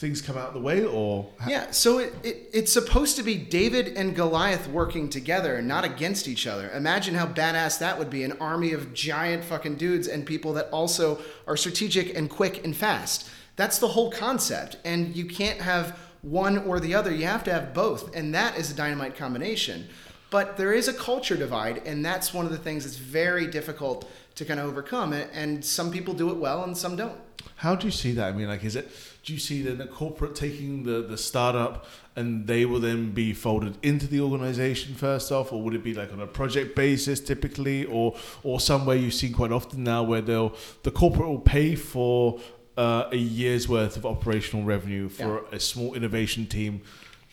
things 0.00 0.22
come 0.22 0.38
out 0.38 0.48
of 0.48 0.54
the 0.54 0.60
way, 0.60 0.82
or 0.82 1.28
Yeah, 1.46 1.70
so 1.72 1.98
it, 1.98 2.14
it, 2.24 2.48
it's 2.54 2.72
supposed 2.72 3.16
to 3.16 3.22
be 3.22 3.36
David 3.36 3.98
and 3.98 4.16
Goliath 4.16 4.66
working 4.66 5.10
together, 5.10 5.60
not 5.60 5.84
against 5.84 6.26
each 6.26 6.46
other. 6.46 6.70
Imagine 6.70 7.14
how 7.14 7.26
badass 7.26 7.78
that 7.80 7.98
would 7.98 8.08
be 8.08 8.24
an 8.24 8.32
army 8.40 8.72
of 8.72 8.94
giant 8.94 9.44
fucking 9.44 9.76
dudes 9.76 10.08
and 10.08 10.24
people 10.24 10.54
that 10.54 10.70
also 10.70 11.20
are 11.46 11.56
strategic 11.56 12.16
and 12.16 12.30
quick 12.30 12.64
and 12.64 12.74
fast. 12.74 13.28
That's 13.56 13.78
the 13.78 13.88
whole 13.88 14.10
concept. 14.10 14.78
And 14.86 15.14
you 15.14 15.26
can't 15.26 15.60
have 15.60 15.98
one 16.22 16.56
or 16.56 16.80
the 16.80 16.94
other. 16.94 17.14
You 17.14 17.26
have 17.26 17.44
to 17.44 17.52
have 17.52 17.74
both. 17.74 18.16
And 18.16 18.34
that 18.34 18.56
is 18.56 18.70
a 18.70 18.74
dynamite 18.74 19.16
combination. 19.16 19.86
But 20.30 20.56
there 20.56 20.72
is 20.72 20.88
a 20.88 20.94
culture 20.94 21.36
divide, 21.36 21.82
and 21.86 22.02
that's 22.02 22.32
one 22.32 22.46
of 22.46 22.52
the 22.52 22.58
things 22.58 22.84
that's 22.84 22.96
very 22.96 23.46
difficult 23.48 24.10
to 24.36 24.46
kind 24.46 24.60
of 24.60 24.66
overcome. 24.66 25.12
And 25.12 25.62
some 25.62 25.90
people 25.90 26.14
do 26.14 26.30
it 26.30 26.36
well, 26.36 26.64
and 26.64 26.74
some 26.74 26.96
don't. 26.96 27.18
How 27.56 27.74
do 27.74 27.86
you 27.86 27.90
see 27.90 28.12
that? 28.12 28.28
I 28.28 28.32
mean, 28.32 28.48
like, 28.48 28.64
is 28.64 28.76
it? 28.76 28.90
Do 29.22 29.32
you 29.34 29.38
see 29.38 29.60
then 29.62 29.78
the 29.78 29.86
corporate 29.86 30.34
taking 30.34 30.84
the 30.84 31.02
the 31.02 31.18
startup 31.18 31.86
and 32.16 32.46
they 32.46 32.64
will 32.64 32.80
then 32.80 33.12
be 33.12 33.32
folded 33.34 33.76
into 33.82 34.06
the 34.06 34.20
organization 34.20 34.94
first 34.94 35.30
off, 35.30 35.52
or 35.52 35.62
would 35.62 35.74
it 35.74 35.84
be 35.84 35.94
like 35.94 36.12
on 36.12 36.20
a 36.20 36.26
project 36.26 36.74
basis 36.74 37.20
typically, 37.20 37.84
or 37.84 38.16
or 38.42 38.60
somewhere 38.60 38.96
you've 38.96 39.14
seen 39.14 39.32
quite 39.32 39.52
often 39.52 39.84
now 39.84 40.02
where 40.02 40.22
they'll 40.22 40.54
the 40.84 40.90
corporate 40.90 41.28
will 41.28 41.38
pay 41.38 41.74
for 41.74 42.40
uh, 42.78 43.04
a 43.12 43.16
year's 43.16 43.68
worth 43.68 43.96
of 43.96 44.06
operational 44.06 44.64
revenue 44.64 45.08
for 45.08 45.42
Yeah. 45.50 45.56
a 45.56 45.60
small 45.60 45.92
innovation 45.94 46.46
team 46.46 46.80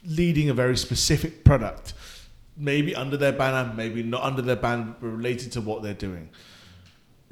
leading 0.05 0.49
a 0.49 0.53
very 0.53 0.75
specific 0.77 1.43
product, 1.45 1.93
maybe 2.57 2.93
under 2.95 3.15
their 3.17 3.31
banner, 3.31 3.73
maybe 3.75 4.03
not 4.03 4.23
under 4.23 4.41
their 4.41 4.55
banner, 4.57 4.93
but 4.99 5.07
related 5.07 5.51
to 5.53 5.61
what 5.61 5.83
they're 5.83 5.93
doing. 5.93 6.29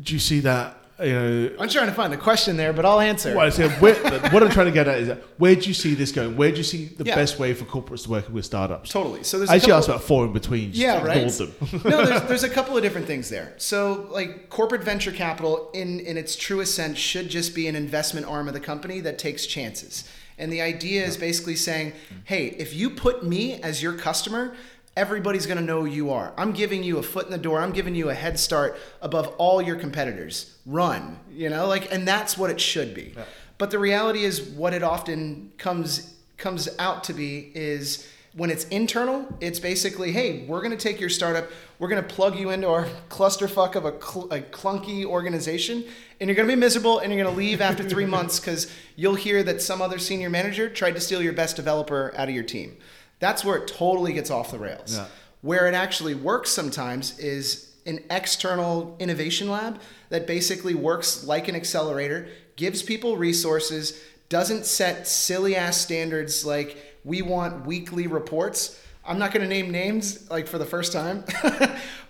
Do 0.01 0.13
you 0.13 0.19
see 0.19 0.39
that? 0.41 0.77
I'm 0.97 1.67
trying 1.69 1.87
to 1.87 1.91
find 1.93 2.11
the 2.13 2.17
question 2.17 2.55
there, 2.55 2.71
but 2.71 2.85
I'll 2.85 3.01
answer. 3.01 3.35
well, 3.35 3.51
say, 3.51 3.67
where, 3.79 3.95
what 4.31 4.41
I'm 4.43 4.49
trying 4.49 4.67
to 4.67 4.71
get 4.71 4.87
at 4.87 4.99
is 4.99 5.17
where 5.37 5.53
do 5.55 5.67
you 5.67 5.73
see 5.73 5.93
this 5.93 6.11
going? 6.11 6.37
Where 6.37 6.51
do 6.51 6.57
you 6.57 6.63
see 6.63 6.85
the 6.85 7.03
Yeah. 7.03 7.15
best 7.15 7.37
way 7.37 7.53
for 7.53 7.65
corporates 7.65 8.03
to 8.03 8.11
work 8.11 8.29
with 8.29 8.45
startups? 8.45 8.91
Totally. 8.91 9.23
So 9.23 9.37
there's 9.37 9.49
I 9.49 9.55
actually 9.55 9.71
couple- 9.71 9.77
asked 9.79 9.89
about 9.89 10.03
four 10.03 10.25
in 10.25 10.31
between. 10.33 10.69
just 10.71 10.81
Yeah, 10.81 11.03
right. 11.03 11.29
them. 11.29 11.53
no, 11.83 12.05
there's, 12.05 12.21
there's 12.29 12.43
a 12.43 12.49
couple 12.49 12.77
of 12.77 12.83
different 12.83 13.07
things 13.07 13.29
there. 13.29 13.53
So, 13.57 14.07
like 14.11 14.49
corporate 14.49 14.83
venture 14.83 15.11
capital, 15.11 15.69
in 15.73 15.99
in 15.99 16.15
its 16.17 16.35
truest 16.35 16.75
sense, 16.75 16.97
should 16.97 17.27
just 17.29 17.53
be 17.53 17.67
an 17.67 17.75
investment 17.75 18.25
arm 18.25 18.47
of 18.47 18.53
the 18.53 18.59
company 18.61 19.01
that 19.01 19.17
takes 19.19 19.45
chances. 19.45 20.05
And 20.37 20.51
the 20.51 20.61
idea 20.61 21.05
is 21.05 21.15
basically 21.15 21.55
saying, 21.55 21.93
hey, 22.25 22.47
if 22.47 22.73
you 22.73 22.89
put 22.89 23.23
me 23.25 23.61
as 23.61 23.81
your 23.81 23.93
customer, 23.93 24.53
everybody's 24.95 25.45
going 25.45 25.57
to 25.57 25.63
know 25.63 25.81
who 25.81 25.87
you 25.87 26.11
are. 26.11 26.33
I'm 26.37 26.51
giving 26.51 26.83
you 26.83 26.97
a 26.97 27.03
foot 27.03 27.25
in 27.25 27.31
the 27.31 27.37
door. 27.37 27.59
I'm 27.59 27.71
giving 27.71 27.95
you 27.95 28.09
a 28.09 28.13
head 28.13 28.39
start 28.39 28.77
above 29.01 29.27
all 29.37 29.61
your 29.61 29.75
competitors. 29.75 30.57
Run, 30.65 31.19
you 31.29 31.49
know, 31.49 31.67
like, 31.67 31.91
and 31.91 32.07
that's 32.07 32.37
what 32.37 32.49
it 32.49 32.59
should 32.61 32.93
be. 32.93 33.13
But 33.57 33.71
the 33.71 33.79
reality 33.79 34.23
is, 34.23 34.41
what 34.41 34.73
it 34.73 34.83
often 34.83 35.51
comes 35.57 36.13
comes 36.37 36.67
out 36.79 37.05
to 37.05 37.13
be 37.13 37.51
is 37.55 38.07
when 38.35 38.49
it's 38.49 38.65
internal, 38.65 39.25
it's 39.39 39.61
basically, 39.61 40.11
hey, 40.11 40.45
we're 40.45 40.59
going 40.59 40.71
to 40.71 40.77
take 40.77 40.99
your 40.99 41.09
startup, 41.09 41.49
we're 41.79 41.87
going 41.87 42.03
to 42.03 42.07
plug 42.07 42.37
you 42.37 42.49
into 42.49 42.67
our 42.67 42.85
clusterfuck 43.09 43.75
of 43.75 43.85
a, 43.85 43.93
cl- 44.01 44.27
a 44.29 44.41
clunky 44.41 45.05
organization, 45.05 45.85
and 46.19 46.27
you're 46.27 46.35
going 46.35 46.47
to 46.47 46.53
be 46.53 46.59
miserable, 46.59 46.99
and 46.99 47.13
you're 47.13 47.23
going 47.23 47.33
to 47.33 47.37
leave 47.37 47.61
after 47.61 47.81
three 47.83 48.05
months 48.17 48.39
because 48.39 48.69
you'll 48.97 49.15
hear 49.15 49.41
that 49.43 49.61
some 49.61 49.81
other 49.81 49.97
senior 49.97 50.29
manager 50.29 50.69
tried 50.69 50.95
to 50.95 50.99
steal 50.99 51.21
your 51.21 51.31
best 51.31 51.55
developer 51.55 52.13
out 52.17 52.27
of 52.27 52.35
your 52.35 52.43
team. 52.43 52.75
That's 53.19 53.43
where 53.45 53.57
it 53.57 53.67
totally 53.67 54.13
gets 54.13 54.29
off 54.29 54.51
the 54.51 54.59
rails. 54.59 54.95
Yeah. 54.95 55.05
Where 55.41 55.67
it 55.67 55.73
actually 55.73 56.15
works 56.15 56.49
sometimes 56.49 57.17
is 57.19 57.73
an 57.85 57.99
external 58.09 58.95
innovation 58.99 59.49
lab 59.49 59.79
that 60.09 60.25
basically 60.25 60.73
works 60.73 61.23
like 61.23 61.47
an 61.47 61.55
accelerator, 61.55 62.27
gives 62.55 62.81
people 62.81 63.15
resources, 63.17 64.01
doesn't 64.27 64.65
set 64.65 65.07
silly 65.07 65.55
ass 65.55 65.77
standards 65.77 66.45
like 66.45 66.97
we 67.03 67.21
want 67.21 67.65
weekly 67.65 68.07
reports. 68.07 68.81
I'm 69.07 69.19
not 69.19 69.31
going 69.31 69.41
to 69.43 69.47
name 69.47 69.71
names 69.71 70.29
like 70.31 70.47
for 70.47 70.57
the 70.57 70.65
first 70.65 70.91
time, 70.91 71.23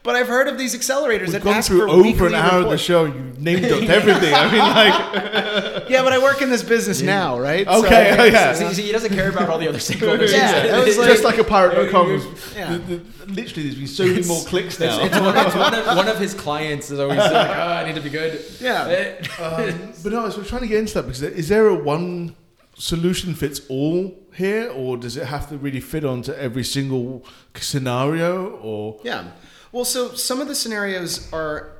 but 0.03 0.15
I've 0.15 0.27
heard 0.29 0.47
of 0.47 0.57
these 0.57 0.73
accelerators 0.75 1.21
We've 1.23 1.31
that 1.33 1.43
gone 1.43 1.55
ask 1.55 1.67
through 1.67 1.79
for 1.79 1.89
over 1.89 2.01
weekly 2.01 2.27
an 2.27 2.35
hour 2.35 2.61
of 2.61 2.69
the 2.69 2.77
show. 2.77 3.03
You 3.05 3.33
named 3.37 3.67
dropped 3.67 3.83
everything. 3.89 4.33
I 4.33 4.49
mean, 4.49 4.59
like, 4.59 5.89
Yeah, 5.89 6.03
but 6.03 6.13
I 6.13 6.19
work 6.19 6.41
in 6.41 6.49
this 6.49 6.63
business 6.63 7.01
now, 7.01 7.37
right? 7.37 7.67
Okay, 7.67 8.15
So- 8.17 8.23
yeah. 8.25 8.53
See, 8.53 8.73
see, 8.73 8.81
he 8.83 8.91
doesn't 8.93 9.13
care 9.13 9.29
about 9.29 9.49
all 9.49 9.57
the 9.57 9.67
other 9.67 9.77
stakeholders. 9.89 10.31
Yeah, 10.31 10.61
He's- 10.61 10.71
that 10.71 10.85
was 10.85 10.97
like- 10.97 11.07
just 11.09 11.23
like 11.25 11.37
a 11.37 11.43
pirate.com. 11.43 12.11
was- 12.13 12.55
Yeah. 12.55 12.77
the- 12.77 12.95
the- 12.97 13.31
literally, 13.33 13.63
there's 13.63 13.75
been 13.75 13.87
so 13.87 14.05
many 14.05 14.23
more 14.25 14.43
clicks 14.45 14.79
now. 14.79 15.03
it's, 15.03 15.19
one, 15.19 15.35
it's 15.37 15.55
one, 15.55 15.73
of, 15.73 15.85
one 15.97 16.07
of 16.07 16.17
his 16.17 16.33
clients 16.33 16.91
is 16.91 16.99
always 16.99 17.17
like, 17.17 17.31
oh, 17.31 17.33
I 17.71 17.85
need 17.85 17.95
to 17.95 18.01
be 18.01 18.09
good. 18.09 18.39
Yeah. 18.61 19.17
Um, 19.41 19.93
but 20.01 20.13
no, 20.13 20.21
I 20.21 20.25
was 20.27 20.47
trying 20.47 20.61
to 20.61 20.67
get 20.67 20.79
into 20.79 20.93
that 20.93 21.03
because 21.03 21.21
is 21.23 21.49
there 21.49 21.67
a 21.67 21.75
one 21.75 22.35
solution 22.77 23.33
fits 23.33 23.61
all 23.69 24.13
here, 24.33 24.69
or 24.69 24.97
does 24.97 25.17
it 25.17 25.25
have 25.27 25.49
to 25.49 25.57
really 25.57 25.79
fit 25.79 26.03
onto 26.05 26.31
every 26.33 26.63
single 26.63 27.25
scenario? 27.55 28.47
Or 28.61 28.99
Yeah. 29.03 29.31
Well, 29.71 29.85
so 29.85 30.13
some 30.13 30.39
of 30.41 30.47
the 30.47 30.55
scenarios 30.55 31.31
are 31.33 31.71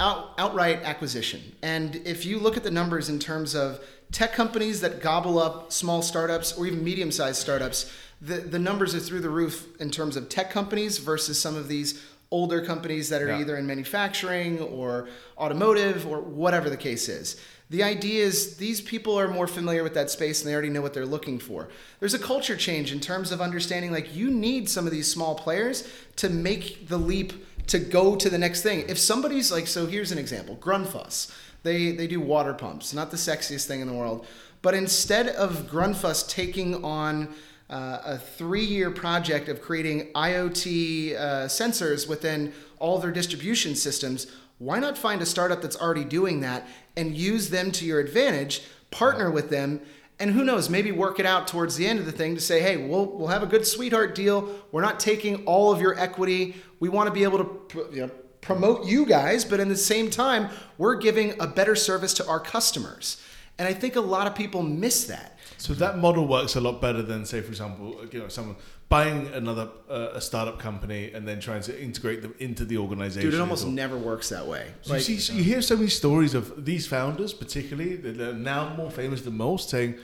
out, 0.00 0.32
outright 0.38 0.82
acquisition. 0.84 1.40
And 1.62 1.96
if 2.04 2.24
you 2.24 2.38
look 2.38 2.56
at 2.56 2.62
the 2.64 2.70
numbers 2.70 3.08
in 3.08 3.18
terms 3.18 3.54
of 3.54 3.80
tech 4.10 4.32
companies 4.32 4.80
that 4.80 5.00
gobble 5.00 5.38
up 5.38 5.72
small 5.72 6.02
startups 6.02 6.52
or 6.54 6.66
even 6.66 6.82
medium 6.82 7.10
sized 7.12 7.40
startups, 7.40 7.90
the, 8.20 8.36
the 8.36 8.58
numbers 8.58 8.94
are 8.94 9.00
through 9.00 9.20
the 9.20 9.30
roof 9.30 9.66
in 9.80 9.90
terms 9.90 10.16
of 10.16 10.28
tech 10.28 10.50
companies 10.50 10.98
versus 10.98 11.40
some 11.40 11.56
of 11.56 11.68
these 11.68 12.02
older 12.30 12.64
companies 12.64 13.10
that 13.10 13.20
are 13.20 13.28
Yeah. 13.28 13.40
either 13.40 13.56
in 13.56 13.66
manufacturing 13.66 14.58
or 14.60 15.08
automotive 15.36 16.06
or 16.06 16.20
whatever 16.20 16.70
the 16.70 16.76
case 16.78 17.08
is. 17.08 17.36
The 17.72 17.82
idea 17.82 18.22
is 18.22 18.58
these 18.58 18.82
people 18.82 19.18
are 19.18 19.28
more 19.28 19.46
familiar 19.46 19.82
with 19.82 19.94
that 19.94 20.10
space 20.10 20.42
and 20.42 20.50
they 20.50 20.52
already 20.52 20.68
know 20.68 20.82
what 20.82 20.92
they're 20.92 21.06
looking 21.06 21.38
for. 21.38 21.70
There's 22.00 22.12
a 22.12 22.18
culture 22.18 22.54
change 22.54 22.92
in 22.92 23.00
terms 23.00 23.32
of 23.32 23.40
understanding 23.40 23.90
like 23.90 24.14
you 24.14 24.30
need 24.30 24.68
some 24.68 24.84
of 24.84 24.92
these 24.92 25.10
small 25.10 25.34
players 25.34 25.90
to 26.16 26.28
make 26.28 26.88
the 26.88 26.98
leap 26.98 27.32
to 27.68 27.78
go 27.78 28.14
to 28.14 28.28
the 28.28 28.36
next 28.36 28.60
thing. 28.60 28.84
If 28.90 28.98
somebody's 28.98 29.50
like, 29.50 29.66
so 29.66 29.86
here's 29.86 30.12
an 30.12 30.18
example 30.18 30.56
Grundfos. 30.56 31.34
They, 31.62 31.92
they 31.92 32.06
do 32.06 32.20
water 32.20 32.52
pumps, 32.52 32.92
not 32.92 33.10
the 33.10 33.16
sexiest 33.16 33.64
thing 33.64 33.80
in 33.80 33.86
the 33.86 33.94
world. 33.94 34.26
But 34.60 34.74
instead 34.74 35.28
of 35.28 35.70
Grundfos 35.70 36.28
taking 36.28 36.84
on 36.84 37.34
uh, 37.70 38.00
a 38.04 38.18
three 38.18 38.66
year 38.66 38.90
project 38.90 39.48
of 39.48 39.62
creating 39.62 40.12
IoT 40.12 41.16
uh, 41.16 41.18
sensors 41.46 42.06
within 42.06 42.52
all 42.78 42.98
their 42.98 43.12
distribution 43.12 43.74
systems, 43.76 44.26
why 44.62 44.78
not 44.78 44.96
find 44.96 45.20
a 45.20 45.26
startup 45.26 45.60
that's 45.60 45.76
already 45.76 46.04
doing 46.04 46.40
that 46.40 46.68
and 46.96 47.16
use 47.16 47.50
them 47.50 47.70
to 47.72 47.84
your 47.84 48.00
advantage, 48.00 48.62
partner 48.90 49.30
with 49.30 49.50
them, 49.50 49.80
and 50.18 50.30
who 50.30 50.44
knows, 50.44 50.70
maybe 50.70 50.92
work 50.92 51.18
it 51.18 51.26
out 51.26 51.48
towards 51.48 51.76
the 51.76 51.86
end 51.86 51.98
of 51.98 52.06
the 52.06 52.12
thing 52.12 52.34
to 52.36 52.40
say, 52.40 52.60
hey, 52.60 52.76
we'll, 52.76 53.06
we'll 53.06 53.28
have 53.28 53.42
a 53.42 53.46
good 53.46 53.66
sweetheart 53.66 54.14
deal. 54.14 54.48
We're 54.70 54.82
not 54.82 55.00
taking 55.00 55.44
all 55.46 55.72
of 55.72 55.80
your 55.80 55.98
equity. 55.98 56.54
We 56.78 56.88
want 56.88 57.08
to 57.08 57.12
be 57.12 57.24
able 57.24 57.44
to 57.44 57.88
you 57.92 58.00
know, 58.02 58.10
promote 58.40 58.86
you 58.86 59.04
guys, 59.04 59.44
but 59.44 59.58
in 59.58 59.68
the 59.68 59.76
same 59.76 60.10
time, 60.10 60.50
we're 60.78 60.96
giving 60.96 61.40
a 61.40 61.46
better 61.46 61.74
service 61.74 62.14
to 62.14 62.26
our 62.28 62.38
customers. 62.38 63.20
And 63.58 63.66
I 63.66 63.74
think 63.74 63.96
a 63.96 64.00
lot 64.00 64.26
of 64.26 64.34
people 64.34 64.62
miss 64.62 65.04
that. 65.04 65.38
So 65.58 65.74
that 65.74 65.98
model 65.98 66.26
works 66.26 66.56
a 66.56 66.60
lot 66.60 66.80
better 66.80 67.02
than, 67.02 67.24
say, 67.24 67.40
for 67.40 67.48
example, 67.48 68.04
you 68.10 68.20
know, 68.20 68.28
someone 68.28 68.56
buying 68.92 69.26
another 69.28 69.70
uh, 69.88 70.10
a 70.12 70.20
startup 70.20 70.58
company 70.58 71.12
and 71.14 71.26
then 71.26 71.40
trying 71.40 71.62
to 71.62 71.82
integrate 71.82 72.20
them 72.20 72.34
into 72.40 72.62
the 72.62 72.76
organization. 72.76 73.30
Dude, 73.30 73.38
it 73.38 73.40
almost 73.40 73.66
never 73.66 73.96
works 73.96 74.28
that 74.28 74.46
way. 74.46 74.66
So 74.82 74.92
you, 74.96 75.00
see, 75.00 75.18
so 75.18 75.32
you 75.32 75.42
hear 75.42 75.62
so 75.62 75.76
many 75.76 75.88
stories 75.88 76.34
of 76.34 76.66
these 76.66 76.86
founders, 76.86 77.32
particularly 77.32 77.96
that 77.96 78.20
are 78.20 78.34
now 78.34 78.74
more 78.76 78.90
famous 78.90 79.22
than 79.22 79.34
most, 79.38 79.70
saying, 79.70 79.94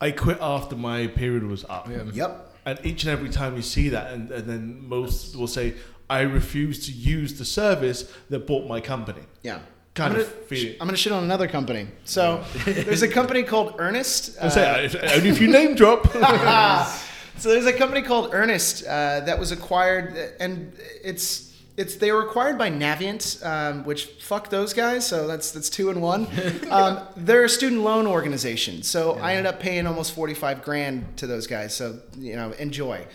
"I 0.00 0.12
quit 0.12 0.38
after 0.40 0.76
my 0.76 1.08
period 1.08 1.42
was 1.42 1.64
up." 1.68 1.88
Yep. 1.88 2.54
And 2.64 2.78
each 2.84 3.02
and 3.02 3.10
every 3.10 3.30
time 3.30 3.56
you 3.56 3.62
see 3.62 3.88
that, 3.88 4.12
and, 4.12 4.30
and 4.30 4.44
then 4.48 4.88
most 4.88 5.34
will 5.34 5.48
say, 5.48 5.74
"I 6.08 6.20
refuse 6.20 6.86
to 6.86 6.92
use 6.92 7.36
the 7.40 7.44
service 7.44 8.08
that 8.30 8.46
bought 8.46 8.68
my 8.68 8.80
company." 8.80 9.22
Yeah. 9.42 9.58
Kind 9.94 10.14
I'm 10.14 10.20
of 10.20 10.26
gonna, 10.30 10.46
feel 10.46 10.68
it. 10.68 10.76
I'm 10.80 10.86
gonna 10.86 10.96
shit 10.98 11.12
on 11.12 11.24
another 11.24 11.48
company. 11.48 11.88
So 12.04 12.44
there's 12.64 13.02
a 13.02 13.08
company 13.08 13.42
called 13.42 13.74
Earnest. 13.78 14.36
I 14.40 14.48
say, 14.50 14.88
only 15.14 15.30
if 15.30 15.40
you 15.40 15.48
name 15.48 15.74
drop. 15.74 16.06
so 17.38 17.50
there's 17.50 17.66
a 17.66 17.72
company 17.72 18.02
called 18.02 18.30
Earnest 18.32 18.84
uh, 18.84 19.20
that 19.20 19.38
was 19.38 19.52
acquired, 19.52 20.16
and 20.40 20.72
it's 21.02 21.46
it's 21.76 21.96
they 21.96 22.10
were 22.10 22.22
acquired 22.22 22.56
by 22.56 22.70
Navient, 22.70 23.44
um, 23.44 23.84
which 23.84 24.06
fuck 24.06 24.48
those 24.48 24.72
guys. 24.72 25.06
So 25.06 25.26
that's 25.26 25.52
that's 25.52 25.68
two 25.68 25.90
and 25.90 26.00
one. 26.00 26.26
Um, 26.70 27.06
they're 27.16 27.44
a 27.44 27.48
student 27.48 27.82
loan 27.82 28.06
organization, 28.06 28.82
so 28.82 29.12
I 29.18 29.34
ended 29.34 29.46
up 29.46 29.60
paying 29.60 29.86
almost 29.86 30.12
forty 30.12 30.34
five 30.34 30.62
grand 30.62 31.16
to 31.18 31.26
those 31.26 31.46
guys. 31.46 31.74
So 31.74 32.00
you 32.18 32.34
know, 32.36 32.52
enjoy. 32.52 33.06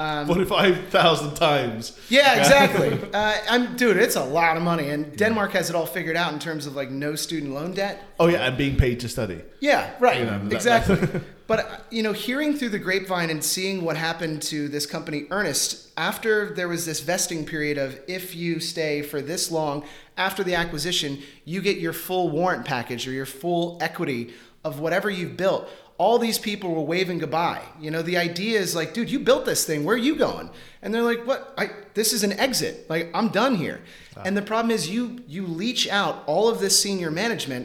Um, 0.00 0.26
Forty-five 0.26 0.88
thousand 0.88 1.34
times. 1.34 1.92
yeah, 2.08 2.38
exactly. 2.38 2.98
uh, 3.12 3.36
I'm 3.50 3.76
dude. 3.76 3.98
It's 3.98 4.16
a 4.16 4.24
lot 4.24 4.56
of 4.56 4.62
money, 4.62 4.88
and 4.88 5.14
Denmark 5.14 5.52
has 5.52 5.68
it 5.68 5.76
all 5.76 5.84
figured 5.84 6.16
out 6.16 6.32
in 6.32 6.38
terms 6.38 6.64
of 6.64 6.74
like 6.74 6.90
no 6.90 7.14
student 7.16 7.52
loan 7.52 7.72
debt. 7.74 8.02
Oh 8.18 8.26
yeah, 8.28 8.46
and 8.46 8.56
being 8.56 8.76
paid 8.76 9.00
to 9.00 9.08
study. 9.10 9.42
Yeah, 9.60 9.90
right. 10.00 10.18
You 10.20 10.24
know, 10.24 10.38
that- 10.38 10.52
exactly. 10.54 11.20
but 11.46 11.58
uh, 11.60 11.76
you 11.90 12.02
know, 12.02 12.14
hearing 12.14 12.56
through 12.56 12.70
the 12.70 12.78
grapevine 12.78 13.28
and 13.28 13.44
seeing 13.44 13.84
what 13.84 13.98
happened 13.98 14.40
to 14.42 14.68
this 14.68 14.86
company, 14.86 15.26
Earnest, 15.30 15.88
after 15.98 16.54
there 16.54 16.68
was 16.68 16.86
this 16.86 17.00
vesting 17.00 17.44
period 17.44 17.76
of 17.76 18.00
if 18.08 18.34
you 18.34 18.58
stay 18.58 19.02
for 19.02 19.20
this 19.20 19.50
long 19.50 19.84
after 20.16 20.42
the 20.42 20.54
acquisition, 20.54 21.18
you 21.44 21.60
get 21.60 21.76
your 21.76 21.92
full 21.92 22.30
warrant 22.30 22.64
package 22.64 23.06
or 23.06 23.12
your 23.12 23.26
full 23.26 23.76
equity 23.82 24.32
of 24.64 24.80
whatever 24.80 25.10
you've 25.10 25.36
built. 25.36 25.68
All 26.04 26.18
these 26.18 26.38
people 26.38 26.68
were 26.74 26.86
waving 26.94 27.18
goodbye. 27.24 27.60
You 27.84 27.90
know, 27.90 28.02
the 28.02 28.16
idea 28.16 28.58
is 28.58 28.74
like, 28.80 28.94
dude, 28.94 29.10
you 29.14 29.18
built 29.30 29.44
this 29.44 29.62
thing. 29.68 29.84
Where 29.84 29.94
are 29.98 30.04
you 30.10 30.16
going? 30.16 30.48
And 30.80 30.94
they're 30.94 31.02
like, 31.12 31.22
what? 31.26 31.40
I, 31.58 31.64
this 31.92 32.12
is 32.14 32.22
an 32.28 32.32
exit. 32.46 32.74
Like, 32.88 33.10
I'm 33.18 33.28
done 33.28 33.54
here. 33.64 33.78
And 34.24 34.32
the 34.40 34.46
problem 34.52 34.70
is, 34.70 34.88
you 34.94 35.02
you 35.34 35.42
leach 35.46 35.84
out 36.00 36.14
all 36.26 36.46
of 36.52 36.56
this 36.64 36.74
senior 36.84 37.10
management 37.10 37.64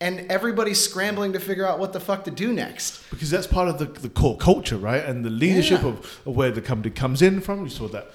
and 0.00 0.14
everybody's 0.36 0.80
scrambling 0.88 1.32
to 1.32 1.40
figure 1.40 1.66
out 1.68 1.78
what 1.78 1.92
the 1.92 2.00
fuck 2.00 2.24
to 2.24 2.30
do 2.44 2.48
next. 2.52 2.88
because 3.10 3.30
that's 3.30 3.46
part 3.58 3.68
of 3.72 3.76
the, 3.78 3.86
the 4.06 4.10
core 4.20 4.36
culture, 4.36 4.76
right? 4.90 5.02
And 5.10 5.24
the 5.24 5.30
leadership 5.44 5.80
Yeah. 5.82 5.90
of, 5.92 6.20
of 6.26 6.32
where 6.36 6.50
the 6.58 6.60
company 6.70 6.92
comes 7.02 7.22
in 7.22 7.40
from. 7.40 7.56
You 7.66 7.70
saw 7.70 7.88
that, 7.96 8.06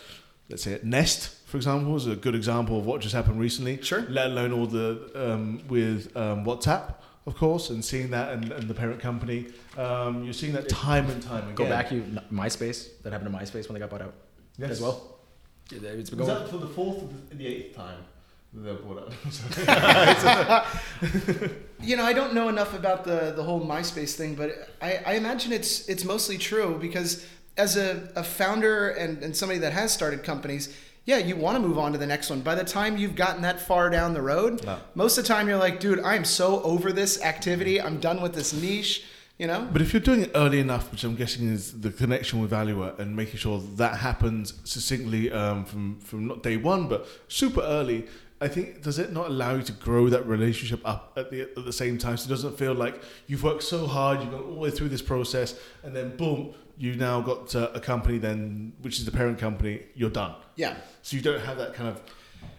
let's 0.50 0.64
say, 0.64 0.74
at 0.74 0.84
Nest, 0.84 1.22
for 1.50 1.58
example, 1.58 1.96
is 1.96 2.08
a 2.08 2.16
good 2.26 2.36
example 2.36 2.76
of 2.80 2.86
what 2.86 2.98
just 3.06 3.16
happened 3.16 3.40
recently. 3.48 3.82
Sure. 3.82 4.04
Let 4.10 4.28
alone 4.34 4.52
all 4.58 4.68
the 4.68 4.90
um, 5.16 5.44
with 5.76 6.16
um, 6.16 6.46
WhatsApp, 6.46 6.86
of 7.28 7.36
course, 7.36 7.70
and 7.70 7.84
seeing 7.86 8.10
that 8.12 8.34
and, 8.34 8.52
and 8.52 8.68
the 8.68 8.74
parent 8.74 9.00
company. 9.00 9.48
Um, 9.78 10.24
you're 10.24 10.34
seeing 10.34 10.54
that 10.54 10.68
time 10.70 11.10
and 11.10 11.22
time 11.22 11.44
again. 11.44 11.56
Go 11.56 11.66
back, 11.70 11.92
you 11.92 12.02
MySpace. 12.32 12.90
That 13.04 13.14
happened 13.14 13.32
to 13.32 13.38
MySpace 13.40 13.68
when 13.68 13.74
they 13.76 13.80
got 13.80 13.90
bought 13.90 14.02
out 14.02 14.14
Yes. 14.58 14.72
as 14.72 14.82
well. 14.82 15.20
Yeah, 15.72 15.90
It's 15.90 16.10
been 16.10 16.20
Was 16.20 16.28
going. 16.28 16.40
that 16.42 16.50
for 16.50 16.58
the 16.58 16.68
fourth 16.68 17.04
or 17.04 17.10
the, 17.30 17.36
the 17.36 17.48
eighth 17.48 17.76
time 17.76 18.00
they 18.54 18.70
were 18.72 18.78
brought 18.80 19.08
up? 19.08 20.68
You 21.82 21.96
know, 21.98 22.04
I 22.04 22.14
don't 22.14 22.34
know 22.34 22.48
enough 22.50 22.74
about 22.76 23.04
the 23.06 23.34
the 23.36 23.44
whole 23.44 23.62
MySpace 23.66 24.14
thing, 24.16 24.36
but 24.36 24.70
I, 24.82 25.00
I 25.06 25.14
imagine 25.14 25.52
it's 25.52 25.88
it's 25.90 26.04
mostly 26.04 26.38
true 26.38 26.78
because 26.80 27.26
as 27.58 27.76
a, 27.78 28.10
a 28.16 28.24
founder 28.24 28.90
and, 28.90 29.24
and 29.24 29.36
somebody 29.36 29.60
that 29.60 29.74
has 29.74 29.92
started 29.92 30.24
companies, 30.24 30.76
yeah, 31.06 31.18
you 31.18 31.36
want 31.36 31.56
to 31.60 31.68
move 31.68 31.78
on 31.80 31.92
to 31.94 31.98
the 31.98 32.06
next 32.06 32.30
one. 32.30 32.42
By 32.42 32.56
the 32.56 32.64
time 32.64 32.98
you've 32.98 33.16
gotten 33.16 33.42
that 33.42 33.60
far 33.60 33.90
down 33.90 34.14
the 34.14 34.22
road, 34.22 34.64
Yeah. 34.64 34.80
most 34.96 35.18
of 35.18 35.24
the 35.24 35.28
time 35.28 35.48
you're 35.48 35.58
like, 35.58 35.80
dude, 35.80 36.00
I'm 36.02 36.24
so 36.26 36.62
over 36.64 36.92
this 36.92 37.22
activity. 37.24 37.82
I'm 37.82 38.00
done 38.00 38.22
with 38.22 38.34
this 38.36 38.54
niche. 38.54 39.04
You 39.38 39.48
know? 39.48 39.68
But 39.74 39.82
if 39.82 39.92
you're 39.92 40.00
doing 40.02 40.22
it 40.22 40.32
early 40.36 40.60
enough, 40.60 40.92
which 40.92 41.04
I'm 41.04 41.16
guessing 41.16 41.50
is 41.52 41.82
the 41.82 41.90
connection 41.90 42.40
with 42.42 42.52
Valuer 42.52 42.94
and 43.00 43.16
making 43.16 43.38
sure 43.38 43.60
that 43.78 43.98
happens 43.98 44.54
succinctly 44.66 45.32
um, 45.32 45.66
from 45.66 46.00
from 46.00 46.28
not 46.28 46.44
day 46.44 46.58
one, 46.58 46.88
but 46.88 47.08
super 47.28 47.62
early, 47.62 48.06
I 48.40 48.48
think 48.48 48.84
does 48.84 49.00
it 49.00 49.12
not 49.12 49.30
allow 49.30 49.56
you 49.56 49.64
to 49.64 49.72
grow 49.72 50.10
that 50.10 50.28
relationship 50.28 50.80
up 50.86 51.14
at 51.18 51.32
the 51.32 51.42
at 51.58 51.66
the 51.66 51.74
same 51.74 51.98
time? 51.98 52.18
So 52.18 52.28
it 52.28 52.30
doesn't 52.30 52.56
feel 52.60 52.76
like 52.76 53.02
you've 53.26 53.42
worked 53.42 53.64
so 53.64 53.88
hard, 53.88 54.20
you've 54.22 54.30
gone 54.30 54.44
all 54.44 54.54
the 54.54 54.60
way 54.60 54.70
through 54.70 54.90
this 54.90 55.02
process, 55.02 55.56
and 55.82 55.96
then 55.96 56.16
boom, 56.18 56.54
you 56.78 56.94
now 56.94 57.20
got 57.22 57.56
uh, 57.56 57.70
a 57.74 57.80
company 57.80 58.20
then, 58.20 58.74
which 58.84 59.00
is 59.00 59.06
the 59.06 59.12
parent 59.12 59.40
company. 59.40 59.82
You're 59.96 60.12
done. 60.12 60.36
Yeah. 60.56 60.76
So 61.02 61.18
you 61.18 61.24
don't 61.24 61.42
have 61.42 61.58
that 61.58 61.74
kind 61.74 61.90
of 61.90 62.02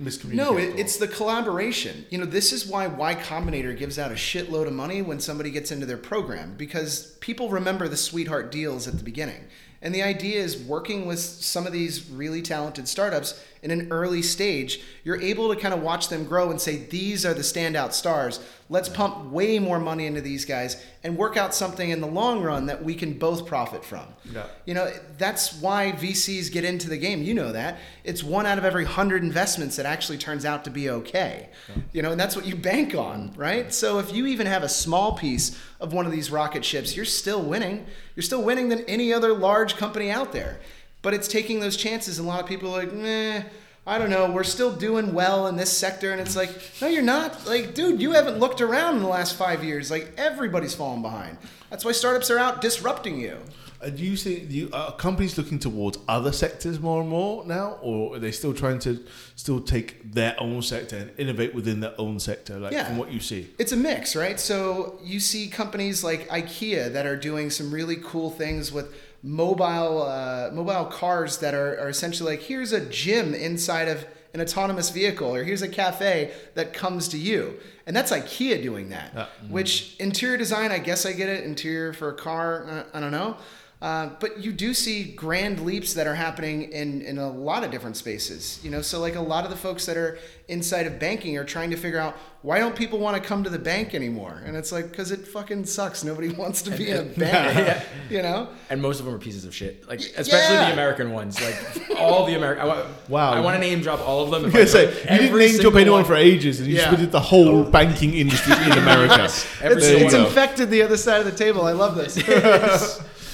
miscommunication. 0.01 0.35
No, 0.35 0.59
it, 0.59 0.79
it's 0.79 0.97
the 0.97 1.09
collaboration. 1.09 2.07
You 2.11 2.19
know, 2.19 2.25
this 2.25 2.53
is 2.53 2.67
why 2.67 2.87
Y 2.87 3.15
Combinator 3.15 3.77
gives 3.77 3.99
out 3.99 4.11
a 4.11 4.15
shitload 4.15 4.67
of 4.67 4.73
money 4.73 5.03
when 5.03 5.21
somebody 5.21 5.51
gets 5.51 5.71
into 5.71 5.87
their 5.87 5.97
program 5.97 6.55
because 6.57 7.17
people 7.21 7.49
remember 7.49 7.89
the 7.89 7.97
sweetheart 7.97 8.51
deals 8.51 8.87
at 8.89 8.99
the 8.99 9.05
beginning. 9.05 9.45
And 9.81 9.93
the 9.93 10.03
idea 10.03 10.41
is 10.41 10.57
working 10.57 11.07
with 11.07 11.19
some 11.19 11.67
of 11.67 11.73
these 11.73 12.09
really 12.09 12.41
talented 12.41 12.87
startups 12.87 13.43
in 13.63 13.71
an 13.71 13.89
early 13.93 14.23
stage, 14.23 14.81
you're 15.05 15.21
able 15.21 15.55
to 15.55 15.61
kind 15.61 15.73
of 15.73 15.83
watch 15.83 16.09
them 16.09 16.25
grow 16.25 16.51
and 16.51 16.61
say, 16.61 16.77
these 16.77 17.25
are 17.25 17.33
the 17.33 17.43
standout 17.43 17.93
stars. 17.93 18.41
Let's 18.69 18.89
pump 18.89 19.31
way 19.31 19.59
more 19.59 19.79
money 19.79 20.07
into 20.07 20.21
these 20.21 20.45
guys 20.45 20.83
and 21.05 21.17
work 21.17 21.37
out 21.37 21.55
something 21.55 21.91
in 21.91 22.01
the 22.01 22.07
long 22.07 22.43
run 22.43 22.67
that 22.67 22.83
we 22.83 22.95
can 22.95 23.19
both 23.19 23.47
profit 23.47 23.85
from. 23.85 24.07
Yeah. 24.33 24.47
You 24.65 24.75
know, 24.75 24.91
that's 25.17 25.61
why 25.61 25.93
VCs 25.93 26.51
get 26.51 26.65
into 26.65 26.89
the 26.89 26.97
game. 26.97 27.23
You 27.23 27.35
know 27.35 27.53
that. 27.53 27.79
It's 28.03 28.25
one 28.25 28.47
out 28.47 28.59
of 28.59 28.65
every 28.65 28.85
hundred 28.85 29.23
investments 29.23 29.77
that 29.77 29.87
actually 29.87 30.19
turns 30.19 30.45
out 30.45 30.65
to 30.65 30.71
be 30.71 30.91
okay. 30.91 31.51
You 31.93 32.03
know, 32.03 32.13
and 32.13 32.21
that's 32.21 32.35
what 32.35 32.47
you 32.47 32.57
bank 32.57 32.95
on, 32.95 33.33
right? 33.37 33.73
So 33.73 33.99
if 33.99 34.13
you 34.13 34.27
even 34.27 34.47
have 34.47 34.63
a 34.63 34.69
small 34.69 35.17
piece 35.17 35.57
of 35.79 35.93
one 35.93 36.07
of 36.07 36.13
these 36.13 36.31
rocket 36.31 36.65
ships, 36.65 36.97
you're 36.97 37.05
still 37.05 37.43
winning. 37.43 37.87
You're 38.17 38.23
still 38.23 38.43
winning 38.43 38.71
than 38.71 38.81
any 38.87 39.13
other 39.13 39.33
large 39.33 39.77
company 39.77 40.11
out 40.11 40.33
there. 40.33 40.59
But 41.03 41.15
it's 41.15 41.29
taking 41.29 41.61
those 41.61 41.77
chances. 41.77 42.19
And 42.19 42.27
a 42.27 42.31
lot 42.31 42.41
of 42.41 42.47
people 42.47 42.75
are 42.75 42.83
like, 42.85 42.93
meh. 42.93 43.43
I 43.85 43.99
don't 43.99 44.11
know. 44.11 44.31
We're 44.31 44.45
still 44.45 44.73
doing 44.73 45.13
well 45.13 45.49
in 45.49 45.57
this 45.57 45.77
sector, 45.77 46.13
and 46.13 46.21
it's 46.21 46.37
like, 46.37 46.51
no, 46.81 46.87
you're 46.87 47.03
not. 47.03 47.49
Like, 47.49 47.75
dude, 47.75 48.01
you 48.01 48.13
haven't 48.13 48.39
looked 48.39 48.61
around 48.61 48.95
in 48.99 49.03
the 49.03 49.09
last 49.09 49.35
five 49.35 49.65
years. 49.65 49.91
Like, 49.91 50.13
everybody's 50.17 50.73
fallen 50.73 51.03
behind. 51.03 51.37
That's 51.69 51.85
why 51.85 51.91
startups 51.91 52.31
are 52.31 52.39
out 52.39 52.61
disrupting 52.61 53.19
you. 53.19 53.39
Uh, 53.83 53.91
do 53.91 54.05
you 54.05 54.17
think 54.17 54.49
you 54.53 54.71
are 54.73 54.93
companies 54.93 55.37
looking 55.37 55.59
towards 55.59 55.99
other 56.07 56.31
sectors 56.31 56.79
more 56.79 57.01
and 57.01 57.11
more 57.11 57.45
now, 57.45 57.79
or 57.83 58.15
are 58.15 58.19
they 58.21 58.31
still 58.31 58.55
trying 58.55 58.79
to 58.79 59.05
still 59.35 59.61
take 59.61 60.13
their 60.13 60.37
own 60.41 60.63
sector 60.63 60.97
and 60.99 61.11
innovate 61.19 61.53
within 61.53 61.81
their 61.81 61.95
own 61.99 62.21
sector? 62.21 62.61
Like 62.61 62.71
Yeah. 62.71 62.85
from 62.87 62.99
what 62.99 63.11
you 63.11 63.19
see, 63.19 63.51
It's 63.59 63.73
a 63.73 63.77
mix, 63.77 64.15
right? 64.15 64.39
So 64.39 65.01
you 65.03 65.19
see 65.19 65.49
companies 65.49 66.05
like 66.05 66.29
IKEA 66.29 66.93
that 66.93 67.07
are 67.07 67.17
doing 67.17 67.51
some 67.51 67.73
really 67.75 67.97
cool 67.97 68.31
things 68.31 68.71
with 68.71 68.95
mobile 69.23 70.03
uh, 70.03 70.51
mobile 70.53 70.87
cars 70.87 71.39
that 71.39 71.55
are, 71.55 71.79
are 71.81 71.89
essentially 71.89 72.33
like 72.33 72.43
here's 72.43 72.73
a 72.73 72.85
gym 72.87 73.35
inside 73.35 73.89
of 73.89 74.05
an 74.35 74.41
autonomous 74.41 74.91
vehicle, 74.91 75.35
or 75.35 75.45
here's 75.45 75.63
a 75.63 75.69
cafe 75.69 76.33
that 76.55 76.73
comes 76.73 77.07
to 77.09 77.19
you, 77.19 77.59
and 77.87 77.95
that's 77.95 78.11
IKEA 78.11 78.63
doing 78.63 78.89
that. 78.89 79.13
Yeah. 79.15 79.27
Which 79.51 79.95
interior 79.99 80.39
design, 80.39 80.73
I 80.73 80.79
guess 80.79 81.05
I 81.05 81.13
get 81.13 81.29
it. 81.29 81.45
Interior 81.45 81.93
for 81.93 82.09
a 82.09 82.15
car, 82.15 82.67
uh, 82.67 82.85
I 82.97 83.01
don't 83.01 83.13
know. 83.13 83.37
Uh, 83.83 84.11
but 84.21 84.39
you 84.39 84.53
do 84.53 84.73
see 84.73 85.03
grand 85.03 85.59
leaps 85.67 85.95
that 85.95 86.07
are 86.07 86.15
happening 86.15 86.71
in, 86.71 87.03
in 87.03 87.19
a 87.19 87.29
lot 87.29 87.65
of 87.65 87.73
different 87.73 87.97
spaces. 87.97 88.61
You 88.63 88.71
know, 88.71 88.81
so 88.81 89.01
like 89.01 89.17
a 89.17 89.21
lot 89.21 89.45
of 89.45 89.51
the 89.51 89.57
folks 89.57 89.87
that 89.87 89.97
are 89.97 90.19
inside 90.47 90.87
of 90.87 91.01
banking 91.01 91.37
are 91.37 91.43
trying 91.45 91.71
to 91.71 91.77
figure 91.77 91.99
out 91.99 92.17
why 92.43 92.59
don't 92.61 92.77
people 92.77 92.99
want 93.01 93.21
to 93.21 93.29
come 93.29 93.43
to 93.43 93.51
the 93.51 93.59
bank 93.59 93.93
anymore? 93.93 94.41
And 94.47 94.57
it's 94.57 94.71
like 94.71 94.89
because 94.91 95.11
it 95.11 95.27
fucking 95.27 95.65
sucks. 95.65 96.05
Nobody 96.05 96.29
wants 96.43 96.63
to 96.63 96.71
be 96.71 96.91
in 96.91 96.97
a 96.97 97.03
bank. 97.03 97.83
You 98.09 98.23
know. 98.23 98.51
And 98.71 98.81
most 98.81 99.01
of 99.01 99.07
them 99.07 99.17
are 99.17 99.19
pieces 99.19 99.45
of 99.45 99.53
shit. 99.53 99.89
Like 99.89 99.99
especially 99.99 100.55
Yeah. 100.55 100.67
the 100.69 100.73
American 100.75 101.11
ones. 101.11 101.41
Like 101.43 101.99
all 101.99 102.25
the 102.25 102.35
American. 102.37 102.69
Wa- 102.69 102.87
Wow. 103.09 103.33
I 103.33 103.41
want 103.41 103.57
to 103.57 103.61
name 103.61 103.81
drop 103.81 103.99
all 104.07 104.23
of 104.23 104.31
them. 104.31 104.45
I 104.45 104.49
If 104.49 104.55
was 104.55 104.73
say 104.73 104.85
you 105.13 105.19
didn't 105.19 105.39
name 105.39 105.59
drop 105.61 105.75
anyone 105.75 105.99
one. 106.03 106.05
for 106.05 106.15
ages, 106.15 106.61
and 106.61 106.69
you 106.69 106.77
Yeah. 106.77 106.91
just 106.91 107.01
did 107.01 107.11
the 107.11 107.19
whole 107.21 107.65
banking 107.65 108.15
industry 108.15 108.55
in 108.65 108.73
America. 108.79 109.25
It's, 109.25 109.45
it's 109.61 110.15
infected 110.15 110.71
the 110.71 110.83
other 110.83 110.97
side 110.97 111.19
of 111.19 111.27
the 111.27 111.37
table. 111.37 111.63
I 111.67 111.73
love 111.73 111.97
this. 111.97 112.17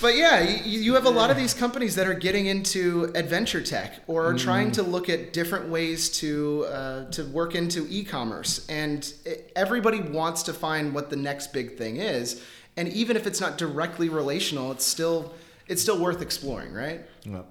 But 0.00 0.16
yeah, 0.16 0.40
you, 0.40 0.80
you 0.80 0.94
have 0.94 1.06
a 1.06 1.10
lot 1.10 1.30
of 1.30 1.36
these 1.36 1.54
companies 1.54 1.94
that 1.96 2.06
are 2.06 2.14
getting 2.14 2.46
into 2.46 3.10
adventure 3.14 3.60
tech 3.60 4.00
or 4.06 4.26
are 4.26 4.34
trying 4.34 4.70
to 4.72 4.82
look 4.82 5.08
at 5.08 5.32
different 5.32 5.68
ways 5.68 6.08
to 6.20 6.66
uh, 6.66 7.10
to 7.10 7.24
work 7.24 7.54
into 7.54 7.86
e-commerce, 7.88 8.66
and 8.68 9.12
everybody 9.56 10.00
wants 10.00 10.42
to 10.44 10.52
find 10.52 10.94
what 10.94 11.10
the 11.10 11.16
next 11.16 11.52
big 11.52 11.76
thing 11.76 11.96
is. 11.96 12.42
And 12.76 12.88
even 12.88 13.16
if 13.16 13.26
it's 13.26 13.40
not 13.40 13.58
directly 13.58 14.08
relational, 14.08 14.70
it's 14.72 14.84
still 14.84 15.34
it's 15.66 15.82
still 15.82 15.98
worth 15.98 16.22
exploring, 16.22 16.72
right? 16.72 17.02
Yeah. 17.24 17.42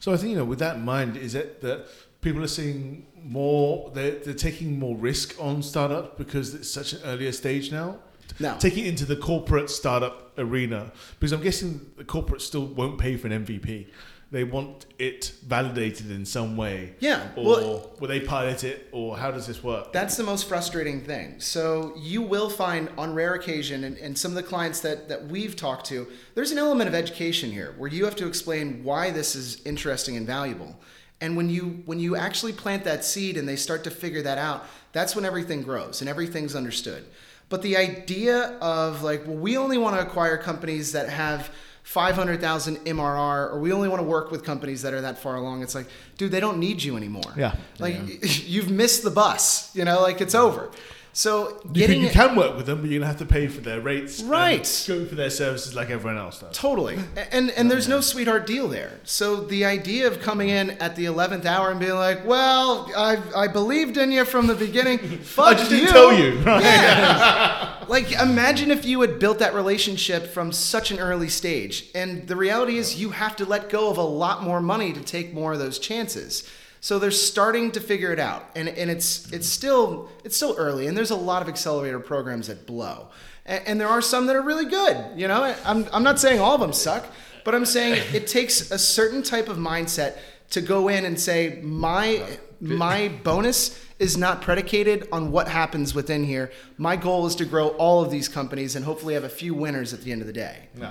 So 0.00 0.12
I 0.12 0.16
think 0.16 0.30
you 0.30 0.36
know, 0.36 0.44
with 0.44 0.58
that 0.60 0.76
in 0.76 0.84
mind, 0.84 1.16
is 1.16 1.34
it 1.34 1.60
that 1.62 1.86
people 2.20 2.42
are 2.42 2.48
seeing 2.48 3.06
more? 3.22 3.90
They're, 3.94 4.18
they're 4.18 4.34
taking 4.34 4.78
more 4.78 4.96
risk 4.96 5.34
on 5.40 5.62
startups 5.62 6.18
because 6.18 6.54
it's 6.54 6.70
such 6.70 6.92
an 6.92 7.00
earlier 7.04 7.32
stage 7.32 7.72
now. 7.72 7.98
No. 8.40 8.56
Taking 8.58 8.84
it 8.86 8.88
into 8.88 9.04
the 9.04 9.16
corporate 9.16 9.70
startup 9.70 10.32
arena 10.38 10.92
because 11.20 11.32
I'm 11.32 11.42
guessing 11.42 11.80
the 11.96 12.04
corporate 12.04 12.42
still 12.42 12.66
won't 12.66 12.98
pay 12.98 13.16
for 13.16 13.28
an 13.28 13.44
MVP. 13.44 13.86
They 14.30 14.42
want 14.42 14.86
it 14.98 15.32
validated 15.46 16.10
in 16.10 16.26
some 16.26 16.56
way. 16.56 16.94
Yeah, 16.98 17.28
Or 17.36 17.44
well- 17.44 17.92
will 18.00 18.08
they 18.08 18.18
pilot 18.18 18.64
it, 18.64 18.88
or 18.90 19.16
how 19.16 19.30
does 19.30 19.46
this 19.46 19.62
work? 19.62 19.92
That's 19.92 20.16
the 20.16 20.24
most 20.24 20.48
frustrating 20.48 21.02
thing. 21.02 21.38
So 21.38 21.92
you 21.96 22.20
will 22.20 22.50
find 22.50 22.88
on 22.98 23.14
rare 23.14 23.34
occasion, 23.34 23.84
and, 23.84 23.96
and 23.98 24.18
some 24.18 24.32
of 24.32 24.34
the 24.34 24.42
clients 24.42 24.80
that, 24.80 25.08
that 25.08 25.26
we've 25.28 25.54
talked 25.54 25.86
to, 25.86 26.08
there's 26.34 26.50
an 26.50 26.58
element 26.58 26.88
of 26.88 26.94
education 26.96 27.52
here 27.52 27.74
where 27.78 27.88
you 27.88 28.04
have 28.06 28.16
to 28.16 28.26
explain 28.26 28.82
why 28.82 29.10
this 29.12 29.36
is 29.36 29.64
interesting 29.64 30.16
and 30.16 30.26
valuable. 30.26 30.74
And 31.20 31.36
when 31.36 31.48
you 31.48 31.82
when 31.86 32.00
you 32.00 32.16
actually 32.16 32.52
plant 32.52 32.82
that 32.84 33.04
seed 33.04 33.36
and 33.36 33.48
they 33.48 33.56
start 33.56 33.84
to 33.84 33.90
figure 33.90 34.22
that 34.22 34.36
out, 34.36 34.66
that's 34.92 35.14
when 35.14 35.24
everything 35.24 35.62
grows 35.62 36.00
and 36.00 36.10
everything's 36.10 36.56
understood. 36.56 37.04
But 37.48 37.62
the 37.62 37.76
idea 37.76 38.56
of 38.60 39.02
like, 39.02 39.26
well, 39.26 39.36
we 39.36 39.56
only 39.56 39.78
want 39.78 39.96
to 39.96 40.02
acquire 40.02 40.36
companies 40.36 40.92
that 40.92 41.08
have 41.08 41.50
500,000 41.84 42.78
MRR, 42.78 43.52
or 43.52 43.60
we 43.60 43.70
only 43.70 43.88
want 43.88 44.00
to 44.00 44.06
work 44.06 44.30
with 44.30 44.42
companies 44.42 44.82
that 44.82 44.94
are 44.94 45.02
that 45.02 45.18
far 45.18 45.36
along. 45.36 45.62
It's 45.62 45.74
like, 45.74 45.86
dude, 46.16 46.32
they 46.32 46.40
don't 46.40 46.58
need 46.58 46.82
you 46.82 46.96
anymore. 46.96 47.32
Yeah. 47.36 47.54
Like 47.78 47.96
you've 48.46 48.70
missed 48.70 49.02
the 49.04 49.10
bus, 49.10 49.74
you 49.76 49.84
know, 49.84 50.00
like 50.00 50.20
it's 50.20 50.34
over. 50.34 50.70
So 51.16 51.60
you, 51.72 51.86
can, 51.86 52.00
you 52.00 52.10
can 52.10 52.34
work 52.34 52.56
with 52.56 52.66
them, 52.66 52.80
but 52.80 52.90
you're 52.90 52.98
gonna 52.98 53.06
have 53.06 53.20
to 53.20 53.24
pay 53.24 53.46
for 53.46 53.60
their 53.60 53.80
rates, 53.80 54.18
and 54.18 54.28
Right. 54.28 54.84
Go 54.88 55.06
for 55.06 55.14
their 55.14 55.30
services 55.30 55.72
like 55.72 55.88
everyone 55.88 56.18
else 56.18 56.40
does. 56.40 56.56
Totally. 56.56 56.98
And 57.30 57.50
and 57.52 57.70
there's 57.70 57.86
no 57.86 58.00
sweetheart 58.00 58.48
deal 58.48 58.66
there. 58.66 58.98
So 59.04 59.36
the 59.36 59.64
idea 59.64 60.08
of 60.08 60.20
coming 60.20 60.48
in 60.48 60.70
at 60.70 60.96
the 60.96 61.04
11th 61.04 61.44
hour 61.46 61.70
and 61.70 61.78
being 61.78 61.94
like, 61.94 62.26
"Well, 62.26 62.90
I 62.96 63.22
I 63.36 63.46
believed 63.46 63.96
in 63.96 64.10
you 64.10 64.24
from 64.24 64.48
the 64.48 64.56
beginning." 64.56 64.98
Fuck 65.22 65.46
I 65.46 65.54
just 65.54 65.70
didn't 65.70 65.86
you. 65.86 65.92
tell 65.92 66.12
you. 66.12 66.38
Right? 66.40 66.64
Yeah. 66.64 67.84
like 67.88 68.10
imagine 68.12 68.72
if 68.72 68.84
you 68.84 69.00
had 69.00 69.20
built 69.20 69.38
that 69.38 69.54
relationship 69.54 70.26
from 70.26 70.50
such 70.50 70.90
an 70.90 70.98
early 70.98 71.28
stage. 71.28 71.90
And 71.94 72.26
the 72.26 72.34
reality 72.34 72.76
is 72.76 73.00
you 73.00 73.10
have 73.10 73.36
to 73.36 73.44
let 73.44 73.70
go 73.70 73.88
of 73.88 73.98
a 73.98 74.02
lot 74.02 74.42
more 74.42 74.60
money 74.60 74.92
to 74.92 75.00
take 75.00 75.32
more 75.32 75.52
of 75.52 75.60
those 75.60 75.78
chances. 75.78 76.48
So 76.84 76.98
they're 76.98 77.10
starting 77.10 77.70
to 77.70 77.80
figure 77.80 78.12
it 78.12 78.18
out. 78.18 78.50
And 78.54 78.68
and 78.68 78.90
it's 78.90 79.32
it's 79.32 79.48
still 79.48 80.10
it's 80.22 80.36
still 80.36 80.54
early 80.58 80.86
and 80.86 80.94
there's 80.94 81.12
a 81.12 81.16
lot 81.16 81.40
of 81.40 81.48
accelerator 81.48 81.98
programs 81.98 82.48
that 82.48 82.66
blow. 82.66 83.08
And, 83.46 83.66
and 83.66 83.80
there 83.80 83.88
are 83.88 84.02
some 84.02 84.26
that 84.26 84.36
are 84.36 84.42
really 84.42 84.66
good, 84.66 84.98
you 85.16 85.26
know? 85.26 85.54
I'm 85.64 85.86
I'm 85.94 86.02
not 86.02 86.20
saying 86.20 86.40
all 86.40 86.56
of 86.56 86.60
them 86.60 86.74
suck, 86.74 87.06
But 87.42 87.54
I'm 87.54 87.64
saying 87.64 88.02
it 88.12 88.26
takes 88.26 88.70
a 88.70 88.78
certain 88.78 89.22
type 89.22 89.48
of 89.48 89.56
mindset 89.56 90.18
to 90.50 90.60
go 90.60 90.88
in 90.88 91.06
and 91.06 91.18
say 91.18 91.58
my 91.62 92.22
my 92.60 93.08
bonus 93.22 93.82
is 93.98 94.18
not 94.18 94.42
predicated 94.42 95.08
on 95.10 95.32
what 95.32 95.48
happens 95.48 95.94
within 95.94 96.22
here. 96.22 96.52
My 96.76 96.96
goal 96.96 97.24
is 97.24 97.34
to 97.36 97.46
grow 97.46 97.68
all 97.68 98.04
of 98.04 98.10
these 98.10 98.28
companies 98.28 98.76
and 98.76 98.84
hopefully 98.84 99.14
have 99.14 99.24
a 99.24 99.30
few 99.30 99.54
winners 99.54 99.94
at 99.94 100.02
the 100.02 100.12
end 100.12 100.20
of 100.20 100.26
the 100.26 100.34
day. 100.34 100.68
No. 100.74 100.90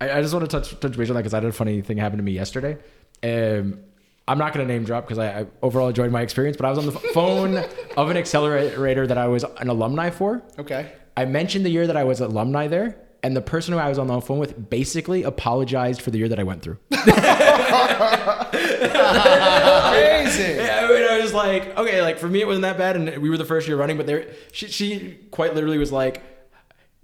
I, 0.00 0.12
I 0.12 0.22
just 0.22 0.32
want 0.32 0.48
to 0.48 0.60
touch 0.60 0.78
touch 0.78 0.96
base 0.96 1.10
on 1.10 1.16
that 1.16 1.22
because 1.22 1.34
I 1.34 1.38
had 1.38 1.44
a 1.44 1.50
funny 1.50 1.82
thing 1.82 1.96
happen 1.96 2.18
to 2.18 2.22
me 2.22 2.30
yesterday. 2.30 2.78
Um, 3.24 3.80
I'm 4.28 4.38
not 4.38 4.52
going 4.52 4.66
to 4.66 4.72
name 4.72 4.84
drop 4.84 5.04
because 5.04 5.18
I, 5.18 5.40
I 5.40 5.46
overall 5.62 5.88
enjoyed 5.88 6.12
my 6.12 6.20
experience, 6.22 6.56
but 6.56 6.66
I 6.66 6.70
was 6.70 6.78
on 6.78 6.86
the 6.86 6.92
f- 6.92 7.02
phone 7.14 7.56
of 7.96 8.10
an 8.10 8.16
accelerator 8.16 9.06
that 9.06 9.16
I 9.18 9.26
was 9.26 9.42
an 9.44 9.68
alumni 9.68 10.10
for. 10.10 10.42
Okay. 10.58 10.92
I 11.16 11.24
mentioned 11.24 11.64
the 11.64 11.70
year 11.70 11.86
that 11.86 11.96
I 11.96 12.04
was 12.04 12.20
alumni 12.20 12.68
there, 12.68 12.96
and 13.22 13.34
the 13.34 13.40
person 13.40 13.72
who 13.72 13.80
I 13.80 13.88
was 13.88 13.98
on 13.98 14.06
the 14.06 14.20
phone 14.20 14.38
with 14.38 14.70
basically 14.70 15.22
apologized 15.24 16.02
for 16.02 16.10
the 16.10 16.18
year 16.18 16.28
that 16.28 16.38
I 16.38 16.44
went 16.44 16.62
through. 16.62 16.78
Crazy. 16.90 17.02
Yeah, 20.54 20.80
I, 20.82 20.88
mean, 20.88 21.04
I 21.10 21.18
was 21.20 21.32
like, 21.34 21.76
okay, 21.76 22.02
like 22.02 22.18
for 22.18 22.28
me 22.28 22.40
it 22.40 22.46
wasn't 22.46 22.62
that 22.62 22.78
bad, 22.78 22.96
and 22.96 23.18
we 23.18 23.30
were 23.30 23.38
the 23.38 23.44
first 23.44 23.66
year 23.66 23.76
running, 23.76 23.96
but 23.96 24.06
there, 24.06 24.28
she, 24.52 24.68
she 24.68 25.18
quite 25.30 25.54
literally 25.54 25.78
was 25.78 25.90
like, 25.90 26.22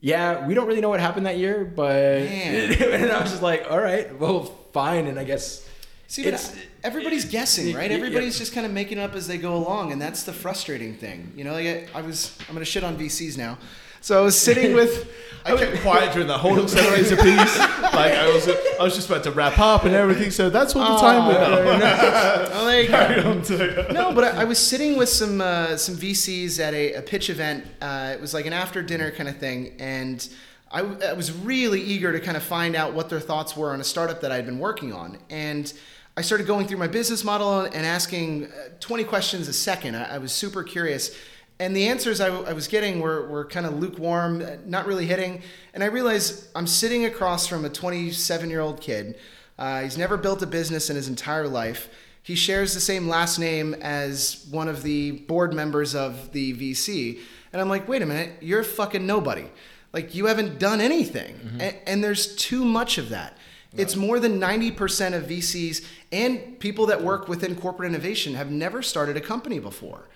yeah, 0.01 0.46
we 0.46 0.52
don't 0.55 0.66
really 0.66 0.82
know 0.82 0.90
what 0.90 1.01
happened 1.01 1.24
that 1.26 1.38
year, 1.38 1.64
but 1.64 1.96
and 1.96 3.10
I 3.10 3.22
was 3.22 3.30
just 3.30 3.42
like, 3.42 3.66
all 3.70 3.80
right, 3.80 4.16
well, 4.20 4.44
fine, 4.72 5.06
and 5.06 5.18
I 5.18 5.24
guess 5.24 5.66
See, 6.06 6.22
but 6.22 6.35
It's- 6.35 6.55
everybody's 6.82 7.24
guessing, 7.24 7.74
right? 7.74 7.90
Yeah. 7.90 7.97
Everybody's 7.97 8.39
just 8.39 8.52
kind 8.52 8.66
of 8.66 8.72
making 8.72 8.98
up 8.98 9.14
as 9.14 9.26
they 9.26 9.39
go 9.39 9.55
along, 9.56 9.90
and 9.93 10.01
that's 10.01 10.22
the 10.24 10.32
frustrating 10.32 10.94
thing. 10.94 11.32
You 11.36 11.44
know, 11.44 11.52
like 11.52 11.66
I, 11.66 11.86
I 11.94 12.02
was, 12.02 12.36
I'm 12.48 12.55
gonna 12.55 12.64
shit 12.64 12.85
on 12.85 12.97
VCs 12.98 13.36
now. 13.39 13.59
So 14.01 14.18
I 14.20 14.20
was 14.22 14.39
sitting 14.39 14.74
with, 14.81 15.10
I 15.47 15.56
kept 15.56 15.81
quiet 15.81 16.12
during 16.12 16.28
the 16.28 16.36
whole 16.36 16.60
accelerator 16.62 17.16
piece. 17.16 17.59
Like 17.59 18.12
I 18.12 18.31
was, 18.32 18.47
I 18.78 18.82
was 18.85 18.94
just 18.94 19.09
about 19.09 19.24
to 19.24 19.31
wrap 19.31 19.59
up 19.59 19.85
and 19.85 19.94
everything. 19.94 20.31
So 20.31 20.51
that's 20.51 20.74
what 20.74 20.86
the 20.86 20.98
time 20.98 21.26
we 21.26 21.32
got. 21.32 22.51
there 22.64 22.82
you 22.82 22.89
go. 22.89 22.97
Carry 22.98 23.20
on 23.22 23.43
to- 23.43 23.93
No, 23.94 24.12
but 24.12 24.24
I, 24.24 24.43
I 24.43 24.44
was 24.44 24.59
sitting 24.59 24.98
with 24.98 25.09
some 25.09 25.40
uh, 25.40 25.78
some 25.78 25.94
VCs 25.97 26.60
at 26.60 26.74
a, 26.74 26.93
a 26.94 27.02
pitch 27.02 27.31
event. 27.31 27.64
Uh, 27.81 28.12
it 28.14 28.20
was 28.20 28.35
like 28.35 28.44
an 28.44 28.52
after 28.52 28.82
dinner 28.82 29.10
kind 29.10 29.28
of 29.28 29.39
thing, 29.39 29.72
and 29.78 30.28
I 30.70 30.82
was 31.14 31.31
really 31.32 31.81
eager 31.81 32.12
to 32.12 32.18
kind 32.20 32.36
of 32.36 32.43
find 32.43 32.74
out 32.76 32.94
what 32.94 33.09
their 33.09 33.20
thoughts 33.20 33.56
were 33.56 33.72
on 33.72 33.81
a 33.81 33.85
startup 33.85 34.20
that 34.22 34.32
I'd 34.32 34.44
been 34.44 34.59
working 34.59 34.93
on, 34.93 35.18
and 35.31 35.72
I 36.16 36.22
started 36.22 36.46
going 36.46 36.66
through 36.68 36.78
my 36.78 36.86
business 36.86 37.24
model 37.24 37.60
and 37.60 37.74
asking 37.86 38.46
uh, 38.46 38.68
20 38.80 39.04
questions 39.04 39.48
a 39.48 39.52
second. 39.52 39.96
I, 39.96 40.14
I 40.14 40.18
was 40.18 40.32
super 40.32 40.62
curious. 40.62 41.16
And 41.58 41.74
the 41.74 41.88
answers 41.88 42.20
I, 42.20 42.28
w- 42.28 42.46
I 42.48 42.52
was 42.52 42.68
getting 42.68 43.00
were, 43.00 43.26
were 43.28 43.44
kind 43.44 43.66
of 43.66 43.74
lukewarm, 43.80 44.40
uh, 44.42 44.56
not 44.64 44.86
really 44.86 45.06
hitting. 45.06 45.42
And 45.72 45.82
I 45.82 45.86
realized 45.86 46.48
I'm 46.54 46.66
sitting 46.68 47.04
across 47.04 47.46
from 47.46 47.64
a 47.64 47.68
27 47.68 48.48
year 48.50 48.60
old 48.60 48.80
kid. 48.80 49.16
Uh, 49.58 49.82
he's 49.82 49.98
never 49.98 50.16
built 50.16 50.42
a 50.42 50.46
business 50.46 50.88
in 50.90 50.96
his 50.96 51.08
entire 51.08 51.48
life. 51.48 51.88
He 52.22 52.34
shares 52.36 52.74
the 52.74 52.80
same 52.80 53.08
last 53.08 53.38
name 53.38 53.74
as 53.74 54.46
one 54.50 54.66
of 54.68 54.82
the 54.82 55.12
board 55.12 55.52
members 55.52 55.94
of 55.94 56.32
the 56.32 56.54
VC. 56.54 57.18
And 57.52 57.60
I'm 57.60 57.68
like, 57.68 57.86
wait 57.88 58.02
a 58.02 58.06
minute, 58.06 58.30
you're 58.40 58.64
fucking 58.64 59.04
nobody. 59.06 59.46
Like, 59.92 60.14
you 60.14 60.26
haven't 60.26 60.58
done 60.58 60.80
anything. 60.80 61.58
A- 61.60 61.88
and 61.88 62.02
there's 62.02 62.34
too 62.36 62.64
much 62.64 62.98
of 62.98 63.10
that. 63.10 63.36
It's 63.76 63.96
more 63.96 64.20
than 64.20 64.40
90% 64.40 65.14
of 65.14 65.24
VCs 65.24 65.84
and 66.12 66.59
people 66.60 66.86
that 66.86 67.02
work 67.02 67.28
within 67.28 67.56
corporate 67.56 67.88
innovation 67.88 68.34
have 68.34 68.51
never 68.51 68.82
started 68.82 69.16
a 69.16 69.20
company 69.20 69.59
before. 69.59 70.09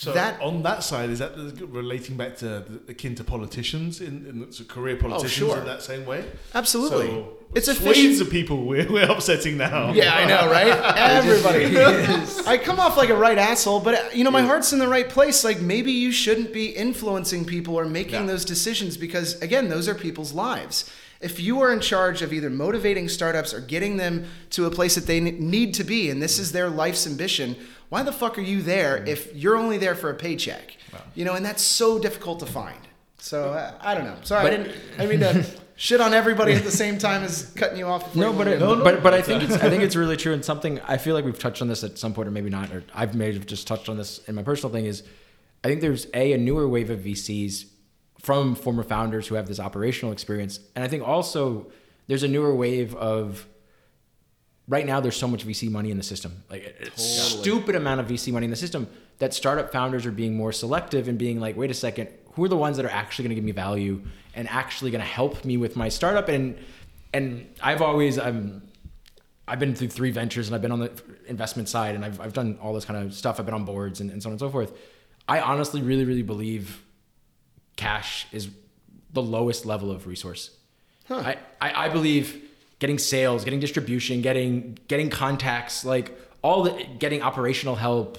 So 0.00 0.14
that 0.14 0.40
on 0.40 0.62
that 0.62 0.82
side, 0.82 1.10
is 1.10 1.18
that 1.18 1.36
relating 1.68 2.16
back 2.16 2.34
to 2.38 2.64
akin 2.88 3.14
to 3.16 3.24
politicians 3.24 4.00
in, 4.00 4.24
in 4.26 4.50
so 4.50 4.64
career 4.64 4.96
politicians 4.96 5.50
sure. 5.50 5.58
in 5.58 5.66
that 5.66 5.82
same 5.82 6.06
way? 6.06 6.24
absolutely. 6.54 7.08
So 7.08 7.36
it's 7.54 7.68
efficient. 7.68 8.18
of 8.22 8.30
people 8.30 8.64
we're, 8.64 8.90
we're 8.90 9.10
upsetting 9.10 9.58
now. 9.58 9.92
Yeah, 9.92 10.14
I 10.14 10.24
know, 10.24 10.50
right? 10.50 10.68
Everybody. 10.96 11.64
Is. 11.64 12.38
I 12.46 12.56
come 12.56 12.80
off 12.80 12.96
like 12.96 13.10
a 13.10 13.16
right 13.16 13.36
asshole, 13.36 13.80
but 13.80 13.94
uh, 13.94 14.08
you 14.14 14.24
know, 14.24 14.30
my 14.30 14.40
heart's 14.40 14.72
in 14.72 14.78
the 14.78 14.88
right 14.88 15.06
place. 15.06 15.44
Like 15.44 15.60
maybe 15.60 15.92
you 15.92 16.12
shouldn't 16.12 16.54
be 16.54 16.70
influencing 16.70 17.44
people 17.44 17.74
or 17.78 17.84
making 17.84 18.20
Yeah. 18.20 18.26
those 18.26 18.46
decisions 18.46 18.96
because 18.96 19.38
again, 19.42 19.68
those 19.68 19.86
are 19.86 19.94
people's 19.94 20.32
lives. 20.32 20.90
If 21.20 21.38
you 21.38 21.60
are 21.60 21.72
in 21.72 21.80
charge 21.80 22.22
of 22.22 22.32
either 22.32 22.48
motivating 22.48 23.08
startups 23.08 23.52
or 23.52 23.60
getting 23.60 23.98
them 23.98 24.24
to 24.50 24.64
a 24.64 24.70
place 24.70 24.94
that 24.94 25.06
they 25.06 25.20
need 25.20 25.74
to 25.74 25.84
be, 25.84 26.08
and 26.08 26.22
this 26.22 26.38
is 26.38 26.52
their 26.52 26.70
life's 26.70 27.06
ambition, 27.06 27.56
why 27.90 28.02
the 28.02 28.12
fuck 28.12 28.38
are 28.38 28.42
you 28.42 28.62
there 28.62 29.04
if 29.06 29.34
you're 29.34 29.56
only 29.56 29.76
there 29.76 29.94
for 29.94 30.08
a 30.08 30.14
paycheck? 30.14 30.76
You 31.14 31.24
know, 31.24 31.34
and 31.34 31.44
that's 31.44 31.62
so 31.62 31.98
difficult 31.98 32.40
to 32.40 32.46
find. 32.46 32.78
So 33.18 33.50
uh, 33.52 33.74
I 33.80 33.94
don't 33.94 34.04
know. 34.04 34.16
Sorry, 34.22 34.46
I 34.46 34.50
didn't. 34.50 34.74
I 34.98 35.06
mean 35.06 35.20
to 35.20 35.44
shit 35.76 36.00
on 36.00 36.14
everybody 36.14 36.52
at 36.54 36.64
the 36.64 36.70
same 36.70 36.98
time 36.98 37.22
as 37.22 37.52
cutting 37.54 37.76
you 37.78 37.86
off. 37.86 38.14
No, 38.16 38.32
you 38.32 38.38
but 38.38 38.48
it, 38.48 38.58
to- 38.58 38.60
no, 38.60 38.82
but 38.82 39.02
but 39.02 39.12
I 39.12 39.20
think 39.20 39.42
uh, 39.42 39.46
it's 39.46 39.62
I 39.62 39.68
think 39.68 39.82
it's 39.82 39.96
really 40.02 40.16
true 40.16 40.32
and 40.32 40.44
something 40.44 40.80
I 40.88 40.96
feel 40.96 41.14
like 41.14 41.24
we've 41.24 41.38
touched 41.38 41.60
on 41.60 41.68
this 41.68 41.84
at 41.84 41.98
some 41.98 42.14
point 42.14 42.28
or 42.28 42.30
maybe 42.30 42.48
not 42.50 42.72
or 42.72 42.82
I've 42.94 43.14
maybe 43.14 43.38
just 43.40 43.66
touched 43.66 43.88
on 43.88 43.96
this 43.96 44.20
in 44.26 44.34
my 44.34 44.42
personal 44.42 44.72
thing 44.72 44.86
is 44.86 45.02
I 45.62 45.68
think 45.68 45.80
there's 45.82 46.06
a 46.14 46.32
a 46.32 46.38
newer 46.38 46.66
wave 46.66 46.88
of 46.90 47.00
VCs 47.00 47.66
from 48.22 48.54
former 48.54 48.82
founders 48.82 49.26
who 49.26 49.34
have 49.34 49.46
this 49.46 49.60
operational 49.60 50.12
experience 50.12 50.60
and 50.74 50.84
I 50.84 50.88
think 50.88 51.06
also 51.06 51.70
there's 52.06 52.22
a 52.22 52.28
newer 52.28 52.54
wave 52.54 52.94
of 52.94 53.46
right 54.68 54.86
now 54.86 55.00
there's 55.00 55.16
so 55.16 55.28
much 55.28 55.46
VC 55.46 55.70
money 55.70 55.90
in 55.90 55.96
the 55.96 56.02
system 56.02 56.42
like 56.50 56.76
a 56.80 56.98
stupid 56.98 57.74
amount 57.74 58.00
of 58.00 58.06
VC 58.06 58.32
money 58.32 58.44
in 58.44 58.50
the 58.50 58.56
system 58.56 58.88
that 59.18 59.34
startup 59.34 59.72
founders 59.72 60.06
are 60.06 60.12
being 60.12 60.36
more 60.36 60.52
selective 60.52 61.08
and 61.08 61.18
being 61.18 61.40
like 61.40 61.56
wait 61.56 61.70
a 61.70 61.74
second 61.74 62.08
who 62.32 62.44
are 62.44 62.48
the 62.48 62.56
ones 62.56 62.76
that 62.76 62.86
are 62.86 62.90
actually 62.90 63.24
going 63.24 63.30
to 63.30 63.34
give 63.34 63.44
me 63.44 63.52
value 63.52 64.02
and 64.34 64.48
actually 64.48 64.90
going 64.90 65.00
to 65.00 65.06
help 65.06 65.44
me 65.44 65.56
with 65.56 65.76
my 65.76 65.88
startup 65.88 66.28
and 66.28 66.58
and 67.12 67.46
I've 67.62 67.82
always 67.82 68.18
um 68.18 68.62
I've 69.50 69.58
been 69.58 69.74
through 69.74 69.88
three 69.88 70.12
ventures 70.12 70.46
and 70.46 70.54
I've 70.54 70.62
been 70.62 70.70
on 70.70 70.78
the 70.78 70.92
investment 71.26 71.68
side 71.68 71.96
and 71.96 72.04
I've, 72.04 72.20
I've 72.20 72.32
done 72.32 72.56
all 72.62 72.72
this 72.72 72.84
kind 72.84 73.04
of 73.04 73.12
stuff. 73.12 73.40
I've 73.40 73.46
been 73.46 73.54
on 73.54 73.64
boards 73.64 74.00
and, 74.00 74.08
and 74.08 74.22
so 74.22 74.28
on 74.28 74.34
and 74.34 74.38
so 74.38 74.48
forth. 74.48 74.72
I 75.28 75.40
honestly 75.40 75.82
really, 75.82 76.04
really 76.04 76.22
believe 76.22 76.84
cash 77.76 78.26
is 78.32 78.48
the 79.12 79.22
lowest 79.22 79.66
level 79.66 79.90
of 79.90 80.06
resource. 80.06 80.50
I, 81.10 81.36
I, 81.60 81.86
I 81.86 81.88
believe 81.88 82.40
getting 82.78 82.98
sales, 82.98 83.44
getting 83.44 83.60
distribution, 83.60 84.22
getting 84.22 84.78
getting 84.86 85.10
contacts, 85.10 85.84
like 85.84 86.16
all 86.42 86.62
the 86.62 86.86
getting 86.98 87.22
operational 87.22 87.74
help, 87.74 88.18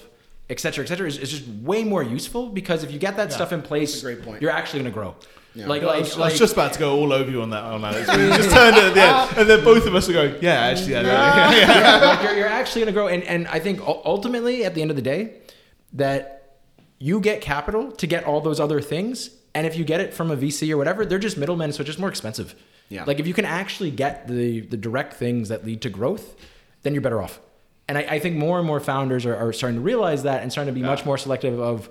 et 0.50 0.60
cetera, 0.60 0.84
et 0.84 0.88
cetera, 0.88 1.06
is, 1.06 1.18
is 1.18 1.30
just 1.30 1.48
way 1.48 1.84
more 1.84 2.02
useful 2.02 2.48
because 2.48 2.84
if 2.84 2.90
you 2.90 2.98
get 2.98 3.16
that 3.16 3.32
stuff 3.32 3.52
in 3.52 3.62
place, 3.62 4.02
great 4.02 4.22
point. 4.22 4.42
you're 4.42 4.50
actually 4.50 4.80
going 4.80 4.92
to 4.92 4.94
grow. 4.94 5.16
Like, 5.54 5.82
I 5.82 5.86
like, 5.86 6.00
was, 6.00 6.16
I 6.16 6.20
like 6.20 6.30
was 6.30 6.38
just 6.38 6.54
about 6.54 6.72
to 6.72 6.78
go 6.78 6.96
all 6.96 7.12
over 7.12 7.30
you 7.30 7.42
on 7.42 7.50
that. 7.50 7.62
On 7.62 7.82
that. 7.82 7.94
We 7.94 8.36
just 8.36 8.50
turned 8.50 8.76
it 8.76 8.84
at 8.84 8.94
the 8.94 9.02
end, 9.02 9.30
and 9.38 9.50
then 9.50 9.62
both 9.62 9.86
of 9.86 9.94
us 9.94 10.08
are 10.08 10.12
going, 10.14 10.42
"Yeah, 10.42 10.54
actually, 10.54 10.92
yeah, 10.92 11.02
yeah, 11.02 11.50
yeah." 11.52 11.80
yeah, 12.00 12.06
like 12.06 12.22
you're, 12.22 12.36
you're 12.36 12.48
actually 12.48 12.82
going 12.82 12.94
to 12.94 12.98
grow. 12.98 13.08
And, 13.08 13.22
and 13.24 13.46
I 13.48 13.58
think 13.58 13.80
ultimately, 13.86 14.64
at 14.64 14.74
the 14.74 14.80
end 14.80 14.90
of 14.90 14.96
the 14.96 15.02
day, 15.02 15.42
that 15.92 16.56
you 16.98 17.20
get 17.20 17.42
capital 17.42 17.92
to 17.92 18.06
get 18.06 18.24
all 18.24 18.40
those 18.40 18.60
other 18.60 18.80
things. 18.80 19.28
And 19.54 19.66
if 19.66 19.76
you 19.76 19.84
get 19.84 20.00
it 20.00 20.14
from 20.14 20.30
a 20.30 20.36
VC 20.36 20.72
or 20.72 20.76
whatever, 20.76 21.04
they're 21.04 21.18
just 21.18 21.36
middlemen, 21.36 21.72
so 21.72 21.82
it's 21.82 21.88
just 21.88 21.98
more 21.98 22.08
expensive. 22.08 22.54
Yeah. 22.88 23.04
Like 23.04 23.20
if 23.20 23.26
you 23.26 23.34
can 23.34 23.44
actually 23.44 23.90
get 23.90 24.28
the 24.28 24.60
the 24.60 24.76
direct 24.76 25.14
things 25.14 25.48
that 25.48 25.64
lead 25.64 25.82
to 25.82 25.90
growth, 25.90 26.36
then 26.82 26.94
you're 26.94 27.02
better 27.02 27.22
off. 27.22 27.40
And 27.88 27.98
I, 27.98 28.02
I 28.02 28.18
think 28.18 28.36
more 28.36 28.58
and 28.58 28.66
more 28.66 28.80
founders 28.80 29.26
are, 29.26 29.36
are 29.36 29.52
starting 29.52 29.78
to 29.78 29.82
realize 29.82 30.22
that 30.22 30.42
and 30.42 30.50
starting 30.50 30.72
to 30.72 30.80
be 30.80 30.86
much 30.86 31.04
more 31.04 31.18
selective 31.18 31.58
of 31.60 31.90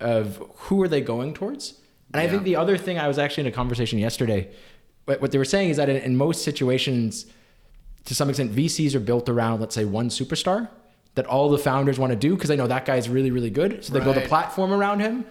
of 0.00 0.42
who 0.56 0.82
are 0.82 0.88
they 0.88 1.00
going 1.00 1.34
towards. 1.34 1.74
And 2.12 2.20
I 2.20 2.28
think 2.28 2.42
the 2.42 2.56
other 2.56 2.76
thing 2.76 2.98
I 2.98 3.06
was 3.06 3.18
actually 3.18 3.42
in 3.42 3.52
a 3.52 3.52
conversation 3.52 3.98
yesterday. 3.98 4.50
What, 5.04 5.32
they 5.32 5.38
were 5.38 5.44
saying 5.44 5.70
is 5.70 5.76
that 5.76 5.88
in, 5.88 5.96
in 5.96 6.16
most 6.16 6.44
situations, 6.44 7.26
to 8.04 8.14
some 8.14 8.28
extent, 8.28 8.52
VCs 8.52 8.94
are 8.94 9.00
built 9.00 9.28
around, 9.28 9.60
let's 9.60 9.74
say, 9.74 9.84
one 9.84 10.08
superstar 10.08 10.68
that 11.14 11.26
all 11.26 11.50
the 11.50 11.58
founders 11.58 11.98
want 11.98 12.10
to 12.10 12.16
do 12.16 12.34
because 12.34 12.48
they 12.48 12.56
know 12.56 12.68
that 12.68 12.84
guy's 12.84 13.08
really, 13.08 13.30
really 13.30 13.50
good. 13.50 13.84
So 13.84 13.92
they 13.92 14.00
build 14.00 14.16
a 14.16 14.26
platform 14.28 14.72
around 14.72 15.00
him, 15.00 15.24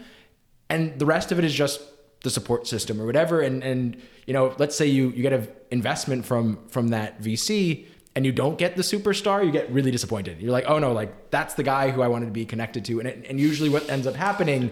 and 0.69 0.97
the 0.99 1.05
rest 1.05 1.31
of 1.31 1.39
it 1.39 1.45
is 1.45 1.53
just 1.53 1.81
the 2.23 2.29
support 2.29 2.67
system 2.67 3.01
or 3.01 3.05
whatever. 3.05 3.41
And 3.41 3.63
and 3.63 4.01
you 4.25 4.33
know, 4.33 4.53
let's 4.57 4.75
say 4.75 4.85
you 4.87 5.09
you 5.09 5.21
get 5.21 5.33
an 5.33 5.47
investment 5.71 6.25
from 6.25 6.59
from 6.69 6.89
that 6.89 7.21
VC 7.21 7.85
and 8.15 8.25
you 8.25 8.31
don't 8.31 8.57
get 8.57 8.75
the 8.75 8.81
superstar, 8.81 9.45
you 9.45 9.51
get 9.51 9.71
really 9.71 9.91
disappointed. 9.91 10.41
You're 10.41 10.51
like, 10.51 10.65
oh 10.67 10.79
no, 10.79 10.91
like 10.93 11.29
that's 11.31 11.53
the 11.53 11.63
guy 11.63 11.91
who 11.91 12.01
I 12.01 12.07
wanted 12.07 12.25
to 12.25 12.31
be 12.31 12.45
connected 12.45 12.83
to. 12.85 12.99
And 12.99 13.07
it, 13.07 13.25
and 13.29 13.39
usually 13.39 13.69
what 13.69 13.89
ends 13.89 14.07
up 14.07 14.15
happening 14.15 14.71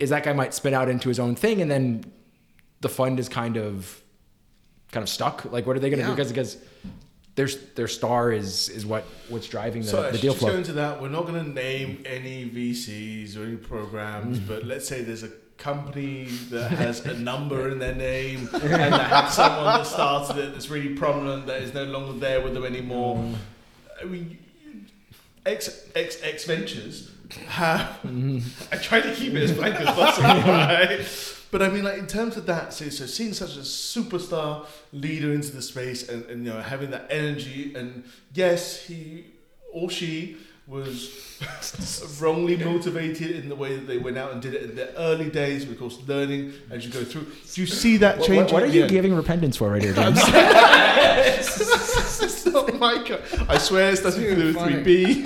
is 0.00 0.10
that 0.10 0.24
guy 0.24 0.32
might 0.32 0.52
spin 0.54 0.74
out 0.74 0.88
into 0.88 1.08
his 1.08 1.20
own 1.20 1.36
thing, 1.36 1.60
and 1.62 1.70
then 1.70 2.04
the 2.80 2.88
fund 2.88 3.20
is 3.20 3.28
kind 3.28 3.56
of 3.56 4.02
kind 4.90 5.02
of 5.02 5.08
stuck. 5.08 5.44
Like, 5.52 5.66
what 5.66 5.76
are 5.76 5.80
they 5.80 5.90
going 5.90 6.00
to 6.00 6.04
Yeah. 6.04 6.16
do? 6.16 6.16
Because 6.16 6.32
because 6.32 6.56
their 7.34 7.48
their 7.74 7.88
star 7.88 8.30
is 8.32 8.68
is 8.68 8.84
what 8.84 9.04
what's 9.28 9.48
driving 9.48 9.82
the, 9.82 9.88
So 9.88 10.10
the 10.10 10.18
deal 10.18 10.32
just 10.32 10.38
flow. 10.44 10.52
going 10.52 10.64
to 10.64 10.72
that, 10.74 11.00
we're 11.00 11.08
not 11.08 11.26
going 11.26 11.42
to 11.44 11.50
name 11.50 12.02
any 12.06 12.48
VCs 12.50 13.36
or 13.36 13.44
any 13.44 13.56
programs, 13.56 14.38
Mm. 14.38 14.46
but 14.48 14.64
let's 14.64 14.86
say 14.86 15.02
there's 15.02 15.22
a 15.22 15.30
company 15.58 16.24
that 16.50 16.70
has 16.84 17.06
a 17.06 17.14
number 17.14 17.68
in 17.70 17.78
their 17.78 17.94
name 17.94 18.48
and 18.52 18.92
that 18.92 19.10
had 19.10 19.28
someone 19.28 19.64
that 19.78 19.86
started 19.86 20.36
it 20.38 20.52
that's 20.52 20.68
really 20.68 20.94
prominent 20.94 21.46
that 21.46 21.62
is 21.62 21.72
no 21.72 21.84
longer 21.84 22.18
there 22.18 22.40
with 22.42 22.52
them 22.54 22.64
anymore. 22.64 23.16
Mm. 23.16 23.34
I 24.02 24.04
mean, 24.04 24.38
X 25.46 25.86
X 25.94 26.18
X 26.22 26.44
Ventures 26.44 27.10
have. 27.48 27.80
Mm-hmm. 28.04 28.38
I 28.72 28.76
try 28.76 29.00
to 29.00 29.14
keep 29.14 29.32
it 29.34 29.42
as 29.42 29.52
blank 29.52 29.76
as 29.76 29.86
possible, 29.94 30.28
right? 30.52 31.06
But 31.52 31.60
I 31.60 31.68
mean, 31.68 31.84
like 31.84 31.98
in 31.98 32.06
terms 32.06 32.38
of 32.38 32.46
that, 32.46 32.72
so, 32.72 32.88
so 32.88 33.04
seeing 33.04 33.34
such 33.34 33.56
a 33.56 33.60
superstar 33.60 34.64
leader 34.90 35.34
into 35.34 35.52
the 35.52 35.60
space 35.60 36.08
and, 36.08 36.24
and 36.24 36.46
you 36.46 36.52
know 36.52 36.60
having 36.60 36.90
that 36.92 37.06
energy, 37.10 37.74
and 37.76 38.04
yes, 38.32 38.86
he 38.86 39.26
or 39.70 39.90
she 39.90 40.38
was 40.72 42.18
wrongly 42.22 42.56
motivated 42.56 43.30
in 43.36 43.48
the 43.48 43.54
way 43.54 43.76
that 43.76 43.86
they 43.86 43.98
went 43.98 44.16
out 44.16 44.32
and 44.32 44.40
did 44.40 44.54
it 44.54 44.62
in 44.62 44.74
their 44.74 44.90
early 44.96 45.28
days. 45.28 45.68
Of 45.68 45.78
course, 45.78 45.98
learning 46.06 46.52
as 46.70 46.84
you 46.86 46.90
go 46.92 47.04
through. 47.04 47.26
Do 47.52 47.60
you 47.60 47.66
see 47.66 47.98
that 47.98 48.18
What, 48.18 48.26
change? 48.26 48.52
what 48.52 48.62
are 48.62 48.66
you 48.66 48.82
Yeah. 48.82 48.86
giving 48.88 49.14
repentance 49.14 49.56
for 49.58 49.70
right 49.70 49.82
here, 49.86 49.92
James? 49.94 50.18
It's 52.24 52.46
not 52.46 52.78
my 52.78 53.02
co- 53.06 53.20
I 53.48 53.58
swear 53.58 53.90
it's 53.92 54.02
nothing 54.04 54.22
to 54.24 54.34
do 54.36 54.46
with 54.46 54.56
3B. 54.56 55.24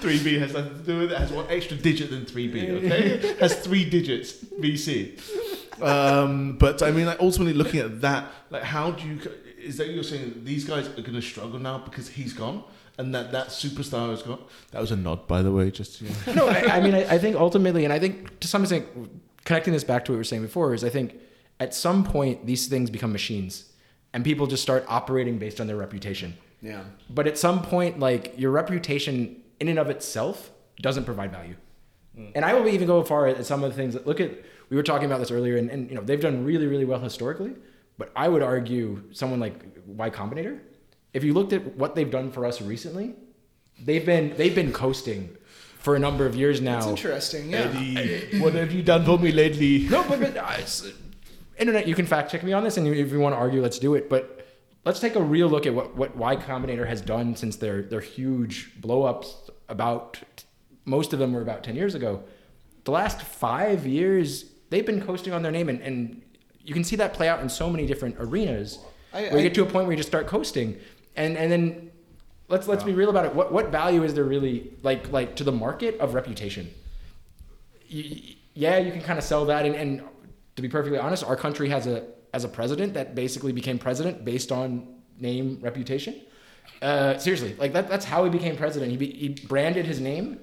3B 0.00 0.38
has 0.40 0.52
nothing 0.54 0.78
to 0.78 0.84
do 0.84 0.98
with 1.00 1.10
it. 1.12 1.14
It 1.14 1.18
has 1.18 1.32
one 1.32 1.46
extra 1.48 1.76
digit 1.76 2.10
than 2.10 2.24
3B, 2.24 2.70
okay? 2.84 3.02
It 3.30 3.38
has 3.38 3.54
three 3.60 3.84
digits, 3.88 4.32
BC. 4.60 5.18
Um, 5.82 6.56
but 6.58 6.82
I 6.82 6.90
mean, 6.90 7.06
like, 7.06 7.20
ultimately 7.20 7.54
looking 7.54 7.80
at 7.80 8.00
that, 8.02 8.30
like, 8.50 8.62
how 8.62 8.90
do 8.92 9.06
you, 9.06 9.18
is 9.62 9.76
that 9.78 9.88
you're 9.90 10.02
saying 10.04 10.42
these 10.44 10.64
guys 10.64 10.86
are 10.88 11.02
going 11.02 11.14
to 11.14 11.22
struggle 11.22 11.58
now 11.58 11.78
because 11.78 12.08
he's 12.08 12.32
gone? 12.32 12.62
And 12.98 13.14
that 13.14 13.32
that 13.32 13.48
superstar 13.48 14.10
has 14.10 14.22
got. 14.22 14.40
That 14.70 14.80
was 14.80 14.90
a 14.90 14.96
nod, 14.96 15.26
by 15.26 15.42
the 15.42 15.52
way. 15.52 15.70
Just 15.70 16.00
you 16.00 16.08
know. 16.08 16.32
no, 16.34 16.48
I, 16.48 16.76
I 16.76 16.80
mean, 16.80 16.94
I, 16.94 17.14
I 17.14 17.18
think 17.18 17.36
ultimately, 17.36 17.84
and 17.84 17.92
I 17.92 17.98
think 17.98 18.40
to 18.40 18.48
some 18.48 18.62
extent, 18.62 18.86
connecting 19.44 19.72
this 19.72 19.84
back 19.84 20.04
to 20.06 20.12
what 20.12 20.16
we 20.16 20.20
were 20.20 20.24
saying 20.24 20.42
before, 20.42 20.72
is 20.72 20.82
I 20.82 20.88
think 20.88 21.14
at 21.60 21.74
some 21.74 22.04
point 22.04 22.46
these 22.46 22.68
things 22.68 22.88
become 22.88 23.12
machines, 23.12 23.70
and 24.12 24.24
people 24.24 24.46
just 24.46 24.62
start 24.62 24.84
operating 24.88 25.38
based 25.38 25.60
on 25.60 25.66
their 25.66 25.76
reputation. 25.76 26.36
Yeah. 26.62 26.84
But 27.10 27.26
at 27.26 27.36
some 27.36 27.62
point, 27.62 28.00
like 28.00 28.34
your 28.38 28.50
reputation 28.50 29.42
in 29.60 29.68
and 29.68 29.78
of 29.78 29.90
itself 29.90 30.50
doesn't 30.80 31.04
provide 31.04 31.30
value. 31.30 31.56
Mm. 32.18 32.32
And 32.34 32.44
I 32.44 32.54
will 32.54 32.68
even 32.68 32.86
go 32.86 33.02
far 33.02 33.26
at 33.26 33.44
some 33.44 33.62
of 33.62 33.70
the 33.70 33.76
things 33.76 33.94
that 33.94 34.06
look 34.06 34.20
at. 34.20 34.30
We 34.68 34.76
were 34.76 34.82
talking 34.82 35.06
about 35.06 35.20
this 35.20 35.30
earlier, 35.30 35.56
and, 35.56 35.70
and 35.70 35.88
you 35.88 35.94
know 35.94 36.02
they've 36.02 36.20
done 36.20 36.44
really, 36.44 36.66
really 36.66 36.84
well 36.84 37.00
historically. 37.00 37.52
But 37.98 38.10
I 38.16 38.28
would 38.28 38.42
argue 38.42 39.02
someone 39.12 39.40
like 39.40 39.54
Y 39.86 40.10
Combinator, 40.10 40.58
if 41.12 41.24
you 41.24 41.32
looked 41.34 41.52
at 41.52 41.76
what 41.76 41.94
they've 41.94 42.10
done 42.10 42.30
for 42.30 42.44
us 42.44 42.60
recently, 42.60 43.14
they've 43.84 44.04
been 44.04 44.34
they've 44.36 44.54
been 44.54 44.72
coasting 44.72 45.36
for 45.78 45.96
a 45.96 45.98
number 45.98 46.26
of 46.26 46.34
years 46.34 46.60
now. 46.60 46.78
It's 46.78 46.86
interesting. 46.86 47.50
Yeah. 47.50 47.58
Eddie, 47.74 48.38
what 48.40 48.54
have 48.54 48.72
you 48.72 48.82
done 48.82 49.04
for 49.04 49.18
me 49.18 49.30
lately? 49.32 49.86
No, 49.88 50.04
but, 50.08 50.20
but 50.20 50.36
uh, 50.36 50.56
internet, 51.58 51.86
you 51.86 51.94
can 51.94 52.06
fact 52.06 52.30
check 52.30 52.42
me 52.42 52.52
on 52.52 52.64
this, 52.64 52.76
and 52.76 52.86
if 52.88 53.12
you 53.12 53.20
want 53.20 53.34
to 53.34 53.38
argue, 53.38 53.62
let's 53.62 53.78
do 53.78 53.94
it. 53.94 54.08
But 54.10 54.46
let's 54.84 55.00
take 55.00 55.14
a 55.14 55.22
real 55.22 55.48
look 55.48 55.66
at 55.66 55.74
what, 55.74 55.96
what 55.96 56.16
Y 56.16 56.36
Combinator 56.36 56.86
has 56.86 57.00
done 57.00 57.36
since 57.36 57.56
their 57.56 57.82
their 57.82 58.00
huge 58.00 58.80
blow 58.80 59.04
ups. 59.04 59.50
About 59.68 60.20
most 60.84 61.12
of 61.12 61.18
them 61.18 61.32
were 61.32 61.42
about 61.42 61.64
ten 61.64 61.74
years 61.76 61.94
ago. 61.94 62.22
The 62.84 62.92
last 62.92 63.20
five 63.20 63.84
years, 63.86 64.44
they've 64.70 64.86
been 64.86 65.04
coasting 65.04 65.32
on 65.32 65.42
their 65.42 65.50
name, 65.50 65.68
and, 65.68 65.80
and 65.80 66.22
you 66.64 66.72
can 66.72 66.84
see 66.84 66.94
that 66.96 67.14
play 67.14 67.28
out 67.28 67.40
in 67.40 67.48
so 67.48 67.68
many 67.68 67.84
different 67.86 68.14
arenas. 68.18 68.78
I- 69.12 69.22
where 69.22 69.32
you 69.32 69.38
I- 69.38 69.42
get 69.42 69.54
to 69.54 69.62
a 69.62 69.66
point 69.66 69.86
where 69.86 69.92
you 69.92 69.96
just 69.96 70.08
start 70.08 70.26
coasting, 70.28 70.76
and 71.16 71.36
and 71.36 71.50
then 71.50 71.90
let's 72.48 72.68
let's 72.68 72.84
be 72.84 72.92
real 72.92 73.10
about 73.10 73.26
it. 73.26 73.34
What 73.34 73.52
what 73.52 73.68
value 73.68 74.02
is 74.02 74.14
there 74.14 74.24
really 74.24 74.72
like 74.82 75.10
like 75.10 75.36
to 75.36 75.44
the 75.44 75.52
market 75.52 75.98
of 75.98 76.14
reputation? 76.14 76.70
y- 77.92 78.36
yeah, 78.54 78.78
you 78.78 78.92
can 78.92 79.02
kind 79.02 79.18
of 79.18 79.24
sell 79.24 79.44
that. 79.46 79.66
And, 79.66 79.74
and 79.74 80.02
to 80.56 80.62
be 80.62 80.68
perfectly 80.68 80.98
honest, 80.98 81.24
our 81.24 81.36
country 81.36 81.68
has 81.68 81.86
a 81.86 82.04
as 82.32 82.44
a 82.44 82.48
president 82.48 82.94
that 82.94 83.14
basically 83.14 83.52
became 83.52 83.78
president 83.78 84.24
based 84.24 84.52
on 84.52 84.86
name 85.18 85.58
reputation. 85.62 86.20
Uh, 86.82 87.16
seriously, 87.16 87.54
like 87.58 87.72
that, 87.72 87.88
that's 87.88 88.04
how 88.04 88.24
he 88.24 88.30
became 88.30 88.56
president. 88.56 88.90
He, 88.90 88.96
be, 88.98 89.10
he 89.10 89.28
branded 89.28 89.86
his 89.86 90.00
name, 90.00 90.38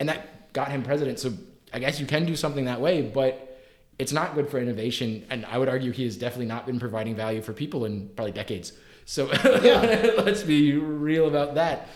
and 0.00 0.08
that 0.08 0.52
got 0.52 0.70
him 0.70 0.82
president. 0.82 1.20
So 1.20 1.32
I 1.72 1.78
guess 1.78 2.00
you 2.00 2.06
can 2.06 2.24
do 2.24 2.34
something 2.34 2.64
that 2.64 2.80
way, 2.80 3.02
but 3.02 3.60
it's 3.98 4.12
not 4.12 4.34
good 4.34 4.48
for 4.48 4.58
innovation. 4.58 5.24
And 5.30 5.46
I 5.46 5.58
would 5.58 5.68
argue 5.68 5.92
he 5.92 6.04
has 6.04 6.16
definitely 6.16 6.46
not 6.46 6.66
been 6.66 6.80
providing 6.80 7.14
value 7.14 7.42
for 7.42 7.52
people 7.52 7.84
in 7.84 8.08
probably 8.16 8.32
decades. 8.32 8.72
So 9.06 9.26
let's 9.44 10.42
be 10.42 10.72
real 10.76 11.28
about 11.28 11.54
that. 11.54 11.88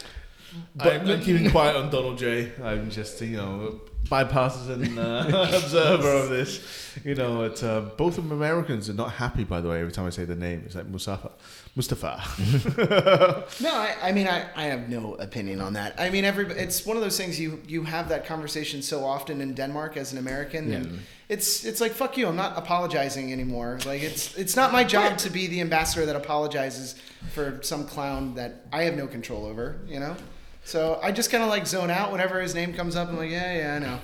But 0.75 0.93
I'm 0.93 1.07
not 1.07 1.23
keeping 1.23 1.51
quiet 1.51 1.77
on 1.77 1.91
Donald 1.91 2.19
J. 2.19 2.53
I'm 2.63 2.89
just, 2.89 3.21
you 3.21 3.37
know, 3.37 3.81
bipartisan 4.09 4.97
uh, 4.97 5.51
observer 5.55 6.09
of 6.09 6.29
this. 6.29 6.97
You 7.05 7.17
know, 7.17 7.43
it's, 7.43 7.63
uh, 7.65 7.81
both 7.97 8.17
of 8.17 8.29
them 8.29 8.33
Americans 8.33 8.89
are 8.89 8.95
not 8.95 9.13
happy, 9.13 9.43
by 9.43 9.61
the 9.61 9.69
way, 9.69 9.81
every 9.81 9.93
time 9.93 10.07
I 10.07 10.11
say 10.11 10.25
the 10.25 10.37
name. 10.37 10.63
It's 10.67 10.77
like 10.77 10.87
Mustafa. 10.87 11.33
Mustafa. 11.75 13.45
No, 13.61 13.75
I, 13.75 13.97
I 14.03 14.13
mean, 14.13 14.29
I, 14.29 14.47
I 14.55 14.65
have 14.65 14.89
no 14.89 15.15
opinion 15.15 15.61
on 15.61 15.73
that. 15.75 15.95
I 15.99 16.11
mean, 16.11 16.25
every 16.25 16.47
it's 16.47 16.87
one 16.87 16.97
of 16.97 17.03
those 17.03 17.17
things 17.17 17.39
you 17.39 17.61
you 17.67 17.83
have 17.83 18.09
that 18.09 18.25
conversation 18.25 18.83
so 18.83 19.05
often 19.05 19.41
in 19.41 19.55
Denmark 19.55 19.97
as 19.97 20.13
an 20.13 20.19
American, 20.19 20.73
and 20.73 21.01
it's 21.31 21.65
it's 21.65 21.81
like 21.81 21.93
fuck 21.93 22.19
you. 22.19 22.27
I'm 22.27 22.35
not 22.35 22.59
apologizing 22.59 23.33
anymore. 23.33 23.79
Like 23.87 24.03
it's 24.03 24.37
it's 24.37 24.57
not 24.57 24.73
my 24.73 24.83
job 24.83 25.17
to 25.19 25.31
be 25.31 25.47
the 25.47 25.61
ambassador 25.61 26.05
that 26.07 26.17
apologizes 26.17 26.97
for 27.33 27.61
some 27.63 27.87
clown 27.87 28.35
that 28.35 28.67
I 28.73 28.83
have 28.83 28.97
no 28.97 29.07
control 29.07 29.47
over. 29.47 29.79
You 29.87 30.01
know, 30.01 30.17
so 30.65 30.99
I 31.01 31.13
just 31.13 31.31
kind 31.31 31.45
of 31.45 31.49
like 31.49 31.69
zone 31.69 31.89
out 31.89 32.11
whenever 32.11 32.41
his 32.41 32.53
name 32.55 32.75
comes 32.75 32.97
up. 32.97 33.09
I'm 33.09 33.17
like, 33.17 33.31
yeah, 33.31 33.57
yeah, 33.57 33.75
I 33.77 33.79
know. 33.79 34.01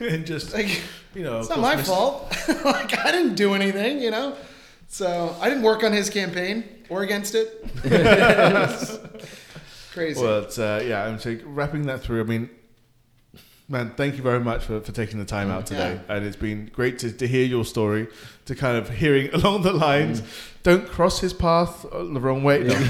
and 0.06 0.26
just, 0.26 0.52
Like 0.52 0.82
you 1.14 1.22
know, 1.22 1.40
it's 1.40 1.48
not 1.48 1.60
my 1.60 1.76
Mr. 1.76 1.86
fault. 1.86 2.36
like 2.64 2.98
I 2.98 3.10
didn't 3.10 3.36
do 3.36 3.54
anything. 3.54 4.00
You 4.00 4.10
know. 4.10 4.36
So 4.88 5.34
I 5.40 5.48
didn't 5.48 5.62
work 5.62 5.82
on 5.82 5.92
his 5.92 6.10
campaign 6.10 6.64
or 6.90 7.02
against 7.02 7.34
it. 7.34 7.64
Crazy. 9.92 10.20
Well, 10.20 10.40
it's, 10.40 10.58
uh, 10.58 10.82
yeah, 10.84 11.04
I'm 11.04 11.18
so 11.18 11.38
wrapping 11.44 11.86
that 11.86 12.00
through. 12.00 12.20
I 12.20 12.24
mean, 12.24 12.50
man, 13.70 13.92
thank 13.96 14.16
you 14.16 14.22
very 14.22 14.40
much 14.40 14.64
for, 14.64 14.80
for 14.80 14.92
taking 14.92 15.18
the 15.18 15.24
time 15.24 15.50
out 15.50 15.64
today. 15.66 16.00
And 16.08 16.26
it's 16.26 16.36
been 16.36 16.70
great 16.74 16.98
to, 16.98 17.12
to 17.12 17.26
hear 17.26 17.46
your 17.46 17.64
story, 17.64 18.08
to 18.46 18.54
kind 18.54 18.76
of 18.76 18.90
hearing 18.90 19.30
along 19.32 19.62
the 19.62 19.72
lines, 19.72 20.22
don't 20.62 20.86
cross 20.88 21.20
his 21.20 21.32
path 21.32 21.86
uh, 21.86 22.02
the 22.04 22.20
wrong 22.20 22.42
way. 22.42 22.64
No. 22.64 22.74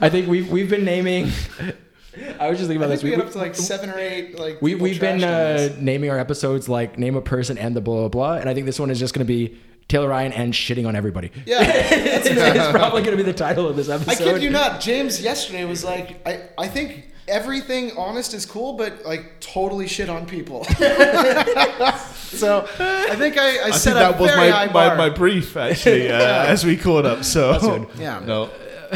I 0.00 0.08
think 0.10 0.26
we've 0.28 0.50
we've 0.50 0.70
been 0.70 0.84
naming. 0.84 1.30
I 2.40 2.48
was 2.48 2.58
just 2.58 2.68
thinking 2.68 2.82
I 2.82 2.86
about 2.86 2.98
think 2.98 3.02
we 3.04 3.10
this. 3.10 3.18
got 3.18 3.26
up 3.26 3.32
to 3.32 3.38
like 3.38 3.54
seven 3.54 3.90
or 3.90 3.98
eight. 3.98 4.36
Like 4.38 4.60
We, 4.60 4.72
people 4.72 4.84
we've 4.84 5.00
been 5.00 5.22
uh, 5.22 5.76
naming 5.78 6.10
our 6.10 6.18
episodes 6.18 6.68
like 6.68 6.98
name 6.98 7.14
a 7.14 7.20
person 7.20 7.56
and 7.58 7.76
the 7.76 7.80
blah 7.80 8.08
blah 8.08 8.08
blah, 8.08 8.32
and 8.40 8.48
I 8.48 8.54
think 8.54 8.66
this 8.66 8.80
one 8.80 8.90
is 8.90 8.98
just 8.98 9.14
going 9.14 9.24
to 9.24 9.32
be 9.32 9.56
Taylor 9.86 10.08
Ryan 10.08 10.32
and 10.32 10.52
shitting 10.52 10.88
on 10.88 10.96
everybody. 10.96 11.30
yeah. 11.46 11.60
it's, 11.62 12.26
it's 12.26 12.70
probably 12.72 13.02
going 13.02 13.16
to 13.16 13.22
be 13.22 13.30
the 13.30 13.36
title 13.36 13.68
of 13.68 13.76
this 13.76 13.88
episode. 13.88 14.10
I 14.10 14.14
episode. 14.14 14.32
kid 14.34 14.42
you 14.42 14.50
not. 14.50 14.80
James 14.80 15.20
yesterday 15.22 15.64
was 15.64 15.84
like, 15.84 16.26
I, 16.26 16.48
I 16.58 16.66
think 16.66 17.12
everything 17.28 17.92
honest 17.96 18.34
is 18.34 18.46
cool, 18.46 18.74
but 18.74 19.04
like 19.04 19.40
totally 19.40 19.86
shit 19.86 20.08
on 20.08 20.26
people. 20.26 20.64
so 20.64 22.66
I 22.78 23.14
think 23.16 23.38
I, 23.38 23.58
I, 23.58 23.64
I 23.66 23.70
set 23.70 23.94
think 23.94 23.96
a 23.96 24.12
that 24.12 24.18
was 24.18 24.30
very 24.30 24.50
my, 24.50 24.66
my, 24.66 24.94
my 24.96 25.10
brief 25.10 25.56
actually 25.56 26.08
uh, 26.12 26.46
as 26.46 26.64
we 26.64 26.76
caught 26.76 27.06
up. 27.06 27.24
So 27.24 27.88
Yeah. 27.98 28.20
no, 28.20 28.50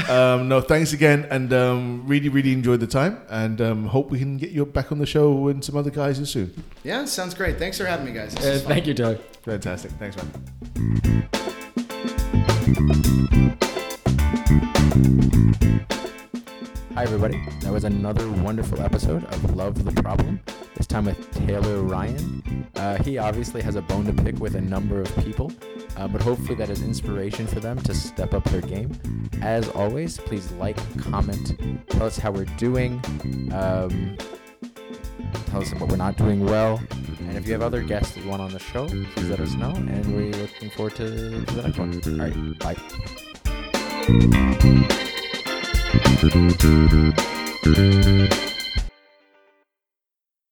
um, 0.09 0.49
no, 0.49 0.61
thanks 0.61 0.93
again, 0.93 1.27
and 1.31 1.53
um, 1.53 2.03
really, 2.07 2.29
really 2.29 2.53
enjoyed 2.53 2.81
the 2.81 2.87
time, 2.87 3.21
and 3.29 3.61
um, 3.61 3.87
hope 3.87 4.11
we 4.11 4.19
can 4.19 4.39
get 4.39 4.51
you 4.51 4.65
back 4.65 4.93
on 4.93 4.99
the 4.99 5.07
show 5.07 5.49
and 5.49 5.65
some 5.65 5.77
other 5.77 5.91
guys 5.91 6.17
soon. 6.31 6.53
Yeah, 6.83 7.05
sounds 7.05 7.35
great. 7.35 7.59
Thanks 7.59 7.79
for 7.79 7.85
having 7.85 8.07
me, 8.07 8.13
guys. 8.13 8.35
Uh, 8.37 8.61
thank 8.67 8.87
you, 8.87 8.95
Taylor. 8.95 9.17
Fantastic, 9.45 9.91
thanks, 9.93 10.17
man. 10.17 11.29
Hi, 16.95 17.05
everybody. 17.05 17.43
That 17.61 17.73
was 17.73 17.85
another 17.85 18.31
wonderful 18.31 18.83
episode 18.83 19.25
of 19.25 19.57
Love 19.57 19.83
the 19.83 20.03
Problem, 20.03 20.39
this 20.77 20.87
time 20.87 21.07
with 21.07 21.31
Taylor 21.47 21.81
Ryan. 21.81 22.69
Uh, 22.77 23.03
he 23.03 23.17
obviously 23.17 23.63
has 23.63 23.77
a 23.77 23.81
bone 23.83 24.05
to 24.05 24.13
pick 24.23 24.39
with 24.39 24.57
a 24.57 24.61
number 24.61 25.01
of 25.01 25.17
people, 25.25 25.51
uh, 25.97 26.07
but 26.07 26.21
hopefully 26.21 26.55
that 26.57 26.69
is 26.69 26.83
inspiration 26.83 27.47
for 27.47 27.61
them 27.61 27.79
to 27.79 27.95
step 27.95 28.35
up 28.35 28.45
their 28.45 28.61
game. 28.61 28.93
As 29.41 29.71
always, 29.71 30.19
please 30.19 30.53
like, 30.53 30.77
comment, 30.99 31.59
tell 31.89 32.03
us 32.03 32.19
how 32.19 32.31
we're 32.31 32.45
doing, 32.59 33.01
um, 33.55 34.19
tell 35.47 35.63
us 35.63 35.73
what 35.77 35.89
we're 35.89 35.97
not 35.97 36.19
doing 36.19 36.45
well, 36.45 36.79
and 37.21 37.39
if 37.39 37.47
you 37.47 37.55
have 37.55 37.63
other 37.63 37.83
guests 37.83 38.15
that 38.17 38.23
you 38.23 38.29
want 38.29 38.43
on 38.43 38.53
the 38.53 38.59
show, 38.59 38.87
please 38.87 39.31
let 39.31 39.41
us 39.41 39.55
know, 39.55 39.71
and 39.71 40.15
we're 40.15 40.31
looking 40.33 40.69
forward 40.69 40.95
to, 40.97 41.09
the 41.09 41.63
next 41.63 41.79
one. 41.79 42.03
All 42.21 42.29
right, 42.29 42.59
bye. 44.99 45.09
Thank 45.93 46.63
you. 48.47 48.52